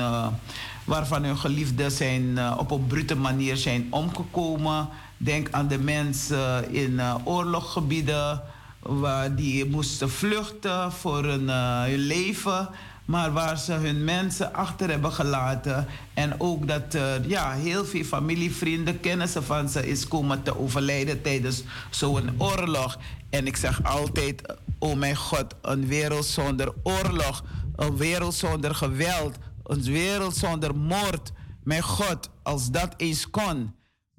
waarvan 0.84 1.24
hun 1.24 1.38
geliefden 1.38 1.92
zijn 1.92 2.54
op 2.58 2.72
een 2.72 2.88
brute 2.88 3.16
manier 3.16 3.58
zijn 3.58 3.88
omgekomen. 3.90 4.90
Denk 5.24 5.48
aan 5.52 5.68
de 5.68 5.80
mensen 5.80 6.72
in 6.74 7.00
eh, 7.00 7.16
oorlogsgebieden 7.24 8.42
waar 8.80 9.36
die 9.36 9.66
moesten 9.66 10.10
vluchten 10.10 10.92
voor 10.92 11.24
hun, 11.24 11.50
eh, 11.50 11.84
hun 11.84 12.00
leven. 12.00 12.70
Maar 13.06 13.34
waar 13.34 13.58
ze 13.58 13.74
hun 13.74 14.04
mensen 14.04 14.54
achter 14.54 14.90
hebben 14.90 15.12
gelaten. 15.12 15.88
En 16.14 16.40
ook 16.40 16.68
dat 16.68 16.98
ja, 17.28 17.52
heel 17.52 17.86
veel 17.86 18.04
familie, 18.04 18.56
vrienden, 18.56 19.00
kennissen 19.00 19.44
van 19.44 19.70
ze 19.70 19.88
is 19.88 20.08
komen 20.08 20.44
te 20.44 20.60
overlijden 20.60 21.22
tijdens 21.22 21.64
zo'n 21.90 22.30
oorlog. 22.38 22.98
En 23.30 23.48
ik 23.48 23.58
zeg 23.58 23.84
altijd, 23.84 24.42
oh 24.80 24.96
mijn 24.96 25.16
God, 25.16 25.56
een 25.62 25.88
wereld 25.88 26.26
zonder 26.26 26.74
oorlog. 26.84 27.44
Een 27.76 27.98
wereld 27.98 28.34
zonder 28.34 28.76
geweld. 28.76 29.38
Een 29.64 29.84
wereld 29.84 30.36
zonder 30.36 30.76
moord. 30.76 31.32
Mijn 31.64 31.84
God, 31.84 32.30
als 32.44 32.72
dat 32.72 32.94
eens 32.98 33.30
kon. 33.30 33.74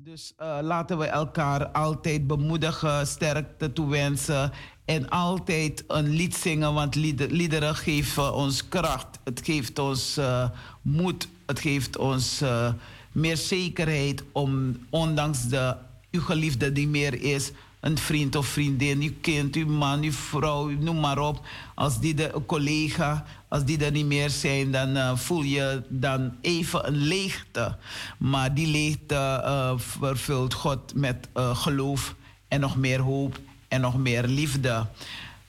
Dus 0.04 0.32
eh, 0.36 0.58
laten 0.62 0.98
we 0.98 1.04
elkaar 1.06 1.68
altijd 1.68 2.26
bemoedigen, 2.26 3.06
sterkte 3.06 3.72
toewensen. 3.72 4.52
En 4.84 5.08
altijd 5.08 5.84
een 5.88 6.08
lied 6.08 6.34
zingen, 6.34 6.74
want 6.74 6.94
lieder- 6.94 7.30
liederen 7.30 7.74
geven 7.74 8.34
ons 8.34 8.68
kracht. 8.68 9.18
Het 9.24 9.40
geeft 9.44 9.78
ons 9.78 10.16
eh, 10.16 10.48
moed. 10.82 11.28
Het 11.46 11.60
geeft 11.60 11.96
ons 11.96 12.40
eh, 12.40 12.72
meer 13.12 13.36
zekerheid 13.36 14.22
om, 14.32 14.76
ondanks 14.90 15.48
de 15.48 15.76
uw 16.10 16.20
geliefde 16.20 16.72
die 16.72 16.88
meer 16.88 17.22
is, 17.22 17.50
een 17.82 17.98
vriend 17.98 18.36
of 18.36 18.46
vriendin, 18.46 19.00
uw 19.00 19.12
kind, 19.20 19.54
uw 19.54 19.66
man, 19.66 20.02
uw 20.02 20.12
vrouw, 20.12 20.68
noem 20.68 21.00
maar 21.00 21.18
op. 21.18 21.46
Als 21.74 22.00
die 22.00 22.14
de 22.14 22.42
collega, 22.46 23.24
als 23.48 23.64
die 23.64 23.84
er 23.84 23.90
niet 23.90 24.06
meer 24.06 24.30
zijn, 24.30 24.72
dan 24.72 24.96
eh, 24.96 25.16
voel 25.16 25.42
je 25.42 25.82
dan 25.88 26.32
even 26.40 26.86
een 26.86 26.96
leegte. 26.96 27.76
Maar 28.18 28.54
die 28.54 28.66
leegte 28.66 29.14
eh, 29.14 29.72
vervult 29.76 30.54
God 30.54 30.94
met 30.94 31.28
eh, 31.32 31.56
geloof 31.56 32.14
en 32.48 32.60
nog 32.60 32.76
meer 32.76 33.00
hoop 33.00 33.40
en 33.68 33.80
nog 33.80 33.98
meer 33.98 34.26
liefde. 34.26 34.86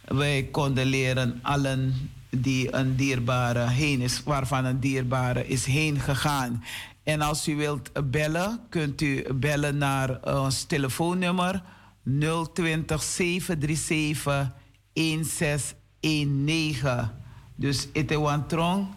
Wij 0.05 0.47
konden 0.51 0.85
leren 0.85 1.39
allen 1.41 2.09
die 2.29 2.75
een 2.75 2.95
dierbare 2.95 3.67
heen 3.67 4.01
is, 4.01 4.21
waarvan 4.23 4.65
een 4.65 4.79
dierbare 4.79 5.47
is 5.47 5.65
heen 5.65 5.99
gegaan. 5.99 6.63
En 7.03 7.21
als 7.21 7.47
u 7.47 7.55
wilt 7.55 8.11
bellen, 8.11 8.59
kunt 8.69 9.01
u 9.01 9.33
bellen 9.33 9.77
naar 9.77 10.19
ons 10.43 10.63
telefoonnummer 10.63 11.63
020 12.03 13.01
737 13.01 14.51
1619. 14.93 17.11
Dus 17.55 17.87
ite 17.93 18.43
trong 18.47 18.87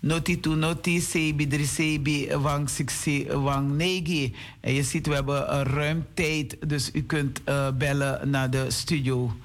noti 0.00 0.40
tu 0.40 0.54
noti 0.54 1.00
sebi 1.00 1.46
drie 1.46 1.66
sebi 1.66 2.36
wang 2.36 2.68
siksi 2.68 3.26
wang 3.26 3.76
negi. 3.76 4.34
En 4.60 4.74
je 4.74 4.82
ziet, 4.82 5.06
we 5.06 5.14
hebben 5.14 5.54
een 5.54 5.64
ruim 5.64 6.06
tijd, 6.14 6.56
dus 6.66 6.90
u 6.92 7.02
kunt 7.02 7.40
eh, 7.44 7.70
bellen 7.70 8.30
naar 8.30 8.50
de 8.50 8.70
studio. 8.70 9.36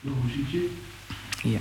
Nog 0.00 0.16
een 0.16 0.26
muziekje? 0.26 0.68
Ja. 1.42 1.60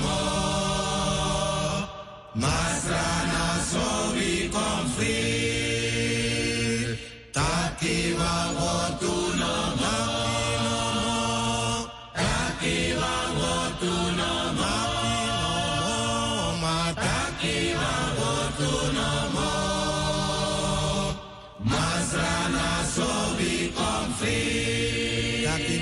Mo 0.00 0.18
Masrana 2.34 3.46
so 3.70 3.86
we 4.14 4.48
come 4.52 4.86
free 4.94 6.18
Taki 7.32 7.96
wangotu 8.20 9.14
no 9.40 9.54
mo 9.80 9.96
Taki 12.20 12.76
wangotu 13.00 13.94
no 14.18 14.32
mo 14.58 14.74
Mataki 16.62 17.56
wangotu 17.80 18.72
no 18.96 19.10
mo 19.34 19.50
Masrana 21.64 22.68
so 22.94 23.08
we 23.38 23.52
come 23.74 24.12
free 24.18 25.44
Taki 25.46 25.76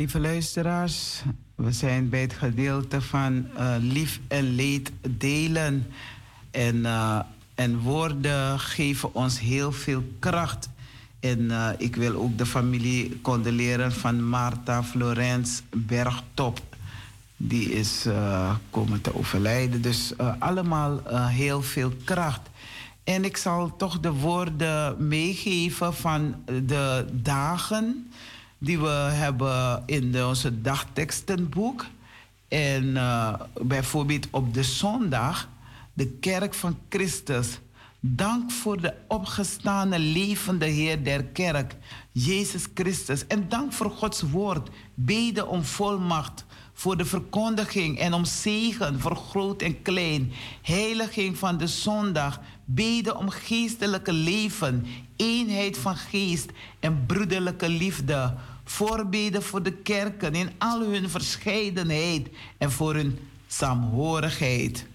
lieve 0.00 0.20
luisteraars, 0.20 1.22
we 1.54 1.72
zijn 1.72 2.08
bij 2.08 2.20
het 2.20 2.32
gedeelte 2.32 3.00
van 3.00 3.46
eh, 3.56 3.74
lief 3.80 4.20
en 4.28 4.54
leed 4.54 4.92
delen. 5.18 5.86
En, 6.50 6.86
eh, 6.86 7.18
en 7.54 7.78
woorden 7.78 8.58
geven 8.58 9.14
ons 9.14 9.40
heel 9.40 9.72
veel 9.72 10.02
kracht. 10.18 10.68
En 11.20 11.50
eh, 11.50 11.68
ik 11.78 11.96
wil 11.96 12.14
ook 12.14 12.38
de 12.38 12.46
familie 12.46 13.20
condoleren 13.20 13.92
van 13.92 14.28
Marta 14.28 14.82
Florence 14.82 15.62
Bergtop. 15.76 16.60
Die 17.36 17.72
is 17.72 18.06
komen 18.70 19.00
te 19.00 19.16
overlijden. 19.16 19.82
Dus 19.82 20.12
allemaal 20.38 21.00
heel 21.28 21.62
veel 21.62 21.92
kracht. 22.04 22.40
En 23.04 23.24
ik 23.24 23.36
zal 23.36 23.76
toch 23.76 24.00
de 24.00 24.12
woorden 24.12 25.08
meegeven 25.08 25.94
van 25.94 26.34
de 26.44 27.06
dagen 27.12 28.09
die 28.60 28.78
we 28.80 28.88
hebben 28.88 29.82
in 29.86 30.24
onze 30.24 30.60
dagtekstenboek. 30.60 31.86
En 32.48 32.96
eh, 32.96 33.34
bijvoorbeeld 33.62 34.28
op 34.30 34.54
de 34.54 34.62
zondag, 34.62 35.48
de 35.92 36.06
kerk 36.06 36.54
van 36.54 36.78
Christus. 36.88 37.60
Dank 38.00 38.50
voor 38.50 38.80
de 38.80 38.94
opgestane 39.08 39.98
levende 39.98 40.66
Heer 40.66 41.04
der 41.04 41.24
kerk, 41.24 41.76
Jezus 42.12 42.66
Christus. 42.74 43.26
En 43.26 43.48
dank 43.48 43.72
voor 43.72 43.90
Gods 43.90 44.22
woord. 44.22 44.68
Beden 44.94 45.48
om 45.48 45.64
volmacht 45.64 46.44
voor 46.72 46.96
de 46.96 47.04
verkondiging 47.04 47.98
en 47.98 48.12
om 48.12 48.24
zegen 48.24 49.00
voor 49.00 49.16
groot 49.16 49.62
en 49.62 49.82
klein. 49.82 50.32
Heiliging 50.62 51.38
van 51.38 51.58
de 51.58 51.66
zondag. 51.66 52.40
Beden 52.64 53.16
om 53.16 53.30
geestelijke 53.30 54.12
leven, 54.12 54.86
eenheid 55.16 55.78
van 55.78 55.96
geest 55.96 56.50
en 56.78 57.06
broederlijke 57.06 57.68
liefde. 57.68 58.34
Voorbeden 58.70 59.42
voor 59.42 59.62
de 59.62 59.72
kerken 59.72 60.34
in 60.34 60.50
al 60.58 60.80
hun 60.80 61.10
verscheidenheid 61.10 62.28
en 62.58 62.70
voor 62.70 62.94
hun 62.94 63.18
saamhorigheid. 63.46 64.86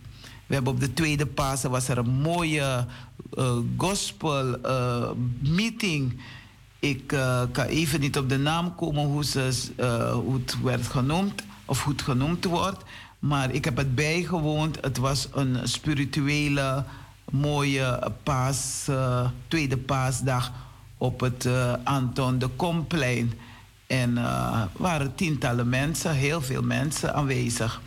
We 0.45 0.53
hebben 0.53 0.73
op 0.73 0.79
de 0.79 0.93
tweede 0.93 1.25
Pasen 1.25 1.71
was 1.71 1.87
er 1.87 1.97
een 1.97 2.09
mooie 2.09 2.85
eh, 3.33 3.57
gospel 3.77 4.61
eh, 4.61 5.09
meeting. 5.39 6.19
Ik 6.79 7.11
eh, 7.11 7.41
kan 7.51 7.65
even 7.65 7.99
niet 7.99 8.17
op 8.17 8.29
de 8.29 8.37
naam 8.37 8.75
komen 8.75 9.05
hoe, 9.05 9.25
ze, 9.25 9.71
hoe 10.13 10.33
het 10.33 10.61
werd 10.61 10.87
genoemd 10.87 11.43
of 11.65 11.83
hoe 11.83 11.93
het 11.93 12.01
genoemd 12.01 12.45
wordt. 12.45 12.83
Maar 13.19 13.51
ik 13.51 13.65
heb 13.65 13.77
het 13.77 13.95
bijgewoond. 13.95 14.77
Het 14.81 14.97
was 14.97 15.27
een 15.33 15.67
spirituele, 15.67 16.83
mooie 17.31 18.11
paas, 18.23 18.89
tweede 19.47 19.77
paasdag 19.77 20.51
op 20.97 21.19
het 21.19 21.49
Anton 21.83 22.39
de 22.39 22.47
Komplein. 22.47 23.33
En 23.87 24.17
er 24.17 24.69
waren 24.77 25.15
tientallen 25.15 25.69
mensen, 25.69 26.13
heel 26.13 26.41
veel 26.41 26.61
mensen 26.61 27.13
aanwezig. 27.13 27.81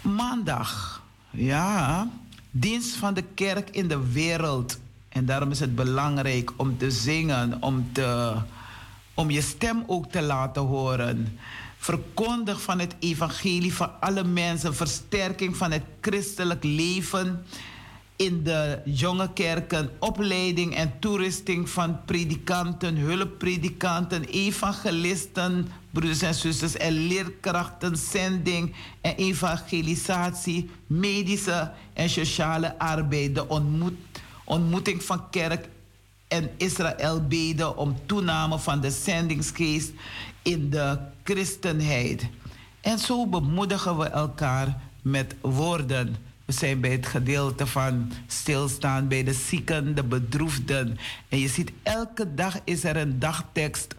Maandag, 0.00 1.02
ja, 1.30 2.08
dienst 2.50 2.96
van 2.96 3.14
de 3.14 3.24
kerk 3.34 3.70
in 3.70 3.88
de 3.88 4.12
wereld. 4.12 4.78
En 5.08 5.26
daarom 5.26 5.50
is 5.50 5.60
het 5.60 5.74
belangrijk 5.74 6.52
om 6.56 6.78
te 6.78 6.90
zingen, 6.90 7.62
om, 7.62 7.88
te, 7.92 8.34
om 9.14 9.30
je 9.30 9.40
stem 9.40 9.84
ook 9.86 10.10
te 10.10 10.22
laten 10.22 10.62
horen. 10.62 11.38
Verkondig 11.78 12.62
van 12.62 12.78
het 12.78 12.94
evangelie 12.98 13.74
van 13.74 13.90
alle 14.00 14.24
mensen, 14.24 14.74
versterking 14.74 15.56
van 15.56 15.70
het 15.70 15.82
christelijk 16.00 16.64
leven 16.64 17.44
in 18.16 18.42
de 18.42 18.80
jonge 18.84 19.32
kerken, 19.32 19.90
opleiding 19.98 20.74
en 20.74 20.92
toerusting 20.98 21.68
van 21.68 22.04
predikanten, 22.04 22.96
hulppredikanten, 22.96 24.24
evangelisten, 24.24 25.68
broeders 25.90 26.22
en 26.22 26.34
zusters 26.34 26.76
en 26.76 26.92
leerkrachten, 26.92 27.96
zending 27.96 28.74
en 29.00 29.14
evangelisatie, 29.14 30.70
medische 30.86 31.72
en 31.92 32.10
sociale 32.10 32.78
arbeid, 32.78 33.34
de 33.34 33.48
ontmoet, 33.48 33.94
ontmoeting 34.44 35.02
van 35.02 35.30
kerk 35.30 35.68
en 36.28 36.50
Israël 36.56 37.26
beden 37.26 37.76
om 37.76 37.96
toename 38.06 38.58
van 38.58 38.80
de 38.80 38.90
zendingsgeest 38.90 39.92
in 40.42 40.70
de 40.70 40.98
christenheid. 41.24 42.26
En 42.80 42.98
zo 42.98 43.26
bemoedigen 43.26 43.98
we 43.98 44.04
elkaar 44.04 44.80
met 45.02 45.34
woorden. 45.40 46.25
We 46.46 46.52
zijn 46.52 46.80
bij 46.80 46.90
het 46.90 47.06
gedeelte 47.06 47.66
van 47.66 48.12
stilstaan 48.26 49.08
bij 49.08 49.24
de 49.24 49.32
zieken, 49.32 49.94
de 49.94 50.04
bedroefden. 50.04 50.98
En 51.28 51.38
je 51.38 51.48
ziet, 51.48 51.72
elke 51.82 52.34
dag 52.34 52.58
is 52.64 52.84
er 52.84 52.96
een 52.96 53.18
dagtekst. 53.18 53.94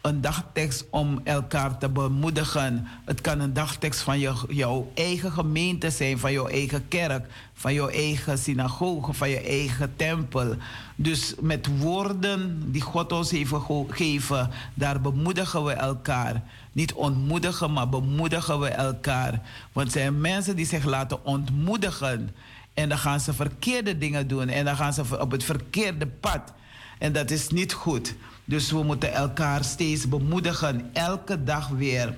Een 0.00 0.20
dagtekst 0.20 0.84
om 0.90 1.20
elkaar 1.24 1.78
te 1.78 1.88
bemoedigen. 1.88 2.86
Het 3.04 3.20
kan 3.20 3.40
een 3.40 3.52
dagtekst 3.52 4.00
van 4.00 4.18
je, 4.18 4.32
jouw 4.48 4.90
eigen 4.94 5.32
gemeente 5.32 5.90
zijn, 5.90 6.18
van 6.18 6.32
jouw 6.32 6.46
eigen 6.46 6.88
kerk, 6.88 7.26
van 7.54 7.74
jouw 7.74 7.88
eigen 7.88 8.38
synagoge, 8.38 9.12
van 9.12 9.30
je 9.30 9.40
eigen 9.40 9.96
tempel. 9.96 10.56
Dus 10.96 11.34
met 11.40 11.78
woorden 11.78 12.62
die 12.72 12.82
God 12.82 13.12
ons 13.12 13.30
heeft 13.30 13.52
gegeven, 13.52 14.50
daar 14.74 15.00
bemoedigen 15.00 15.64
we 15.64 15.72
elkaar. 15.72 16.42
Niet 16.76 16.92
ontmoedigen, 16.92 17.72
maar 17.72 17.88
bemoedigen 17.88 18.60
we 18.60 18.68
elkaar. 18.68 19.42
Want 19.72 19.86
er 19.86 19.92
zijn 19.92 20.20
mensen 20.20 20.56
die 20.56 20.66
zich 20.66 20.84
laten 20.84 21.24
ontmoedigen. 21.24 22.34
En 22.74 22.88
dan 22.88 22.98
gaan 22.98 23.20
ze 23.20 23.32
verkeerde 23.32 23.98
dingen 23.98 24.28
doen. 24.28 24.48
En 24.48 24.64
dan 24.64 24.76
gaan 24.76 24.92
ze 24.92 25.20
op 25.20 25.30
het 25.30 25.44
verkeerde 25.44 26.06
pad. 26.06 26.52
En 26.98 27.12
dat 27.12 27.30
is 27.30 27.48
niet 27.48 27.72
goed. 27.72 28.14
Dus 28.44 28.70
we 28.70 28.82
moeten 28.82 29.12
elkaar 29.12 29.64
steeds 29.64 30.08
bemoedigen. 30.08 30.90
Elke 30.92 31.44
dag 31.44 31.68
weer. 31.68 32.14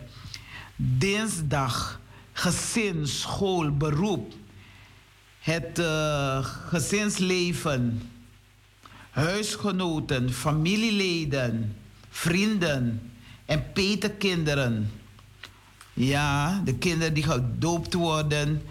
Dinsdag. 0.76 2.00
Gezin, 2.32 3.06
school, 3.06 3.76
beroep. 3.76 4.34
Het 5.38 5.78
uh, 5.78 6.38
gezinsleven. 6.68 8.10
Huisgenoten, 9.10 10.32
familieleden, 10.32 11.76
vrienden 12.10 13.12
en 13.48 13.72
petekinderen. 13.72 14.90
Ja, 15.92 16.60
de 16.64 16.74
kinderen 16.74 17.14
die 17.14 17.22
gedoopt 17.22 17.94
worden 17.94 18.62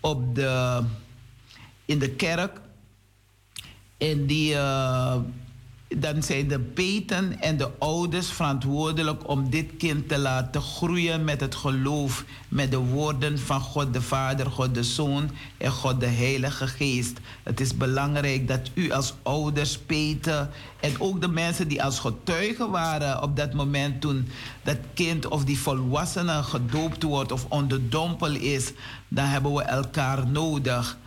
op 0.00 0.34
de, 0.34 0.82
in 1.84 1.98
de 1.98 2.10
kerk. 2.10 2.60
En 3.98 4.26
die, 4.26 4.54
uh, 4.54 5.16
dan 5.96 6.22
zijn 6.22 6.48
de 6.48 6.58
peten 6.58 7.40
en 7.40 7.56
de 7.56 7.70
ouders 7.78 8.30
verantwoordelijk 8.30 9.28
om 9.28 9.50
dit 9.50 9.70
kind 9.78 10.08
te 10.08 10.18
laten 10.18 10.62
groeien 10.62 11.24
met 11.24 11.40
het 11.40 11.54
geloof, 11.54 12.24
met 12.48 12.70
de 12.70 12.76
woorden 12.76 13.38
van 13.38 13.60
God 13.60 13.92
de 13.92 14.02
Vader, 14.02 14.50
God 14.50 14.74
de 14.74 14.82
Zoon 14.82 15.30
en 15.58 15.70
God 15.70 16.00
de 16.00 16.06
Heilige 16.06 16.66
Geest. 16.66 17.18
Het 17.42 17.60
is 17.60 17.76
belangrijk 17.76 18.48
dat 18.48 18.70
u 18.74 18.90
als 18.92 19.14
ouders, 19.22 19.78
peten 19.78 20.50
en 20.80 21.00
ook 21.00 21.20
de 21.20 21.28
mensen 21.28 21.68
die 21.68 21.82
als 21.82 21.98
getuigen 21.98 22.70
waren 22.70 23.22
op 23.22 23.36
dat 23.36 23.52
moment 23.52 24.00
toen 24.00 24.28
dat 24.62 24.78
kind 24.94 25.28
of 25.28 25.44
die 25.44 25.58
volwassene 25.58 26.42
gedoopt 26.42 27.02
wordt 27.02 27.32
of 27.32 27.46
onderdompel 27.48 28.34
is, 28.34 28.72
dan 29.08 29.24
hebben 29.24 29.54
we 29.54 29.62
elkaar 29.62 30.26
nodig. 30.26 30.98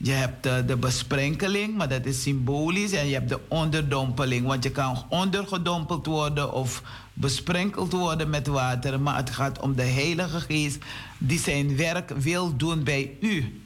Je 0.00 0.12
hebt 0.12 0.42
de, 0.42 0.76
besprenkeling, 0.76 1.76
maar 1.76 1.88
dat 1.88 2.06
is 2.06 2.22
symbolisch. 2.22 2.92
En 2.92 3.06
je 3.06 3.14
hebt 3.14 3.28
de 3.28 3.40
onderdompeling, 3.48 4.46
want 4.46 4.64
je 4.64 4.70
kan 4.70 5.04
ondergedompeld 5.08 6.06
worden 6.06 6.52
of 6.52 6.82
besprenkeld 7.12 7.92
worden 7.92 8.30
met 8.30 8.46
water. 8.46 9.00
Maar 9.00 9.16
het 9.16 9.30
gaat 9.30 9.60
om 9.60 9.74
de 9.74 9.82
Heilige 9.82 10.40
Geest 10.40 10.78
die 11.18 11.38
zijn 11.38 11.76
werk 11.76 12.10
wil 12.10 12.56
doen 12.56 12.84
bij 12.84 13.16
u, 13.20 13.60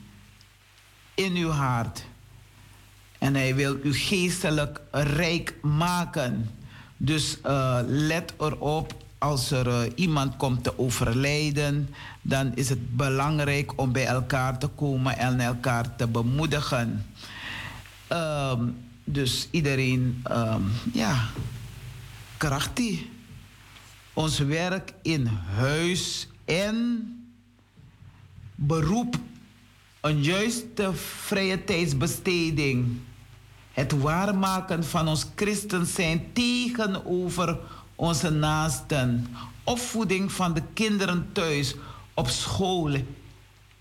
in 1.14 1.36
uw 1.36 1.50
hart. 1.50 2.04
En 3.18 3.34
hij 3.34 3.54
wil 3.54 3.78
u 3.82 3.94
geestelijk 3.94 4.80
rijk 4.90 5.54
maken. 5.62 6.50
Dus 6.96 7.38
uh, 7.46 7.78
let 7.86 8.34
erop 8.38 9.01
als 9.22 9.50
er 9.50 9.66
uh, 9.66 9.80
iemand 9.94 10.36
komt 10.36 10.64
te 10.64 10.78
overlijden, 10.78 11.88
dan 12.22 12.54
is 12.54 12.68
het 12.68 12.96
belangrijk 12.96 13.80
om 13.80 13.92
bij 13.92 14.06
elkaar 14.06 14.58
te 14.58 14.66
komen 14.66 15.18
en 15.18 15.40
elkaar 15.40 15.96
te 15.96 16.06
bemoedigen. 16.06 17.06
Um, 18.12 18.76
dus 19.04 19.48
iedereen, 19.50 20.24
um, 20.30 20.70
ja, 20.92 21.28
krachtig. 22.36 23.00
Ons 24.12 24.38
werk 24.38 24.92
in 25.02 25.26
huis 25.56 26.28
en 26.44 27.06
beroep 28.54 29.16
een 30.00 30.22
juiste 30.22 30.92
vrije 30.94 31.64
tijdsbesteding. 31.64 32.98
Het 33.72 33.92
waarmaken 33.92 34.84
van 34.84 35.08
ons 35.08 35.26
christen 35.34 35.86
zijn 35.86 36.32
tegenover 36.32 37.58
onze 38.02 38.30
naasten. 38.30 39.26
Opvoeding 39.64 40.32
van 40.32 40.54
de 40.54 40.62
kinderen 40.74 41.28
thuis, 41.32 41.74
op 42.14 42.28
school 42.28 42.90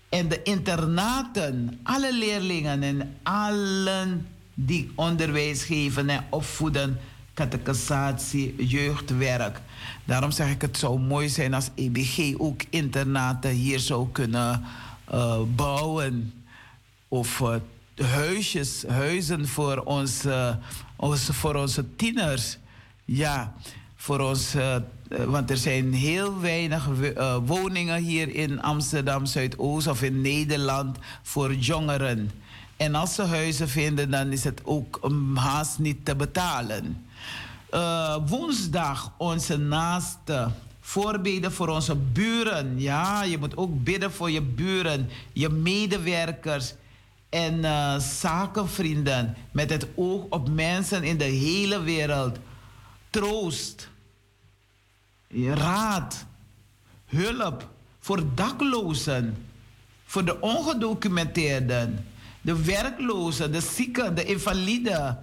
en 0.08 0.28
de 0.28 0.42
internaten. 0.42 1.80
Alle 1.82 2.14
leerlingen 2.14 2.82
en 2.82 3.16
allen 3.22 4.28
die 4.54 4.92
onderwijs 4.94 5.64
geven 5.64 6.08
en 6.08 6.24
opvoeden. 6.30 6.98
Catechisatie, 7.34 8.66
jeugdwerk. 8.66 9.60
Daarom 10.04 10.30
zeg 10.30 10.50
ik 10.50 10.62
het 10.62 10.78
zou 10.78 11.00
mooi 11.00 11.28
zijn 11.28 11.54
als 11.54 11.68
EBG 11.74 12.34
ook 12.38 12.62
internaten 12.70 13.50
hier 13.50 13.80
zou 13.80 14.08
kunnen 14.12 14.62
eh, 15.04 15.40
bouwen. 15.56 16.44
Of 17.08 17.40
eh, 17.40 17.54
huisjes, 18.06 18.84
huizen 18.88 19.48
voor 19.48 19.78
onze, 19.78 20.58
onze, 20.96 21.32
voor 21.32 21.54
onze 21.54 21.96
tieners. 21.96 22.58
Ja, 23.04 23.54
voor 24.02 24.20
ons, 24.20 24.54
eh, 24.54 24.74
eh, 24.74 24.82
want 25.26 25.50
er 25.50 25.56
zijn 25.56 25.92
heel 25.92 26.40
weinig 26.40 26.88
eh, 27.00 27.36
woningen 27.44 28.02
hier 28.02 28.34
in 28.34 28.62
Amsterdam 28.62 29.26
Zuidoost 29.26 29.86
of 29.86 30.02
in 30.02 30.20
Nederland 30.20 30.98
voor 31.22 31.54
jongeren. 31.54 32.30
En 32.76 32.94
als 32.94 33.14
ze 33.14 33.22
huizen 33.22 33.68
vinden, 33.68 34.10
dan 34.10 34.32
is 34.32 34.44
het 34.44 34.60
ook 34.64 35.00
um, 35.04 35.36
haast 35.36 35.78
niet 35.78 36.04
te 36.04 36.16
betalen. 36.16 37.06
Woensdag 38.26 39.12
onze 39.18 39.56
naaste 39.56 40.48
voorbeden 40.80 41.52
voor 41.52 41.68
onze 41.68 41.96
buren. 41.96 42.80
Ja, 42.80 43.22
je 43.22 43.38
moet 43.38 43.56
ook 43.56 43.84
bidden 43.84 44.12
voor 44.12 44.30
je 44.30 44.42
buren, 44.42 45.08
je 45.32 45.48
medewerkers 45.48 46.74
en 47.28 47.64
zakenvrienden 48.00 49.36
met 49.50 49.70
het 49.70 49.86
oog 49.94 50.24
op 50.28 50.48
mensen 50.48 51.02
in 51.04 51.18
de 51.18 51.24
hele 51.24 51.82
wereld. 51.82 52.38
Troost, 53.10 53.90
raad, 55.32 56.26
hulp 57.06 57.68
voor 57.98 58.22
daklozen, 58.34 59.46
voor 60.04 60.24
de 60.24 60.40
ongedocumenteerden, 60.40 62.06
de 62.40 62.64
werklozen, 62.64 63.52
de 63.52 63.60
zieken, 63.60 64.14
de 64.14 64.24
invaliden 64.24 65.18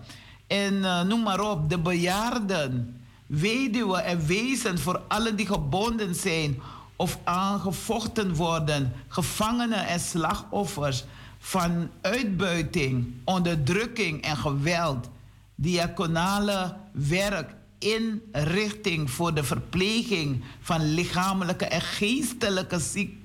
en 0.48 0.86
eh, 0.86 1.02
noem 1.02 1.24
maar 1.24 1.40
op, 1.40 1.70
de 1.70 1.80
bejaarden, 1.80 3.02
weduwen 3.26 4.04
en 4.04 4.26
wezen 4.26 4.80
voor 4.80 5.02
allen 5.08 5.36
die 5.36 5.46
gebonden 5.46 6.16
zijn 6.16 6.60
of 6.96 7.20
aangevochten 7.24 8.36
worden, 8.36 8.94
gevangenen 9.08 9.88
en 9.88 10.00
slachtoffers 10.00 11.04
van 11.40 11.90
uitbuiting, 12.02 13.14
onderdrukking 13.24 14.22
en 14.22 14.38
geweld, 14.38 15.10
diaconale 15.56 16.76
werk, 16.92 17.54
inrichting 17.80 19.12
voor 19.12 19.34
de 19.34 19.44
verpleging 19.44 20.44
van 20.62 20.94
lichamelijke 20.94 21.66
en 21.66 21.82
geestelijke 21.82 22.80
ziek- 22.80 23.18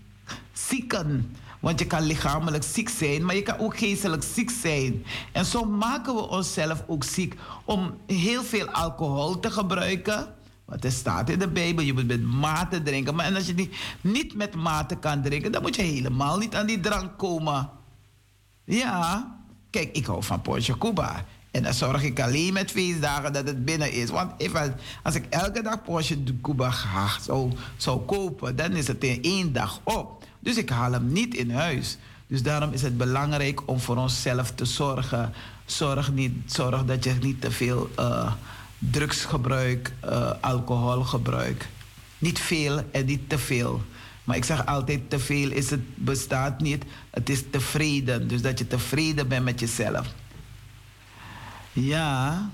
zieken. 0.53 1.37
Want 1.61 1.79
je 1.79 1.87
kan 1.87 2.03
lichamelijk 2.03 2.65
ziek 2.65 2.89
zijn, 2.89 3.25
maar 3.25 3.35
je 3.35 3.43
kan 3.43 3.59
ook 3.59 3.79
geestelijk 3.79 4.23
ziek 4.23 4.51
zijn. 4.51 5.05
En 5.33 5.45
zo 5.45 5.65
maken 5.65 6.15
we 6.15 6.29
onszelf 6.29 6.85
ook 6.87 7.05
ziek 7.05 7.35
om 7.65 7.95
heel 8.07 8.43
veel 8.43 8.69
alcohol 8.69 9.41
te 9.41 9.51
gebruiken. 9.51 10.35
Want 10.65 10.85
er 10.85 10.93
staat 10.93 11.31
in 11.31 11.39
de 11.39 11.49
Bijbel, 11.49 11.85
je 11.85 11.93
moet 11.93 12.07
met 12.07 12.23
mate 12.23 12.83
drinken. 12.83 13.15
Maar 13.15 13.27
en 13.27 13.35
als 13.35 13.47
je 13.47 13.69
niet 14.01 14.35
met 14.35 14.55
mate 14.55 14.97
kan 14.97 15.23
drinken, 15.23 15.53
dan 15.53 15.63
moet 15.63 15.77
je 15.77 15.83
helemaal 15.83 16.39
niet 16.39 16.55
aan 16.55 16.67
die 16.67 16.81
drank 16.81 17.19
komen. 17.19 17.71
Ja, 18.65 19.37
kijk, 19.71 19.97
ik 19.97 20.07
hou 20.07 20.23
van 20.23 20.43
Porsche 20.43 20.79
Cuba. 20.79 21.25
En 21.55 21.63
dan 21.63 21.75
zorg 21.75 22.03
ik 22.03 22.21
alleen 22.21 22.53
met 22.53 22.71
feestdagen 22.71 23.33
dat 23.33 23.47
het 23.47 23.65
binnen 23.65 23.93
is. 23.93 24.11
Want 24.11 24.33
als 25.03 25.15
ik 25.15 25.27
elke 25.31 25.63
dag 25.63 25.83
Porsche 25.83 26.23
Cuba 26.43 26.71
graag 26.71 27.21
zou, 27.23 27.53
zou 27.77 28.01
kopen, 28.01 28.57
dan 28.57 28.73
is 28.73 28.87
het 28.87 29.05
in 29.05 29.23
één 29.23 29.53
dag 29.53 29.81
op. 29.83 30.25
Dus 30.41 30.57
ik 30.57 30.69
haal 30.69 30.93
hem 30.93 31.13
niet 31.13 31.35
in 31.35 31.51
huis. 31.51 31.97
Dus 32.27 32.43
daarom 32.43 32.73
is 32.73 32.83
het 32.83 32.97
belangrijk 32.97 33.69
om 33.69 33.81
voor 33.81 33.97
onszelf 33.97 34.51
te 34.51 34.65
zorgen. 34.65 35.33
Zorg, 35.65 36.13
niet, 36.13 36.33
zorg 36.47 36.85
dat 36.85 37.05
je 37.05 37.15
niet 37.21 37.41
te 37.41 37.51
veel 37.51 37.91
eh, 37.97 38.33
drugs 38.79 39.25
gebruikt, 39.25 39.93
eh, 40.01 40.31
alcohol 40.41 41.03
gebruikt. 41.03 41.67
Niet 42.19 42.39
veel 42.39 42.83
en 42.91 43.05
niet 43.05 43.29
te 43.29 43.39
veel. 43.39 43.83
Maar 44.25 44.37
ik 44.37 44.45
zeg 44.45 44.67
altijd, 44.67 45.11
te 45.11 45.19
veel 45.19 45.51
is 45.51 45.71
het, 45.71 45.81
bestaat 45.95 46.61
niet. 46.61 46.85
Het 47.11 47.31
is 47.31 47.43
tevreden. 47.51 48.29
Dus 48.29 48.43
dat 48.43 48.59
je 48.59 48.67
tevreden 48.67 49.29
bent 49.29 49.45
met 49.45 49.61
jezelf. 49.61 50.15
Ja. 51.75 52.51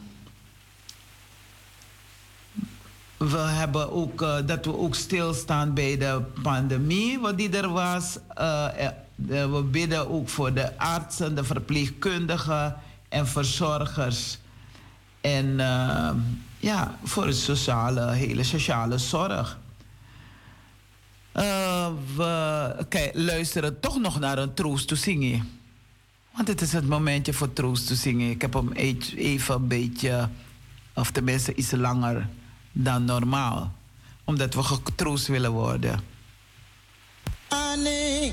We 3.17 3.39
hebben 3.39 3.93
ook 3.93 4.23
eh, 4.23 4.37
dat 4.47 4.65
we 4.65 4.77
ook 4.77 4.95
stilstaan 4.95 5.75
bij 5.75 5.97
de 5.97 6.23
pandemie, 6.43 7.19
wat 7.19 7.39
die 7.39 7.57
er 7.57 7.69
was. 7.69 8.19
Eh, 8.35 8.87
eh, 8.87 8.93
we 9.27 9.63
bidden 9.71 10.11
ook 10.11 10.29
voor 10.29 10.55
de 10.55 10.79
artsen, 10.79 11.35
de 11.35 11.45
verpleegkundigen 11.45 12.77
en 13.09 13.27
verzorgers. 13.27 14.39
En 15.21 15.57
ja, 16.59 16.99
voor 17.03 17.27
de 17.27 17.33
sociale, 17.33 18.11
hele 18.11 18.43
sociale 18.43 18.99
zorg. 18.99 19.59
We 22.17 22.75
kijk, 22.89 23.11
luisteren 23.15 23.81
toch 23.81 24.01
nog 24.01 24.21
naar 24.21 24.39
een 24.39 24.55
troost 24.55 24.89
to 24.89 24.95
zingen. 24.97 25.60
Want 26.35 26.49
het 26.49 26.61
is 26.61 26.73
het 26.73 26.89
momentje 26.89 27.33
voor 27.33 27.53
troost 27.53 27.87
te 27.87 27.95
zingen. 27.95 28.31
Ik 28.31 28.41
heb 28.41 28.53
hem 28.53 28.71
e- 28.75 28.97
even 29.17 29.55
een 29.55 29.69
beetje, 29.69 30.29
of 30.95 31.11
tenminste 31.11 31.55
iets 31.55 31.71
langer 31.71 32.29
dan 32.73 33.05
normaal. 33.05 33.73
Omdat 34.25 34.55
we 34.55 34.63
getroost 34.63 35.27
willen 35.27 35.53
worden. 35.53 36.01
Pasikri, 37.49 38.33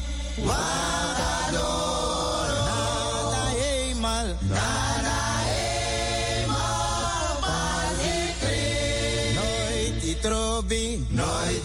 Nooit 11.10 11.64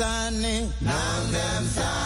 sana. 0.00 0.72
Nam 0.80 1.22
Nam 1.32 1.64
sana. 1.76 1.99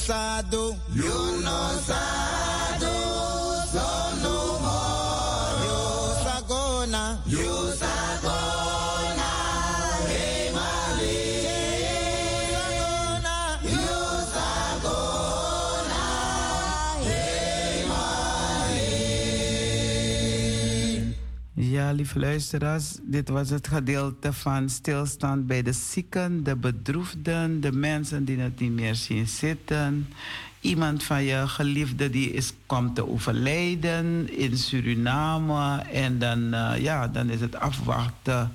Side. 0.00 0.49
Lieve 22.00 22.18
luisteraars, 22.18 22.96
dit 23.02 23.28
was 23.28 23.50
het 23.50 23.68
gedeelte 23.68 24.32
van 24.32 24.68
stilstand 24.68 25.46
bij 25.46 25.62
de 25.62 25.72
zieken, 25.72 26.44
de 26.44 26.56
bedroefden, 26.56 27.60
de 27.60 27.72
mensen 27.72 28.24
die 28.24 28.38
het 28.38 28.60
niet 28.60 28.72
meer 28.72 28.94
zien 28.94 29.26
zitten. 29.26 30.08
Iemand 30.60 31.02
van 31.02 31.22
je 31.22 31.48
geliefde 31.48 32.10
die 32.10 32.32
is, 32.32 32.52
komt 32.66 32.94
te 32.94 33.08
overlijden 33.08 34.36
in 34.38 34.56
Suriname. 34.56 35.82
En 35.92 36.18
dan, 36.18 36.54
eh, 36.54 36.82
ja, 36.82 37.08
dan 37.08 37.30
is 37.30 37.40
het 37.40 37.56
afwachten 37.56 38.52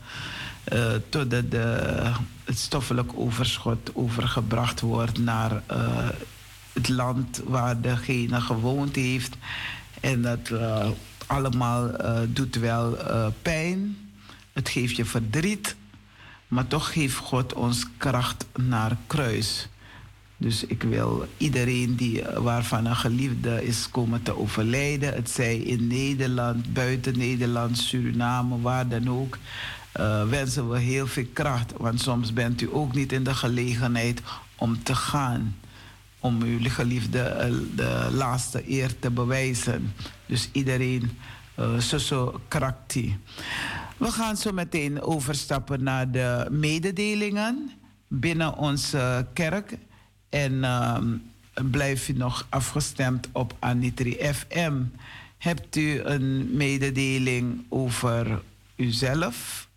eh 0.64 0.94
totdat 1.10 1.52
de, 1.52 2.12
het 2.44 2.58
stoffelijk 2.58 3.12
overschot 3.16 3.92
overgebracht 3.94 4.82
wordt 4.82 5.20
naar 5.20 5.62
eh, 5.66 6.10
het 6.74 6.90
land 6.90 7.42
waar 7.46 7.82
degene 7.82 8.42
gewoond 8.42 8.96
heeft. 8.96 9.36
En 10.02 10.22
dat 10.22 10.50
allemaal 11.28 11.92
eh, 11.92 12.22
doet 12.28 12.56
wel 12.56 12.98
eh, 12.98 13.28
pijn. 13.42 13.98
Het 14.54 14.70
geeft 14.70 14.96
je 14.96 15.06
verdriet. 15.06 15.76
Maar 16.48 16.68
toch 16.68 16.94
geeft 16.94 17.16
God 17.16 17.54
ons 17.54 17.86
kracht 17.98 18.46
naar 18.56 18.98
kruis. 19.08 19.70
Dus 20.38 20.66
ik 20.66 20.84
wil 20.84 21.28
iedereen 21.38 21.96
die, 21.96 22.22
eh, 22.22 22.38
waarvan 22.38 22.86
een 22.86 22.96
geliefde 22.96 23.66
is 23.66 23.90
komen 23.90 24.24
te 24.24 24.38
overlijden, 24.38 25.14
het 25.14 25.30
zij 25.30 25.58
in 25.58 25.88
Nederland, 25.88 26.74
buiten 26.74 27.18
Nederland, 27.18 27.78
Suriname, 27.78 28.62
waar 28.62 28.88
dan 28.88 29.10
ook, 29.10 29.38
wensen 30.30 30.70
we 30.70 30.80
heel 30.80 31.08
veel 31.08 31.28
kracht. 31.34 31.74
Want 31.78 32.02
soms 32.02 32.34
bent 32.34 32.62
u 32.62 32.70
ook 32.72 32.94
niet 32.94 33.12
in 33.12 33.24
de 33.24 33.34
gelegenheid 33.34 34.22
om 34.56 34.84
te 34.84 34.96
gaan. 34.96 35.56
Om 36.26 36.42
uw 36.42 36.60
geliefde 36.62 37.20
eh, 37.20 37.54
de 37.76 38.10
laatste 38.12 38.72
eer 38.72 39.00
te 39.00 39.12
bewijzen. 39.12 39.94
Dus 40.26 40.50
iedereen, 40.52 41.12
uh, 41.60 41.78
zo 41.78 41.98
zo 41.98 42.40
krakti. 42.48 43.18
We 43.98 44.12
gaan 44.12 44.38
zo 44.38 44.52
meteen 44.52 45.02
overstappen 45.02 45.84
naar 45.84 46.12
de 46.12 46.48
mededelingen 46.52 47.72
binnen 48.08 48.58
onze 48.58 49.28
kerk. 49.34 49.78
En 50.30 50.64
ehm, 50.64 51.08
blijf 51.72 52.10
u 52.10 52.14
nog 52.14 52.48
afgestemd 52.50 53.28
op 53.32 53.56
Anitri 53.60 54.18
FM. 54.34 54.74
Hebt 55.38 55.76
u 55.76 56.02
een 56.02 56.56
mededeling 56.56 57.66
over 57.70 58.42
uzelf? 58.76 59.68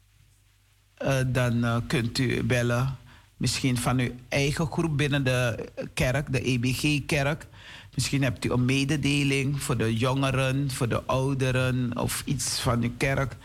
Eh, 0.94 1.18
dan 1.26 1.64
eh, 1.64 1.76
kunt 1.86 2.18
u 2.18 2.42
bellen. 2.42 2.97
Misschien 3.38 3.78
van 3.78 3.98
uw 3.98 4.10
eigen 4.28 4.66
groep 4.66 4.96
binnen 4.96 5.24
de 5.24 5.68
kerk, 5.94 6.32
de 6.32 6.40
EBG-kerk. 6.40 7.46
Misschien 7.94 8.22
hebt 8.22 8.44
u 8.44 8.50
een 8.50 8.64
mededeling 8.64 9.62
voor 9.62 9.76
de 9.76 9.96
jongeren, 9.96 10.70
voor 10.70 10.88
de 10.88 11.02
ouderen 11.02 11.98
of 11.98 12.22
iets 12.24 12.60
van 12.60 12.82
uw 12.82 12.92
kerk. 12.96 13.36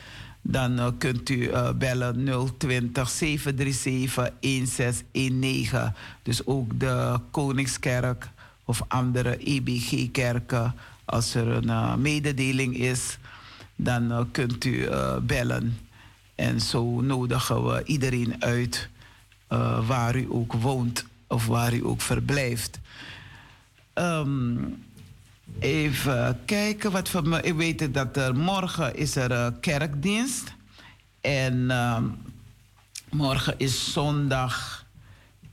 Dan 0.42 0.80
eh, 0.80 0.88
kunt 0.98 1.30
u 1.30 1.48
eh, 1.48 1.70
bellen 1.72 2.26
020 2.58 3.10
737 3.10 4.30
1619. 4.40 5.94
Dus 6.24 6.46
ook 6.46 6.80
de 6.80 7.20
Koningskerk 7.32 8.30
of 8.66 8.82
andere 8.88 9.38
EBG-kerken. 9.38 10.76
Als 11.06 11.36
er 11.36 11.48
een 11.48 11.70
eh, 11.70 11.96
mededeling 11.96 12.78
is, 12.78 13.18
dan 13.76 14.28
kunt 14.32 14.66
u 14.66 14.90
bellen. 15.22 15.78
En 16.36 16.62
zo 16.62 17.02
nodigen 17.02 17.66
we 17.66 17.84
iedereen 17.86 18.44
uit 18.44 18.90
eh, 19.54 19.88
waar 19.88 20.16
u 20.16 20.28
ook 20.30 20.54
woont 20.54 21.06
of 21.28 21.46
waar 21.46 21.74
u 21.74 21.86
ook 21.86 22.02
verblijft. 22.02 22.80
Ehm, 23.94 24.56
even 25.60 26.40
kijken 26.46 26.92
wat 26.92 27.10
voor 27.10 27.28
me. 27.28 27.42
Ik 27.42 27.54
weet 27.54 27.94
dat 27.94 28.18
er 28.18 28.36
morgen 28.36 28.96
is 28.96 29.16
er 29.16 29.32
eh, 29.32 29.48
kerkdienst. 29.62 30.54
En 31.22 31.72
ehm, 31.72 32.04
morgen 33.10 33.54
is 33.58 33.92
zondag. 33.94 34.86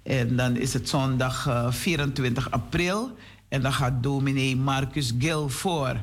En 0.02 0.36
dan 0.36 0.56
is 0.56 0.72
het 0.72 0.88
zondag 0.88 1.46
eh, 1.46 1.72
24 1.72 2.50
april. 2.50 3.16
En 3.48 3.62
dan 3.62 3.72
gaat 3.72 4.02
dominee 4.02 4.56
Marcus 4.56 5.12
Gil 5.18 5.48
voor. 5.48 6.02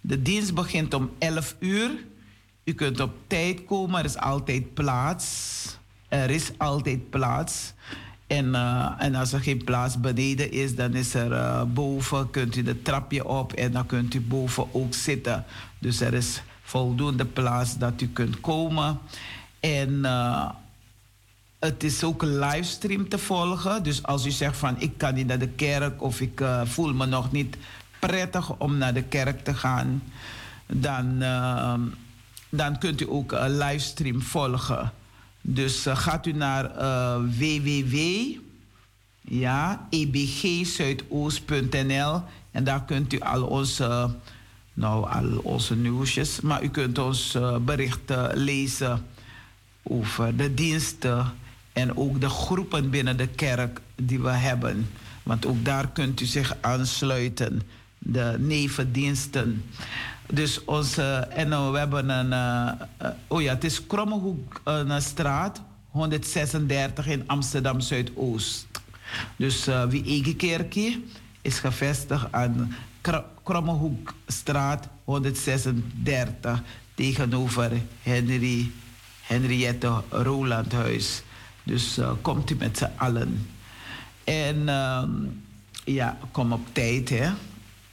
De 0.00 0.22
dienst 0.22 0.54
begint 0.54 0.94
om 0.94 1.10
11 1.18 1.54
uur. 1.58 1.90
U 2.64 2.72
kunt 2.72 3.00
op 3.00 3.12
tijd 3.26 3.64
komen, 3.64 3.98
er 3.98 4.04
is 4.04 4.16
altijd 4.16 4.74
plaats. 4.74 5.80
Er 6.12 6.30
is 6.30 6.50
altijd 6.58 7.10
plaats. 7.10 7.72
En, 8.26 8.54
eh, 8.54 8.90
en 8.98 9.14
als 9.14 9.32
er 9.32 9.40
geen 9.40 9.64
plaats 9.64 10.00
beneden 10.00 10.52
is, 10.52 10.74
dan 10.74 10.94
is 10.94 11.14
er 11.14 11.32
eh, 11.32 11.62
boven, 11.62 12.30
kunt 12.30 12.56
u 12.56 12.62
de 12.62 12.82
trapje 12.82 13.26
op 13.26 13.52
en 13.52 13.72
dan 13.72 13.86
kunt 13.86 14.14
u 14.14 14.20
boven 14.20 14.74
ook 14.74 14.94
zitten. 14.94 15.44
Dus 15.78 16.00
er 16.00 16.14
is 16.14 16.42
voldoende 16.62 17.24
plaats 17.24 17.78
dat 17.78 18.00
u 18.00 18.08
kunt 18.08 18.40
komen. 18.40 18.98
En 19.60 20.04
eh, 20.04 20.50
het 21.58 21.84
is 21.84 22.04
ook 22.04 22.22
livestream 22.22 23.08
te 23.08 23.18
volgen. 23.18 23.82
Dus 23.82 24.02
als 24.02 24.26
u 24.26 24.30
zegt 24.30 24.56
van 24.56 24.80
ik 24.80 24.98
kan 24.98 25.14
niet 25.14 25.26
naar 25.26 25.38
de 25.38 25.48
kerk 25.48 26.02
of 26.02 26.20
ik 26.20 26.42
voel 26.64 26.94
me 26.94 27.06
nog 27.06 27.32
niet 27.32 27.56
prettig 27.98 28.56
om 28.58 28.78
naar 28.78 28.94
de 28.94 29.02
kerk 29.02 29.44
te 29.44 29.54
gaan, 29.54 30.02
dan, 30.66 31.18
dan 32.48 32.78
kunt 32.78 33.00
u 33.00 33.06
ook 33.08 33.32
een 33.32 33.58
livestream 33.58 34.22
volgen. 34.22 34.92
Dus 35.42 35.86
eh, 35.86 35.96
gaat 35.96 36.26
u 36.26 36.32
naar 36.32 36.76
eh, 36.76 37.16
www 37.38 37.96
ebgzuidoost.nl 39.90 42.22
en 42.50 42.64
daar 42.64 42.84
kunt 42.84 43.12
u 43.12 43.20
al 43.20 43.42
onze, 43.42 44.14
nou, 44.74 45.10
al 45.10 45.38
onze 45.42 45.76
nieuwsjes, 45.76 46.40
maar 46.40 46.62
u 46.62 46.68
kunt 46.68 46.98
ons 46.98 47.34
eh, 47.34 47.56
berichten 47.56 48.36
lezen 48.36 49.06
over 49.82 50.36
de 50.36 50.54
diensten 50.54 51.32
en 51.72 51.96
ook 51.96 52.20
de 52.20 52.28
groepen 52.28 52.90
binnen 52.90 53.16
de 53.16 53.26
kerk 53.26 53.80
die 53.94 54.20
we 54.20 54.30
hebben. 54.30 54.90
Want 55.22 55.46
ook 55.46 55.64
daar 55.64 55.88
kunt 55.88 56.20
u 56.20 56.24
zich 56.24 56.56
aansluiten, 56.60 57.62
de 57.98 58.36
nevendiensten. 58.38 59.64
Dus 60.32 60.64
onze, 60.64 61.02
en 61.30 61.52
eh, 61.52 61.70
we 61.70 61.78
hebben 61.78 62.08
een, 62.08 62.32
eh, 62.32 62.72
eh, 62.96 63.10
oh 63.26 63.42
ja, 63.42 63.54
het 63.54 63.64
is 63.64 63.86
Krommehoek 63.86 64.60
uh, 64.68 64.98
straat 64.98 65.62
136 65.88 67.06
in 67.06 67.24
Amsterdam 67.26 67.80
Zuidoost. 67.80 68.66
Dus 69.36 69.68
uh, 69.68 69.84
wie 69.84 70.04
Egekerkie 70.04 71.04
is 71.42 71.58
gevestigd 71.58 72.26
aan 72.30 72.74
Kr 73.00 73.22
Krommehoekstraat 73.42 74.88
136 75.04 76.62
tegenover 76.94 77.70
Henry, 78.02 78.70
Henriette 79.22 80.02
Rolandhuis. 80.08 81.22
Dus 81.62 81.98
eh, 81.98 82.10
komt 82.20 82.50
u 82.50 82.56
met 82.58 82.78
z'n 82.78 82.90
allen. 82.96 83.48
En 84.24 84.68
ehm, 84.68 85.10
ja, 85.84 86.18
kom 86.30 86.52
op 86.52 86.66
tijd, 86.72 87.08
hè. 87.08 87.30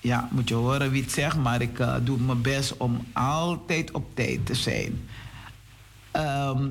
Ja, 0.02 0.28
moet 0.32 0.50
je 0.50 0.56
horen 0.56 0.92
wie 0.92 1.02
het 1.02 1.12
zegt, 1.12 1.38
maar 1.38 1.62
ik 1.62 1.80
eh, 1.80 1.96
doe 2.04 2.20
mijn 2.20 2.42
best 2.42 2.78
om 2.78 3.06
altijd 3.14 3.92
op 3.92 4.06
tijd 4.14 4.46
te 4.46 4.56
zijn. 4.56 5.08
Ehm, 6.12 6.68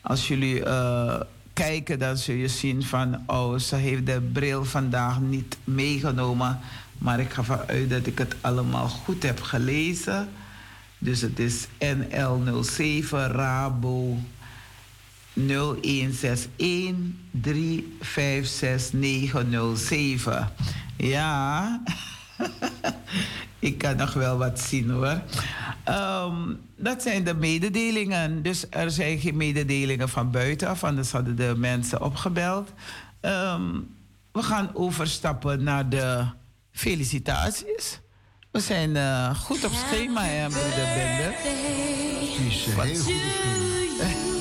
Als 0.00 0.28
jullie 0.28 0.64
eh, 0.64 1.20
kijken, 1.52 1.98
dan 1.98 2.16
zul 2.16 2.34
je 2.34 2.48
zien 2.48 2.82
van... 2.82 3.22
oh, 3.26 3.58
ze 3.58 3.76
heeft 3.76 4.06
de 4.06 4.20
bril 4.32 4.64
vandaag 4.64 5.20
niet 5.20 5.56
meegenomen. 5.64 6.58
Maar 6.98 7.20
ik 7.20 7.32
ga 7.32 7.38
ervan 7.38 7.60
uit 7.66 7.90
dat 7.90 8.06
ik 8.06 8.18
het 8.18 8.34
allemaal 8.40 8.88
goed 8.88 9.22
heb 9.22 9.40
gelezen. 9.40 10.28
Dus 10.98 11.20
het 11.20 11.38
is 11.38 11.66
NL07 11.78 13.10
Rabo 13.10 14.18
0161 15.32 16.94
356 17.30 18.92
907. 18.92 20.48
Ja, 20.96 21.82
ik 23.58 23.78
kan 23.78 23.96
nog 23.96 24.12
wel 24.12 24.38
wat 24.38 24.60
zien 24.60 24.90
hoor. 24.90 25.22
Ehm, 25.84 26.54
dat 26.76 27.02
zijn 27.02 27.24
de 27.24 27.34
mededelingen. 27.34 28.42
Dus 28.42 28.66
er 28.70 28.90
zijn 28.90 29.18
geen 29.18 29.36
mededelingen 29.36 30.08
van 30.08 30.30
buitenaf, 30.30 30.84
anders 30.84 31.12
hadden 31.12 31.36
de 31.36 31.54
mensen 31.56 32.02
opgebeld. 32.02 32.72
Ehm, 33.20 33.80
we 34.32 34.42
gaan 34.42 34.70
overstappen 34.74 35.62
naar 35.62 35.88
de 35.88 36.24
felicitaties. 36.72 38.00
We 38.50 38.60
zijn 38.60 38.96
eh, 38.96 39.34
goed 39.34 39.64
op 39.64 39.72
schema, 39.72 40.22
hè, 40.22 40.48
broeder 40.48 40.88
Bender. 40.94 41.34
Precies, 42.74 44.31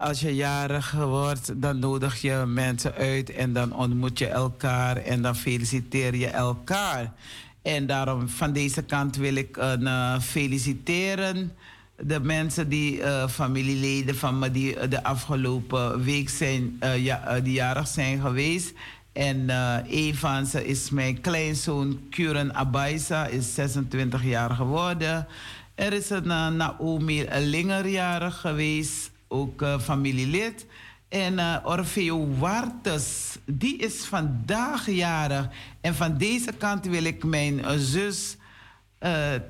Als 0.00 0.20
je 0.20 0.34
jarig 0.34 0.92
wordt, 0.92 1.60
dan 1.60 1.78
nodig 1.78 2.20
je 2.20 2.44
mensen 2.46 2.94
uit 2.94 3.30
en 3.30 3.52
dan 3.52 3.74
ontmoet 3.74 4.18
je 4.18 4.26
elkaar 4.26 4.96
en 4.96 5.22
dan 5.22 5.36
feliciteer 5.36 6.16
je 6.16 6.26
elkaar. 6.26 7.12
En 7.62 7.86
daarom 7.86 8.28
van 8.28 8.52
deze 8.52 8.82
kant 8.82 9.16
wil 9.16 9.34
ik 9.34 9.56
eh, 9.56 10.20
feliciteren 10.20 11.52
de 11.96 12.20
mensen 12.20 12.68
die 12.68 13.02
eh, 13.02 13.28
familieleden 13.28 14.16
van 14.16 14.38
me 14.38 14.50
die 14.50 14.76
eh, 14.76 14.90
de 14.90 15.02
afgelopen 15.02 16.04
week 16.04 16.28
zijn, 16.28 16.80
ja, 16.96 17.40
die 17.40 17.52
jarig 17.52 17.88
zijn 17.88 18.20
geweest. 18.20 18.72
En 19.12 19.48
een 19.88 20.14
van 20.14 20.46
ze 20.46 20.66
is 20.66 20.90
mijn 20.90 21.20
kleinzoon 21.20 22.00
Kuren 22.10 22.54
Abaisa, 22.54 23.26
is 23.26 23.54
26 23.54 24.24
jaar 24.24 24.50
geworden. 24.50 25.26
Er 25.74 25.92
is 25.92 26.10
een 26.10 26.56
Naomi 26.56 27.26
Linger 27.38 27.88
jarig 27.88 28.40
geweest, 28.40 29.10
ook 29.30 29.62
eh, 29.62 29.80
familielid. 29.80 30.66
En 31.08 31.38
eh, 31.38 31.56
Orfeo 31.64 32.28
Wartes, 32.38 33.38
die 33.44 33.76
is 33.76 34.04
vandaag 34.04 34.90
jarig. 34.90 35.48
En 35.80 35.94
van 35.94 36.16
deze 36.16 36.52
kant 36.52 36.86
wil 36.86 37.04
ik 37.04 37.24
mijn 37.24 37.64
eh, 37.64 37.76
zus 37.76 38.36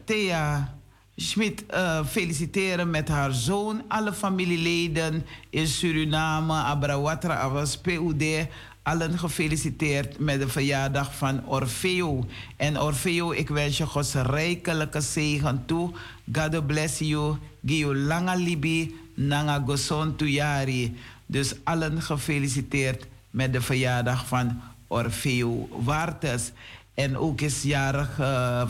Thea 0.04 0.74
Schmid 1.16 1.64
feliciteren 2.06 2.90
met 2.90 3.08
haar 3.08 3.32
zoon. 3.32 3.82
Alle 3.88 4.12
familieleden 4.12 5.26
in 5.50 5.66
Suriname, 5.66 6.52
Abrawatra, 6.52 7.34
Awas, 7.34 7.78
PUD. 7.78 8.48
Allen 8.82 9.18
gefeliciteerd 9.18 10.18
met 10.18 10.40
de 10.40 10.48
verjaardag 10.48 11.16
van 11.16 11.46
Orfeo. 11.46 12.26
En 12.56 12.80
Orfeo, 12.80 13.32
ik 13.32 13.48
wens 13.48 13.76
je 13.76 13.86
Gods 13.86 14.14
rijkelijke 14.14 15.00
zegen 15.00 15.62
toe. 15.66 15.90
God 16.32 16.66
bless 16.66 16.98
you. 16.98 17.36
Gio 17.66 17.94
langa 17.94 18.34
libi, 18.34 18.94
nanga 19.26 19.62
goson 19.66 20.16
tuyari. 20.16 20.96
Dus 21.26 21.54
allen 21.64 22.02
gefeliciteerd 22.02 23.06
met 23.30 23.52
de 23.52 23.60
verjaardag 23.60 24.26
van 24.26 24.60
Orfeo 24.86 25.68
Wartes. 25.84 26.52
En 26.94 27.16
ook 27.16 27.40
is 27.40 27.62
jarig 27.62 28.18
eh, 28.18 28.68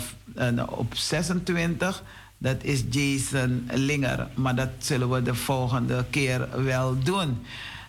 op 0.69 0.95
26. 0.95 2.03
Dat 2.39 2.57
is 2.63 2.85
Jason 2.91 3.69
Linger. 3.73 4.29
Maar 4.35 4.55
dat 4.55 4.71
zullen 4.79 5.11
we 5.11 5.23
de 5.23 5.35
volgende 5.35 6.05
keer 6.11 6.65
wel 6.65 7.03
doen. 7.03 7.39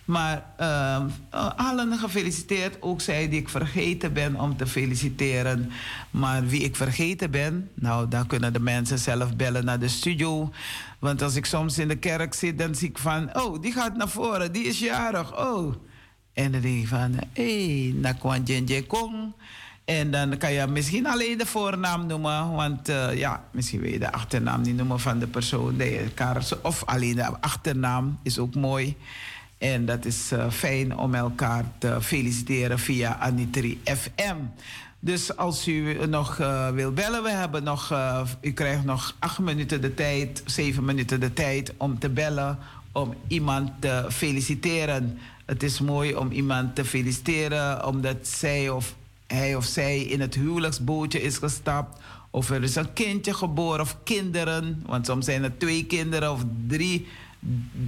Maar 0.04 0.44
ehm, 0.56 1.08
eh, 1.30 1.50
allen 1.56 1.98
gefeliciteerd. 1.98 2.76
Ook 2.82 3.00
zij 3.00 3.28
die 3.28 3.40
ik 3.40 3.48
vergeten 3.48 4.12
ben 4.12 4.40
om 4.40 4.56
te 4.56 4.66
feliciteren. 4.66 5.70
Maar 6.10 6.46
wie 6.46 6.62
ik 6.62 6.76
vergeten 6.76 7.30
ben, 7.30 7.70
nou, 7.74 8.08
dan 8.08 8.26
kunnen 8.26 8.52
de 8.52 8.60
mensen 8.60 8.98
zelf 8.98 9.36
bellen 9.36 9.64
naar 9.64 9.78
de 9.78 9.88
studio. 9.88 10.52
Want 10.98 11.22
als 11.22 11.34
ik 11.34 11.46
soms 11.46 11.78
in 11.78 11.88
de 11.88 11.96
kerk 11.96 12.34
zit, 12.34 12.58
dan 12.58 12.74
zie 12.74 12.88
ik 12.88 12.98
van... 12.98 13.36
Oh, 13.36 13.62
die 13.62 13.72
gaat 13.72 13.96
naar 13.96 14.08
voren, 14.08 14.52
die 14.52 14.64
is 14.64 14.78
jarig. 14.78 15.38
Oh. 15.38 15.74
En 16.32 16.52
dan 16.52 16.60
denk 16.60 16.82
ik 16.82 16.88
van... 16.88 17.14
Hé, 17.32 17.92
hey, 18.64 18.84
Kong. 18.86 19.32
En 19.84 20.10
dan 20.10 20.36
kan 20.36 20.52
je 20.52 20.66
misschien 20.66 21.06
alleen 21.06 21.38
de 21.38 21.46
voornaam 21.46 22.06
noemen. 22.06 22.52
Want 22.52 22.88
eh, 22.88 23.18
ja, 23.18 23.44
misschien 23.50 23.80
wil 23.80 23.90
je 23.90 23.98
de 23.98 24.12
achternaam 24.12 24.60
niet 24.60 24.76
noemen 24.76 25.00
van 25.00 25.18
de 25.18 25.26
persoon. 25.26 25.80
elkaar, 25.80 26.46
of 26.62 26.84
alleen 26.84 27.16
de 27.16 27.40
achternaam 27.40 28.18
is 28.22 28.38
ook 28.38 28.54
mooi. 28.54 28.96
En 29.62 29.84
dat 29.84 30.04
is 30.04 30.32
eh, 30.32 30.50
fijn 30.50 30.96
om 30.98 31.14
elkaar 31.14 31.64
te 31.78 31.98
feliciteren 32.00 32.78
via 32.78 33.18
Anitri 33.18 33.80
FM. 33.84 34.36
Dus 34.98 35.36
als 35.36 35.68
u 35.68 36.06
nog 36.06 36.38
eh, 36.38 36.70
wil 36.70 36.92
bellen, 36.92 37.22
we 37.22 37.30
hebben 37.30 37.62
nog, 37.62 37.90
eh, 37.90 38.22
u 38.40 38.52
krijgt 38.52 38.84
nog 38.84 39.16
acht 39.18 39.38
minuten 39.38 39.80
de 39.80 39.94
tijd, 39.94 40.42
zeven 40.46 40.84
minuten 40.84 41.20
de 41.20 41.32
tijd 41.32 41.72
om 41.76 41.98
te 41.98 42.08
bellen, 42.08 42.58
om 42.92 43.14
iemand 43.26 43.70
te 43.78 44.06
feliciteren. 44.10 45.18
Het 45.44 45.62
is 45.62 45.80
mooi 45.80 46.14
om 46.14 46.30
iemand 46.30 46.74
te 46.74 46.84
feliciteren 46.84 47.86
omdat 47.86 48.16
zij 48.28 48.70
of 48.70 48.94
hij 49.26 49.56
of 49.56 49.64
zij 49.64 50.00
in 50.00 50.20
het 50.20 50.34
huwelijksbootje 50.34 51.22
is 51.22 51.36
gestapt. 51.38 51.98
Of 52.30 52.50
er 52.50 52.62
is 52.62 52.74
een 52.74 52.92
kindje 52.92 53.34
geboren 53.34 53.80
of 53.80 53.96
kinderen. 54.04 54.82
Want 54.86 55.06
soms 55.06 55.24
zijn 55.24 55.42
er 55.42 55.58
twee 55.58 55.84
kinderen 55.84 56.32
of 56.32 56.44
drie, 56.66 57.06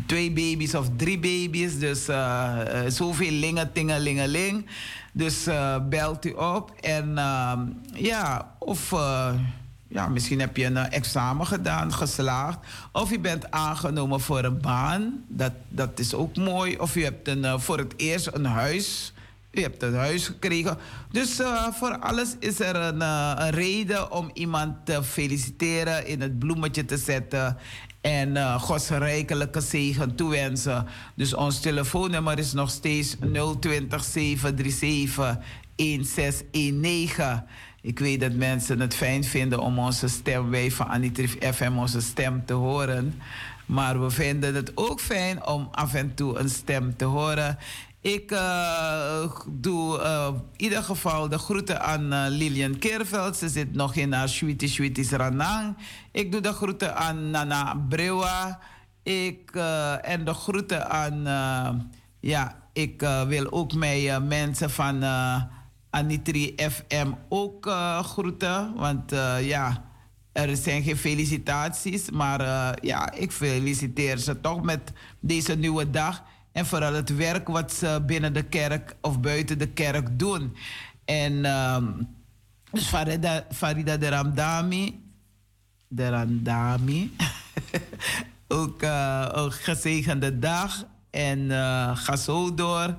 twee 0.06 0.32
baby's 0.32 0.74
of 0.74 0.88
drie 0.96 1.18
baby's. 1.18 1.78
Dus 1.78 2.08
eh, 2.08 2.58
zoveel 2.88 3.30
lingen, 3.30 3.72
tingelingeling. 3.72 4.66
Dus 5.12 5.46
eh, 5.46 5.76
belt 5.88 6.24
u 6.24 6.30
op. 6.30 6.72
En 6.80 7.18
ehm, 7.18 7.60
ja, 7.94 8.54
of 8.58 8.90
ja, 9.88 10.08
misschien 10.08 10.40
heb 10.40 10.56
je 10.56 10.64
een 10.64 10.76
examen 10.76 11.46
gedaan, 11.46 11.92
geslaagd. 11.92 12.58
Of 12.92 13.10
je 13.10 13.20
bent 13.20 13.50
aangenomen 13.50 14.20
voor 14.20 14.44
een 14.44 14.60
baan. 14.60 15.24
Dat, 15.28 15.52
dat 15.68 15.98
is 15.98 16.14
ook 16.14 16.36
mooi. 16.36 16.76
Of 16.78 16.94
je 16.94 17.02
hebt 17.02 17.28
een, 17.28 17.60
voor 17.60 17.78
het 17.78 17.94
eerst 17.96 18.30
een 18.32 18.44
huis. 18.44 19.12
U 19.50 19.60
hebt 19.62 19.82
een 19.82 19.94
huis 19.94 20.26
gekregen. 20.26 20.78
Dus 21.10 21.40
voor 21.72 21.98
alles 21.98 22.36
is 22.38 22.60
er 22.60 22.76
een, 22.76 23.00
een 23.00 23.50
reden 23.50 24.12
om 24.12 24.30
iemand 24.32 24.74
te 24.84 25.04
feliciteren, 25.04 26.06
in 26.06 26.20
het 26.20 26.38
bloemetje 26.38 26.84
te 26.84 26.96
zetten. 26.96 27.56
En 28.04 28.36
eh 28.36 28.60
Gods 28.60 28.88
rijkelijke 28.88 29.60
zegen 29.60 30.14
toewensen. 30.14 30.86
Dus 31.14 31.34
ons 31.34 31.60
telefoonnummer 31.60 32.38
is 32.38 32.52
nog 32.52 32.70
steeds 32.70 33.16
020 33.60 34.04
737 34.04 35.38
1619. 35.76 37.42
Ik 37.80 37.98
weet 37.98 38.20
dat 38.20 38.32
mensen 38.32 38.80
het 38.80 38.94
fijn 38.94 39.24
vinden 39.24 39.58
om 39.58 39.78
onze 39.78 40.08
stem, 40.08 40.50
wij 40.50 40.70
van 40.70 40.86
Anitrif 40.86 41.36
FM, 41.54 41.72
onze 41.76 42.00
stem 42.00 42.44
te 42.44 42.52
horen. 42.52 43.20
Maar 43.66 44.00
we 44.02 44.10
vinden 44.10 44.54
het 44.54 44.72
ook 44.74 45.00
fijn 45.00 45.46
om 45.46 45.68
af 45.70 45.94
en 45.94 46.14
toe 46.14 46.38
een 46.38 46.50
stem 46.50 46.96
te 46.96 47.04
horen. 47.04 47.58
Ik 48.04 48.30
eh, 48.30 49.30
doe 49.50 50.00
eh, 50.00 50.26
in 50.56 50.64
ieder 50.64 50.82
geval 50.82 51.28
de 51.28 51.38
groeten 51.38 51.80
aan 51.80 52.12
eh, 52.12 52.24
Lilian 52.28 52.78
Keerveld. 52.78 53.36
Ze 53.36 53.48
zit 53.48 53.72
nog 53.72 53.94
in 53.94 54.12
haar 54.12 54.28
Sweetie 54.28 54.68
Sweeties 54.68 55.10
Ranang. 55.10 55.76
Ik 56.12 56.32
doe 56.32 56.40
de 56.40 56.52
groeten 56.52 56.96
aan 56.96 57.30
Nana 57.30 57.74
Brewa. 57.88 58.60
Ik, 59.02 59.50
en 60.02 60.24
de 60.24 60.34
groeten 60.34 60.90
aan... 60.90 61.22
ja, 62.20 62.68
ik 62.72 63.06
wil 63.28 63.52
ook 63.52 63.74
mijn 63.74 64.28
mensen 64.28 64.70
van 64.70 65.04
Anitri 65.90 66.54
FM 66.56 67.12
ook 67.28 67.70
groeten. 68.02 68.74
Want 68.74 69.10
ja, 69.40 69.84
er 70.32 70.56
zijn 70.56 70.82
geen 70.82 70.96
felicitaties. 70.96 72.10
Maar 72.10 72.40
ja, 72.80 73.12
ik 73.12 73.32
feliciteer 73.32 74.18
ze 74.18 74.40
toch 74.40 74.62
met 74.62 74.92
deze 75.20 75.54
nieuwe 75.54 75.90
dag. 75.90 76.22
En 76.54 76.66
vooral 76.66 76.92
het 76.92 77.16
werk 77.16 77.48
wat 77.48 77.72
ze 77.72 78.02
binnen 78.06 78.32
de 78.32 78.42
kerk 78.42 78.96
of 79.00 79.20
buiten 79.20 79.58
de 79.58 79.68
kerk 79.68 80.18
doen. 80.18 80.56
En 81.04 81.44
ehm, 81.44 81.84
dus 82.70 82.86
Farida, 82.86 83.46
Farida 83.52 83.96
de 83.96 84.08
Ramdami. 84.08 85.02
De 85.88 86.08
Ramdami. 86.08 87.16
ook 88.48 88.82
eh, 88.82 89.28
een 89.32 89.52
gezegende 89.52 90.38
dag. 90.38 90.84
En 91.10 91.50
eh, 91.50 91.96
ga 91.96 92.16
zo 92.16 92.54
door. 92.54 92.96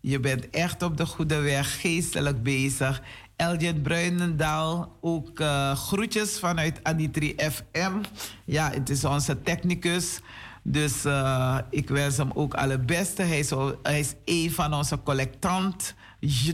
Je 0.00 0.20
bent 0.20 0.50
echt 0.50 0.82
op 0.82 0.96
de 0.96 1.06
goede 1.06 1.40
weg, 1.40 1.80
geestelijk 1.80 2.42
bezig. 2.42 3.02
Eljen 3.36 3.82
Bruinendaal, 3.82 4.98
ook 5.00 5.40
eh, 5.40 5.76
groetjes 5.76 6.38
vanuit 6.38 6.80
Anitri 6.82 7.34
FM. 7.36 7.92
Ja, 8.44 8.70
het 8.70 8.90
is 8.90 9.04
onze 9.04 9.42
technicus. 9.42 10.20
Dus 10.62 11.04
eh, 11.04 11.58
ik 11.70 11.88
wens 11.88 12.16
hem 12.16 12.30
ook 12.34 12.54
alle 12.54 12.78
beste. 12.78 13.22
Hij 13.22 13.46
hij 13.82 14.00
is 14.00 14.14
een 14.24 14.52
van 14.52 14.74
onze 14.74 15.02
collectant. 15.02 15.94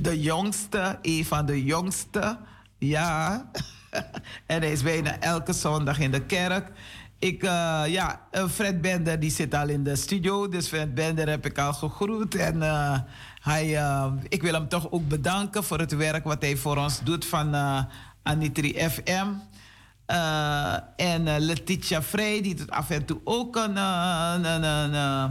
De 0.00 0.20
jongste, 0.20 0.98
een 1.02 1.24
van 1.24 1.46
de 1.46 1.64
jongste. 1.64 2.38
Ja. 2.78 3.50
en 4.46 4.60
hij 4.60 4.72
is 4.72 4.82
bijna 4.82 5.18
elke 5.20 5.52
zondag 5.52 5.98
in 5.98 6.10
de 6.10 6.20
kerk. 6.20 6.70
Ik, 7.18 7.42
eh, 7.42 7.82
ja, 7.86 8.20
eh, 8.30 8.48
Fred 8.48 8.80
Bender 8.80 9.20
die 9.20 9.30
zit 9.30 9.54
al 9.54 9.68
in 9.68 9.84
de 9.84 9.96
studio. 9.96 10.48
Dus 10.48 10.68
Fred 10.68 10.94
Bender 10.94 11.28
heb 11.28 11.46
ik 11.46 11.58
al 11.58 11.72
gegroet. 11.72 12.34
En 12.34 12.62
hij, 13.40 13.82
ik 14.28 14.42
wil 14.42 14.52
hem 14.52 14.68
toch 14.68 14.90
ook 14.90 15.08
bedanken 15.08 15.64
voor 15.64 15.78
het 15.78 15.96
werk 15.96 16.24
wat 16.24 16.42
hij 16.42 16.56
voor 16.56 16.76
ons 16.76 17.00
doet 17.04 17.24
van 17.24 17.54
Anitri 18.22 18.88
FM. 18.90 19.26
Eh, 20.08 20.74
en 20.96 21.28
eh, 21.28 21.34
Letitia 21.38 22.02
Vrij, 22.02 22.42
die 22.42 22.54
doet 22.54 22.70
af 22.70 22.90
en 22.90 23.04
toe 23.04 23.20
ook 23.24 23.56
een, 23.56 23.76
eh, 23.76 25.24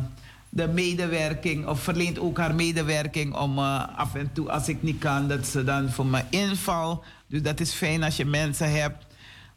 de 0.49 0.67
medewerking, 0.67 1.67
of 1.67 1.79
verleent 1.79 2.19
ook 2.19 2.37
haar 2.37 2.55
medewerking 2.55 3.35
om 3.35 3.59
af 3.59 4.15
en 4.15 4.29
toe, 4.33 4.51
als 4.51 4.67
ik 4.67 4.83
niet 4.83 4.99
kan, 4.99 5.27
dat 5.27 5.45
ze 5.47 5.63
dan 5.63 5.89
voor 5.89 6.05
me 6.05 6.23
inval. 6.29 7.03
Dus 7.27 7.41
dat 7.41 7.59
is 7.59 7.73
fijn 7.73 8.03
als 8.03 8.17
je 8.17 8.25
mensen 8.25 8.71
hebt. 8.71 9.05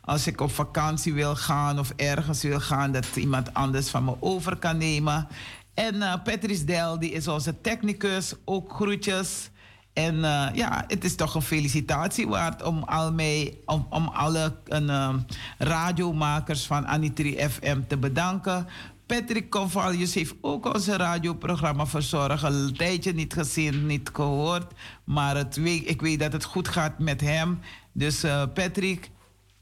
Als 0.01 0.27
ik 0.27 0.41
op 0.41 0.51
vakantie 0.51 1.15
wil 1.15 1.37
gaan 1.37 1.79
of 1.79 1.93
ergens 1.97 2.43
wil 2.43 2.61
gaan, 2.61 2.93
dat 2.93 3.17
iemand 3.17 3.55
anders 3.55 3.89
van 3.91 4.05
me 4.05 4.15
over 4.21 4.57
kan 4.57 4.77
nemen. 4.77 5.29
En 5.75 6.03
eh 6.03 6.15
Patrice 6.25 6.65
Del, 6.65 6.99
die 6.99 7.13
is 7.13 7.29
onze 7.29 7.61
technicus, 7.61 8.35
ook 8.45 8.73
groetjes. 8.73 9.50
En 9.93 10.25
eh, 10.25 10.55
ja, 10.55 10.85
het 10.87 11.05
is 11.05 11.15
toch 11.15 11.35
een 11.35 11.43
felicitatie 11.43 12.29
waard 12.29 12.63
om, 12.63 12.83
al 12.83 13.13
mij, 13.13 13.59
om, 13.65 13.87
om 13.91 14.09
alle 14.09 14.57
een, 14.65 14.91
eh, 14.91 15.15
radiomakers 15.59 16.67
van 16.67 16.87
Anitri 16.87 17.49
FM 17.49 17.81
te 17.89 17.99
bedanken. 17.99 18.67
Patrick 19.07 19.51
Convalius 19.51 20.15
heeft 20.15 20.35
ook 20.41 20.75
onze 20.75 20.97
radioprogramma 20.97 21.87
verzorgd. 21.87 22.43
Een 22.43 22.77
tijdje 22.77 23.13
niet 23.13 23.33
gezien, 23.33 23.87
niet 23.87 24.11
gehoord. 24.13 24.73
Maar 25.05 25.37
het, 25.37 25.57
ik 25.85 26.01
weet 26.01 26.19
dat 26.19 26.33
het 26.33 26.45
goed 26.45 26.69
gaat 26.69 26.99
met 26.99 27.21
hem. 27.21 27.61
Dus 27.93 28.23
eh, 28.23 28.43
Patrick, 28.55 29.11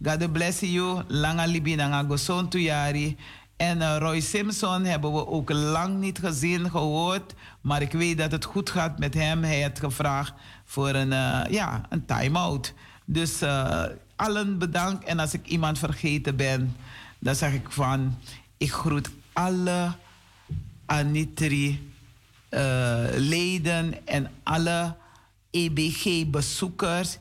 God 0.02 0.32
bless 0.32 0.60
you. 0.60 1.02
Langa 1.06 1.46
libi 1.46 1.74
nanga 1.74 2.04
goson 2.08 2.48
tuyari. 2.48 3.16
En 3.58 3.82
eh, 3.82 3.96
Roy 3.98 4.20
Simpson 4.20 4.84
hebben 4.84 5.12
we 5.12 5.26
ook 5.26 5.50
lang 5.50 5.98
niet 5.98 6.18
gezien, 6.18 6.70
gehoord. 6.70 7.34
Maar 7.60 7.82
ik 7.82 7.92
weet 7.92 8.18
dat 8.18 8.32
het 8.32 8.44
goed 8.44 8.70
gaat 8.70 8.98
met 8.98 9.14
hem. 9.14 9.44
Hij 9.44 9.62
had 9.62 9.78
gevraagd 9.78 10.32
voor 10.64 10.88
een, 10.88 11.12
eh, 11.12 11.40
ja, 11.50 11.82
een 11.88 12.04
time-out. 12.04 12.74
Dus 13.04 13.40
eh, 13.40 13.84
allen 14.16 14.58
bedankt. 14.58 15.04
En 15.04 15.18
als 15.18 15.34
ik 15.34 15.46
iemand 15.46 15.78
vergeten 15.78 16.36
ben, 16.36 16.76
dan 17.18 17.34
zeg 17.34 17.52
ik 17.52 17.70
van... 17.70 18.18
Ik 18.56 18.72
groet 18.72 19.10
alle 19.32 19.92
Anitri 20.86 21.92
leden 23.14 24.06
en 24.06 24.30
alle 24.42 24.96
EBG-bezoekers, 25.50 27.18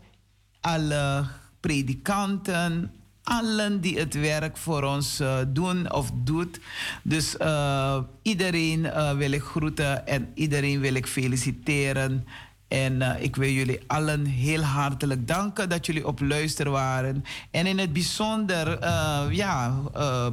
alle 0.61 1.26
predikanten, 1.59 2.91
allen 3.27 3.81
die 3.81 3.99
het 3.99 4.13
werk 4.13 4.57
voor 4.57 4.83
ons 4.83 5.19
eh, 5.19 5.37
doen 5.47 5.91
of 5.93 6.11
doet. 6.13 6.59
Dus 7.03 7.37
eh, 7.37 7.97
iedereen 8.21 8.85
eh, 8.85 9.11
wil 9.11 9.31
ik 9.31 9.41
groeten 9.41 10.07
en 10.07 10.31
iedereen 10.33 10.79
wil 10.79 10.93
ik 10.93 11.07
feliciteren. 11.07 12.27
En 12.67 13.01
ik 13.21 13.35
wil 13.35 13.49
jullie 13.49 13.79
allen 13.87 14.25
heel 14.25 14.61
hartelijk 14.61 15.27
danken 15.27 15.69
dat 15.69 15.85
jullie 15.85 16.07
op 16.07 16.21
luister 16.21 16.69
waren. 16.69 17.23
En 17.51 17.65
in 17.65 17.77
het 17.77 17.93
bijzonder 17.93 18.85
ja, 19.33 19.73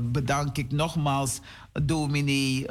bedank 0.01 0.57
ik 0.59 0.73
nogmaals 0.73 1.41
dominee 1.83 2.67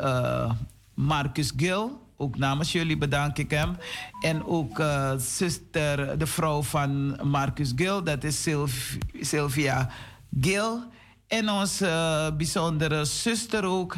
Marcus 0.94 1.52
Gil. 1.58 2.02
Ook 2.18 2.38
namens 2.38 2.72
jullie 2.72 2.98
bedank 2.98 3.38
ik 3.38 3.52
hem. 3.52 3.76
En 4.22 4.46
ook 4.46 4.84
zuster, 5.18 6.18
de 6.18 6.28
vrouw 6.28 6.62
van 6.62 7.20
Marcus 7.24 7.72
Gil, 7.76 8.04
dat 8.04 8.24
is 8.24 8.42
Sylv- 8.42 8.98
Sylvia 9.22 9.90
Gil. 10.40 10.84
En 11.28 11.50
onze 11.50 11.88
eh, 11.88 12.36
bijzondere 12.38 13.06
zuster 13.06 13.66
ook, 13.66 13.96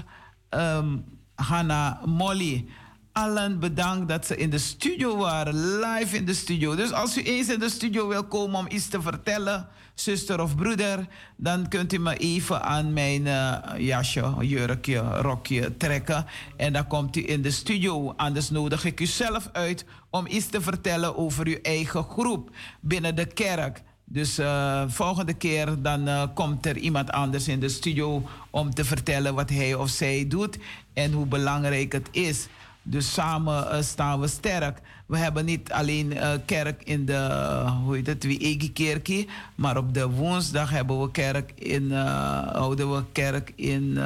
ehm 0.50 0.98
Hanna 1.36 2.02
Molly. 2.06 2.66
Allen 3.12 3.60
bedankt 3.60 4.10
dat 4.10 4.26
ze 4.26 4.36
in 4.36 4.50
de 4.50 4.58
studio 4.58 5.18
waren, 5.18 5.80
live 5.80 6.16
in 6.16 6.26
de 6.26 6.34
studio. 6.34 6.76
Dus 6.76 6.92
als 6.92 7.18
u 7.18 7.22
eens 7.22 7.50
in 7.50 7.60
de 7.60 7.70
studio 7.70 8.08
wil 8.08 8.24
komen 8.24 8.60
om 8.60 8.66
iets 8.70 8.88
te 8.88 9.02
vertellen, 9.02 9.68
zuster 9.94 10.42
of 10.42 10.56
broeder, 10.56 11.08
dan 11.38 11.68
kunt 11.68 11.94
u 11.94 12.00
me 12.00 12.18
even 12.18 12.62
aan 12.62 12.94
mijn 12.94 13.28
eh, 13.28 13.58
jasje, 13.78 14.36
jurkje, 14.40 15.00
rokje 15.00 15.78
trekken. 15.78 16.26
En 16.58 16.74
dan 16.74 16.88
komt 16.88 17.16
u 17.16 17.30
in 17.30 17.42
de 17.42 17.52
studio. 17.52 18.14
Anders 18.16 18.50
nodig 18.50 18.86
ik 18.86 19.00
u 19.00 19.06
zelf 19.06 19.50
uit 19.52 19.86
om 20.10 20.28
iets 20.28 20.48
te 20.48 20.62
vertellen 20.62 21.18
over 21.18 21.48
uw 21.48 21.60
eigen 21.62 22.04
groep 22.04 22.50
binnen 22.82 23.16
de 23.16 23.26
kerk. 23.26 23.84
Dus 24.08 24.38
eh, 24.38 24.84
volgende 24.88 25.34
keer 25.34 25.82
dan 25.82 26.08
eh, 26.08 26.24
komt 26.34 26.66
er 26.66 26.78
iemand 26.78 27.12
anders 27.12 27.48
in 27.48 27.60
de 27.60 27.70
studio 27.70 28.24
om 28.50 28.74
te 28.74 28.86
vertellen 28.86 29.36
wat 29.36 29.50
hij 29.50 29.74
of 29.74 29.90
zij 29.90 30.26
doet 30.28 30.58
en 30.94 31.12
hoe 31.12 31.26
belangrijk 31.26 31.92
het 31.92 32.08
is. 32.12 32.48
Dus 32.84 33.14
samen 33.14 33.72
eh, 33.72 33.82
staan 33.82 34.20
we 34.20 34.28
sterk. 34.28 34.82
We 35.06 35.18
hebben 35.18 35.46
niet 35.46 35.72
alleen 35.72 36.18
kerk 36.46 36.84
in 36.84 37.06
de, 37.06 37.30
hoe 37.84 37.96
heet 37.96 38.08
het, 38.08 38.24
Wiegi 38.24 38.74
Kerkie, 38.74 39.28
maar 39.56 39.78
op 39.78 39.94
de 39.94 40.10
woensdag 40.10 40.70
hebben 40.70 41.02
we 41.02 41.12
kerk 41.12 41.52
in, 41.56 41.92
houden 41.92 42.96
we 42.96 43.04
kerk 43.12 43.54
in, 43.56 44.00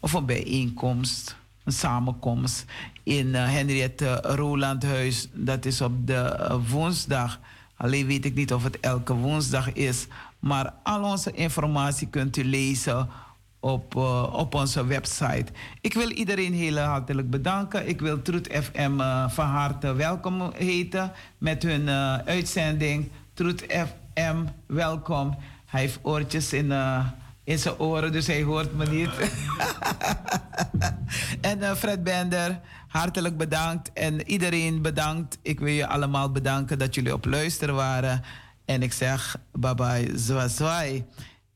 of 0.00 0.12
een 0.12 0.26
bijeenkomst, 0.26 1.36
een 1.64 1.72
samenkomst 1.72 2.64
in 3.02 3.34
Henriette 3.34 4.20
Rolandhuis. 4.22 5.28
Dat 5.32 5.64
is 5.64 5.80
op 5.80 6.06
de 6.06 6.60
woensdag. 6.68 7.38
Alleen 7.80 8.06
weet 8.06 8.24
ik 8.24 8.34
niet 8.34 8.52
of 8.52 8.62
het 8.62 8.80
elke 8.80 9.14
woensdag 9.14 9.72
is. 9.72 10.06
Maar 10.38 10.72
al 10.82 11.02
onze 11.02 11.32
informatie 11.32 12.06
kunt 12.08 12.36
u 12.36 12.44
lezen 12.44 13.08
op, 13.60 13.96
eh, 13.96 14.34
op 14.34 14.54
onze 14.54 14.86
website. 14.86 15.46
Ik 15.80 15.94
wil 15.94 16.10
iedereen 16.10 16.52
heel 16.52 16.76
hartelijk 16.76 17.30
bedanken. 17.30 17.88
Ik 17.88 18.00
wil 18.00 18.22
Troet 18.22 18.48
FM 18.52 19.00
eh, 19.00 19.28
van 19.28 19.46
harte 19.46 19.92
welkom 19.92 20.52
heten 20.54 21.12
met 21.38 21.62
hun 21.62 21.88
eh, 21.88 22.14
uitzending. 22.16 23.10
Troet 23.34 23.64
FM, 23.68 24.36
welkom. 24.66 25.36
Hij 25.66 25.80
heeft 25.80 25.98
oortjes 26.02 26.52
in, 26.52 26.72
in 27.44 27.58
zijn 27.58 27.78
oren, 27.78 28.12
dus 28.12 28.26
hij 28.26 28.42
hoort 28.42 28.76
me 28.76 28.86
niet. 28.86 29.10
en 31.50 31.76
Fred 31.76 32.04
Bender, 32.04 32.60
hartelijk 32.90 33.36
bedankt. 33.36 33.92
En 33.92 34.28
iedereen 34.28 34.82
bedankt. 34.82 35.38
Ik 35.42 35.60
wil 35.60 35.72
je 35.72 35.86
allemaal 35.86 36.32
bedanken 36.32 36.78
dat 36.78 36.94
jullie 36.94 37.12
op 37.12 37.24
luister 37.24 37.72
waren. 37.72 38.22
En 38.64 38.82
ik 38.82 38.92
zeg 38.92 39.36
bye 39.52 39.74
bye, 39.74 40.10
zwa 40.14 40.48
zwaai. 40.48 41.04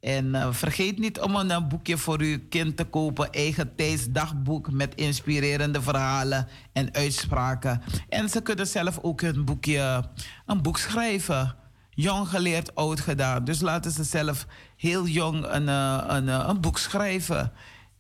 En 0.01 0.35
eh, 0.35 0.52
vergeet 0.52 0.98
niet 0.98 1.20
om 1.20 1.36
een 1.36 1.51
eh, 1.51 1.66
boekje 1.66 1.98
voor 1.98 2.20
uw 2.20 2.39
kind 2.48 2.77
te 2.77 2.85
kopen. 2.85 3.32
Eigen 3.32 3.74
tijdsdagboek 3.74 4.70
met 4.70 4.94
inspirerende 4.94 5.82
verhalen 5.82 6.48
en 6.73 6.94
uitspraken. 6.94 7.82
En 8.09 8.28
ze 8.28 8.43
kunnen 8.43 8.66
zelf 8.66 8.98
ook 9.02 9.20
een 9.20 9.44
boekje, 9.44 10.05
een 10.47 10.62
boek 10.62 10.78
schrijven. 10.78 11.55
Jong 11.90 12.28
geleerd, 12.28 12.74
oud 12.74 13.01
gedaan. 13.01 13.44
Dus 13.44 13.61
laten 13.61 13.90
ze 13.90 14.05
zelf 14.05 14.47
heel 14.77 15.06
jong 15.06 15.47
een, 15.48 15.69
eh, 15.69 16.05
een, 16.06 16.28
een 16.28 16.61
boek 16.61 16.78
schrijven. 16.78 17.52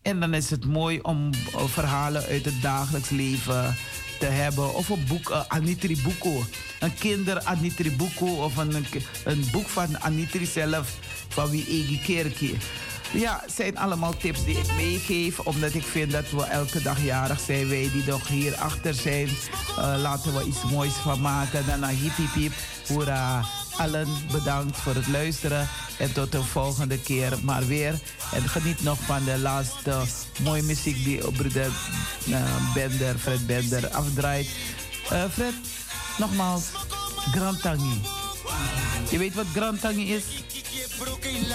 En 0.04 0.20
dan 0.20 0.34
is 0.34 0.50
het 0.50 0.66
mooi 0.66 0.98
om 1.02 1.30
eh, 1.32 1.64
verhalen 1.64 2.24
uit 2.24 2.44
het 2.44 2.62
dagelijks 2.62 3.10
leven 3.10 3.76
te 4.18 4.26
hebben. 4.26 4.74
Of 4.74 4.88
een 4.88 5.04
boek, 5.08 5.30
uh, 5.30 5.40
Anitri 5.48 6.02
Buko. 6.02 6.42
Een 6.80 6.94
kinder 6.94 7.42
Anitri 7.42 7.96
Buko. 7.96 8.26
Of 8.26 8.56
een, 8.56 8.86
een, 9.24 9.44
boek 9.52 9.68
van 9.68 10.00
Anitri 10.00 10.46
zelf. 10.46 10.96
Van 11.28 11.50
wie 11.50 11.66
Egi 11.66 12.00
Kerkie. 12.04 12.56
Ja, 13.12 13.44
zijn 13.54 13.78
allemaal 13.78 14.16
tips 14.16 14.44
die 14.44 14.58
ik 14.58 14.72
meegeef. 14.76 15.40
Omdat 15.40 15.74
ik 15.74 15.84
vind 15.84 16.12
dat 16.12 16.30
we 16.30 16.44
elke 16.44 16.82
dag 16.82 17.04
jarig 17.04 17.40
zijn. 17.40 17.68
Wij 17.68 17.90
die 17.92 18.04
nog 18.06 18.28
hier 18.28 18.54
achter 18.54 18.94
zijn. 18.94 19.28
Eh, 19.78 19.94
laten 19.98 20.34
we 20.34 20.44
iets 20.44 20.62
moois 20.70 20.92
van 20.92 21.20
maken. 21.20 21.66
Dan 21.66 21.82
een 21.82 21.96
hiep 21.96 22.16
hiep 22.16 22.34
hiep. 22.34 22.52
Hoera. 22.88 23.44
Allen 23.76 24.08
bedankt 24.32 24.76
voor 24.76 24.94
het 24.94 25.08
luisteren. 25.08 25.68
En 25.98 26.12
tot 26.12 26.32
de 26.32 26.42
volgende 26.42 26.98
keer 26.98 27.32
maar 27.42 27.66
weer. 27.66 28.00
En 28.32 28.48
geniet 28.48 28.82
nog 28.82 28.98
van 29.00 29.24
de 29.24 29.38
laatste 29.38 30.00
mooie 30.42 30.62
muziek 30.62 31.04
die 31.04 31.30
broeder 31.30 31.70
eh, 32.30 32.72
Bender, 32.74 33.18
Fred 33.18 33.46
Bender 33.46 33.88
afdraait. 33.88 34.48
Eh, 35.10 35.24
Fred, 35.32 35.54
nogmaals, 36.18 36.64
Grand 37.32 37.62
Tangi. 37.62 38.00
Je 39.10 39.18
weet 39.18 39.34
wat 39.34 39.46
Grand 39.54 39.80
Tangi 39.80 40.14
is? 40.14 40.24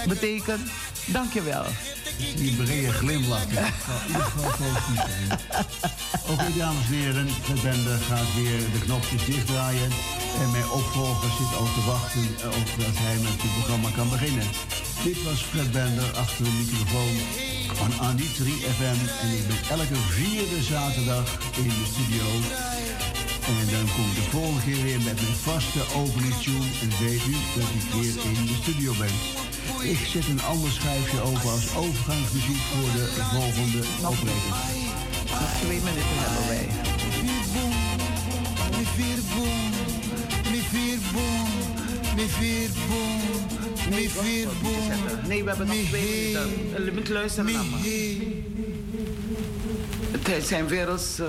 Betekent? 0.08 0.70
Dankjewel. 1.06 1.66
Die 2.20 2.56
brede 2.56 2.92
glimlach. 2.92 3.46
zal 4.12 4.22
geval 4.22 4.52
positief 4.52 5.02
zijn. 5.10 5.40
Oké, 6.30 6.58
dames 6.58 6.86
en 6.86 6.94
heren. 6.94 7.26
De 7.26 7.62
bende 7.64 7.98
gaat 8.10 8.36
weer 8.36 8.60
de 8.74 8.80
knopjes 8.80 9.26
dichtdraaien. 9.26 9.92
En 10.42 10.52
mijn 10.52 10.70
opvolger 10.70 11.30
zit 11.38 11.60
ook 11.60 11.74
te 11.74 11.84
wachten 11.86 12.22
eh, 12.22 12.60
op 12.62 12.70
dat 12.78 12.96
hij 13.04 13.16
met 13.16 13.42
het 13.42 13.54
programma 13.58 13.90
kan 13.96 14.10
beginnen. 14.10 14.48
Dit 15.04 15.24
was 15.24 15.42
Fred 15.42 15.72
Bender 15.72 16.12
achter 16.18 16.44
de 16.44 16.52
microfoon 16.52 17.16
van 17.74 18.00
Annie 18.08 18.32
3 18.32 18.54
FM. 18.54 19.00
En 19.22 19.30
ik 19.38 19.48
ben 19.48 19.62
elke 19.70 19.96
vierde 20.10 20.64
zaterdag 20.64 21.28
in 21.58 21.68
de 21.68 21.88
studio. 21.92 22.26
En 23.60 23.66
dan 23.74 23.88
kom 23.96 24.06
ik 24.12 24.16
de 24.16 24.28
volgende 24.32 24.62
keer 24.62 24.84
weer 24.84 25.02
met 25.10 25.22
mijn 25.22 25.40
vaste 25.48 25.82
opening 26.02 26.36
tune. 26.44 26.70
En 26.84 26.92
weet 27.06 27.26
u 27.34 27.36
dat 27.58 27.70
ik 27.80 27.86
weer 27.96 28.16
in 28.30 28.46
de 28.52 28.58
studio 28.62 28.92
ben. 29.04 29.16
Ik 29.94 30.02
zet 30.14 30.28
een 30.28 30.44
ander 30.54 30.72
schijfje 30.72 31.22
open 31.22 31.52
als 31.52 31.76
overgangsmuziek 31.76 32.62
voor 32.72 32.92
de 32.98 33.06
volgende 33.34 33.82
opleiding. 34.12 34.56
Nog 35.40 35.52
twee 35.64 35.82
minuten 35.88 36.20
hebben 36.24 36.48
wij. 36.52 36.68
Mi 37.06 37.10
vier 37.20 37.46
boom, 37.54 37.78
mi 38.78 38.86
vier 38.96 39.20
boom, 39.34 39.72
mi 40.52 40.62
vier 40.72 41.00
boom, 42.28 43.90
mi 43.90 44.10
vier 44.10 44.48
boom. 44.62 45.28
Nee, 45.28 45.44
we 45.44 45.50
hebben 45.50 45.68
nog 45.68 45.76
twee 45.76 46.38
minuten. 46.38 46.86
Je 46.86 46.92
moet 46.94 47.10
luisteren 47.10 47.54
naar 47.54 47.66
me. 47.66 48.42
Het 50.30 50.48
zijn 50.48 50.68
werelds... 50.68 51.20
eh, 51.20 51.26